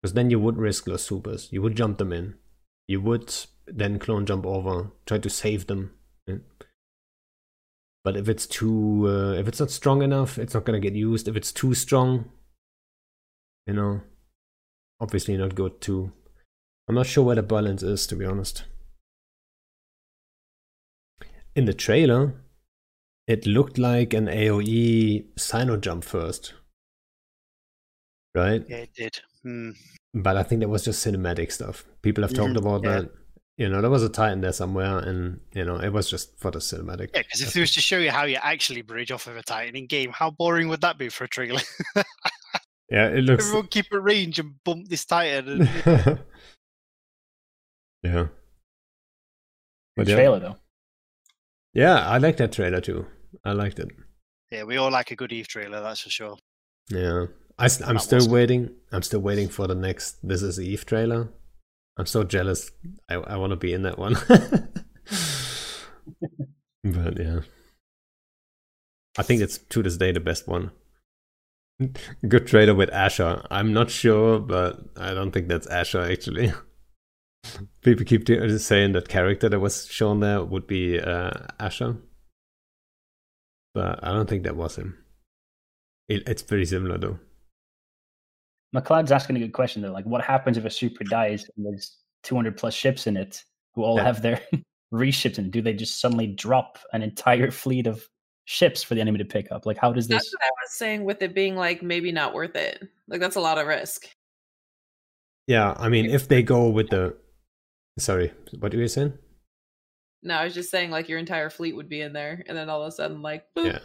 Because 0.00 0.14
then 0.14 0.30
you 0.30 0.38
would 0.38 0.56
risk 0.56 0.84
those 0.84 1.04
supers. 1.04 1.48
You 1.50 1.62
would 1.62 1.76
jump 1.76 1.98
them 1.98 2.12
in. 2.12 2.34
You 2.86 3.00
would 3.00 3.34
then 3.66 3.98
clone 3.98 4.26
jump 4.26 4.46
over, 4.46 4.90
try 5.06 5.18
to 5.18 5.30
save 5.30 5.66
them. 5.66 5.92
Right? 6.26 6.40
But 8.04 8.16
if 8.16 8.28
it's 8.28 8.46
too, 8.46 9.06
uh, 9.08 9.32
if 9.32 9.48
it's 9.48 9.60
not 9.60 9.70
strong 9.70 10.02
enough, 10.02 10.38
it's 10.38 10.54
not 10.54 10.64
gonna 10.64 10.80
get 10.80 10.94
used. 10.94 11.28
If 11.28 11.36
it's 11.36 11.52
too 11.52 11.74
strong, 11.74 12.30
you 13.66 13.74
know, 13.74 14.00
obviously 15.00 15.36
not 15.36 15.54
good 15.54 15.80
too. 15.80 16.12
I'm 16.88 16.94
not 16.94 17.06
sure 17.06 17.24
where 17.24 17.36
the 17.36 17.42
balance 17.42 17.82
is, 17.82 18.06
to 18.06 18.16
be 18.16 18.24
honest 18.24 18.64
in 21.58 21.64
the 21.64 21.74
trailer, 21.74 22.34
it 23.28 23.46
looked 23.46 23.78
like 23.78 24.14
an 24.14 24.26
AoE 24.26 25.24
cyno 25.36 25.80
jump 25.80 26.02
first. 26.02 26.54
Right? 28.34 28.64
Yeah, 28.68 28.76
it 28.78 28.94
did. 28.94 29.20
Hmm. 29.42 29.70
But 30.14 30.36
I 30.36 30.42
think 30.42 30.60
that 30.62 30.68
was 30.68 30.84
just 30.84 31.06
cinematic 31.06 31.52
stuff. 31.52 31.84
People 32.02 32.24
have 32.24 32.32
talked 32.32 32.54
Mhm, 32.54 32.58
about 32.58 32.82
yeah. 32.82 33.00
that. 33.00 33.10
You 33.58 33.68
know, 33.68 33.80
there 33.80 33.90
was 33.90 34.04
a 34.04 34.08
Titan 34.08 34.40
there 34.40 34.52
somewhere, 34.52 34.98
and 34.98 35.40
you 35.52 35.64
know, 35.64 35.76
it 35.76 35.90
was 35.92 36.08
just 36.08 36.38
for 36.38 36.50
the 36.50 36.60
cinematic. 36.60 37.10
Yeah, 37.12 37.22
because 37.22 37.40
if 37.42 37.56
it 37.56 37.60
was 37.60 37.74
to 37.74 37.80
show 37.80 37.98
you 37.98 38.10
how 38.10 38.24
you 38.24 38.38
actually 38.40 38.82
bridge 38.82 39.10
off 39.10 39.26
of 39.26 39.36
a 39.36 39.42
Titan 39.42 39.76
in 39.76 39.86
game, 39.86 40.10
how 40.12 40.30
boring 40.30 40.68
would 40.68 40.80
that 40.80 40.96
be 40.96 41.08
for 41.08 41.24
a 41.24 41.28
trailer? 41.28 41.60
Yeah, 42.90 43.08
it 43.08 43.20
looks. 43.22 43.44
Everyone 43.44 43.66
keep 43.66 43.92
a 43.92 44.00
range 44.00 44.38
and 44.38 44.54
bump 44.64 44.88
this 44.88 45.04
Titan. 45.04 45.60
And, 45.60 45.68
yeah. 48.02 48.28
But 49.94 50.06
Good 50.06 50.08
yeah. 50.08 50.14
trailer 50.14 50.40
though. 50.40 50.56
Yeah, 51.74 52.08
I 52.08 52.16
like 52.16 52.38
that 52.38 52.52
trailer 52.52 52.80
too. 52.80 53.04
I 53.44 53.52
liked 53.52 53.78
it. 53.78 53.88
yeah, 54.50 54.64
we 54.64 54.76
all 54.76 54.90
like 54.90 55.10
a 55.10 55.16
good 55.16 55.32
Eve 55.32 55.48
trailer, 55.48 55.80
that's 55.80 56.00
for 56.00 56.10
sure. 56.10 56.36
Yeah, 56.90 57.26
I, 57.58 57.68
am 57.86 57.98
still 57.98 58.20
good. 58.20 58.30
waiting. 58.30 58.70
I'm 58.92 59.02
still 59.02 59.20
waiting 59.20 59.48
for 59.48 59.66
the 59.66 59.74
next 59.74 60.26
This 60.26 60.42
Is 60.42 60.60
Eve 60.60 60.86
trailer. 60.86 61.28
I'm 61.98 62.06
so 62.06 62.24
jealous. 62.24 62.70
I 63.08 63.14
I 63.14 63.36
want 63.36 63.50
to 63.50 63.56
be 63.56 63.72
in 63.72 63.82
that 63.82 63.98
one. 63.98 64.14
but 66.84 67.18
yeah, 67.18 67.40
I 69.18 69.22
think 69.22 69.42
it's 69.42 69.58
to 69.58 69.82
this 69.82 69.96
day 69.96 70.12
the 70.12 70.20
best 70.20 70.46
one. 70.46 70.70
Good 72.26 72.46
trailer 72.46 72.74
with 72.74 72.90
Asher. 72.92 73.44
I'm 73.50 73.72
not 73.72 73.90
sure, 73.90 74.38
but 74.40 74.80
I 74.96 75.14
don't 75.14 75.30
think 75.32 75.48
that's 75.48 75.66
Asher 75.66 76.00
actually. 76.00 76.52
People 77.82 78.04
keep 78.04 78.26
saying 78.58 78.92
that 78.92 79.08
character 79.08 79.48
that 79.48 79.60
was 79.60 79.86
shown 79.86 80.20
there 80.20 80.42
would 80.42 80.66
be 80.66 81.00
uh, 81.00 81.30
Asher, 81.60 81.96
but 83.74 84.00
I 84.02 84.12
don't 84.12 84.28
think 84.28 84.44
that 84.44 84.56
was 84.56 84.76
him. 84.76 84.96
It, 86.08 86.26
it's 86.26 86.42
pretty 86.42 86.64
similar 86.64 86.98
though. 86.98 87.18
McLeod's 88.74 89.12
asking 89.12 89.36
a 89.36 89.40
good 89.40 89.52
question 89.52 89.82
though. 89.82 89.92
Like, 89.92 90.04
what 90.06 90.22
happens 90.22 90.56
if 90.56 90.64
a 90.64 90.70
super 90.70 91.04
dies 91.04 91.48
and 91.56 91.66
there's 91.66 91.96
200 92.24 92.56
plus 92.56 92.74
ships 92.74 93.06
in 93.06 93.16
it 93.16 93.42
who 93.74 93.82
all 93.82 93.96
Yeah. 93.96 94.04
have 94.04 94.22
their 94.22 94.40
reships 94.90 95.38
in 95.38 95.46
it? 95.46 95.50
Do 95.50 95.62
they 95.62 95.72
just 95.72 96.00
suddenly 96.00 96.26
drop 96.26 96.78
an 96.92 97.02
entire 97.02 97.50
fleet 97.50 97.86
of 97.86 98.06
ships 98.44 98.82
for 98.82 98.94
the 98.94 99.00
enemy 99.00 99.18
to 99.18 99.24
pick 99.24 99.50
up? 99.52 99.64
Like, 99.66 99.78
how 99.78 99.92
does 99.92 100.06
That's 100.08 100.24
this? 100.24 100.32
That's 100.32 100.34
what 100.34 100.46
I 100.46 100.50
was 100.64 100.72
saying 100.72 101.04
with 101.04 101.22
it 101.22 101.34
being 101.34 101.56
like 101.56 101.82
maybe 101.82 102.12
not 102.12 102.34
worth 102.34 102.56
it. 102.56 102.82
Like 103.08 103.20
that's 103.20 103.36
a 103.36 103.40
lot 103.40 103.58
of 103.58 103.66
risk. 103.66 104.08
Yeah, 105.46 105.74
I 105.78 105.88
mean, 105.88 106.06
if 106.06 106.28
they 106.28 106.42
go 106.42 106.68
with 106.68 106.90
the, 106.90 107.16
sorry, 107.98 108.32
what 108.58 108.74
were 108.74 108.80
you 108.80 108.88
saying? 108.88 109.14
No, 110.22 110.34
I 110.34 110.44
was 110.44 110.54
just 110.54 110.70
saying 110.70 110.90
like 110.90 111.08
your 111.08 111.18
entire 111.18 111.50
fleet 111.50 111.76
would 111.76 111.88
be 111.88 112.00
in 112.00 112.12
there, 112.12 112.42
and 112.46 112.56
then 112.56 112.68
all 112.68 112.82
of 112.82 112.88
a 112.88 112.92
sudden 112.92 113.22
like 113.22 113.44
boop, 113.56 113.66
Yeah, 113.66 113.78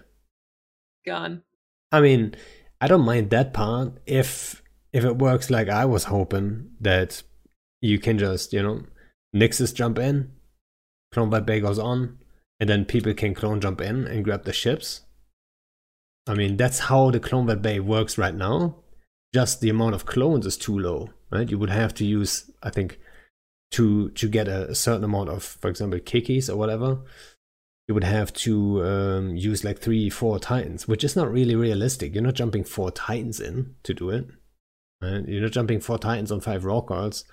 gone. 1.05 1.43
I 1.91 2.01
mean, 2.01 2.35
I 2.81 2.87
don't 2.87 3.05
mind 3.05 3.29
that 3.29 3.53
part 3.53 3.99
if 4.05 4.63
if 4.91 5.03
it 5.03 5.17
works 5.17 5.49
like 5.49 5.69
I 5.69 5.85
was 5.85 6.05
hoping 6.05 6.71
that 6.81 7.21
you 7.81 7.99
can 7.99 8.17
just 8.17 8.53
you 8.53 8.63
know 8.63 8.83
Nyxes 9.35 9.73
jump 9.73 9.99
in, 9.99 10.31
clone 11.11 11.29
vat 11.31 11.45
bay 11.45 11.59
goes 11.59 11.79
on, 11.79 12.17
and 12.59 12.69
then 12.69 12.85
people 12.85 13.13
can 13.13 13.33
clone 13.33 13.61
jump 13.61 13.81
in 13.81 14.05
and 14.07 14.23
grab 14.23 14.45
the 14.45 14.53
ships. 14.53 15.01
I 16.27 16.33
mean, 16.35 16.57
that's 16.57 16.79
how 16.79 17.11
the 17.11 17.19
clone 17.19 17.47
vat 17.47 17.61
bay 17.61 17.79
works 17.79 18.17
right 18.17 18.35
now. 18.35 18.77
Just 19.33 19.61
the 19.61 19.69
amount 19.69 19.95
of 19.95 20.05
clones 20.05 20.45
is 20.45 20.57
too 20.57 20.77
low, 20.77 21.09
right? 21.31 21.49
You 21.49 21.57
would 21.57 21.71
have 21.71 21.93
to 21.95 22.05
use, 22.05 22.51
I 22.61 22.69
think, 22.69 22.99
to 23.73 24.09
to 24.09 24.27
get 24.29 24.47
a, 24.47 24.69
a 24.69 24.75
certain 24.75 25.03
amount 25.03 25.29
of, 25.29 25.43
for 25.43 25.69
example, 25.69 25.99
kikis 25.99 26.49
or 26.49 26.55
whatever. 26.55 26.99
You 27.87 27.93
would 27.93 28.05
have 28.05 28.31
to 28.33 28.81
um, 28.85 29.35
use 29.35 29.65
like 29.65 29.79
three, 29.79 30.09
four 30.09 30.39
titans, 30.39 30.87
which 30.87 31.03
is 31.03 31.17
not 31.17 31.29
really 31.29 31.55
realistic. 31.55 32.13
You're 32.13 32.23
not 32.23 32.35
jumping 32.35 32.63
four 32.63 32.91
titans 32.91 33.41
in 33.41 33.75
to 33.83 33.93
do 33.93 34.09
it. 34.09 34.25
Right? 35.01 35.27
You're 35.27 35.41
not 35.41 35.51
jumping 35.51 35.81
four 35.81 35.97
titans 35.97 36.31
on 36.31 36.39
five 36.39 36.63
Rorquals 36.63 37.25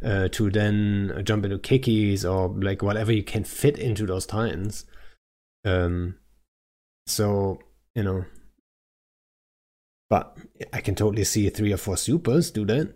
uh, 0.00 0.28
to 0.28 0.48
then 0.48 1.22
jump 1.24 1.44
into 1.44 1.58
kikis 1.58 2.24
or 2.24 2.48
like 2.62 2.82
whatever 2.82 3.12
you 3.12 3.24
can 3.24 3.42
fit 3.42 3.78
into 3.78 4.06
those 4.06 4.26
titans. 4.26 4.84
Um, 5.64 6.14
so 7.08 7.58
you 7.96 8.04
know, 8.04 8.24
but 10.08 10.36
I 10.72 10.80
can 10.80 10.94
totally 10.94 11.24
see 11.24 11.48
three 11.50 11.72
or 11.72 11.78
four 11.78 11.96
supers 11.96 12.52
do 12.52 12.64
that. 12.66 12.94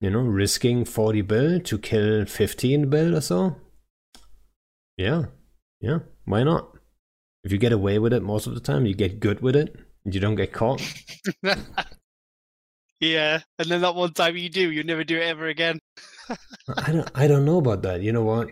You 0.00 0.10
know, 0.10 0.20
risking 0.20 0.84
40 0.84 1.22
bill 1.22 1.60
to 1.60 1.78
kill 1.78 2.24
15 2.24 2.88
bill 2.88 3.16
or 3.16 3.20
so. 3.20 3.56
Yeah, 4.96 5.26
yeah, 5.80 6.00
why 6.24 6.44
not? 6.44 6.76
If 7.44 7.52
you 7.52 7.58
get 7.58 7.72
away 7.72 7.98
with 7.98 8.12
it 8.12 8.22
most 8.22 8.46
of 8.46 8.54
the 8.54 8.60
time, 8.60 8.86
you 8.86 8.94
get 8.94 9.20
good 9.20 9.40
with 9.40 9.56
it, 9.56 9.74
and 10.04 10.14
you 10.14 10.20
don't 10.20 10.34
get 10.36 10.52
caught. 10.52 10.82
yeah, 13.00 13.40
and 13.58 13.68
then 13.68 13.80
that 13.80 13.94
one 13.94 14.12
time 14.12 14.36
you 14.36 14.48
do, 14.48 14.70
you 14.70 14.84
never 14.84 15.04
do 15.04 15.16
it 15.16 15.22
ever 15.24 15.46
again. 15.46 15.80
I 16.76 16.92
don't, 16.92 17.10
I 17.14 17.26
don't 17.26 17.44
know 17.44 17.58
about 17.58 17.82
that. 17.82 18.02
You 18.02 18.12
know 18.12 18.24
what? 18.24 18.48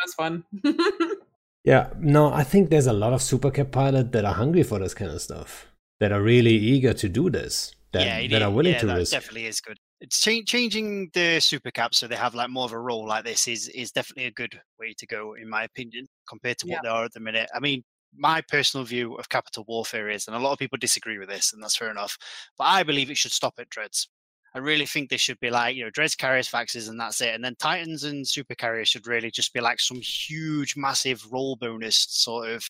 That's 0.00 0.14
fun. 0.14 0.44
Yeah, 1.68 1.90
no, 1.98 2.32
I 2.32 2.44
think 2.44 2.70
there's 2.70 2.86
a 2.86 2.94
lot 2.94 3.12
of 3.12 3.20
supercap 3.20 3.72
pilot 3.72 4.12
that 4.12 4.24
are 4.24 4.32
hungry 4.32 4.62
for 4.62 4.78
this 4.78 4.94
kind 4.94 5.10
of 5.10 5.20
stuff, 5.20 5.66
that 6.00 6.12
are 6.12 6.22
really 6.22 6.54
eager 6.54 6.94
to 6.94 7.08
do 7.10 7.28
this, 7.28 7.74
that, 7.92 8.06
yeah, 8.06 8.18
it 8.18 8.30
that 8.30 8.40
are 8.40 8.50
willing 8.50 8.72
yeah, 8.72 8.78
to 8.78 8.86
that 8.86 8.96
risk. 8.96 9.12
definitely 9.12 9.44
is 9.44 9.60
good. 9.60 9.76
It's 10.00 10.20
cha- 10.20 10.42
changing 10.46 11.10
the 11.12 11.40
super 11.40 11.70
cap 11.72 11.94
so 11.94 12.06
they 12.06 12.14
have 12.16 12.34
like 12.34 12.50
more 12.50 12.64
of 12.64 12.72
a 12.72 12.78
role 12.78 13.06
like 13.06 13.24
this 13.24 13.48
is 13.48 13.68
is 13.70 13.90
definitely 13.92 14.26
a 14.26 14.30
good 14.30 14.60
way 14.78 14.94
to 14.96 15.06
go 15.06 15.34
in 15.34 15.48
my 15.48 15.64
opinion 15.64 16.06
compared 16.28 16.58
to 16.58 16.66
what 16.66 16.76
Yeah. 16.76 16.80
they 16.82 16.88
are 16.88 17.04
at 17.04 17.12
the 17.12 17.20
minute. 17.20 17.50
I 17.54 17.58
mean, 17.60 17.82
my 18.14 18.40
personal 18.42 18.84
view 18.84 19.14
of 19.16 19.28
capital 19.28 19.64
warfare 19.68 20.08
is, 20.08 20.26
and 20.26 20.36
a 20.36 20.38
lot 20.38 20.52
of 20.52 20.58
people 20.58 20.78
disagree 20.78 21.18
with 21.18 21.28
this, 21.28 21.52
and 21.52 21.62
that's 21.62 21.76
fair 21.76 21.90
enough. 21.90 22.16
But 22.56 22.64
I 22.64 22.82
believe 22.84 23.10
it 23.10 23.16
should 23.18 23.32
stop 23.32 23.54
at 23.58 23.68
dreads. 23.70 24.08
I 24.54 24.58
really 24.60 24.86
think 24.86 25.10
they 25.10 25.16
should 25.18 25.38
be 25.40 25.50
like 25.50 25.76
you 25.76 25.84
know 25.84 25.90
dreads, 25.90 26.14
carriers, 26.14 26.48
faxes, 26.50 26.88
and 26.88 26.98
that's 27.00 27.20
it. 27.20 27.34
And 27.34 27.44
then 27.44 27.56
titans 27.56 28.04
and 28.04 28.26
super 28.26 28.54
carriers 28.54 28.88
should 28.88 29.06
really 29.06 29.30
just 29.30 29.52
be 29.52 29.60
like 29.60 29.80
some 29.80 30.00
huge, 30.00 30.74
massive 30.76 31.30
role 31.32 31.56
bonus 31.56 31.96
sort 32.08 32.48
of 32.50 32.68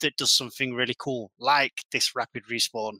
that 0.00 0.16
does 0.16 0.30
something 0.32 0.74
really 0.74 0.94
cool, 0.98 1.30
like 1.38 1.82
this 1.92 2.14
rapid 2.14 2.44
respawn, 2.50 2.98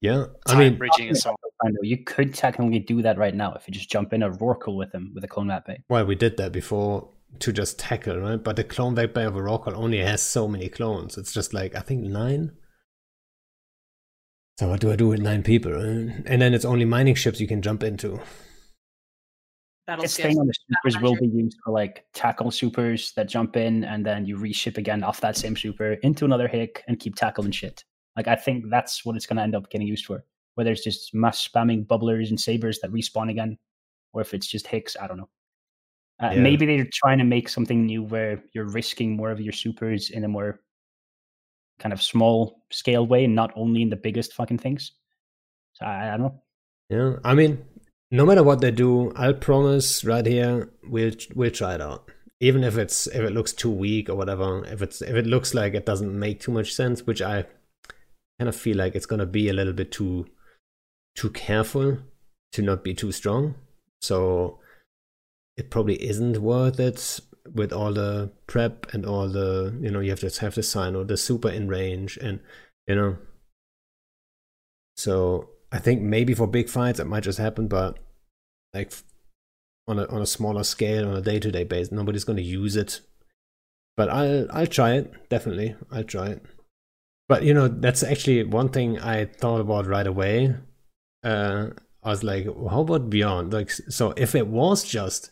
Yeah, 0.00 0.26
I 0.46 0.58
mean, 0.58 0.78
bridging, 0.78 1.08
and 1.08 1.18
so 1.18 1.30
on. 1.30 1.36
I 1.64 1.70
know 1.70 1.80
you 1.82 2.04
could 2.04 2.34
technically 2.34 2.78
do 2.78 3.02
that 3.02 3.18
right 3.18 3.34
now 3.34 3.52
if 3.54 3.66
you 3.66 3.74
just 3.74 3.90
jump 3.90 4.12
in 4.12 4.22
a 4.22 4.30
Rorqual 4.30 4.76
with 4.76 4.94
him 4.94 5.12
with 5.14 5.24
a 5.24 5.28
clone 5.28 5.48
vat 5.48 5.66
bay. 5.66 5.82
well, 5.88 6.04
we 6.04 6.14
did 6.14 6.36
that 6.36 6.52
before 6.52 7.08
to 7.40 7.52
just 7.52 7.78
tackle, 7.78 8.18
right? 8.18 8.42
But 8.42 8.56
the 8.56 8.64
clone 8.64 8.94
vat 8.94 9.14
bay 9.14 9.24
of 9.24 9.36
a 9.36 9.40
Rorqual 9.40 9.74
only 9.74 9.98
has 9.98 10.22
so 10.22 10.48
many 10.48 10.68
clones. 10.68 11.18
It's 11.18 11.32
just 11.32 11.52
like, 11.52 11.74
I 11.74 11.80
think 11.80 12.02
nine. 12.02 12.52
So 14.58 14.68
what 14.68 14.80
do 14.80 14.90
I 14.90 14.96
do 14.96 15.08
with 15.08 15.20
nine 15.20 15.42
people? 15.42 15.72
right? 15.72 16.22
And 16.26 16.42
then 16.42 16.54
it's 16.54 16.64
only 16.64 16.84
mining 16.84 17.14
ships 17.14 17.40
you 17.40 17.46
can 17.46 17.62
jump 17.62 17.82
into. 17.82 18.20
That'll 19.86 20.02
This 20.02 20.16
thing 20.16 20.38
on 20.38 20.46
the 20.46 20.52
supers 20.52 21.00
will 21.00 21.16
be 21.16 21.28
used 21.28 21.56
for 21.64 21.72
like 21.72 22.04
tackle 22.12 22.50
supers 22.50 23.12
that 23.12 23.28
jump 23.28 23.56
in 23.56 23.84
and 23.84 24.04
then 24.04 24.26
you 24.26 24.36
reship 24.36 24.76
again 24.76 25.02
off 25.02 25.20
that 25.22 25.36
same 25.36 25.56
super 25.56 25.92
into 26.02 26.24
another 26.26 26.46
hick 26.46 26.84
and 26.88 26.98
keep 27.00 27.14
tackling 27.14 27.52
shit. 27.52 27.84
Like 28.18 28.26
I 28.26 28.34
think 28.34 28.64
that's 28.68 29.04
what 29.04 29.14
it's 29.14 29.26
going 29.26 29.36
to 29.36 29.44
end 29.44 29.54
up 29.54 29.70
getting 29.70 29.86
used 29.86 30.04
for. 30.04 30.24
Whether 30.56 30.72
it's 30.72 30.82
just 30.82 31.14
mass 31.14 31.46
spamming 31.46 31.86
bubblers 31.86 32.30
and 32.30 32.40
sabers 32.40 32.80
that 32.80 32.90
respawn 32.90 33.30
again, 33.30 33.56
or 34.12 34.20
if 34.20 34.34
it's 34.34 34.48
just 34.48 34.66
hicks, 34.66 34.96
I 35.00 35.06
don't 35.06 35.18
know. 35.18 35.28
Uh, 36.20 36.32
Yeah. 36.34 36.40
Maybe 36.40 36.66
they're 36.66 36.88
trying 36.92 37.18
to 37.18 37.24
make 37.24 37.48
something 37.48 37.86
new 37.86 38.02
where 38.02 38.42
you're 38.52 38.68
risking 38.68 39.14
more 39.14 39.30
of 39.30 39.40
your 39.40 39.52
supers 39.52 40.10
in 40.10 40.24
a 40.24 40.28
more 40.28 40.58
kind 41.78 41.92
of 41.92 42.02
small 42.02 42.64
scale 42.72 43.06
way, 43.06 43.24
and 43.24 43.36
not 43.36 43.52
only 43.54 43.82
in 43.82 43.88
the 43.88 44.02
biggest 44.08 44.32
fucking 44.32 44.58
things. 44.58 44.90
So 45.74 45.86
I, 45.86 46.08
I 46.08 46.16
don't 46.16 46.22
know. 46.22 46.42
Yeah, 46.90 47.16
I 47.22 47.34
mean, 47.34 47.64
no 48.10 48.26
matter 48.26 48.42
what 48.42 48.60
they 48.60 48.72
do, 48.72 49.12
I'll 49.14 49.34
promise 49.34 50.04
right 50.04 50.26
here 50.26 50.72
we'll 50.82 51.12
we'll 51.36 51.52
try 51.52 51.76
it 51.76 51.80
out. 51.80 52.10
Even 52.40 52.64
if 52.64 52.76
it's 52.76 53.06
if 53.06 53.22
it 53.22 53.32
looks 53.32 53.52
too 53.52 53.70
weak 53.70 54.08
or 54.10 54.16
whatever, 54.16 54.64
if 54.64 54.82
it's 54.82 55.02
if 55.02 55.14
it 55.14 55.26
looks 55.26 55.54
like 55.54 55.74
it 55.74 55.86
doesn't 55.86 56.18
make 56.18 56.40
too 56.40 56.50
much 56.50 56.74
sense, 56.74 57.06
which 57.06 57.22
I 57.22 57.46
kind 58.38 58.48
of 58.48 58.56
feel 58.56 58.76
like 58.76 58.94
it's 58.94 59.06
gonna 59.06 59.26
be 59.26 59.48
a 59.48 59.52
little 59.52 59.72
bit 59.72 59.92
too 59.92 60.26
too 61.16 61.30
careful 61.30 61.98
to 62.52 62.62
not 62.62 62.84
be 62.84 62.94
too 62.94 63.12
strong. 63.12 63.54
So 64.00 64.60
it 65.56 65.70
probably 65.70 66.02
isn't 66.02 66.40
worth 66.40 66.78
it 66.78 67.20
with 67.52 67.72
all 67.72 67.92
the 67.92 68.30
prep 68.46 68.92
and 68.92 69.04
all 69.06 69.28
the 69.28 69.76
you 69.80 69.90
know 69.90 70.00
you 70.00 70.10
have 70.10 70.20
to 70.20 70.40
have 70.40 70.54
the 70.54 70.62
sign 70.62 70.94
or 70.94 71.04
the 71.04 71.16
super 71.16 71.48
in 71.48 71.66
range 71.66 72.18
and 72.18 72.40
you 72.86 72.94
know 72.94 73.16
so 74.98 75.48
I 75.70 75.78
think 75.78 76.02
maybe 76.02 76.34
for 76.34 76.48
big 76.48 76.68
fights 76.68 76.98
it 76.98 77.06
might 77.06 77.22
just 77.22 77.38
happen, 77.38 77.68
but 77.68 77.98
like 78.74 78.92
on 79.86 79.98
a 80.00 80.06
on 80.06 80.20
a 80.20 80.26
smaller 80.26 80.64
scale, 80.64 81.08
on 81.08 81.16
a 81.16 81.22
day 81.22 81.38
to 81.38 81.52
day 81.52 81.64
basis, 81.64 81.92
nobody's 81.92 82.24
going 82.24 82.36
to 82.36 82.42
use 82.42 82.74
it. 82.74 83.00
But 83.96 84.10
I'll 84.10 84.50
I'll 84.50 84.66
try 84.66 84.94
it 84.94 85.28
definitely. 85.28 85.76
I'll 85.90 86.04
try 86.04 86.28
it. 86.28 86.42
But 87.28 87.42
you 87.42 87.52
know 87.52 87.68
that's 87.68 88.02
actually 88.02 88.44
one 88.44 88.70
thing 88.70 88.98
I 88.98 89.26
thought 89.26 89.60
about 89.60 89.86
right 89.86 90.06
away. 90.06 90.54
Uh, 91.22 91.68
I 92.02 92.10
was 92.10 92.24
like, 92.24 92.46
how 92.46 92.80
about 92.80 93.10
beyond? 93.10 93.52
Like, 93.52 93.70
so 93.70 94.14
if 94.16 94.34
it 94.34 94.46
was 94.46 94.84
just 94.84 95.30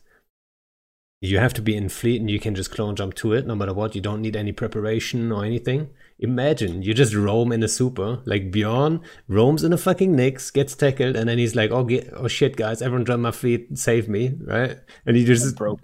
you 1.22 1.38
have 1.38 1.54
to 1.54 1.62
be 1.62 1.74
in 1.74 1.88
fleet 1.88 2.20
and 2.20 2.30
you 2.30 2.38
can 2.38 2.54
just 2.54 2.70
clone 2.70 2.94
jump 2.94 3.14
to 3.14 3.32
it 3.32 3.46
no 3.46 3.54
matter 3.54 3.72
what, 3.72 3.94
you 3.94 4.00
don't 4.00 4.20
need 4.20 4.36
any 4.36 4.52
preparation 4.52 5.32
or 5.32 5.44
anything. 5.44 5.88
Imagine 6.18 6.82
you 6.82 6.92
just 6.94 7.14
roam 7.14 7.52
in 7.52 7.62
a 7.62 7.68
super 7.68 8.20
like 8.26 8.50
Bjorn 8.50 9.00
roams 9.28 9.64
in 9.64 9.72
a 9.72 9.78
fucking 9.78 10.14
Nyx, 10.14 10.52
gets 10.52 10.74
tackled, 10.74 11.16
and 11.16 11.28
then 11.28 11.38
he's 11.38 11.54
like, 11.54 11.70
"Oh, 11.70 11.84
get, 11.84 12.10
oh 12.14 12.28
shit, 12.28 12.56
guys! 12.56 12.80
Everyone 12.82 13.04
join 13.04 13.20
my 13.20 13.32
fleet, 13.32 13.76
save 13.78 14.08
me!" 14.08 14.34
Right? 14.40 14.78
And 15.04 15.16
he 15.16 15.24
just 15.24 15.56
broke. 15.56 15.80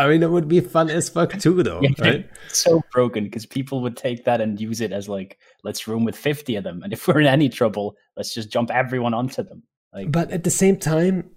I 0.00 0.08
mean, 0.08 0.22
it 0.22 0.30
would 0.30 0.48
be 0.48 0.60
fun 0.60 0.88
as 0.90 1.08
fuck 1.08 1.38
too, 1.38 1.62
though, 1.62 1.80
Yeah. 1.82 1.90
right? 2.00 2.30
So 2.48 2.82
broken 2.92 3.24
because 3.24 3.46
people 3.46 3.80
would 3.82 3.96
take 3.96 4.24
that 4.24 4.40
and 4.40 4.60
use 4.60 4.80
it 4.80 4.92
as 4.92 5.08
like, 5.08 5.38
let's 5.62 5.86
room 5.86 6.04
with 6.04 6.16
50 6.16 6.56
of 6.56 6.64
them. 6.64 6.82
And 6.82 6.92
if 6.92 7.06
we're 7.08 7.20
in 7.20 7.26
any 7.26 7.48
trouble, 7.48 7.96
let's 8.16 8.34
just 8.34 8.50
jump 8.50 8.70
everyone 8.70 9.14
onto 9.14 9.42
them. 9.42 9.62
Like, 9.92 10.10
But 10.10 10.30
at 10.30 10.44
the 10.44 10.50
same 10.50 10.76
time, 10.78 11.30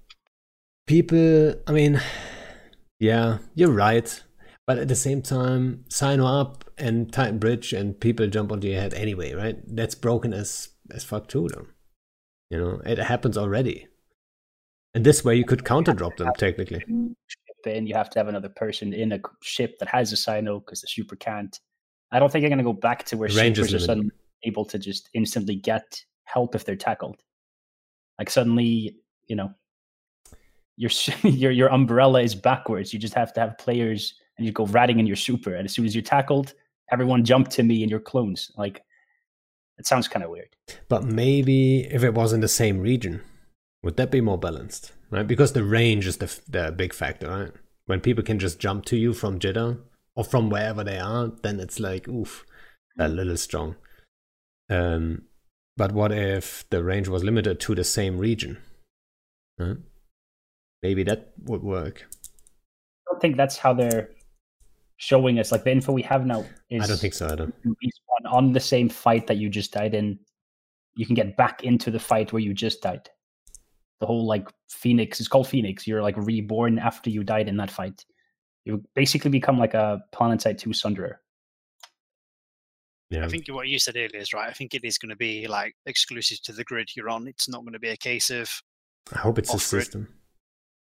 people, 0.88 1.56
I 1.68 1.72
mean, 1.72 2.02
yeah, 3.00 3.40
you're 3.56 3.72
right. 3.72 4.24
But 4.66 4.78
at 4.78 4.88
the 4.88 4.96
same 4.96 5.22
time, 5.22 5.84
cyno 5.90 6.40
up 6.42 6.64
and 6.78 7.12
Titan 7.12 7.38
Bridge 7.38 7.74
and 7.74 8.00
people 8.00 8.28
jump 8.28 8.52
onto 8.52 8.68
your 8.70 8.80
head 8.80 8.94
anyway, 8.94 9.34
right? 9.34 9.58
That's 9.68 9.96
broken 9.96 10.34
as 10.34 10.70
as 10.92 11.04
fuck 11.04 11.28
too, 11.28 11.50
though. 11.54 11.68
You 12.50 12.60
know, 12.60 12.82
it 12.86 12.98
happens 12.98 13.38
already. 13.38 13.88
And 14.94 15.04
this 15.04 15.26
way 15.26 15.36
you 15.36 15.44
could 15.44 15.66
counter 15.66 15.92
drop 15.94 16.16
them 16.18 16.30
technically. 16.38 16.84
Then 17.64 17.88
you 17.88 17.96
have 17.96 18.10
to 18.12 18.20
have 18.20 18.28
another 18.28 18.50
person 18.50 18.94
in 18.94 19.14
a 19.14 19.20
ship 19.42 19.80
that 19.80 19.90
has 19.90 20.12
a 20.14 20.16
cyno 20.16 20.60
because 20.60 20.82
the 20.82 20.88
super 20.88 21.16
can't. 21.16 21.60
I 22.12 22.20
don't 22.20 22.32
think 22.32 22.44
they're 22.44 22.50
going 22.50 22.58
to 22.60 22.64
go 22.64 22.74
back 22.74 23.06
to 23.06 23.18
where 23.18 23.30
Range 23.30 23.58
is 23.58 23.68
supers 23.68 23.84
are 23.84 23.86
suddenly 23.86 24.12
able 24.44 24.66
to 24.66 24.78
just 24.78 25.10
instantly 25.14 25.56
get 25.56 26.04
help 26.26 26.56
if 26.56 26.66
they're 26.66 26.76
tackled. 26.76 27.22
Like 28.20 28.30
suddenly, 28.30 28.98
you 29.28 29.36
know, 29.36 29.54
your 30.78 30.92
your 31.24 31.52
your 31.52 31.70
umbrella 31.70 32.22
is 32.22 32.36
backwards. 32.36 32.94
You 32.94 33.00
just 33.00 33.14
have 33.14 33.34
to 33.34 33.40
have 33.40 33.58
players 33.58 34.16
and 34.38 34.46
you 34.46 34.52
go 34.52 34.66
ratting 34.68 35.00
in 35.00 35.08
your 35.08 35.16
super, 35.16 35.56
and 35.56 35.66
as 35.66 35.74
soon 35.74 35.86
as 35.86 35.96
you're 35.96 36.02
tackled, 36.02 36.54
everyone 36.92 37.24
jump 37.24 37.50
to 37.50 37.64
me 37.64 37.82
and 37.82 37.90
your 37.90 38.00
clones. 38.00 38.52
Like 38.58 38.84
it 39.78 39.88
sounds 39.88 40.08
kind 40.08 40.24
of 40.24 40.30
weird. 40.30 40.56
But 40.88 41.04
maybe 41.04 41.82
if 41.82 42.04
it 42.04 42.14
was 42.14 42.34
in 42.34 42.42
the 42.42 42.48
same 42.48 42.80
region, 42.80 43.22
would 43.82 43.98
that 43.98 44.12
be 44.12 44.22
more 44.22 44.38
balanced, 44.38 44.94
right? 45.14 45.28
Because 45.28 45.54
the 45.54 45.64
range 45.64 46.08
is 46.08 46.18
the 46.18 46.40
the 46.48 46.72
big 46.72 46.94
factor, 46.94 47.30
right? 47.30 47.52
When 47.86 48.02
people 48.02 48.24
can 48.24 48.40
just 48.40 48.60
jump 48.60 48.86
to 48.86 48.98
you 48.98 49.14
from 49.14 49.40
Jita 49.40 49.80
or 50.16 50.24
from 50.24 50.50
wherever 50.50 50.84
they 50.84 50.98
are, 51.00 51.32
then 51.44 51.60
it's 51.60 51.80
like, 51.80 52.08
oof, 52.08 52.46
a 52.98 53.08
little 53.08 53.38
strong. 53.38 53.76
Um, 54.70 55.24
but 55.76 55.92
what 55.92 56.12
if 56.12 56.66
the 56.70 56.84
range 56.84 57.08
was 57.08 57.24
limited 57.24 57.60
to 57.62 57.76
the 57.76 57.84
same 57.84 58.18
region? 58.18 58.58
Huh? 59.60 59.76
Maybe 60.82 61.04
that 61.04 61.34
would 61.44 61.64
work. 61.64 62.06
I 62.12 63.12
don't 63.12 63.22
think 63.22 63.38
that's 63.38 63.58
how 63.58 63.74
they're 63.74 64.10
showing 64.98 65.40
us. 65.40 65.52
Like 65.52 65.64
the 65.64 65.72
info 65.72 65.92
we 65.92 66.02
have 66.04 66.26
now 66.26 66.46
is 66.70 66.84
I 66.84 66.88
don't 66.88 67.00
think 67.00 67.14
so 67.14 67.28
either. 67.28 67.52
you 67.64 67.76
on 68.28 68.54
the 68.54 68.60
same 68.60 68.90
fight 68.90 69.28
that 69.28 69.38
you 69.38 69.50
just 69.50 69.74
died 69.74 69.94
in. 69.94 70.20
You 70.96 71.06
can 71.06 71.16
get 71.16 71.36
back 71.36 71.64
into 71.64 71.92
the 71.92 72.00
fight 72.00 72.32
where 72.32 72.42
you 72.42 72.54
just 72.54 72.82
died. 72.82 73.10
The 74.04 74.08
whole 74.08 74.26
like 74.26 74.50
Phoenix 74.70 75.22
is 75.22 75.30
called 75.30 75.48
Phoenix. 75.48 75.88
You're 75.88 76.02
like 76.02 76.18
reborn 76.18 76.78
after 76.78 77.10
you 77.10 77.24
died 77.24 77.48
in 77.48 77.56
that 77.56 77.72
fight. 77.72 78.04
You 78.66 78.84
basically 78.96 79.32
become 79.32 79.58
like 79.58 79.74
a 79.74 80.02
Planetside 80.14 80.58
2 80.58 80.72
Sunderer. 80.72 81.14
Yeah. 83.10 83.24
I 83.24 83.30
think 83.30 83.46
what 83.48 83.70
you 83.70 83.80
said 83.80 83.96
earlier 83.96 84.10
is 84.20 84.34
right. 84.34 84.50
I 84.50 84.52
think 84.52 84.74
it 84.74 84.84
is 84.84 84.98
going 84.98 85.12
to 85.12 85.16
be 85.16 85.48
like 85.48 85.74
exclusive 85.86 86.42
to 86.44 86.52
the 86.52 86.66
grid 86.66 86.90
you're 86.98 87.10
on. 87.10 87.30
It's 87.30 87.48
not 87.48 87.62
going 87.62 87.72
to 87.72 87.80
be 87.80 87.92
a 87.92 87.96
case 87.96 88.30
of 88.30 88.52
I 89.16 89.20
hope 89.20 89.40
it's 89.40 89.52
a 89.52 89.54
off-grid. 89.54 89.84
system. 89.84 90.10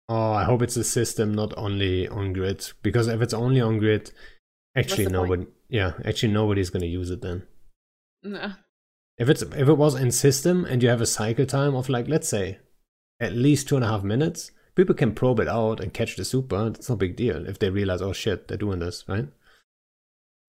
Oh, 0.07 0.31
I 0.31 0.45
hope 0.45 0.61
it's 0.61 0.77
a 0.77 0.85
system, 0.85 1.35
not 1.35 1.53
only 1.57 2.07
on 2.07 2.31
grid. 2.31 2.71
Because 2.81 3.09
if 3.09 3.21
it's 3.21 3.33
only 3.33 3.59
on 3.59 3.79
grid, 3.79 4.11
actually 4.77 5.03
the 5.03 5.09
point? 5.09 5.29
nobody. 5.29 5.47
Yeah, 5.67 5.91
actually 6.05 6.31
nobody's 6.31 6.69
gonna 6.69 6.85
use 6.85 7.09
it 7.09 7.21
then. 7.21 7.45
No. 8.23 8.53
If 9.17 9.27
it's 9.27 9.41
if 9.41 9.67
it 9.67 9.77
was 9.77 9.95
in 9.95 10.09
system 10.11 10.63
and 10.63 10.81
you 10.81 10.87
have 10.87 11.01
a 11.01 11.05
cycle 11.05 11.45
time 11.45 11.75
of 11.75 11.89
like 11.89 12.07
let's 12.07 12.29
say 12.29 12.59
at 13.19 13.33
least 13.33 13.67
two 13.67 13.75
and 13.75 13.85
a 13.85 13.87
half 13.87 14.03
minutes, 14.03 14.51
people 14.75 14.95
can 14.95 15.13
probe 15.13 15.39
it 15.39 15.47
out 15.47 15.79
and 15.79 15.93
catch 15.93 16.15
the 16.15 16.25
super. 16.25 16.67
It's 16.67 16.89
no 16.89 16.95
big 16.95 17.15
deal 17.15 17.47
if 17.47 17.59
they 17.59 17.69
realize 17.69 18.01
oh 18.01 18.13
shit 18.13 18.47
they're 18.47 18.57
doing 18.57 18.79
this 18.79 19.03
right. 19.07 19.27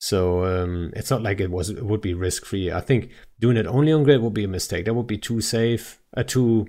So 0.01 0.45
um, 0.45 0.93
it's 0.97 1.11
not 1.11 1.23
like 1.23 1.41
it 1.41 1.51
was 1.51 1.69
it 1.69 1.85
would 1.85 2.01
be 2.01 2.15
risk 2.15 2.47
free. 2.47 2.73
I 2.73 2.81
think 2.81 3.11
doing 3.39 3.57
it 3.57 3.67
only 3.67 3.93
on 3.93 4.05
grid 4.05 4.23
would 4.23 4.35
be 4.35 4.45
a 4.45 4.49
mistake. 4.49 4.87
That 4.87 4.95
would 4.95 5.07
be 5.07 5.19
too 5.19 5.41
safe, 5.41 6.01
uh, 6.17 6.23
too 6.23 6.69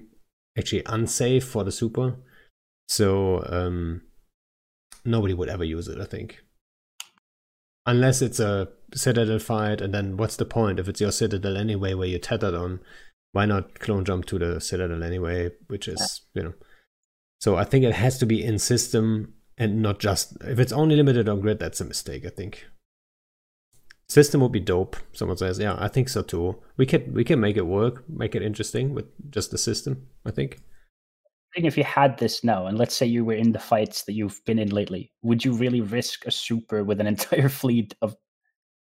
actually 0.58 0.84
unsafe 0.86 1.46
for 1.46 1.64
the 1.64 1.72
super. 1.72 2.18
So 2.90 3.46
um, 3.48 4.02
nobody 5.06 5.34
would 5.34 5.48
ever 5.48 5.64
use 5.64 5.88
it. 5.88 6.02
I 6.02 6.06
think 6.06 6.44
unless 7.86 8.22
it's 8.22 8.40
a 8.40 8.70
citadel 8.94 9.40
fight, 9.40 9.82
and 9.82 9.94
then 9.94 10.18
what's 10.18 10.36
the 10.36 10.46
point 10.46 10.80
if 10.80 10.88
it's 10.88 11.02
your 11.02 11.12
citadel 11.12 11.58
anyway, 11.58 11.94
where 11.94 12.08
you're 12.08 12.20
tethered 12.20 12.54
on? 12.54 12.80
Why 13.34 13.46
not 13.46 13.80
clone 13.80 14.06
jump 14.06 14.26
to 14.26 14.40
the 14.40 14.60
citadel 14.60 15.04
anyway? 15.04 15.52
Which 15.68 15.88
is 15.88 16.22
you 16.34 16.44
know. 16.44 16.54
So 17.40 17.56
I 17.56 17.64
think 17.64 17.86
it 17.86 17.94
has 17.94 18.18
to 18.20 18.26
be 18.26 18.44
in 18.44 18.60
system 18.60 19.34
and 19.58 19.82
not 19.82 20.00
just 20.00 20.38
if 20.42 20.60
it's 20.60 20.72
only 20.72 20.96
limited 20.96 21.30
on 21.30 21.42
grid. 21.42 21.60
That's 21.60 21.82
a 21.82 21.86
mistake. 21.86 22.26
I 22.26 22.30
think. 22.30 22.66
System 24.10 24.42
would 24.42 24.52
be 24.52 24.60
dope. 24.60 24.98
Someone 25.14 25.38
says, 25.38 25.58
"Yeah, 25.60 25.78
I 25.80 25.88
think 25.88 26.10
so 26.10 26.22
too." 26.22 26.62
We 26.76 26.86
can 26.86 27.14
we 27.14 27.24
can 27.24 27.40
make 27.40 27.56
it 27.56 27.66
work, 27.66 28.04
make 28.10 28.36
it 28.36 28.42
interesting 28.42 28.94
with 28.94 29.06
just 29.32 29.52
the 29.52 29.58
system. 29.58 30.08
I 30.26 30.32
think. 30.32 30.60
I 31.52 31.56
think 31.56 31.68
if 31.68 31.78
you 31.78 31.84
had 31.84 32.18
this 32.18 32.44
now, 32.44 32.68
and 32.68 32.78
let's 32.78 32.96
say 32.96 33.06
you 33.06 33.26
were 33.26 33.34
in 33.34 33.52
the 33.52 33.60
fights 33.60 34.04
that 34.04 34.14
you've 34.14 34.40
been 34.46 34.60
in 34.60 34.70
lately, 34.70 35.12
would 35.22 35.44
you 35.44 35.54
really 35.54 35.82
risk 35.82 36.26
a 36.26 36.32
super 36.32 36.84
with 36.84 37.00
an 37.02 37.08
entire 37.16 37.50
fleet 37.50 37.94
of 38.02 38.16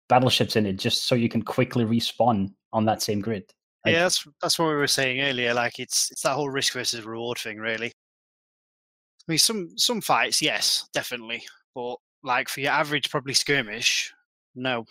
battleships 0.08 0.56
in 0.56 0.66
it 0.66 0.74
just 0.74 1.06
so 1.06 1.14
you 1.14 1.28
can 1.28 1.42
quickly 1.42 1.84
respawn 1.84 2.52
on 2.72 2.84
that 2.86 3.02
same 3.02 3.20
grid? 3.20 3.44
Yeah. 3.86 4.04
That's 4.04 4.26
that's 4.40 4.58
what 4.58 4.68
we 4.68 4.74
were 4.74 4.86
saying 4.86 5.20
earlier. 5.20 5.54
Like 5.54 5.78
it's 5.78 6.10
it's 6.10 6.22
that 6.22 6.34
whole 6.34 6.48
risk 6.48 6.72
versus 6.72 7.04
reward 7.04 7.38
thing, 7.38 7.58
really. 7.58 7.88
I 7.88 9.24
mean, 9.28 9.38
some 9.38 9.70
some 9.76 10.00
fights, 10.00 10.40
yes, 10.40 10.88
definitely, 10.92 11.42
but 11.74 11.96
like 12.22 12.48
for 12.48 12.60
your 12.60 12.72
average 12.72 13.10
probably 13.10 13.34
skirmish, 13.34 14.12
no. 14.54 14.84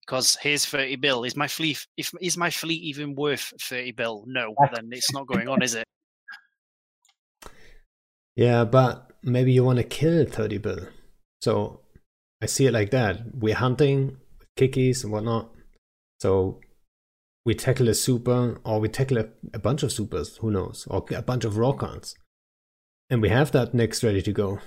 Because 0.00 0.36
here's 0.36 0.64
thirty 0.64 0.96
bill. 0.96 1.24
Is 1.24 1.36
my 1.36 1.48
fleet 1.48 1.84
if 1.96 2.12
is 2.20 2.36
my 2.36 2.50
fleet 2.50 2.82
even 2.82 3.14
worth 3.14 3.52
thirty 3.60 3.92
bill? 3.92 4.24
No, 4.26 4.54
then 4.72 4.88
it's 4.92 5.12
not 5.12 5.26
going 5.32 5.48
on, 5.48 5.62
is 5.62 5.74
it? 5.74 5.84
Yeah, 8.36 8.64
but 8.64 9.12
maybe 9.22 9.52
you 9.52 9.64
want 9.64 9.78
to 9.78 9.84
kill 9.84 10.26
30 10.26 10.58
bill. 10.58 10.86
So 11.40 11.80
I 12.42 12.46
see 12.46 12.66
it 12.66 12.72
like 12.72 12.90
that. 12.90 13.34
We're 13.34 13.54
hunting 13.54 14.18
with 14.38 14.48
kickies 14.56 15.02
and 15.04 15.12
whatnot. 15.12 15.50
So 16.20 16.60
we 17.46 17.54
tackle 17.54 17.88
a 17.88 17.94
super 17.94 18.60
or 18.64 18.80
we 18.80 18.88
tackle 18.88 19.18
a, 19.18 19.26
a 19.54 19.58
bunch 19.58 19.84
of 19.84 19.92
supers, 19.92 20.36
who 20.38 20.50
knows, 20.50 20.86
or 20.90 21.04
a 21.14 21.22
bunch 21.22 21.44
of 21.44 21.54
Rorquals. 21.54 22.14
And 23.08 23.22
we 23.22 23.28
have 23.28 23.52
that 23.52 23.72
next 23.72 24.02
ready 24.02 24.20
to 24.20 24.32
go. 24.32 24.58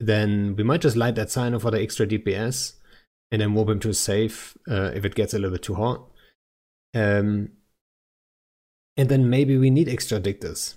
Then 0.00 0.56
we 0.56 0.64
might 0.64 0.80
just 0.80 0.96
light 0.96 1.14
that 1.16 1.28
cyno 1.28 1.60
for 1.60 1.70
the 1.70 1.80
extra 1.80 2.06
DPS 2.06 2.72
and 3.30 3.42
then 3.42 3.52
warp 3.52 3.68
him 3.68 3.80
to 3.80 3.90
a 3.90 3.94
safe 3.94 4.56
uh, 4.68 4.92
if 4.94 5.04
it 5.04 5.14
gets 5.14 5.34
a 5.34 5.38
little 5.38 5.50
bit 5.52 5.62
too 5.62 5.74
hot. 5.74 6.08
Um, 6.94 7.50
and 8.96 9.08
then 9.10 9.28
maybe 9.28 9.58
we 9.58 9.68
need 9.68 9.88
extra 9.88 10.18
dictors. 10.18 10.76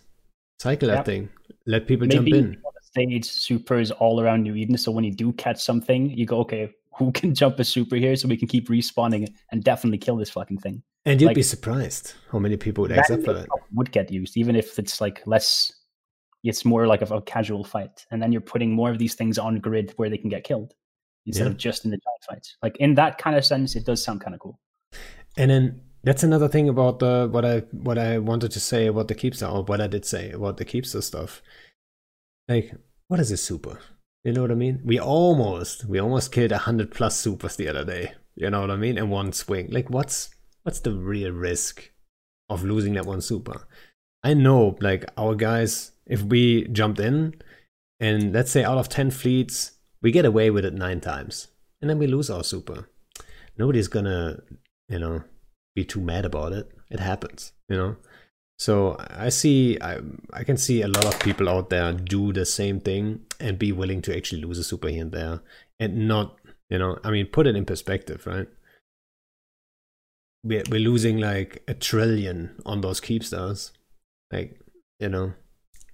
Cycle 0.60 0.90
that 0.90 0.98
Yep. 0.98 1.06
thing. 1.06 1.30
Let 1.66 1.88
people 1.88 2.06
jump 2.06 2.26
Maybe 2.26 2.38
in. 2.38 2.52
you 2.54 2.60
wanna 2.62 2.82
stage 2.82 3.26
supers 3.26 3.91
all 3.91 4.20
around 4.20 4.44
New 4.44 4.56
Eden. 4.56 4.78
So 4.78 4.91
when 4.91 5.06
you 5.06 5.12
do 5.14 5.32
catch 5.32 5.64
something, 5.64 6.10
you 6.10 6.26
go, 6.26 6.40
okay, 6.41 6.74
who 6.98 7.11
can 7.11 7.34
jump 7.36 7.60
a 7.60 7.64
super 7.64 7.95
here 7.95 8.15
so 8.15 8.28
we 8.28 8.38
can 8.38 8.48
keep 8.48 8.68
respawning 8.70 9.28
and 9.52 9.64
definitely 9.64 9.98
kill 9.98 10.15
this 10.18 10.30
fucking 10.30 10.60
thing. 10.60 10.84
And 11.06 11.20
you'd 11.20 11.28
Like- 11.28 11.36
be 11.36 11.44
surprised 11.44 12.14
how 12.32 12.40
many 12.40 12.56
people 12.57 12.84
would 12.84 12.91
That 12.91 12.99
accept 12.99 13.24
for 13.26 13.34
that. 13.34 13.48
would 13.74 13.91
get 13.91 14.11
used, 14.11 14.38
even 14.38 14.56
if 14.56 14.78
it's 14.80 15.02
like 15.02 15.26
less. 15.28 15.72
It's 16.44 16.65
more 16.65 16.88
like 16.88 17.02
a, 17.02 17.06
a 17.15 17.22
casual 17.22 17.64
fight, 17.64 18.06
and 18.11 18.22
then 18.22 18.32
you're 18.34 18.41
putting 18.41 18.72
more 18.74 18.91
of 18.91 18.98
these 18.99 19.15
things 19.15 19.38
on 19.40 19.60
grid 19.60 19.94
where 19.95 20.10
they 20.10 20.18
can 20.18 20.30
get 20.30 20.44
killed 20.44 20.74
instead 21.26 21.45
Yeah. 21.45 21.52
of 21.52 21.57
just 21.57 21.86
in 21.86 21.91
the 21.91 21.98
giant 21.98 22.24
fights. 22.30 22.57
Like 22.61 22.76
in 22.78 22.95
that 22.95 23.18
kind 23.18 23.38
of 23.38 23.45
sense, 23.45 23.76
it 23.78 23.86
does 23.86 24.03
sound 24.03 24.20
kind 24.22 24.34
of 24.34 24.41
cool. 24.41 24.60
And 25.38 25.49
then 25.49 25.82
that's 26.03 26.22
another 26.24 26.49
thing 26.49 26.68
about 26.68 26.99
the 26.99 27.30
what 27.32 27.45
I 27.45 27.60
what 27.72 27.98
I 27.98 28.18
wanted 28.18 28.52
to 28.52 28.60
say 28.60 28.88
about 28.88 29.07
the 29.07 29.15
Keepstar 29.15 29.53
or 29.53 29.64
what 29.64 29.80
I 29.80 29.88
did 29.88 30.03
say 30.06 30.32
about 30.32 30.57
the 30.57 30.65
Keepstar 30.65 31.02
stuff. 31.02 31.41
Like, 32.49 32.74
what 33.07 33.20
is 33.22 33.32
a 33.32 33.38
super? 33.38 33.80
You 34.24 34.32
know 34.32 34.41
what 34.41 34.52
I 34.52 34.56
mean? 34.56 34.82
We 34.86 35.00
almost 35.00 35.86
we 35.86 36.00
almost 36.00 36.32
killed 36.32 36.52
a 36.52 36.60
hundred 36.60 36.91
plus 36.91 37.18
supers 37.18 37.56
the 37.56 37.68
other 37.68 37.84
day. 37.84 38.14
You 38.36 38.50
know 38.50 38.62
what 38.62 38.72
I 38.72 38.76
mean? 38.76 38.98
In 38.98 39.10
one 39.10 39.34
swing. 39.34 39.70
Like, 39.70 39.90
what's 39.90 40.30
what's 40.64 40.80
the 40.80 40.94
real 40.94 41.32
risk 41.32 41.91
of 42.50 42.64
losing 42.64 42.94
that 42.94 43.06
one 43.06 43.22
super? 43.22 43.68
I 44.24 44.34
know, 44.34 44.78
like 44.80 45.06
our 45.18 45.36
guys, 45.36 45.91
if 46.06 46.22
we 46.22 46.68
jumped 46.70 47.00
in 47.00 47.36
and 48.00 48.32
let's 48.34 48.52
say 48.52 48.64
out 48.64 48.78
of 48.78 48.90
ten 48.90 49.12
fleets, 49.12 49.74
we 50.02 50.12
get 50.12 50.26
away 50.26 50.50
with 50.50 50.64
it 50.64 50.74
nine 50.74 51.02
times, 51.02 51.50
and 51.82 51.90
then 51.90 52.00
we 52.00 52.08
lose 52.08 52.30
our 52.30 52.44
super. 52.44 52.90
Nobody's 53.58 53.90
gonna 53.90 54.40
you 54.90 55.00
know 55.00 55.24
be 55.76 55.84
too 55.84 56.02
mad 56.02 56.26
about 56.26 56.54
it 56.54 56.70
it 56.90 57.00
happens 57.00 57.52
you 57.68 57.76
know 57.76 57.95
so 58.59 58.95
i 59.09 59.30
see 59.30 59.77
i 59.81 59.99
i 60.34 60.43
can 60.43 60.57
see 60.57 60.81
a 60.81 60.88
lot 60.88 61.05
of 61.05 61.19
people 61.19 61.49
out 61.49 61.69
there 61.69 61.91
do 61.93 62.31
the 62.31 62.45
same 62.45 62.80
thing 62.80 63.19
and 63.39 63.57
be 63.57 63.71
willing 63.71 64.01
to 64.01 64.15
actually 64.15 64.41
lose 64.41 64.59
a 64.59 64.63
super 64.63 64.88
here 64.88 65.01
and 65.01 65.11
there 65.11 65.41
and 65.80 66.07
not 66.07 66.38
you 66.69 66.77
know 66.77 66.97
i 67.03 67.09
mean 67.09 67.25
put 67.25 67.47
it 67.47 67.55
in 67.55 67.65
perspective 67.65 68.25
right? 68.25 68.47
We're, 70.45 70.63
we're 70.69 70.81
losing 70.81 71.19
like 71.19 71.63
a 71.69 71.73
trillion 71.73 72.61
on 72.65 72.81
those 72.81 72.99
Keepstars 72.99 73.71
like 74.31 74.59
you 74.99 75.09
know 75.09 75.34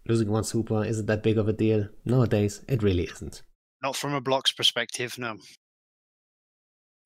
losing 0.08 0.30
one 0.30 0.44
super 0.44 0.84
isn't 0.84 1.06
that 1.06 1.24
big 1.24 1.38
of 1.38 1.48
a 1.48 1.54
deal? 1.54 1.88
Nowadays 2.04 2.62
it 2.68 2.82
really 2.82 3.04
isn't. 3.04 3.44
Not 3.82 3.96
from 3.96 4.14
a 4.14 4.22
bloc's 4.22 4.52
perspective, 4.52 5.18
no. 5.18 5.38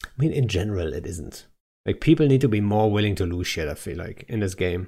i 0.06 0.10
mean 0.18 0.32
in 0.32 0.48
general 0.48 0.94
it 0.94 1.06
isn't. 1.06 1.48
Like 1.86 2.00
people 2.00 2.28
need 2.28 2.42
to 2.42 2.48
be 2.48 2.62
more 2.62 2.90
willing 2.90 3.16
to 3.16 3.26
lose 3.26 3.48
shit 3.48 3.68
i 3.68 3.74
feel 3.74 3.98
like 3.98 4.24
in 4.30 4.40
this 4.40 4.56
game 4.56 4.88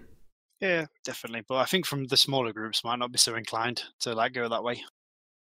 Yeah, 0.61 0.86
definitely. 1.03 1.44
But 1.48 1.57
I 1.57 1.65
think 1.65 1.86
from 1.86 2.06
the 2.06 2.18
smaller 2.18 2.53
groups 2.53 2.84
might 2.84 2.99
not 2.99 3.11
be 3.11 3.18
so 3.18 3.36
inclined 3.36 3.84
to 4.02 4.14
like 4.14 4.34
go 4.34 4.48
that 4.48 4.64
way. 4.64 4.84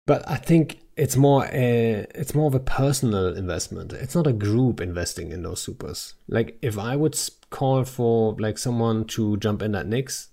But 0.06 0.28
I 0.28 0.36
think 0.36 0.80
it's 0.96 1.16
more 1.16 1.46
a, 1.46 2.06
it's 2.14 2.34
more 2.34 2.46
of 2.46 2.54
a 2.54 2.60
personal 2.60 3.36
investment. 3.36 3.92
It's 3.92 4.14
not 4.14 4.26
a 4.26 4.32
group 4.32 4.80
investing 4.80 5.32
in 5.32 5.42
those 5.42 5.62
supers. 5.62 6.14
Like 6.28 6.58
if 6.62 6.78
I 6.78 6.96
would 6.96 7.18
call 7.50 7.84
for 7.84 8.36
like 8.38 8.58
someone 8.58 9.06
to 9.08 9.36
jump 9.38 9.62
in 9.62 9.74
at 9.74 9.86
Nyx, 9.86 10.28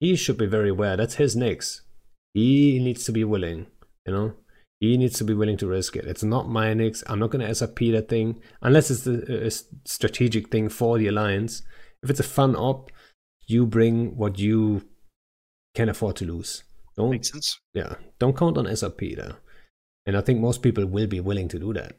he 0.00 0.16
should 0.16 0.38
be 0.38 0.46
very 0.46 0.70
aware 0.70 0.96
that's 0.96 1.14
his 1.14 1.36
Nyx. 1.36 1.80
He 2.34 2.80
needs 2.80 3.04
to 3.04 3.12
be 3.12 3.24
willing, 3.24 3.66
you 4.06 4.12
know. 4.12 4.34
He 4.80 4.96
needs 4.96 5.16
to 5.18 5.24
be 5.24 5.34
willing 5.34 5.56
to 5.58 5.68
risk 5.68 5.96
it. 5.96 6.04
It's 6.04 6.24
not 6.24 6.48
my 6.48 6.74
Nyx. 6.74 7.04
I'm 7.06 7.20
not 7.20 7.30
going 7.30 7.46
to 7.46 7.50
SRP 7.50 7.92
that 7.92 8.08
thing 8.08 8.42
unless 8.60 8.90
it's 8.90 9.06
a 9.06 9.46
uh, 9.46 9.50
strategic 9.84 10.50
thing 10.50 10.68
for 10.68 10.98
the 10.98 11.06
alliance. 11.06 11.62
If 12.02 12.10
it's 12.10 12.20
a 12.20 12.24
fun 12.24 12.56
op, 12.56 12.90
you 13.46 13.66
bring 13.66 14.16
what 14.16 14.38
you 14.38 14.82
can 15.74 15.88
afford 15.88 16.16
to 16.16 16.24
lose. 16.24 16.62
Don't 16.96 17.10
Makes 17.10 17.32
sense. 17.32 17.58
yeah, 17.74 17.94
don't 18.18 18.36
count 18.36 18.56
on 18.56 18.66
SRP 18.66 19.16
there. 19.16 19.36
And 20.06 20.16
I 20.16 20.20
think 20.20 20.40
most 20.40 20.62
people 20.62 20.86
will 20.86 21.06
be 21.06 21.20
willing 21.20 21.48
to 21.48 21.58
do 21.58 21.72
that. 21.72 21.96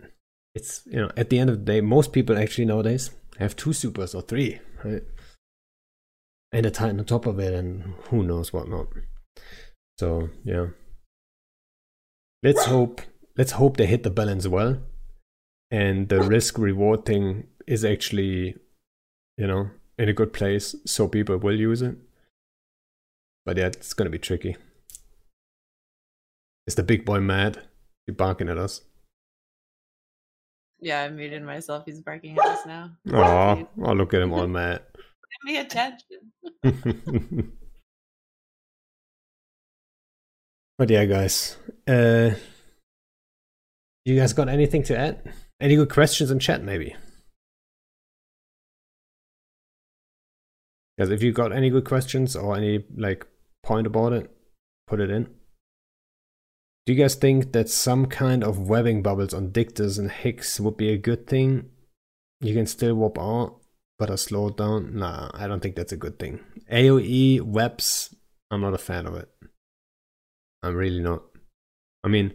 It's 0.53 0.83
you 0.85 1.01
know, 1.01 1.11
at 1.17 1.29
the 1.29 1.39
end 1.39 1.49
of 1.49 1.59
the 1.59 1.65
day, 1.65 1.81
most 1.81 2.13
people 2.13 2.37
actually 2.37 2.65
nowadays 2.65 3.11
have 3.39 3.55
two 3.55 3.73
supers 3.73 4.15
or 4.15 4.21
three, 4.21 4.59
right? 4.83 5.03
And 6.53 6.65
a 6.65 6.71
titan 6.71 6.99
on 6.99 7.05
top 7.05 7.25
of 7.25 7.39
it, 7.39 7.53
and 7.53 7.83
who 8.09 8.23
knows 8.23 8.53
what 8.53 8.69
not. 8.69 8.87
So 9.99 10.29
yeah, 10.45 10.67
let's 12.43 12.65
hope 12.65 13.01
let's 13.37 13.51
hope 13.51 13.75
they 13.75 13.85
hit 13.85 14.03
the 14.03 14.09
balance 14.09 14.47
well, 14.47 14.77
and 15.71 16.07
the 16.07 16.21
risk 16.21 16.57
reward 16.57 17.05
thing 17.05 17.47
is 17.67 17.83
actually, 17.83 18.55
you 19.37 19.47
know, 19.47 19.71
in 19.97 20.09
a 20.09 20.13
good 20.13 20.33
place, 20.33 20.75
so 20.85 21.07
people 21.07 21.37
will 21.37 21.59
use 21.59 21.81
it. 21.81 21.95
But 23.45 23.57
yeah, 23.57 23.67
it's 23.67 23.93
gonna 23.93 24.09
be 24.09 24.19
tricky. 24.19 24.57
Is 26.67 26.75
the 26.75 26.83
big 26.83 27.05
boy 27.05 27.19
mad? 27.19 27.61
He 28.07 28.13
barking 28.13 28.49
at 28.49 28.57
us. 28.57 28.81
Yeah, 30.79 31.03
I 31.03 31.09
muted 31.09 31.43
myself. 31.43 31.83
He's 31.85 32.01
barking 32.01 32.37
at 32.37 32.45
us 32.45 32.65
now. 32.65 32.91
Oh, 33.13 33.67
oh, 33.83 33.93
look 33.93 34.13
at 34.13 34.21
him 34.21 34.33
all 34.33 34.47
mad. 34.47 34.81
Give 34.95 35.53
me 35.53 35.57
attention. 35.57 36.31
but 40.77 40.89
yeah, 40.89 41.05
guys. 41.05 41.57
Uh, 41.87 42.31
you 44.05 44.19
guys 44.19 44.33
got 44.33 44.49
anything 44.49 44.83
to 44.83 44.97
add? 44.97 45.33
Any 45.59 45.75
good 45.75 45.89
questions 45.89 46.29
in 46.31 46.39
chat, 46.39 46.63
maybe? 46.63 46.95
Guys, 50.97 51.09
if 51.09 51.21
you've 51.21 51.35
got 51.35 51.51
any 51.51 51.69
good 51.69 51.85
questions 51.85 52.35
or 52.35 52.55
any 52.55 52.85
like 52.95 53.25
point 53.63 53.87
about 53.87 54.13
it, 54.13 54.31
put 54.87 55.01
it 55.01 55.09
in. 55.09 55.25
Do 56.85 56.93
you 56.93 56.95
guys 56.95 57.15
think 57.15 57.51
that 57.53 57.67
some 57.67 58.05
kind 58.05 58.43
of 58.43 58.69
webbing 58.69 59.01
bubbles 59.01 59.33
on 59.33 59.51
Dictors 59.51 59.97
and 59.97 60.11
Hicks 60.11 60.59
would 60.59 60.77
be 60.77 60.89
a 60.91 60.97
good 60.97 61.27
thing? 61.27 61.71
You 62.41 62.53
can 62.53 62.67
still 62.67 62.93
warp 62.93 63.17
out, 63.17 63.59
but 63.97 64.11
are 64.11 64.17
slowed 64.17 64.57
down? 64.57 64.95
Nah, 64.95 65.31
I 65.33 65.47
don't 65.47 65.61
think 65.61 65.75
that's 65.75 65.91
a 65.91 65.97
good 65.97 66.19
thing. 66.19 66.41
AoE 66.71 67.41
webs, 67.41 68.15
I'm 68.51 68.61
not 68.61 68.75
a 68.75 68.77
fan 68.77 69.07
of 69.07 69.15
it. 69.15 69.29
I'm 70.61 70.75
really 70.75 71.01
not. 71.01 71.23
I 72.03 72.07
mean, 72.07 72.33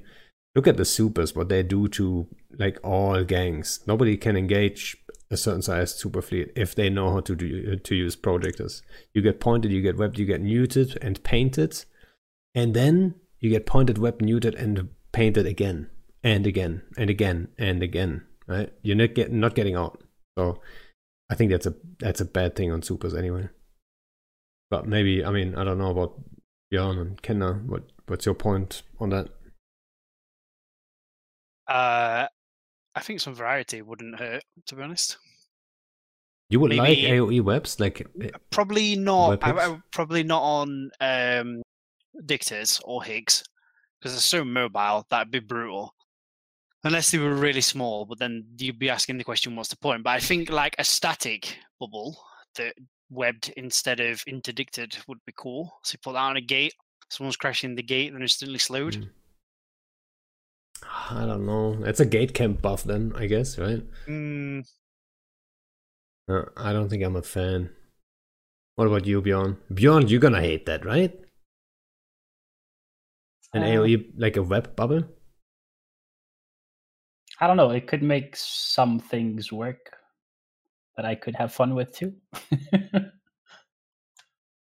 look 0.56 0.66
at 0.66 0.76
the 0.76 0.84
supers, 0.84 1.34
what 1.34 1.48
they 1.48 1.62
do 1.62 1.86
to 1.88 2.26
like 2.58 2.78
all 2.82 3.22
gangs. 3.22 3.80
Nobody 3.86 4.16
can 4.16 4.36
engage 4.36 4.96
a 5.30 5.36
certain 5.36 5.62
sized 5.62 5.96
super 5.98 6.20
fleet 6.20 6.50
if 6.56 6.74
they 6.74 6.90
know 6.90 7.12
how 7.12 7.20
to 7.20 7.36
do 7.36 7.76
to 7.76 7.94
use 7.94 8.16
projectors. 8.16 8.82
You 9.14 9.22
get 9.22 9.40
pointed, 9.40 9.70
you 9.70 9.80
get 9.80 9.96
webbed, 9.96 10.18
you 10.18 10.26
get 10.26 10.40
muted 10.40 10.98
and 11.00 11.22
painted, 11.22 11.84
and 12.54 12.74
then 12.74 13.14
you 13.38 13.50
get 13.50 13.66
pointed, 13.66 13.98
webbed, 13.98 14.22
muted, 14.22 14.54
and 14.54 14.88
painted 15.12 15.46
again 15.46 15.88
and 16.22 16.46
again 16.46 16.82
and 16.96 17.10
again 17.10 17.48
and 17.58 17.82
again. 17.82 18.26
Right? 18.46 18.72
You're 18.82 18.96
not 18.96 19.14
get 19.14 19.32
not 19.32 19.54
getting 19.54 19.76
out. 19.76 20.02
So 20.36 20.60
I 21.30 21.36
think 21.36 21.52
that's 21.52 21.66
a 21.66 21.74
that's 22.00 22.20
a 22.20 22.24
bad 22.24 22.56
thing 22.56 22.72
on 22.72 22.82
supers 22.82 23.14
anyway. 23.14 23.48
But 24.70 24.86
maybe 24.86 25.24
I 25.24 25.30
mean 25.30 25.54
I 25.54 25.62
don't 25.64 25.78
know 25.78 25.90
about 25.90 26.20
Bjorn 26.70 26.98
and 26.98 27.22
Kenna. 27.22 27.54
What 27.66 27.84
what's 28.06 28.26
your 28.26 28.34
point 28.34 28.82
on 28.98 29.10
that? 29.10 29.28
Uh, 31.68 32.26
I 32.94 33.00
think 33.00 33.20
some 33.20 33.34
variety 33.34 33.82
wouldn't 33.82 34.18
hurt, 34.18 34.42
to 34.66 34.74
be 34.76 34.82
honest. 34.82 35.16
You 36.48 36.58
would 36.60 36.74
like 36.74 36.98
AOE 36.98 37.42
webs, 37.42 37.78
like 37.78 38.04
eh, 38.20 38.30
Probably 38.50 38.96
not. 38.96 39.38
I, 39.42 39.50
I- 39.52 39.80
probably 39.92 40.24
not 40.24 40.42
on 40.42 40.90
um, 41.00 41.62
Dictators 42.26 42.80
or 42.84 43.04
Higgs 43.04 43.44
because 44.00 44.12
they're 44.12 44.20
so 44.20 44.44
mobile. 44.44 45.06
That'd 45.10 45.30
be 45.30 45.38
brutal. 45.38 45.94
Unless 46.82 47.10
they 47.10 47.18
were 47.18 47.34
really 47.34 47.60
small, 47.60 48.06
but 48.06 48.18
then 48.18 48.44
you'd 48.58 48.78
be 48.78 48.90
asking 48.90 49.18
the 49.18 49.24
question, 49.24 49.54
"What's 49.54 49.68
the 49.68 49.76
point?" 49.76 50.02
But 50.02 50.10
I 50.10 50.18
think 50.18 50.50
like 50.50 50.74
a 50.78 50.84
static 50.84 51.56
bubble 51.78 52.18
that 52.56 52.74
webbed 53.10 53.52
instead 53.56 54.00
of 54.00 54.24
interdicted 54.26 54.96
would 55.06 55.18
be 55.26 55.34
cool. 55.36 55.78
So 55.84 55.94
you 55.94 55.98
put 56.02 56.14
that 56.14 56.20
on 56.20 56.36
a 56.38 56.40
gate. 56.40 56.72
Someone's 57.10 57.36
crashing 57.36 57.74
the 57.74 57.82
gate, 57.82 58.06
and 58.08 58.16
then 58.16 58.22
instantly 58.22 58.58
slowed. 58.58 58.94
Mm. 58.96 59.10
I 60.82 61.26
don't 61.26 61.46
know. 61.46 61.82
It's 61.84 62.00
a 62.00 62.06
gate 62.06 62.34
camp 62.34 62.62
buff 62.62 62.84
then, 62.84 63.12
I 63.16 63.26
guess, 63.26 63.58
right? 63.58 63.82
Mm, 64.06 64.66
Uh, 66.28 66.44
I 66.56 66.72
don't 66.72 66.88
think 66.88 67.02
I'm 67.02 67.16
a 67.16 67.22
fan. 67.22 67.70
What 68.76 68.86
about 68.86 69.04
you, 69.04 69.20
Bjorn? 69.20 69.58
Bjorn, 69.74 70.06
you're 70.08 70.20
gonna 70.20 70.40
hate 70.40 70.66
that, 70.66 70.84
right? 70.84 71.12
An 73.52 73.62
Uh, 73.62 73.66
AOE 73.66 74.12
like 74.16 74.36
a 74.36 74.42
web 74.42 74.76
bubble? 74.76 75.02
I 77.40 77.46
don't 77.46 77.56
know. 77.56 77.70
It 77.70 77.86
could 77.88 78.02
make 78.02 78.36
some 78.36 79.00
things 79.00 79.50
work 79.50 79.96
that 80.96 81.04
I 81.04 81.14
could 81.14 81.34
have 81.36 81.52
fun 81.52 81.74
with 81.74 81.92
too. 81.92 82.14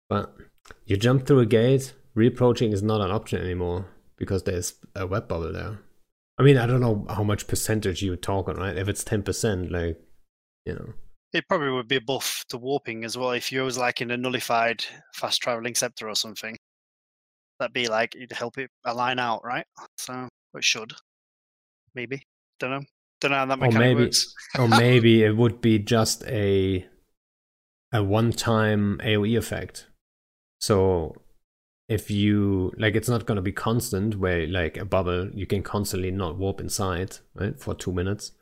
But 0.08 0.36
you 0.84 0.96
jump 0.98 1.26
through 1.26 1.40
a 1.40 1.46
gate, 1.46 1.94
reapproaching 2.14 2.72
is 2.72 2.82
not 2.82 3.00
an 3.00 3.10
option 3.10 3.40
anymore 3.40 3.86
because 4.16 4.42
there's 4.42 4.74
a 4.94 5.06
web 5.06 5.26
bubble 5.26 5.52
there. 5.52 5.78
I 6.38 6.42
mean, 6.42 6.56
I 6.56 6.66
don't 6.66 6.80
know 6.80 7.06
how 7.10 7.22
much 7.22 7.46
percentage 7.46 8.02
you 8.02 8.10
would 8.10 8.22
talk 8.22 8.48
on, 8.48 8.56
right? 8.56 8.76
If 8.76 8.88
it's 8.88 9.04
10%, 9.04 9.70
like, 9.70 9.98
you 10.64 10.74
know. 10.74 10.92
it 11.32 11.46
probably 11.48 11.70
would 11.70 11.88
be 11.88 11.96
a 11.96 12.00
buff 12.00 12.44
to 12.48 12.58
warping 12.58 13.04
as 13.04 13.16
well 13.16 13.30
if 13.32 13.52
you 13.52 13.62
was 13.62 13.76
like 13.78 14.00
in 14.00 14.10
a 14.10 14.16
nullified 14.16 14.84
fast 15.14 15.42
traveling 15.42 15.74
scepter 15.74 16.08
or 16.08 16.14
something. 16.14 16.56
That'd 17.58 17.72
be 17.74 17.86
like 17.88 18.14
you'd 18.14 18.32
help 18.32 18.58
it 18.58 18.70
align 18.84 19.18
out, 19.18 19.44
right? 19.44 19.66
So 19.98 20.28
it 20.54 20.64
should. 20.64 20.92
Maybe. 21.94 22.22
Don't 22.58 22.70
know. 22.70 22.82
Don't 23.20 23.30
know 23.30 23.36
how 23.38 23.46
that 23.46 23.62
Or 23.62 23.70
maybe- 23.78 24.04
works. 24.04 24.34
or 24.58 24.68
maybe 24.84 25.22
it 25.22 25.36
would 25.36 25.60
be 25.60 25.78
just 25.78 26.24
a 26.24 26.86
a 27.92 28.02
one-time 28.02 28.98
AOE 29.04 29.36
effect. 29.36 29.86
So 30.60 31.14
if 31.88 32.10
you 32.10 32.72
like, 32.78 32.94
it's 32.94 33.08
not 33.08 33.26
going 33.26 33.36
to 33.36 33.42
be 33.42 33.52
constant. 33.52 34.16
Where 34.16 34.46
like 34.46 34.76
a 34.76 34.84
bubble, 34.84 35.30
you 35.34 35.46
can 35.46 35.62
constantly 35.62 36.10
not 36.10 36.38
warp 36.38 36.60
inside, 36.60 37.18
right, 37.34 37.58
for 37.58 37.74
two 37.74 37.92
minutes. 37.92 38.32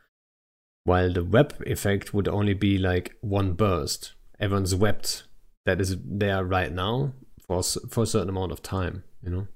While 0.85 1.13
the 1.13 1.25
web 1.25 1.55
effect 1.67 2.15
would 2.15 2.29
only 2.29 2.55
be 2.55 2.79
like 2.79 3.15
one 3.21 3.53
burst. 3.53 4.15
Everyone's 4.39 4.75
webbed 4.75 5.23
that 5.67 5.81
is 5.81 5.97
there 6.03 6.45
right 6.45 6.73
now 6.73 7.13
for 7.47 7.63
for 7.63 8.05
a 8.05 8.07
certain 8.07 8.31
amount 8.31 8.53
of 8.53 8.63
time. 8.63 9.05
You 9.23 9.31
know. 9.31 9.49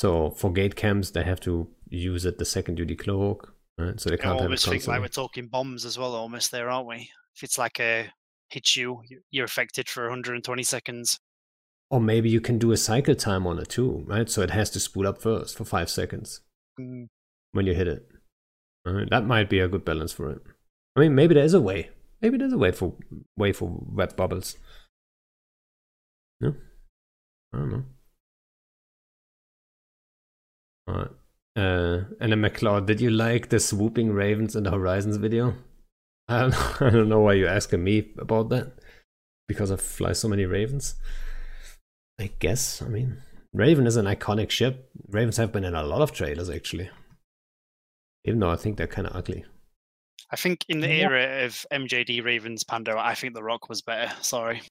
So 0.00 0.30
for 0.30 0.52
gate 0.52 0.76
camps, 0.76 1.10
they 1.10 1.22
have 1.24 1.40
to 1.40 1.68
use 1.88 2.24
it 2.24 2.38
the 2.38 2.44
second 2.44 2.78
you 2.78 2.86
decloak, 2.86 3.48
right? 3.78 4.00
So 4.00 4.10
they 4.10 4.16
can't 4.16 4.40
have 4.40 4.50
it 4.52 4.60
think 4.60 4.86
like 4.86 5.00
we're 5.00 5.08
talking 5.08 5.46
bombs 5.48 5.84
as 5.84 5.98
well, 5.98 6.14
almost 6.14 6.50
there, 6.50 6.68
aren't 6.70 6.88
we? 6.88 7.10
If 7.36 7.42
it's 7.42 7.58
like 7.58 7.78
a 7.80 8.10
you, 8.76 9.02
you- 9.08 9.22
you're 9.30 9.44
affected 9.44 9.88
for 9.88 10.04
120 10.04 10.62
seconds. 10.62 11.18
Or 11.90 12.00
maybe 12.00 12.28
you 12.28 12.40
can 12.40 12.58
do 12.58 12.72
a 12.72 12.76
cycle 12.76 13.14
time 13.14 13.46
on 13.46 13.58
it 13.58 13.68
too, 13.68 14.04
right? 14.06 14.28
So 14.28 14.42
it 14.42 14.50
has 14.50 14.70
to 14.70 14.80
spool 14.80 15.06
up 15.06 15.20
first 15.22 15.56
for 15.56 15.64
five 15.64 15.88
seconds 15.90 16.40
Mm, 16.80 17.06
when 17.52 17.66
you 17.66 17.74
hit 17.74 17.86
it. 17.86 18.08
That 18.84 19.26
might 19.26 19.48
be 19.48 19.60
a 19.60 19.68
good 19.68 19.84
balance 19.84 20.12
for 20.12 20.30
it. 20.30 20.42
I 20.96 21.00
mean, 21.00 21.14
maybe 21.14 21.34
there 21.34 21.44
is 21.44 21.54
a 21.54 21.60
way. 21.60 21.90
Maybe 22.20 22.36
there's 22.36 22.52
a 22.52 22.58
way 22.58 22.72
for 22.72 22.94
way 23.36 23.52
for 23.52 23.70
web 23.86 24.16
bubbles. 24.16 24.56
No, 26.40 26.54
I 27.52 27.58
don't 27.58 27.70
know. 27.70 27.84
Alright. 30.88 31.10
Uh, 31.56 32.04
and 32.20 32.32
then 32.32 32.42
McCloud, 32.42 32.86
did 32.86 33.00
you 33.00 33.10
like 33.10 33.48
the 33.48 33.60
swooping 33.60 34.12
ravens 34.12 34.56
in 34.56 34.64
the 34.64 34.70
Horizons 34.72 35.16
video? 35.16 35.54
I 36.28 36.40
don't, 36.42 36.54
I 36.82 36.90
don't 36.90 37.08
know 37.08 37.20
why 37.20 37.34
you're 37.34 37.48
asking 37.48 37.84
me 37.84 38.10
about 38.18 38.48
that. 38.50 38.72
Because 39.46 39.70
I 39.70 39.76
fly 39.76 40.12
so 40.12 40.28
many 40.28 40.44
ravens. 40.46 40.96
I 42.20 42.30
guess. 42.38 42.80
I 42.82 42.86
mean, 42.88 43.22
Raven 43.52 43.86
is 43.86 43.96
an 43.96 44.06
iconic 44.06 44.50
ship. 44.50 44.88
Ravens 45.08 45.36
have 45.36 45.52
been 45.52 45.64
in 45.64 45.74
a 45.74 45.82
lot 45.82 46.00
of 46.02 46.12
trailers, 46.12 46.48
actually. 46.50 46.90
Even 48.24 48.40
though 48.40 48.50
I 48.50 48.56
think 48.56 48.76
they're 48.76 48.86
kind 48.86 49.06
of 49.06 49.14
ugly. 49.16 49.44
I 50.30 50.36
think 50.36 50.64
in 50.68 50.80
the 50.80 50.88
Yeah. 50.88 51.10
era 51.10 51.44
of 51.44 51.66
MJD 51.70 52.24
Ravens 52.24 52.64
Pando, 52.64 52.96
I 52.96 53.14
think 53.14 53.34
the 53.34 53.42
Rokh 53.42 53.68
was 53.68 53.82
better. 53.82 54.12
Sorry. 54.22 54.62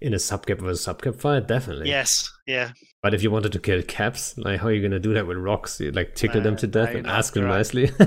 In 0.00 0.14
a 0.14 0.16
subcap 0.16 0.60
versus 0.60 0.84
subcap 0.86 1.20
fight, 1.20 1.46
definitely. 1.46 1.88
Yes, 1.88 2.28
yeah. 2.46 2.72
But 3.02 3.12
if 3.14 3.22
you 3.22 3.30
wanted 3.30 3.52
to 3.52 3.58
kill 3.60 3.82
caps, 3.82 4.36
like 4.38 4.60
how 4.60 4.68
are 4.68 4.72
you 4.72 4.80
gonna 4.82 4.98
do 4.98 5.12
that 5.14 5.26
with 5.26 5.36
Rokhs? 5.36 5.78
You 5.78 5.92
like 5.92 6.14
tickle 6.14 6.40
them 6.40 6.54
Uh, 6.54 6.58
to 6.58 6.66
death 6.66 6.92
no, 6.94 6.98
and 7.00 7.06
ask 7.06 7.34
them 7.34 7.44
right. 7.44 7.56
nicely. 7.58 7.90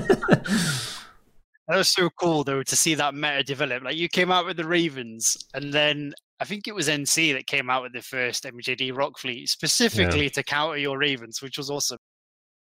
That 1.68 1.76
was 1.76 1.88
so 1.90 2.08
cool 2.18 2.44
though 2.44 2.62
to 2.62 2.76
see 2.76 2.94
that 2.94 3.14
meta 3.14 3.42
develop. 3.44 3.82
Like 3.84 3.96
you 3.96 4.08
came 4.08 4.30
out 4.32 4.46
with 4.46 4.56
the 4.56 4.66
Ravens, 4.66 5.36
and 5.52 5.72
then 5.72 6.14
I 6.40 6.44
think 6.44 6.68
it 6.68 6.74
was 6.74 6.88
NC 6.88 7.32
that 7.34 7.46
came 7.46 7.68
out 7.68 7.82
with 7.82 7.92
the 7.92 8.02
first 8.02 8.44
MJD 8.44 8.96
Rokh 8.96 9.18
fleet 9.18 9.48
specifically 9.48 10.30
to 10.30 10.42
counter 10.42 10.76
your 10.78 10.96
Ravens, 10.98 11.42
which 11.42 11.58
was 11.58 11.68
awesome. 11.70 11.98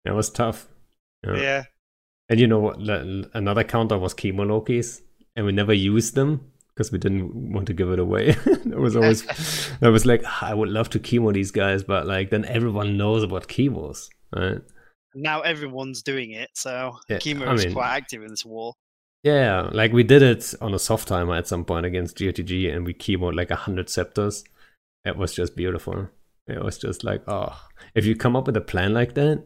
that 0.06 0.14
was 0.14 0.30
tough. 0.30 0.68
Yeah. 1.26 1.35
Yeah. 1.38 1.64
And 2.30 2.40
you 2.40 2.48
know 2.48 2.60
what? 2.60 2.77
Another 3.34 3.64
counter 3.64 3.98
was 3.98 4.14
chemo 4.14 4.45
Lokis, 4.45 5.02
and 5.35 5.45
we 5.45 5.52
never 5.52 5.73
used 5.73 6.15
them 6.15 6.52
because 6.69 6.91
we 6.91 6.98
didn't 6.98 7.53
want 7.53 7.68
to 7.68 7.73
give 7.73 7.90
it 7.91 7.99
away. 7.99 8.31
that 8.65 8.77
was 8.80 8.95
always, 8.95 9.23
that 9.80 9.90
was 9.91 10.06
like, 10.06 10.23
"Ah, 10.26 10.48
I 10.48 10.53
would 10.53 10.69
love 10.69 10.90
to 10.91 10.99
chemo 10.99 11.34
these 11.34 11.52
guys, 11.52 11.84
but 11.84 12.06
like 12.07 12.30
then 12.31 12.45
everyone 12.45 12.98
knows 12.98 13.23
about 13.23 13.48
chemos, 13.48 14.10
right? 14.35 14.60
Now 15.15 15.41
everyone's 15.41 16.02
doing 16.02 16.31
it, 16.31 16.49
so 16.56 16.98
Yeah, 17.07 17.18
Chemo 17.19 17.48
I 17.48 17.53
is 17.53 17.65
mean- 17.65 17.73
quite 17.76 17.95
active 17.95 18.23
in 18.23 18.30
this 18.30 18.44
war. 18.44 18.73
Yeah, 19.24 19.70
like 19.72 19.94
we 19.94 20.04
did 20.04 20.22
it 20.22 20.54
on 20.60 20.74
a 20.74 20.80
soft 20.80 21.08
timer 21.08 21.36
at 21.36 21.48
some 21.48 21.64
point 21.64 21.86
against 21.86 22.18
GOTG, 22.18 22.74
and 22.74 22.86
we 22.86 22.94
chemoed 22.94 23.36
like 23.36 23.52
a 23.52 23.56
hundred 23.56 23.90
scepters. 23.90 24.44
It 25.06 25.18
was 25.18 25.34
just 25.34 25.56
beautiful. 25.56 26.10
It 26.48 26.62
was 26.62 26.78
just 26.78 27.06
like, 27.06 27.24
oh, 27.28 27.58
if 27.95 28.06
you 28.06 28.16
come 28.16 28.36
up 28.36 28.48
with 28.48 28.58
a 28.58 28.62
plan 28.62 28.94
like 28.94 29.14
that, 29.16 29.45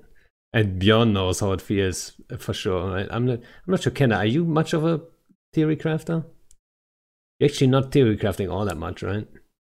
and 0.51 0.79
Bjorn 0.79 1.13
knows 1.13 1.41
how 1.41 1.51
it 1.51 1.61
feels 1.61 2.13
for 2.39 2.53
sure. 2.53 2.91
Right? 2.91 3.07
I'm 3.11 3.25
not, 3.27 3.39
I'm 3.39 3.71
not 3.71 3.83
sure, 3.83 3.91
Kenna, 3.91 4.15
are 4.15 4.25
you 4.25 4.45
much 4.45 4.73
of 4.73 4.83
a 4.83 5.01
theory 5.53 5.77
crafter? 5.77 6.25
You're 7.39 7.49
actually 7.49 7.67
not 7.67 7.91
theory 7.91 8.17
crafting 8.17 8.51
all 8.51 8.65
that 8.65 8.77
much, 8.77 9.03
right? 9.03 9.27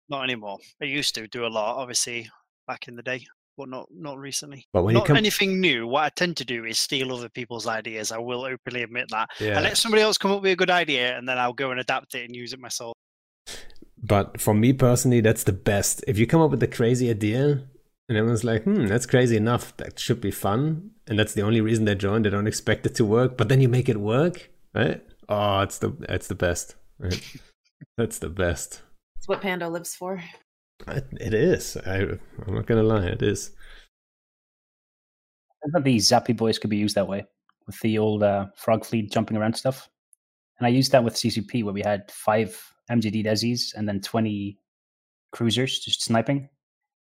Not 0.09 0.25
anymore. 0.25 0.59
I 0.81 0.87
used 0.87 1.15
to 1.17 1.27
do 1.29 1.45
a 1.45 1.49
lot, 1.49 1.77
obviously, 1.77 2.31
back 2.67 2.89
in 2.89 2.97
the 2.97 3.03
day, 3.03 3.27
but 3.61 3.69
not 3.69 3.89
not 3.93 4.19
recently. 4.19 4.67
But 4.73 4.85
when 4.85 4.95
you 4.95 5.01
not 5.01 5.07
come, 5.07 5.17
anything 5.17 5.61
new. 5.61 5.87
What 5.87 6.05
I 6.05 6.09
tend 6.09 6.39
to 6.39 6.45
do 6.45 6.65
is 6.65 6.79
steal 6.79 7.15
other 7.15 7.29
people's 7.29 7.67
ideas. 7.67 8.11
I 8.11 8.19
will 8.19 8.45
openly 8.45 8.83
admit 8.83 9.09
that. 9.11 9.29
I 9.39 9.45
yeah. 9.45 9.61
let 9.61 9.77
somebody 9.77 10.03
else 10.03 10.17
come 10.17 10.31
up 10.31 10.43
with 10.43 10.53
a 10.53 10.57
good 10.57 10.71
idea, 10.71 11.17
and 11.17 11.29
then 11.29 11.39
I'll 11.39 11.53
go 11.53 11.71
and 11.71 11.79
adapt 11.79 12.15
it 12.15 12.25
and 12.25 12.35
use 12.35 12.53
it 12.53 12.59
myself. 12.59 12.95
But 14.03 14.41
for 14.41 14.55
me 14.55 14.73
personally, 14.73 15.21
that's 15.21 15.45
the 15.45 15.53
best. 15.53 16.03
If 16.09 16.19
you 16.19 16.27
come 16.27 16.41
up 16.41 16.51
with 16.51 16.63
a 16.63 16.67
crazy 16.67 17.11
idea 17.11 17.63
and 18.09 18.19
everyone's 18.19 18.45
like, 18.45 18.65
hmm, 18.65 18.87
that's 18.87 19.05
crazy 19.05 19.37
enough, 19.37 19.77
that 19.77 20.01
should 20.01 20.21
be 20.21 20.31
fun, 20.31 20.91
and 21.07 21.19
that's 21.19 21.35
the 21.35 21.43
only 21.43 21.61
reason 21.61 21.85
they 21.85 21.95
join, 21.95 22.23
they 22.23 22.31
don't 22.31 22.47
expect 22.47 22.87
it 22.87 22.95
to 22.97 23.05
work, 23.05 23.37
but 23.37 23.51
then 23.51 23.61
you 23.61 23.69
make 23.69 23.89
it 23.91 24.01
work, 24.01 24.51
right? 24.75 25.03
Oh, 25.29 25.61
it's 25.61 25.79
the 25.79 25.93
it's 26.09 26.29
the 26.29 26.35
best. 26.35 26.77
Right? 26.99 27.23
that's 27.99 28.19
the 28.19 28.31
best. 28.31 28.83
It's 29.19 29.29
what 29.29 29.43
Pando 29.43 29.69
lives 29.69 29.95
for. 29.95 30.23
It 31.21 31.35
is. 31.35 31.77
I, 31.77 31.99
I'm 32.47 32.55
not 32.55 32.67
gonna 32.67 32.83
lie, 32.83 33.07
it 33.07 33.23
is. 33.23 33.53
I 35.65 35.71
thought 35.71 35.85
the 35.85 35.97
Zappy 35.97 36.37
boys 36.37 36.59
could 36.59 36.71
be 36.71 36.79
used 36.79 36.95
that 36.95 37.09
way 37.09 37.25
with 37.67 37.79
the 37.81 37.99
old 37.99 38.23
uh, 38.23 38.47
frog 38.57 38.85
fleet 38.85 39.11
jumping 39.11 39.37
around 39.37 39.55
stuff. 39.55 39.89
And 40.59 40.67
I 40.67 40.71
used 40.71 40.93
that 40.93 41.05
with 41.05 41.15
CCP 41.15 41.65
where 41.65 41.75
we 41.75 41.83
had 41.83 42.11
five 42.11 42.59
MJD 42.91 43.25
Desis 43.25 43.75
and 43.75 43.89
then 43.89 44.01
20 44.01 44.59
cruisers 45.33 45.79
just 45.79 46.03
sniping. 46.03 46.49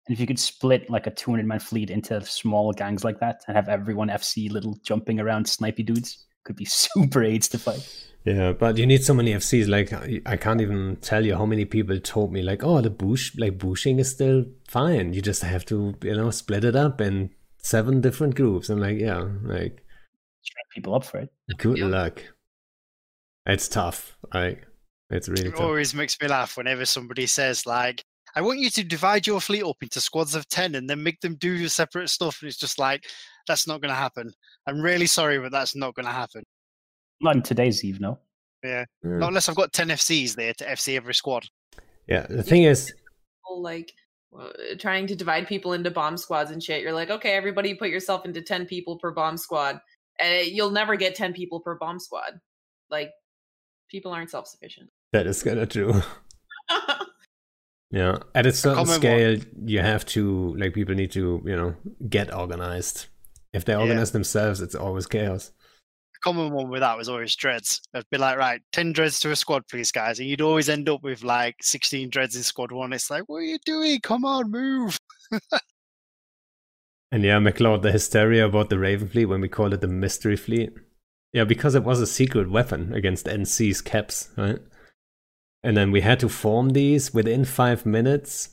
And 0.06 0.14
if 0.14 0.20
you 0.20 0.26
could 0.26 0.38
split 0.38 0.88
like 0.90 1.06
a 1.06 1.10
200 1.10 1.46
man 1.46 1.58
fleet 1.58 1.90
into 1.90 2.20
small 2.24 2.72
gangs 2.72 3.04
like 3.04 3.20
that 3.20 3.42
and 3.46 3.56
have 3.56 3.68
everyone 3.68 4.08
FC 4.08 4.50
little 4.50 4.78
jumping 4.82 5.20
around 5.20 5.46
snipey 5.46 5.84
dudes, 5.84 6.26
could 6.44 6.56
be 6.56 6.64
super 6.66 7.22
aids 7.22 7.48
to 7.48 7.58
fight. 7.58 8.06
Yeah, 8.24 8.52
but 8.52 8.76
you 8.76 8.86
need 8.86 9.02
so 9.02 9.14
many 9.14 9.32
FCs. 9.32 9.66
Like 9.68 9.92
I- 9.92 10.20
I 10.26 10.36
can't 10.36 10.60
even 10.60 10.96
tell 11.00 11.24
you 11.24 11.36
how 11.36 11.46
many 11.46 11.64
people 11.64 11.98
told 12.00 12.32
me, 12.32 12.42
like, 12.42 12.62
oh, 12.62 12.80
the 12.82 12.90
bush, 12.90 13.32
like 13.38 13.56
bushing 13.58 13.98
is 13.98 14.10
still 14.10 14.44
fine. 14.68 15.14
You 15.14 15.22
just 15.22 15.42
have 15.42 15.64
to, 15.66 15.94
you 16.02 16.14
know, 16.16 16.30
split 16.30 16.64
it 16.64 16.76
up 16.76 17.00
in 17.00 17.30
seven 17.58 18.00
different 18.02 18.34
groups. 18.34 18.68
I'm 18.68 18.78
like, 18.80 18.98
yeah, 18.98 19.20
like 19.42 19.82
Train 20.44 20.64
people 20.74 20.94
up 20.94 21.04
for 21.04 21.18
it. 21.20 21.30
Good 21.58 21.78
Yeah. 21.78 21.86
luck. 21.86 22.22
It's 23.46 23.68
tough. 23.68 24.16
Like 24.34 24.66
it's 25.10 25.28
really 25.28 25.46
It 25.48 25.52
tough. 25.52 25.60
always 25.60 25.94
makes 25.94 26.16
me 26.20 26.28
laugh 26.28 26.56
whenever 26.56 26.84
somebody 26.84 27.26
says 27.26 27.66
like, 27.66 28.04
"I 28.36 28.42
want 28.42 28.60
you 28.60 28.70
to 28.70 28.84
divide 28.84 29.26
your 29.26 29.40
fleet 29.40 29.64
up 29.64 29.76
into 29.82 30.00
squads 30.00 30.34
of 30.34 30.48
ten 30.48 30.74
and 30.74 30.88
then 30.88 31.02
make 31.02 31.20
them 31.20 31.34
do 31.36 31.52
your 31.52 31.68
separate 31.68 32.08
stuff." 32.10 32.40
And 32.42 32.48
it's 32.48 32.58
just 32.58 32.78
like, 32.78 33.04
that's 33.46 33.66
not 33.66 33.80
going 33.80 33.90
to 33.90 33.94
happen. 33.96 34.32
I'm 34.66 34.80
really 34.80 35.06
sorry, 35.06 35.38
but 35.38 35.52
that's 35.52 35.76
not 35.76 35.94
going 35.94 36.06
to 36.06 36.12
happen. 36.12 36.42
Not 37.20 37.36
in 37.36 37.42
today's 37.42 37.84
Eve, 37.84 38.00
no. 38.00 38.18
Yeah. 38.62 38.84
Not 39.02 39.28
unless 39.28 39.48
I've 39.48 39.56
got 39.56 39.72
ten 39.72 39.88
FCs 39.88 40.34
there 40.34 40.52
to 40.54 40.64
FC 40.64 40.96
every 40.96 41.14
squad. 41.14 41.44
Yeah, 42.06 42.26
the 42.28 42.42
thing 42.42 42.64
is, 42.64 42.92
like 43.56 43.92
uh, 44.38 44.48
trying 44.78 45.06
to 45.06 45.16
divide 45.16 45.46
people 45.46 45.72
into 45.72 45.90
bomb 45.90 46.16
squads 46.16 46.50
and 46.50 46.62
shit. 46.62 46.82
You're 46.82 46.92
like, 46.92 47.10
okay, 47.10 47.32
everybody 47.32 47.74
put 47.74 47.88
yourself 47.88 48.24
into 48.24 48.42
10 48.42 48.66
people 48.66 48.98
per 48.98 49.10
bomb 49.10 49.36
squad. 49.36 49.80
And 50.20 50.46
you'll 50.46 50.70
never 50.70 50.96
get 50.96 51.14
10 51.14 51.32
people 51.32 51.60
per 51.60 51.76
bomb 51.76 51.98
squad. 51.98 52.40
Like, 52.90 53.10
people 53.90 54.12
aren't 54.12 54.30
self 54.30 54.46
sufficient. 54.46 54.90
that 55.12 55.26
is 55.26 55.42
kind 55.42 55.58
of 55.58 55.68
true. 55.68 56.00
Yeah, 57.90 58.18
at 58.36 58.46
a 58.46 58.52
certain 58.52 58.84
common 58.84 59.00
scale, 59.00 59.40
you 59.64 59.80
have 59.80 60.06
to 60.06 60.54
like 60.56 60.74
people 60.74 60.94
need 60.94 61.10
to 61.12 61.42
you 61.44 61.56
know 61.56 61.74
get 62.08 62.32
organized. 62.32 63.06
If 63.52 63.64
they 63.64 63.72
Yeah. 63.72 63.80
organize 63.80 64.12
themselves, 64.12 64.60
it's 64.60 64.74
always 64.74 65.06
chaos. 65.06 65.52
The 66.14 66.18
common 66.22 66.52
one 66.52 66.68
with 66.70 66.80
that 66.80 66.96
was 66.96 67.08
always 67.08 67.34
dreads. 67.34 67.80
I'd 67.94 68.04
be 68.10 68.18
like, 68.18 68.36
right, 68.38 68.60
ten 68.72 68.92
dreads 68.92 69.18
to 69.20 69.30
a 69.30 69.36
squad, 69.36 69.66
please, 69.68 69.90
guys, 69.90 70.18
and 70.20 70.28
you'd 70.28 70.40
always 70.40 70.68
end 70.68 70.88
up 70.88 71.02
with 71.02 71.22
like 71.24 71.56
sixteen 71.62 72.10
dreads 72.10 72.36
in 72.36 72.42
squad 72.42 72.70
one. 72.72 72.92
It's 72.92 73.10
like, 73.10 73.24
what 73.26 73.38
are 73.38 73.42
you 73.42 73.58
doing? 73.64 74.00
Come 74.00 74.24
on, 74.24 74.50
move. 74.50 74.98
And 77.12 77.24
yeah, 77.24 77.38
McLeod, 77.40 77.82
the 77.82 77.90
hysteria 77.90 78.46
about 78.46 78.70
the 78.70 78.78
Raven 78.78 79.08
fleet 79.08 79.26
when 79.26 79.40
we 79.40 79.48
called 79.48 79.74
it 79.74 79.80
the 79.80 79.88
mystery 79.88 80.36
fleet. 80.36 80.70
Yeah, 81.32 81.42
because 81.44 81.74
it 81.74 81.82
was 81.82 82.00
a 82.00 82.06
secret 82.06 82.48
weapon 82.50 82.94
against 82.94 83.26
NC's 83.26 83.80
caps, 83.80 84.30
right? 84.36 84.60
And 85.62 85.76
then 85.76 85.90
we 85.90 86.02
had 86.02 86.20
to 86.20 86.28
form 86.28 86.70
these 86.70 87.12
within 87.12 87.44
five 87.44 87.84
minutes. 87.84 88.50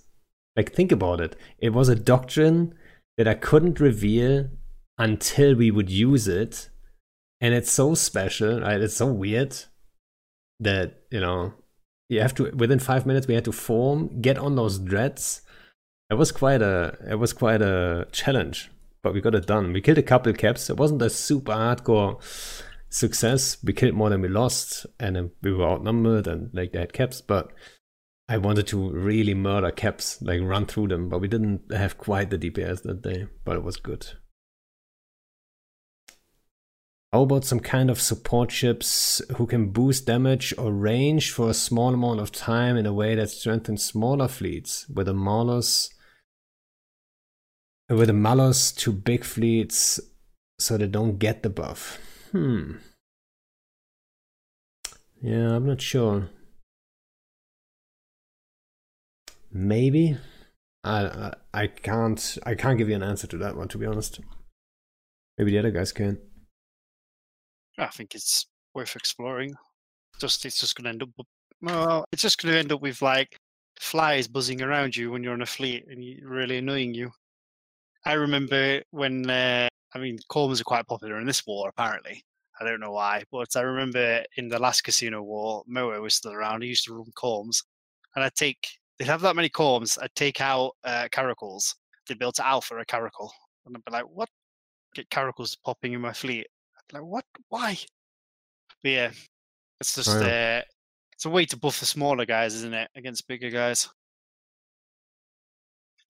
Like, 0.55 0.73
think 0.73 0.91
about 0.91 1.21
it. 1.21 1.35
It 1.59 1.69
was 1.69 1.87
a 1.87 1.95
doctrine 1.95 2.73
that 3.17 3.27
I 3.27 3.35
couldn't 3.35 3.79
reveal 3.79 4.49
until 4.97 5.55
we 5.55 5.71
would 5.71 5.89
use 5.89 6.27
it. 6.27 6.69
And 7.39 7.53
it's 7.53 7.71
so 7.71 7.93
special, 7.93 8.61
right? 8.61 8.81
It's 8.81 8.95
so 8.95 9.07
weird 9.07 9.55
that, 10.59 11.03
you 11.11 11.19
know, 11.19 11.53
you 12.09 12.21
have 12.21 12.33
to, 12.35 12.51
within 12.55 12.79
five 12.79 13.05
minutes, 13.05 13.27
we 13.27 13.35
had 13.35 13.45
to 13.45 13.51
form, 13.51 14.21
get 14.21 14.37
on 14.37 14.55
those 14.55 14.79
dreads, 14.79 15.41
it 16.09 16.15
was 16.15 16.31
quite 16.31 16.61
a 16.61 16.97
it 17.09 17.15
was 17.15 17.33
quite 17.33 17.61
a 17.61 18.07
challenge, 18.11 18.71
but 19.03 19.13
we 19.13 19.21
got 19.21 19.35
it 19.35 19.45
done. 19.45 19.73
We 19.73 19.81
killed 19.81 19.97
a 19.97 20.03
couple 20.03 20.31
caps. 20.33 20.69
It 20.69 20.77
wasn't 20.77 21.01
a 21.01 21.09
super 21.09 21.51
hardcore 21.51 22.21
success. 22.89 23.57
We 23.63 23.73
killed 23.73 23.95
more 23.95 24.09
than 24.09 24.21
we 24.21 24.29
lost, 24.29 24.85
and 24.99 25.31
we 25.41 25.51
were 25.51 25.67
outnumbered, 25.67 26.27
and 26.27 26.49
like 26.53 26.71
they 26.71 26.79
had 26.79 26.93
caps. 26.93 27.19
But 27.19 27.51
I 28.29 28.37
wanted 28.37 28.67
to 28.67 28.89
really 28.89 29.33
murder 29.33 29.71
caps, 29.71 30.21
like 30.21 30.41
run 30.41 30.65
through 30.65 30.89
them, 30.89 31.09
but 31.09 31.19
we 31.19 31.27
didn't 31.27 31.73
have 31.73 31.97
quite 31.97 32.29
the 32.29 32.37
DPS 32.37 32.83
that 32.83 33.01
day. 33.01 33.27
But 33.43 33.57
it 33.57 33.63
was 33.63 33.75
good. 33.75 34.07
How 37.13 37.21
about 37.21 37.45
some 37.45 37.61
kind 37.61 37.89
of 37.89 38.01
support 38.01 38.51
ships 38.51 39.21
who 39.37 39.47
can 39.47 39.69
boost 39.69 40.05
damage 40.05 40.53
or 40.57 40.73
range 40.73 41.31
for 41.31 41.49
a 41.49 41.53
small 41.53 41.93
amount 41.93 42.19
of 42.19 42.33
time 42.33 42.75
in 42.75 42.85
a 42.85 42.93
way 42.93 43.15
that 43.15 43.29
strengthens 43.29 43.83
smaller 43.83 44.27
fleets 44.27 44.87
with 44.89 45.07
a 45.07 45.13
Malus 45.13 45.89
with 47.89 48.09
a 48.09 48.13
Malus 48.13 48.73
to 48.73 48.91
big 48.91 49.23
fleets 49.23 49.99
so 50.59 50.77
they 50.77 50.87
don't 50.87 51.17
get 51.17 51.43
the 51.43 51.49
buff. 51.49 51.99
Hmm. 52.31 52.73
Yeah, 55.21 55.55
I'm 55.55 55.65
not 55.65 55.81
sure. 55.81 56.29
Maybe. 59.51 60.17
I, 60.83 61.05
I 61.05 61.33
I 61.53 61.67
can't 61.67 62.37
I 62.45 62.55
can't 62.55 62.77
give 62.77 62.89
you 62.89 62.95
an 62.95 63.03
answer 63.03 63.27
to 63.27 63.37
that 63.37 63.55
one 63.55 63.67
to 63.69 63.77
be 63.77 63.85
honest. 63.85 64.19
Maybe 65.37 65.51
the 65.51 65.59
other 65.59 65.71
guys 65.71 65.91
can. 65.91 66.19
I 67.77 67.87
think 67.87 68.15
it's 68.15 68.47
worth 68.73 68.95
exploring. 68.95 69.55
Just 70.19 70.45
it's 70.45 70.59
just 70.59 70.75
going 70.75 70.85
to 70.85 70.89
end 70.89 71.03
up. 71.03 71.27
Well, 71.61 72.05
it's 72.11 72.21
just 72.21 72.41
going 72.41 72.53
to 72.53 72.59
end 72.59 72.71
up 72.71 72.81
with 72.81 73.01
like 73.01 73.37
flies 73.79 74.27
buzzing 74.27 74.61
around 74.61 74.95
you 74.95 75.11
when 75.11 75.23
you're 75.23 75.33
on 75.33 75.41
a 75.41 75.45
fleet 75.45 75.85
and 75.87 76.03
really 76.23 76.57
annoying 76.57 76.93
you. 76.93 77.11
I 78.05 78.13
remember 78.13 78.81
when 78.91 79.29
uh, 79.29 79.67
I 79.93 79.99
mean, 79.99 80.19
Corms 80.29 80.61
are 80.61 80.65
quite 80.65 80.87
popular 80.87 81.19
in 81.19 81.27
this 81.27 81.45
war. 81.45 81.69
Apparently, 81.69 82.23
I 82.59 82.65
don't 82.65 82.79
know 82.79 82.91
why, 82.91 83.23
but 83.31 83.55
I 83.55 83.61
remember 83.61 84.23
in 84.37 84.47
the 84.47 84.59
last 84.59 84.81
Casino 84.81 85.21
War, 85.23 85.63
Moa 85.67 86.01
was 86.01 86.15
still 86.15 86.33
around. 86.33 86.61
He 86.61 86.69
used 86.69 86.85
to 86.85 86.93
run 86.93 87.11
Corms, 87.15 87.63
and 88.15 88.23
I'd 88.23 88.35
take. 88.35 88.67
They'd 88.97 89.07
have 89.07 89.21
that 89.21 89.35
many 89.35 89.49
Corms. 89.49 89.97
I'd 90.01 90.15
take 90.15 90.41
out 90.41 90.71
uh, 90.83 91.07
Caracals. 91.11 91.75
They'd 92.07 92.19
build 92.19 92.35
to 92.35 92.47
Alpha 92.47 92.77
a 92.77 92.85
Caracal, 92.85 93.31
and 93.65 93.75
I'd 93.75 93.85
be 93.85 93.91
like, 93.91 94.05
"What? 94.05 94.29
Get 94.95 95.09
Caracals 95.09 95.57
popping 95.63 95.93
in 95.93 96.01
my 96.01 96.13
fleet?" 96.13 96.47
Like, 96.93 97.03
what? 97.03 97.25
Why? 97.49 97.77
But 98.83 98.89
yeah, 98.89 99.11
it's 99.79 99.95
just 99.95 100.09
Oh, 100.09 100.21
uh, 100.21 100.61
it's 101.13 101.25
a 101.25 101.29
way 101.29 101.45
to 101.45 101.57
buff 101.57 101.79
the 101.79 101.85
smaller 101.85 102.25
guys, 102.25 102.53
isn't 102.55 102.73
it, 102.73 102.89
against 102.95 103.27
bigger 103.27 103.49
guys? 103.49 103.89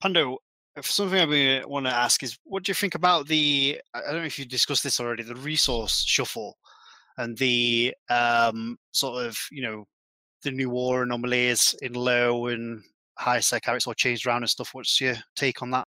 Pando, 0.01 0.37
something 0.83 1.19
I 1.19 1.65
want 1.65 1.85
to 1.85 1.93
ask 1.93 2.21
is, 2.23 2.37
what 2.43 2.63
do 2.63 2.69
you 2.69 2.75
think 2.75 2.95
about 2.95 3.27
the? 3.27 3.81
I 3.93 4.01
don't 4.01 4.19
know 4.19 4.25
if 4.25 4.37
you 4.37 4.45
discussed 4.45 4.83
this 4.83 4.99
already, 4.99 5.23
the 5.23 5.35
resource 5.35 6.03
shuffle, 6.03 6.57
and 7.17 7.37
the 7.37 7.95
um, 8.09 8.77
sort 8.91 9.25
of 9.25 9.37
you 9.51 9.61
know 9.63 9.85
the 10.43 10.51
new 10.51 10.69
war 10.69 11.03
anomalies 11.03 11.73
in 11.81 11.93
low 11.93 12.47
and 12.47 12.83
high 13.17 13.39
sec, 13.39 13.65
how 13.65 13.73
it's 13.73 13.87
all 13.87 13.93
changed 13.93 14.27
around 14.27 14.43
and 14.43 14.49
stuff. 14.49 14.73
What's 14.73 15.01
your 15.01 15.15
take 15.35 15.61
on 15.61 15.71
that? 15.71 15.87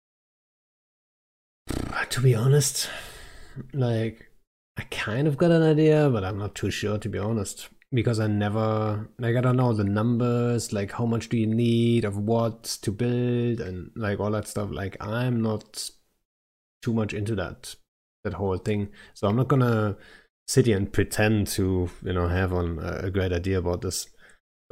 To 2.11 2.21
be 2.21 2.35
honest, 2.35 2.89
like 3.73 4.30
I 4.81 4.85
kind 4.85 5.29
of 5.29 5.37
got 5.37 5.51
an 5.51 5.63
idea, 5.63 6.09
but 6.09 6.25
I'm 6.25 6.39
not 6.39 6.55
too 6.55 6.71
sure 6.71 6.97
to 6.97 7.09
be 7.11 7.19
honest. 7.19 7.69
Because 7.93 8.19
I 8.19 8.29
never 8.29 9.11
like 9.19 9.37
I 9.37 9.43
don't 9.43 9.59
know 9.59 9.75
the 9.75 9.85
numbers, 9.85 10.73
like 10.73 10.93
how 10.93 11.05
much 11.05 11.29
do 11.29 11.37
you 11.37 11.47
need 11.47 12.07
of 12.07 12.17
what 12.17 12.63
to 12.83 12.91
build 12.91 13.61
and 13.61 13.91
like 13.95 14.21
all 14.21 14.31
that 14.31 14.49
stuff. 14.49 14.71
Like 14.71 14.97
I'm 14.99 15.43
not 15.43 15.91
too 16.83 16.95
much 16.95 17.13
into 17.13 17.35
that 17.35 17.75
that 18.25 18.33
whole 18.33 18.57
thing. 18.57 18.89
So 19.13 19.29
I'm 19.29 19.37
not 19.37 19.49
gonna 19.49 19.99
sit 20.49 20.65
here 20.65 20.79
and 20.79 20.91
pretend 20.91 21.49
to, 21.49 21.91
you 22.03 22.13
know, 22.15 22.29
have 22.29 22.55
on 22.55 22.79
a 22.79 23.11
great 23.11 23.35
idea 23.35 23.59
about 23.59 23.83
this. 23.83 24.09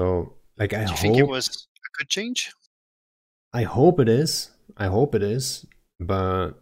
So 0.00 0.36
like 0.56 0.72
I 0.72 0.78
Do 0.78 0.82
you 0.84 0.88
hope 0.88 0.98
think 1.00 1.16
it 1.18 1.28
was 1.28 1.48
a 1.48 1.98
good 1.98 2.08
change? 2.08 2.50
I 3.52 3.64
hope 3.64 4.00
it 4.00 4.08
is. 4.08 4.52
I 4.78 4.86
hope 4.86 5.14
it 5.14 5.22
is, 5.22 5.66
but 6.00 6.52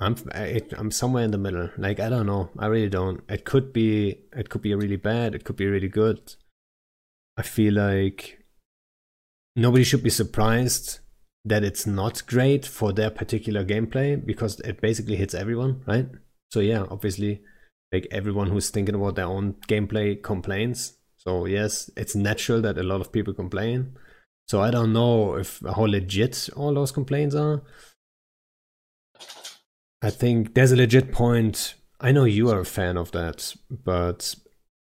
I'm 0.00 0.16
I, 0.32 0.60
I'm 0.76 0.90
somewhere 0.90 1.24
in 1.24 1.32
the 1.32 1.38
middle. 1.38 1.70
Like 1.76 2.00
I 2.00 2.08
don't 2.08 2.26
know. 2.26 2.50
I 2.58 2.66
really 2.66 2.88
don't. 2.88 3.22
It 3.28 3.44
could 3.44 3.72
be 3.72 4.20
it 4.36 4.48
could 4.48 4.62
be 4.62 4.74
really 4.74 4.96
bad. 4.96 5.34
It 5.34 5.44
could 5.44 5.56
be 5.56 5.66
really 5.66 5.88
good. 5.88 6.34
I 7.36 7.42
feel 7.42 7.74
like 7.74 8.44
nobody 9.56 9.84
should 9.84 10.02
be 10.02 10.10
surprised 10.10 11.00
that 11.44 11.64
it's 11.64 11.86
not 11.86 12.26
great 12.26 12.66
for 12.66 12.92
their 12.92 13.10
particular 13.10 13.64
gameplay 13.64 14.24
because 14.24 14.60
it 14.60 14.80
basically 14.80 15.16
hits 15.16 15.34
everyone, 15.34 15.82
right? 15.86 16.08
So 16.50 16.60
yeah, 16.60 16.84
obviously, 16.90 17.42
like 17.92 18.06
everyone 18.10 18.50
who's 18.50 18.70
thinking 18.70 18.94
about 18.94 19.16
their 19.16 19.26
own 19.26 19.54
gameplay 19.68 20.22
complains. 20.22 20.96
So 21.16 21.46
yes, 21.46 21.90
it's 21.96 22.14
natural 22.14 22.60
that 22.62 22.78
a 22.78 22.82
lot 22.82 23.00
of 23.00 23.12
people 23.12 23.34
complain. 23.34 23.96
So 24.46 24.62
I 24.62 24.70
don't 24.70 24.92
know 24.92 25.34
if 25.34 25.60
how 25.60 25.82
legit 25.82 26.48
all 26.56 26.72
those 26.72 26.92
complaints 26.92 27.34
are. 27.34 27.62
I 30.00 30.10
think 30.10 30.54
there's 30.54 30.72
a 30.72 30.76
legit 30.76 31.12
point. 31.12 31.74
I 32.00 32.12
know 32.12 32.24
you 32.24 32.50
are 32.50 32.60
a 32.60 32.64
fan 32.64 32.96
of 32.96 33.10
that, 33.12 33.54
but 33.68 34.34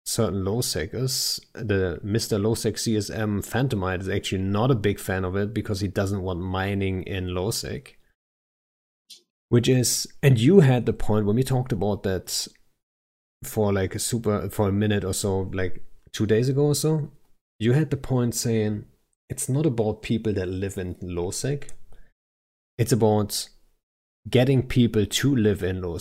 certain 0.05 0.43
low 0.43 0.61
seckers, 0.61 1.39
the 1.53 1.99
Mr. 2.03 2.41
Low 2.41 2.55
Sec 2.55 2.75
CSM 2.75 3.45
Phantomite 3.45 4.01
is 4.01 4.09
actually 4.09 4.41
not 4.41 4.71
a 4.71 4.75
big 4.75 4.99
fan 4.99 5.23
of 5.23 5.35
it 5.35 5.53
because 5.53 5.79
he 5.79 5.87
doesn't 5.87 6.21
want 6.21 6.41
mining 6.41 7.03
in 7.03 7.33
low 7.33 7.51
sec. 7.51 7.95
Which 9.49 9.69
is, 9.69 10.07
and 10.21 10.37
you 10.37 10.59
had 10.59 10.85
the 10.85 10.93
point 10.93 11.25
when 11.25 11.35
we 11.35 11.43
talked 11.43 11.71
about 11.71 12.03
that 12.03 12.47
for 13.43 13.71
like 13.71 13.95
a 13.95 13.99
super, 13.99 14.49
for 14.49 14.67
a 14.67 14.73
minute 14.73 15.03
or 15.05 15.13
so, 15.13 15.49
like 15.53 15.83
two 16.11 16.25
days 16.25 16.49
ago 16.49 16.65
or 16.65 16.75
so. 16.75 17.11
You 17.59 17.73
had 17.73 17.89
the 17.89 17.97
point 17.97 18.35
saying 18.35 18.85
it's 19.29 19.49
not 19.49 19.65
about 19.65 20.01
people 20.01 20.33
that 20.33 20.47
live 20.47 20.77
in 20.77 20.95
low 21.01 21.31
sec. 21.31 21.69
It's 22.77 22.91
about 22.91 23.47
getting 24.29 24.63
people 24.63 25.05
to 25.05 25.35
live 25.35 25.63
in 25.63 25.81
low. 25.81 25.97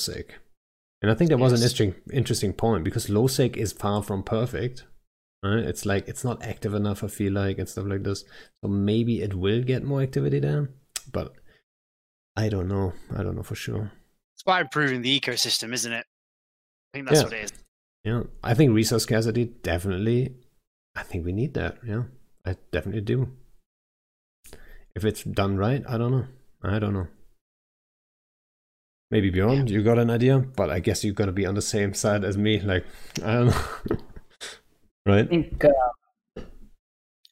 And 1.00 1.10
I 1.10 1.14
think 1.14 1.30
that 1.30 1.38
was 1.38 1.52
an 1.52 1.59
interesting 1.59 1.94
interesting 2.12 2.52
point 2.52 2.84
because 2.84 3.09
low 3.09 3.26
is 3.26 3.72
far 3.72 4.02
from 4.02 4.22
perfect. 4.22 4.84
Right? 5.42 5.60
It's 5.60 5.86
like 5.86 6.09
it's 6.09 6.24
not 6.24 6.42
active 6.42 6.74
enough, 6.74 7.05
I 7.05 7.09
feel 7.09 7.32
like, 7.32 7.59
and 7.59 7.68
stuff 7.68 7.86
like 7.86 8.02
this. 8.02 8.24
So 8.62 8.68
maybe 8.68 9.22
it 9.22 9.34
will 9.34 9.62
get 9.62 9.84
more 9.84 10.02
activity 10.02 10.40
there. 10.40 10.70
But 11.12 11.34
I 12.36 12.48
don't 12.48 12.68
know. 12.68 12.92
I 13.16 13.22
don't 13.22 13.36
know 13.36 13.44
for 13.44 13.55
sure. 13.55 13.92
It's 14.34 14.42
about 14.42 14.62
improving 14.62 15.02
the 15.02 15.20
ecosystem, 15.20 15.72
isn't 15.72 15.92
it? 15.92 16.05
I 16.06 16.98
think 16.98 17.09
that's 17.09 17.20
Yeah. 17.20 17.24
what 17.24 17.32
it 17.32 17.44
is. 17.44 17.52
Yeah. 18.05 18.22
I 18.42 18.55
think 18.55 18.74
resource 18.74 19.05
scarcity 19.05 19.44
definitely 19.44 20.34
I 20.98 21.05
think 21.05 21.24
we 21.24 21.32
need 21.32 21.55
that, 21.55 21.78
yeah. 21.86 22.05
I 22.44 22.56
definitely 22.72 23.02
do. 23.02 23.28
If 24.96 25.05
it's 25.05 25.22
done 25.22 25.56
right, 25.56 25.84
I 25.88 25.96
don't 25.96 26.10
know. 26.10 26.26
I 26.60 26.80
don't 26.80 26.92
know. 26.92 27.06
Maybe 29.10 29.30
Bjorn, 29.30 29.66
you 29.68 29.82
got 29.82 29.98
an 29.98 30.10
idea, 30.10 30.39
but 30.39 30.70
I 30.70 30.80
guess 30.80 31.02
you're 31.02 31.14
gonna 31.14 31.32
be 31.32 31.47
on 31.47 31.55
the 31.55 31.62
same 31.62 31.94
side 31.94 32.24
as 32.24 32.36
me. 32.36 32.60
Like, 32.60 32.85
I 33.24 33.32
don't 33.35 33.47
know. 33.47 33.62
I 33.90 35.10
right? 35.10 35.28
think, 35.28 35.64
uh, 35.64 36.43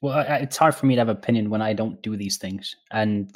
well, 0.00 0.14
I, 0.14 0.22
I- 0.22 0.36
it's 0.38 0.56
hard 0.56 0.74
for 0.74 0.86
me 0.86 0.94
to 0.94 1.00
have 1.00 1.08
an 1.10 1.16
opinion 1.16 1.50
when 1.50 1.60
I 1.60 1.74
don't 1.74 2.00
do 2.02 2.16
these 2.16 2.38
things, 2.38 2.74
and 2.90 3.34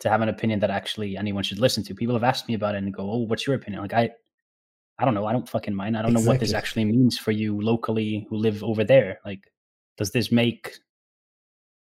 to 0.00 0.08
have 0.08 0.22
an 0.22 0.28
opinion 0.28 0.60
that 0.60 0.70
actually 0.70 1.16
anyone 1.16 1.44
should 1.44 1.58
listen 1.60 1.84
to. 1.84 1.94
People 1.94 2.14
have 2.14 2.24
asked 2.24 2.48
me 2.48 2.54
about 2.54 2.74
it 2.74 2.78
and 2.82 2.92
go, 2.92 3.08
"Oh, 3.08 3.18
what's 3.18 3.46
your 3.46 3.54
opinion?" 3.54 3.82
Like 3.82 3.94
I, 3.94 4.10
I 4.98 5.04
don't 5.04 5.14
know. 5.14 5.26
I 5.26 5.32
don't 5.32 5.48
fucking 5.48 5.74
mind. 5.74 5.96
I 5.96 6.02
don't 6.02 6.12
know 6.12 6.20
what 6.20 6.40
this 6.40 6.54
actually 6.54 6.84
means 6.84 7.16
for 7.16 7.30
you 7.30 7.60
locally 7.60 8.26
who 8.28 8.36
live 8.38 8.64
over 8.64 8.82
there. 8.82 9.20
Like, 9.24 9.42
does 9.96 10.10
this 10.10 10.32
make 10.32 10.74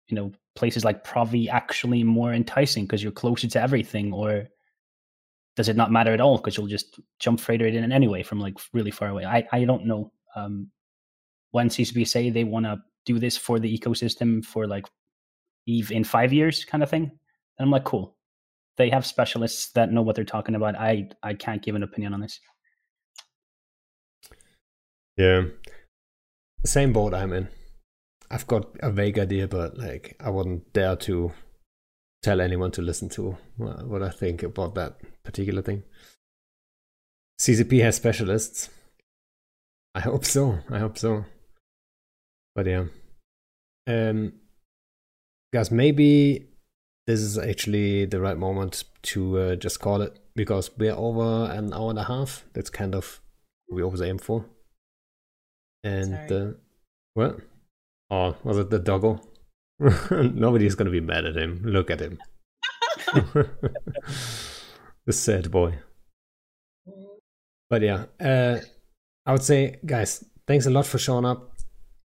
you 0.07 0.15
know 0.15 0.31
places 0.55 0.83
like 0.83 1.03
Provi 1.03 1.49
actually 1.49 2.03
more 2.03 2.33
enticing 2.33 2.85
because 2.85 3.03
you're 3.03 3.11
closer 3.11 3.47
to 3.47 3.61
everything, 3.61 4.11
or 4.11 4.47
does 5.55 5.69
it 5.69 5.75
not 5.75 5.91
matter 5.91 6.13
at 6.13 6.21
all 6.21 6.37
because 6.37 6.57
you'll 6.57 6.67
just 6.67 6.99
jump 7.19 7.39
freighter 7.39 7.65
it 7.65 7.75
in 7.75 7.91
anyway 7.91 8.23
from 8.23 8.39
like 8.39 8.55
really 8.73 8.91
far 8.91 9.09
away? 9.09 9.25
I 9.25 9.47
I 9.51 9.65
don't 9.65 9.85
know. 9.85 10.11
Um, 10.35 10.71
when 11.51 11.69
CCP 11.69 12.07
say 12.07 12.29
they 12.29 12.43
want 12.43 12.65
to 12.65 12.81
do 13.05 13.19
this 13.19 13.37
for 13.37 13.59
the 13.59 13.77
ecosystem 13.77 14.43
for 14.43 14.65
like 14.65 14.85
Eve 15.67 15.91
in 15.91 16.03
five 16.03 16.33
years 16.33 16.65
kind 16.65 16.83
of 16.83 16.89
thing, 16.89 17.03
and 17.03 17.65
I'm 17.65 17.71
like, 17.71 17.83
cool. 17.83 18.17
They 18.75 18.89
have 18.89 19.05
specialists 19.05 19.71
that 19.73 19.91
know 19.91 20.01
what 20.01 20.15
they're 20.15 20.25
talking 20.25 20.55
about. 20.55 20.75
I 20.75 21.09
I 21.21 21.35
can't 21.35 21.61
give 21.61 21.75
an 21.75 21.83
opinion 21.83 22.13
on 22.13 22.21
this. 22.21 22.39
Yeah. 25.15 25.43
Same 26.65 26.91
boat 26.93 27.13
I'm 27.13 27.33
in. 27.33 27.49
I've 28.31 28.47
got 28.47 28.75
a 28.79 28.89
vague 28.89 29.19
idea, 29.19 29.47
but 29.47 29.77
like 29.77 30.15
I 30.19 30.31
wouldn't 30.31 30.73
dare 30.73 30.95
to 30.95 31.33
tell 32.23 32.41
anyone 32.41 32.71
to 32.71 32.81
listen 32.81 33.09
to 33.09 33.37
what 33.57 34.01
I 34.01 34.09
think 34.09 34.41
about 34.41 34.73
that 34.75 34.95
particular 35.23 35.61
thing. 35.61 35.83
CCP 37.39 37.81
has 37.81 37.97
specialists. 37.97 38.69
I 39.93 39.99
hope 39.99 40.25
so. 40.25 40.59
I 40.69 40.79
hope 40.79 40.97
so. 40.97 41.25
But 42.55 42.65
yeah. 42.65 42.85
Um 43.85 44.33
guys, 45.53 45.69
maybe 45.69 46.47
this 47.05 47.19
is 47.19 47.37
actually 47.37 48.05
the 48.05 48.21
right 48.21 48.37
moment 48.37 48.85
to 49.03 49.37
uh, 49.37 49.55
just 49.55 49.79
call 49.81 50.01
it 50.01 50.17
because 50.35 50.71
we're 50.77 50.95
over 50.95 51.51
an 51.51 51.73
hour 51.73 51.89
and 51.89 51.99
a 51.99 52.05
half. 52.05 52.45
That's 52.53 52.69
kind 52.69 52.95
of 52.95 53.19
what 53.67 53.75
we 53.75 53.83
always 53.83 54.01
aim 54.01 54.17
for. 54.17 54.45
And 55.83 56.29
Sorry. 56.29 56.41
uh, 56.41 56.51
what? 57.13 57.39
Oh, 58.09 58.35
was 58.43 58.57
it 58.57 58.69
the 58.69 58.79
doggo? 58.79 59.19
Nobody's 60.11 60.75
gonna 60.75 60.89
be 60.89 61.01
mad 61.01 61.25
at 61.25 61.35
him. 61.35 61.61
Look 61.63 61.89
at 61.91 61.99
him. 61.99 62.19
the 65.05 65.11
sad 65.11 65.51
boy. 65.51 65.79
But 67.69 67.81
yeah, 67.81 68.05
uh, 68.19 68.59
I 69.25 69.31
would 69.31 69.43
say, 69.43 69.79
guys, 69.85 70.23
thanks 70.47 70.65
a 70.65 70.69
lot 70.69 70.85
for 70.85 70.97
showing 70.99 71.25
up. 71.25 71.51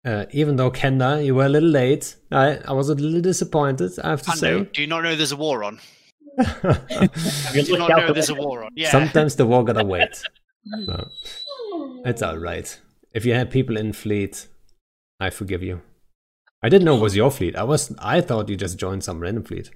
Uh, 0.04 0.24
even 0.30 0.54
though 0.56 0.70
Kenda, 0.70 1.24
you 1.24 1.34
were 1.34 1.46
a 1.46 1.48
little 1.48 1.68
late, 1.68 2.14
I, 2.30 2.58
I 2.58 2.72
was 2.72 2.88
a 2.88 2.94
little 2.94 3.20
disappointed. 3.20 3.90
I 4.04 4.10
have 4.10 4.22
to 4.22 4.30
say. 4.36 4.64
do 4.64 4.80
you 4.80 4.86
not 4.86 5.02
know 5.02 5.16
there's 5.16 5.32
a 5.32 5.36
war 5.36 5.64
on? 5.64 5.80
You 6.38 7.62
Do 7.62 7.78
not 7.78 7.88
know 7.88 8.06
the 8.08 8.12
there's 8.12 8.28
a 8.28 8.34
war 8.34 8.64
on? 8.64 8.70
Yeah. 8.76 8.90
Sometimes 8.90 9.36
the 9.36 9.46
war 9.46 9.64
gotta 9.64 9.84
wait. 9.84 10.22
No, 10.66 11.08
it's 12.04 12.22
all 12.22 12.38
right. 12.38 12.80
If 13.12 13.24
you 13.24 13.34
had 13.34 13.50
people 13.50 13.76
in 13.76 13.92
fleet, 13.92 14.46
I 15.18 15.30
forgive 15.30 15.62
you. 15.62 15.80
I 16.62 16.68
didn't 16.68 16.84
know 16.84 16.96
it 16.96 17.02
was 17.02 17.16
your 17.16 17.30
fleet. 17.30 17.56
I 17.56 17.64
was. 17.64 17.94
I 17.98 18.20
thought 18.20 18.48
you 18.48 18.56
just 18.56 18.78
joined 18.78 19.04
some 19.04 19.20
random 19.20 19.44
fleet. 19.44 19.70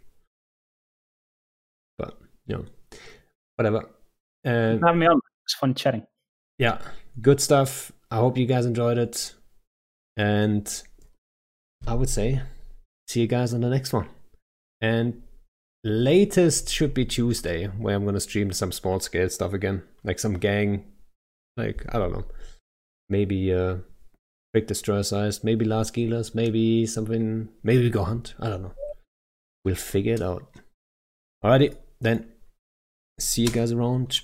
But 1.99 2.19
you 2.47 2.57
know, 2.57 2.65
whatever. 3.57 3.79
Uh, 4.45 4.79
for 4.79 4.87
having 4.87 5.01
me 5.01 5.07
on. 5.07 5.19
It 5.19 5.45
was 5.45 5.55
fun 5.59 5.75
chatting. 5.75 6.07
yeah, 6.59 6.79
good 7.21 7.41
stuff. 7.41 7.93
I 8.11 8.17
hope 8.17 8.37
you 8.37 8.47
guys 8.47 8.67
enjoyed 8.67 8.99
it. 8.99 9.35
And 10.17 10.83
I 11.87 11.95
would 11.95 12.09
say, 12.11 12.43
see 13.09 13.21
you 13.21 13.27
guys 13.27 13.55
on 13.55 13.61
the 13.61 13.69
next 13.71 13.93
one. 13.93 14.09
And 14.81 15.23
latest 15.85 16.69
should 16.71 16.93
be 16.95 17.05
Tuesday, 17.05 17.67
where 17.67 17.95
I'm 17.95 18.05
gonna 18.05 18.21
stream 18.21 18.53
some 18.53 18.73
small 18.73 19.01
scale 19.01 19.29
stuff 19.29 19.53
again, 19.53 19.83
like 20.03 20.19
some 20.19 20.35
gang, 20.39 20.85
like 21.57 21.85
I 21.95 21.99
don't 21.99 22.13
know, 22.13 22.25
maybe 23.09 23.53
uh, 23.53 23.77
break 24.53 24.67
destroyer 24.67 25.03
size, 25.03 25.45
maybe 25.45 25.65
last 25.65 25.93
killers, 25.95 26.35
maybe 26.35 26.87
something, 26.87 27.49
maybe 27.63 27.85
we 27.85 27.91
go 27.91 28.05
hunt. 28.05 28.35
I 28.41 28.49
don't 28.49 28.63
know. 28.63 28.75
We'll 29.65 29.75
figure 29.75 30.15
it 30.15 30.23
out. 30.23 30.45
Alrighty, 31.45 31.77
then. 32.01 32.33
See 33.19 33.43
you 33.43 33.49
guys 33.49 33.73
around. 33.73 34.21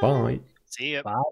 Bye. 0.00 0.40
See 0.66 0.92
ya. 0.94 1.02
Bye. 1.02 1.22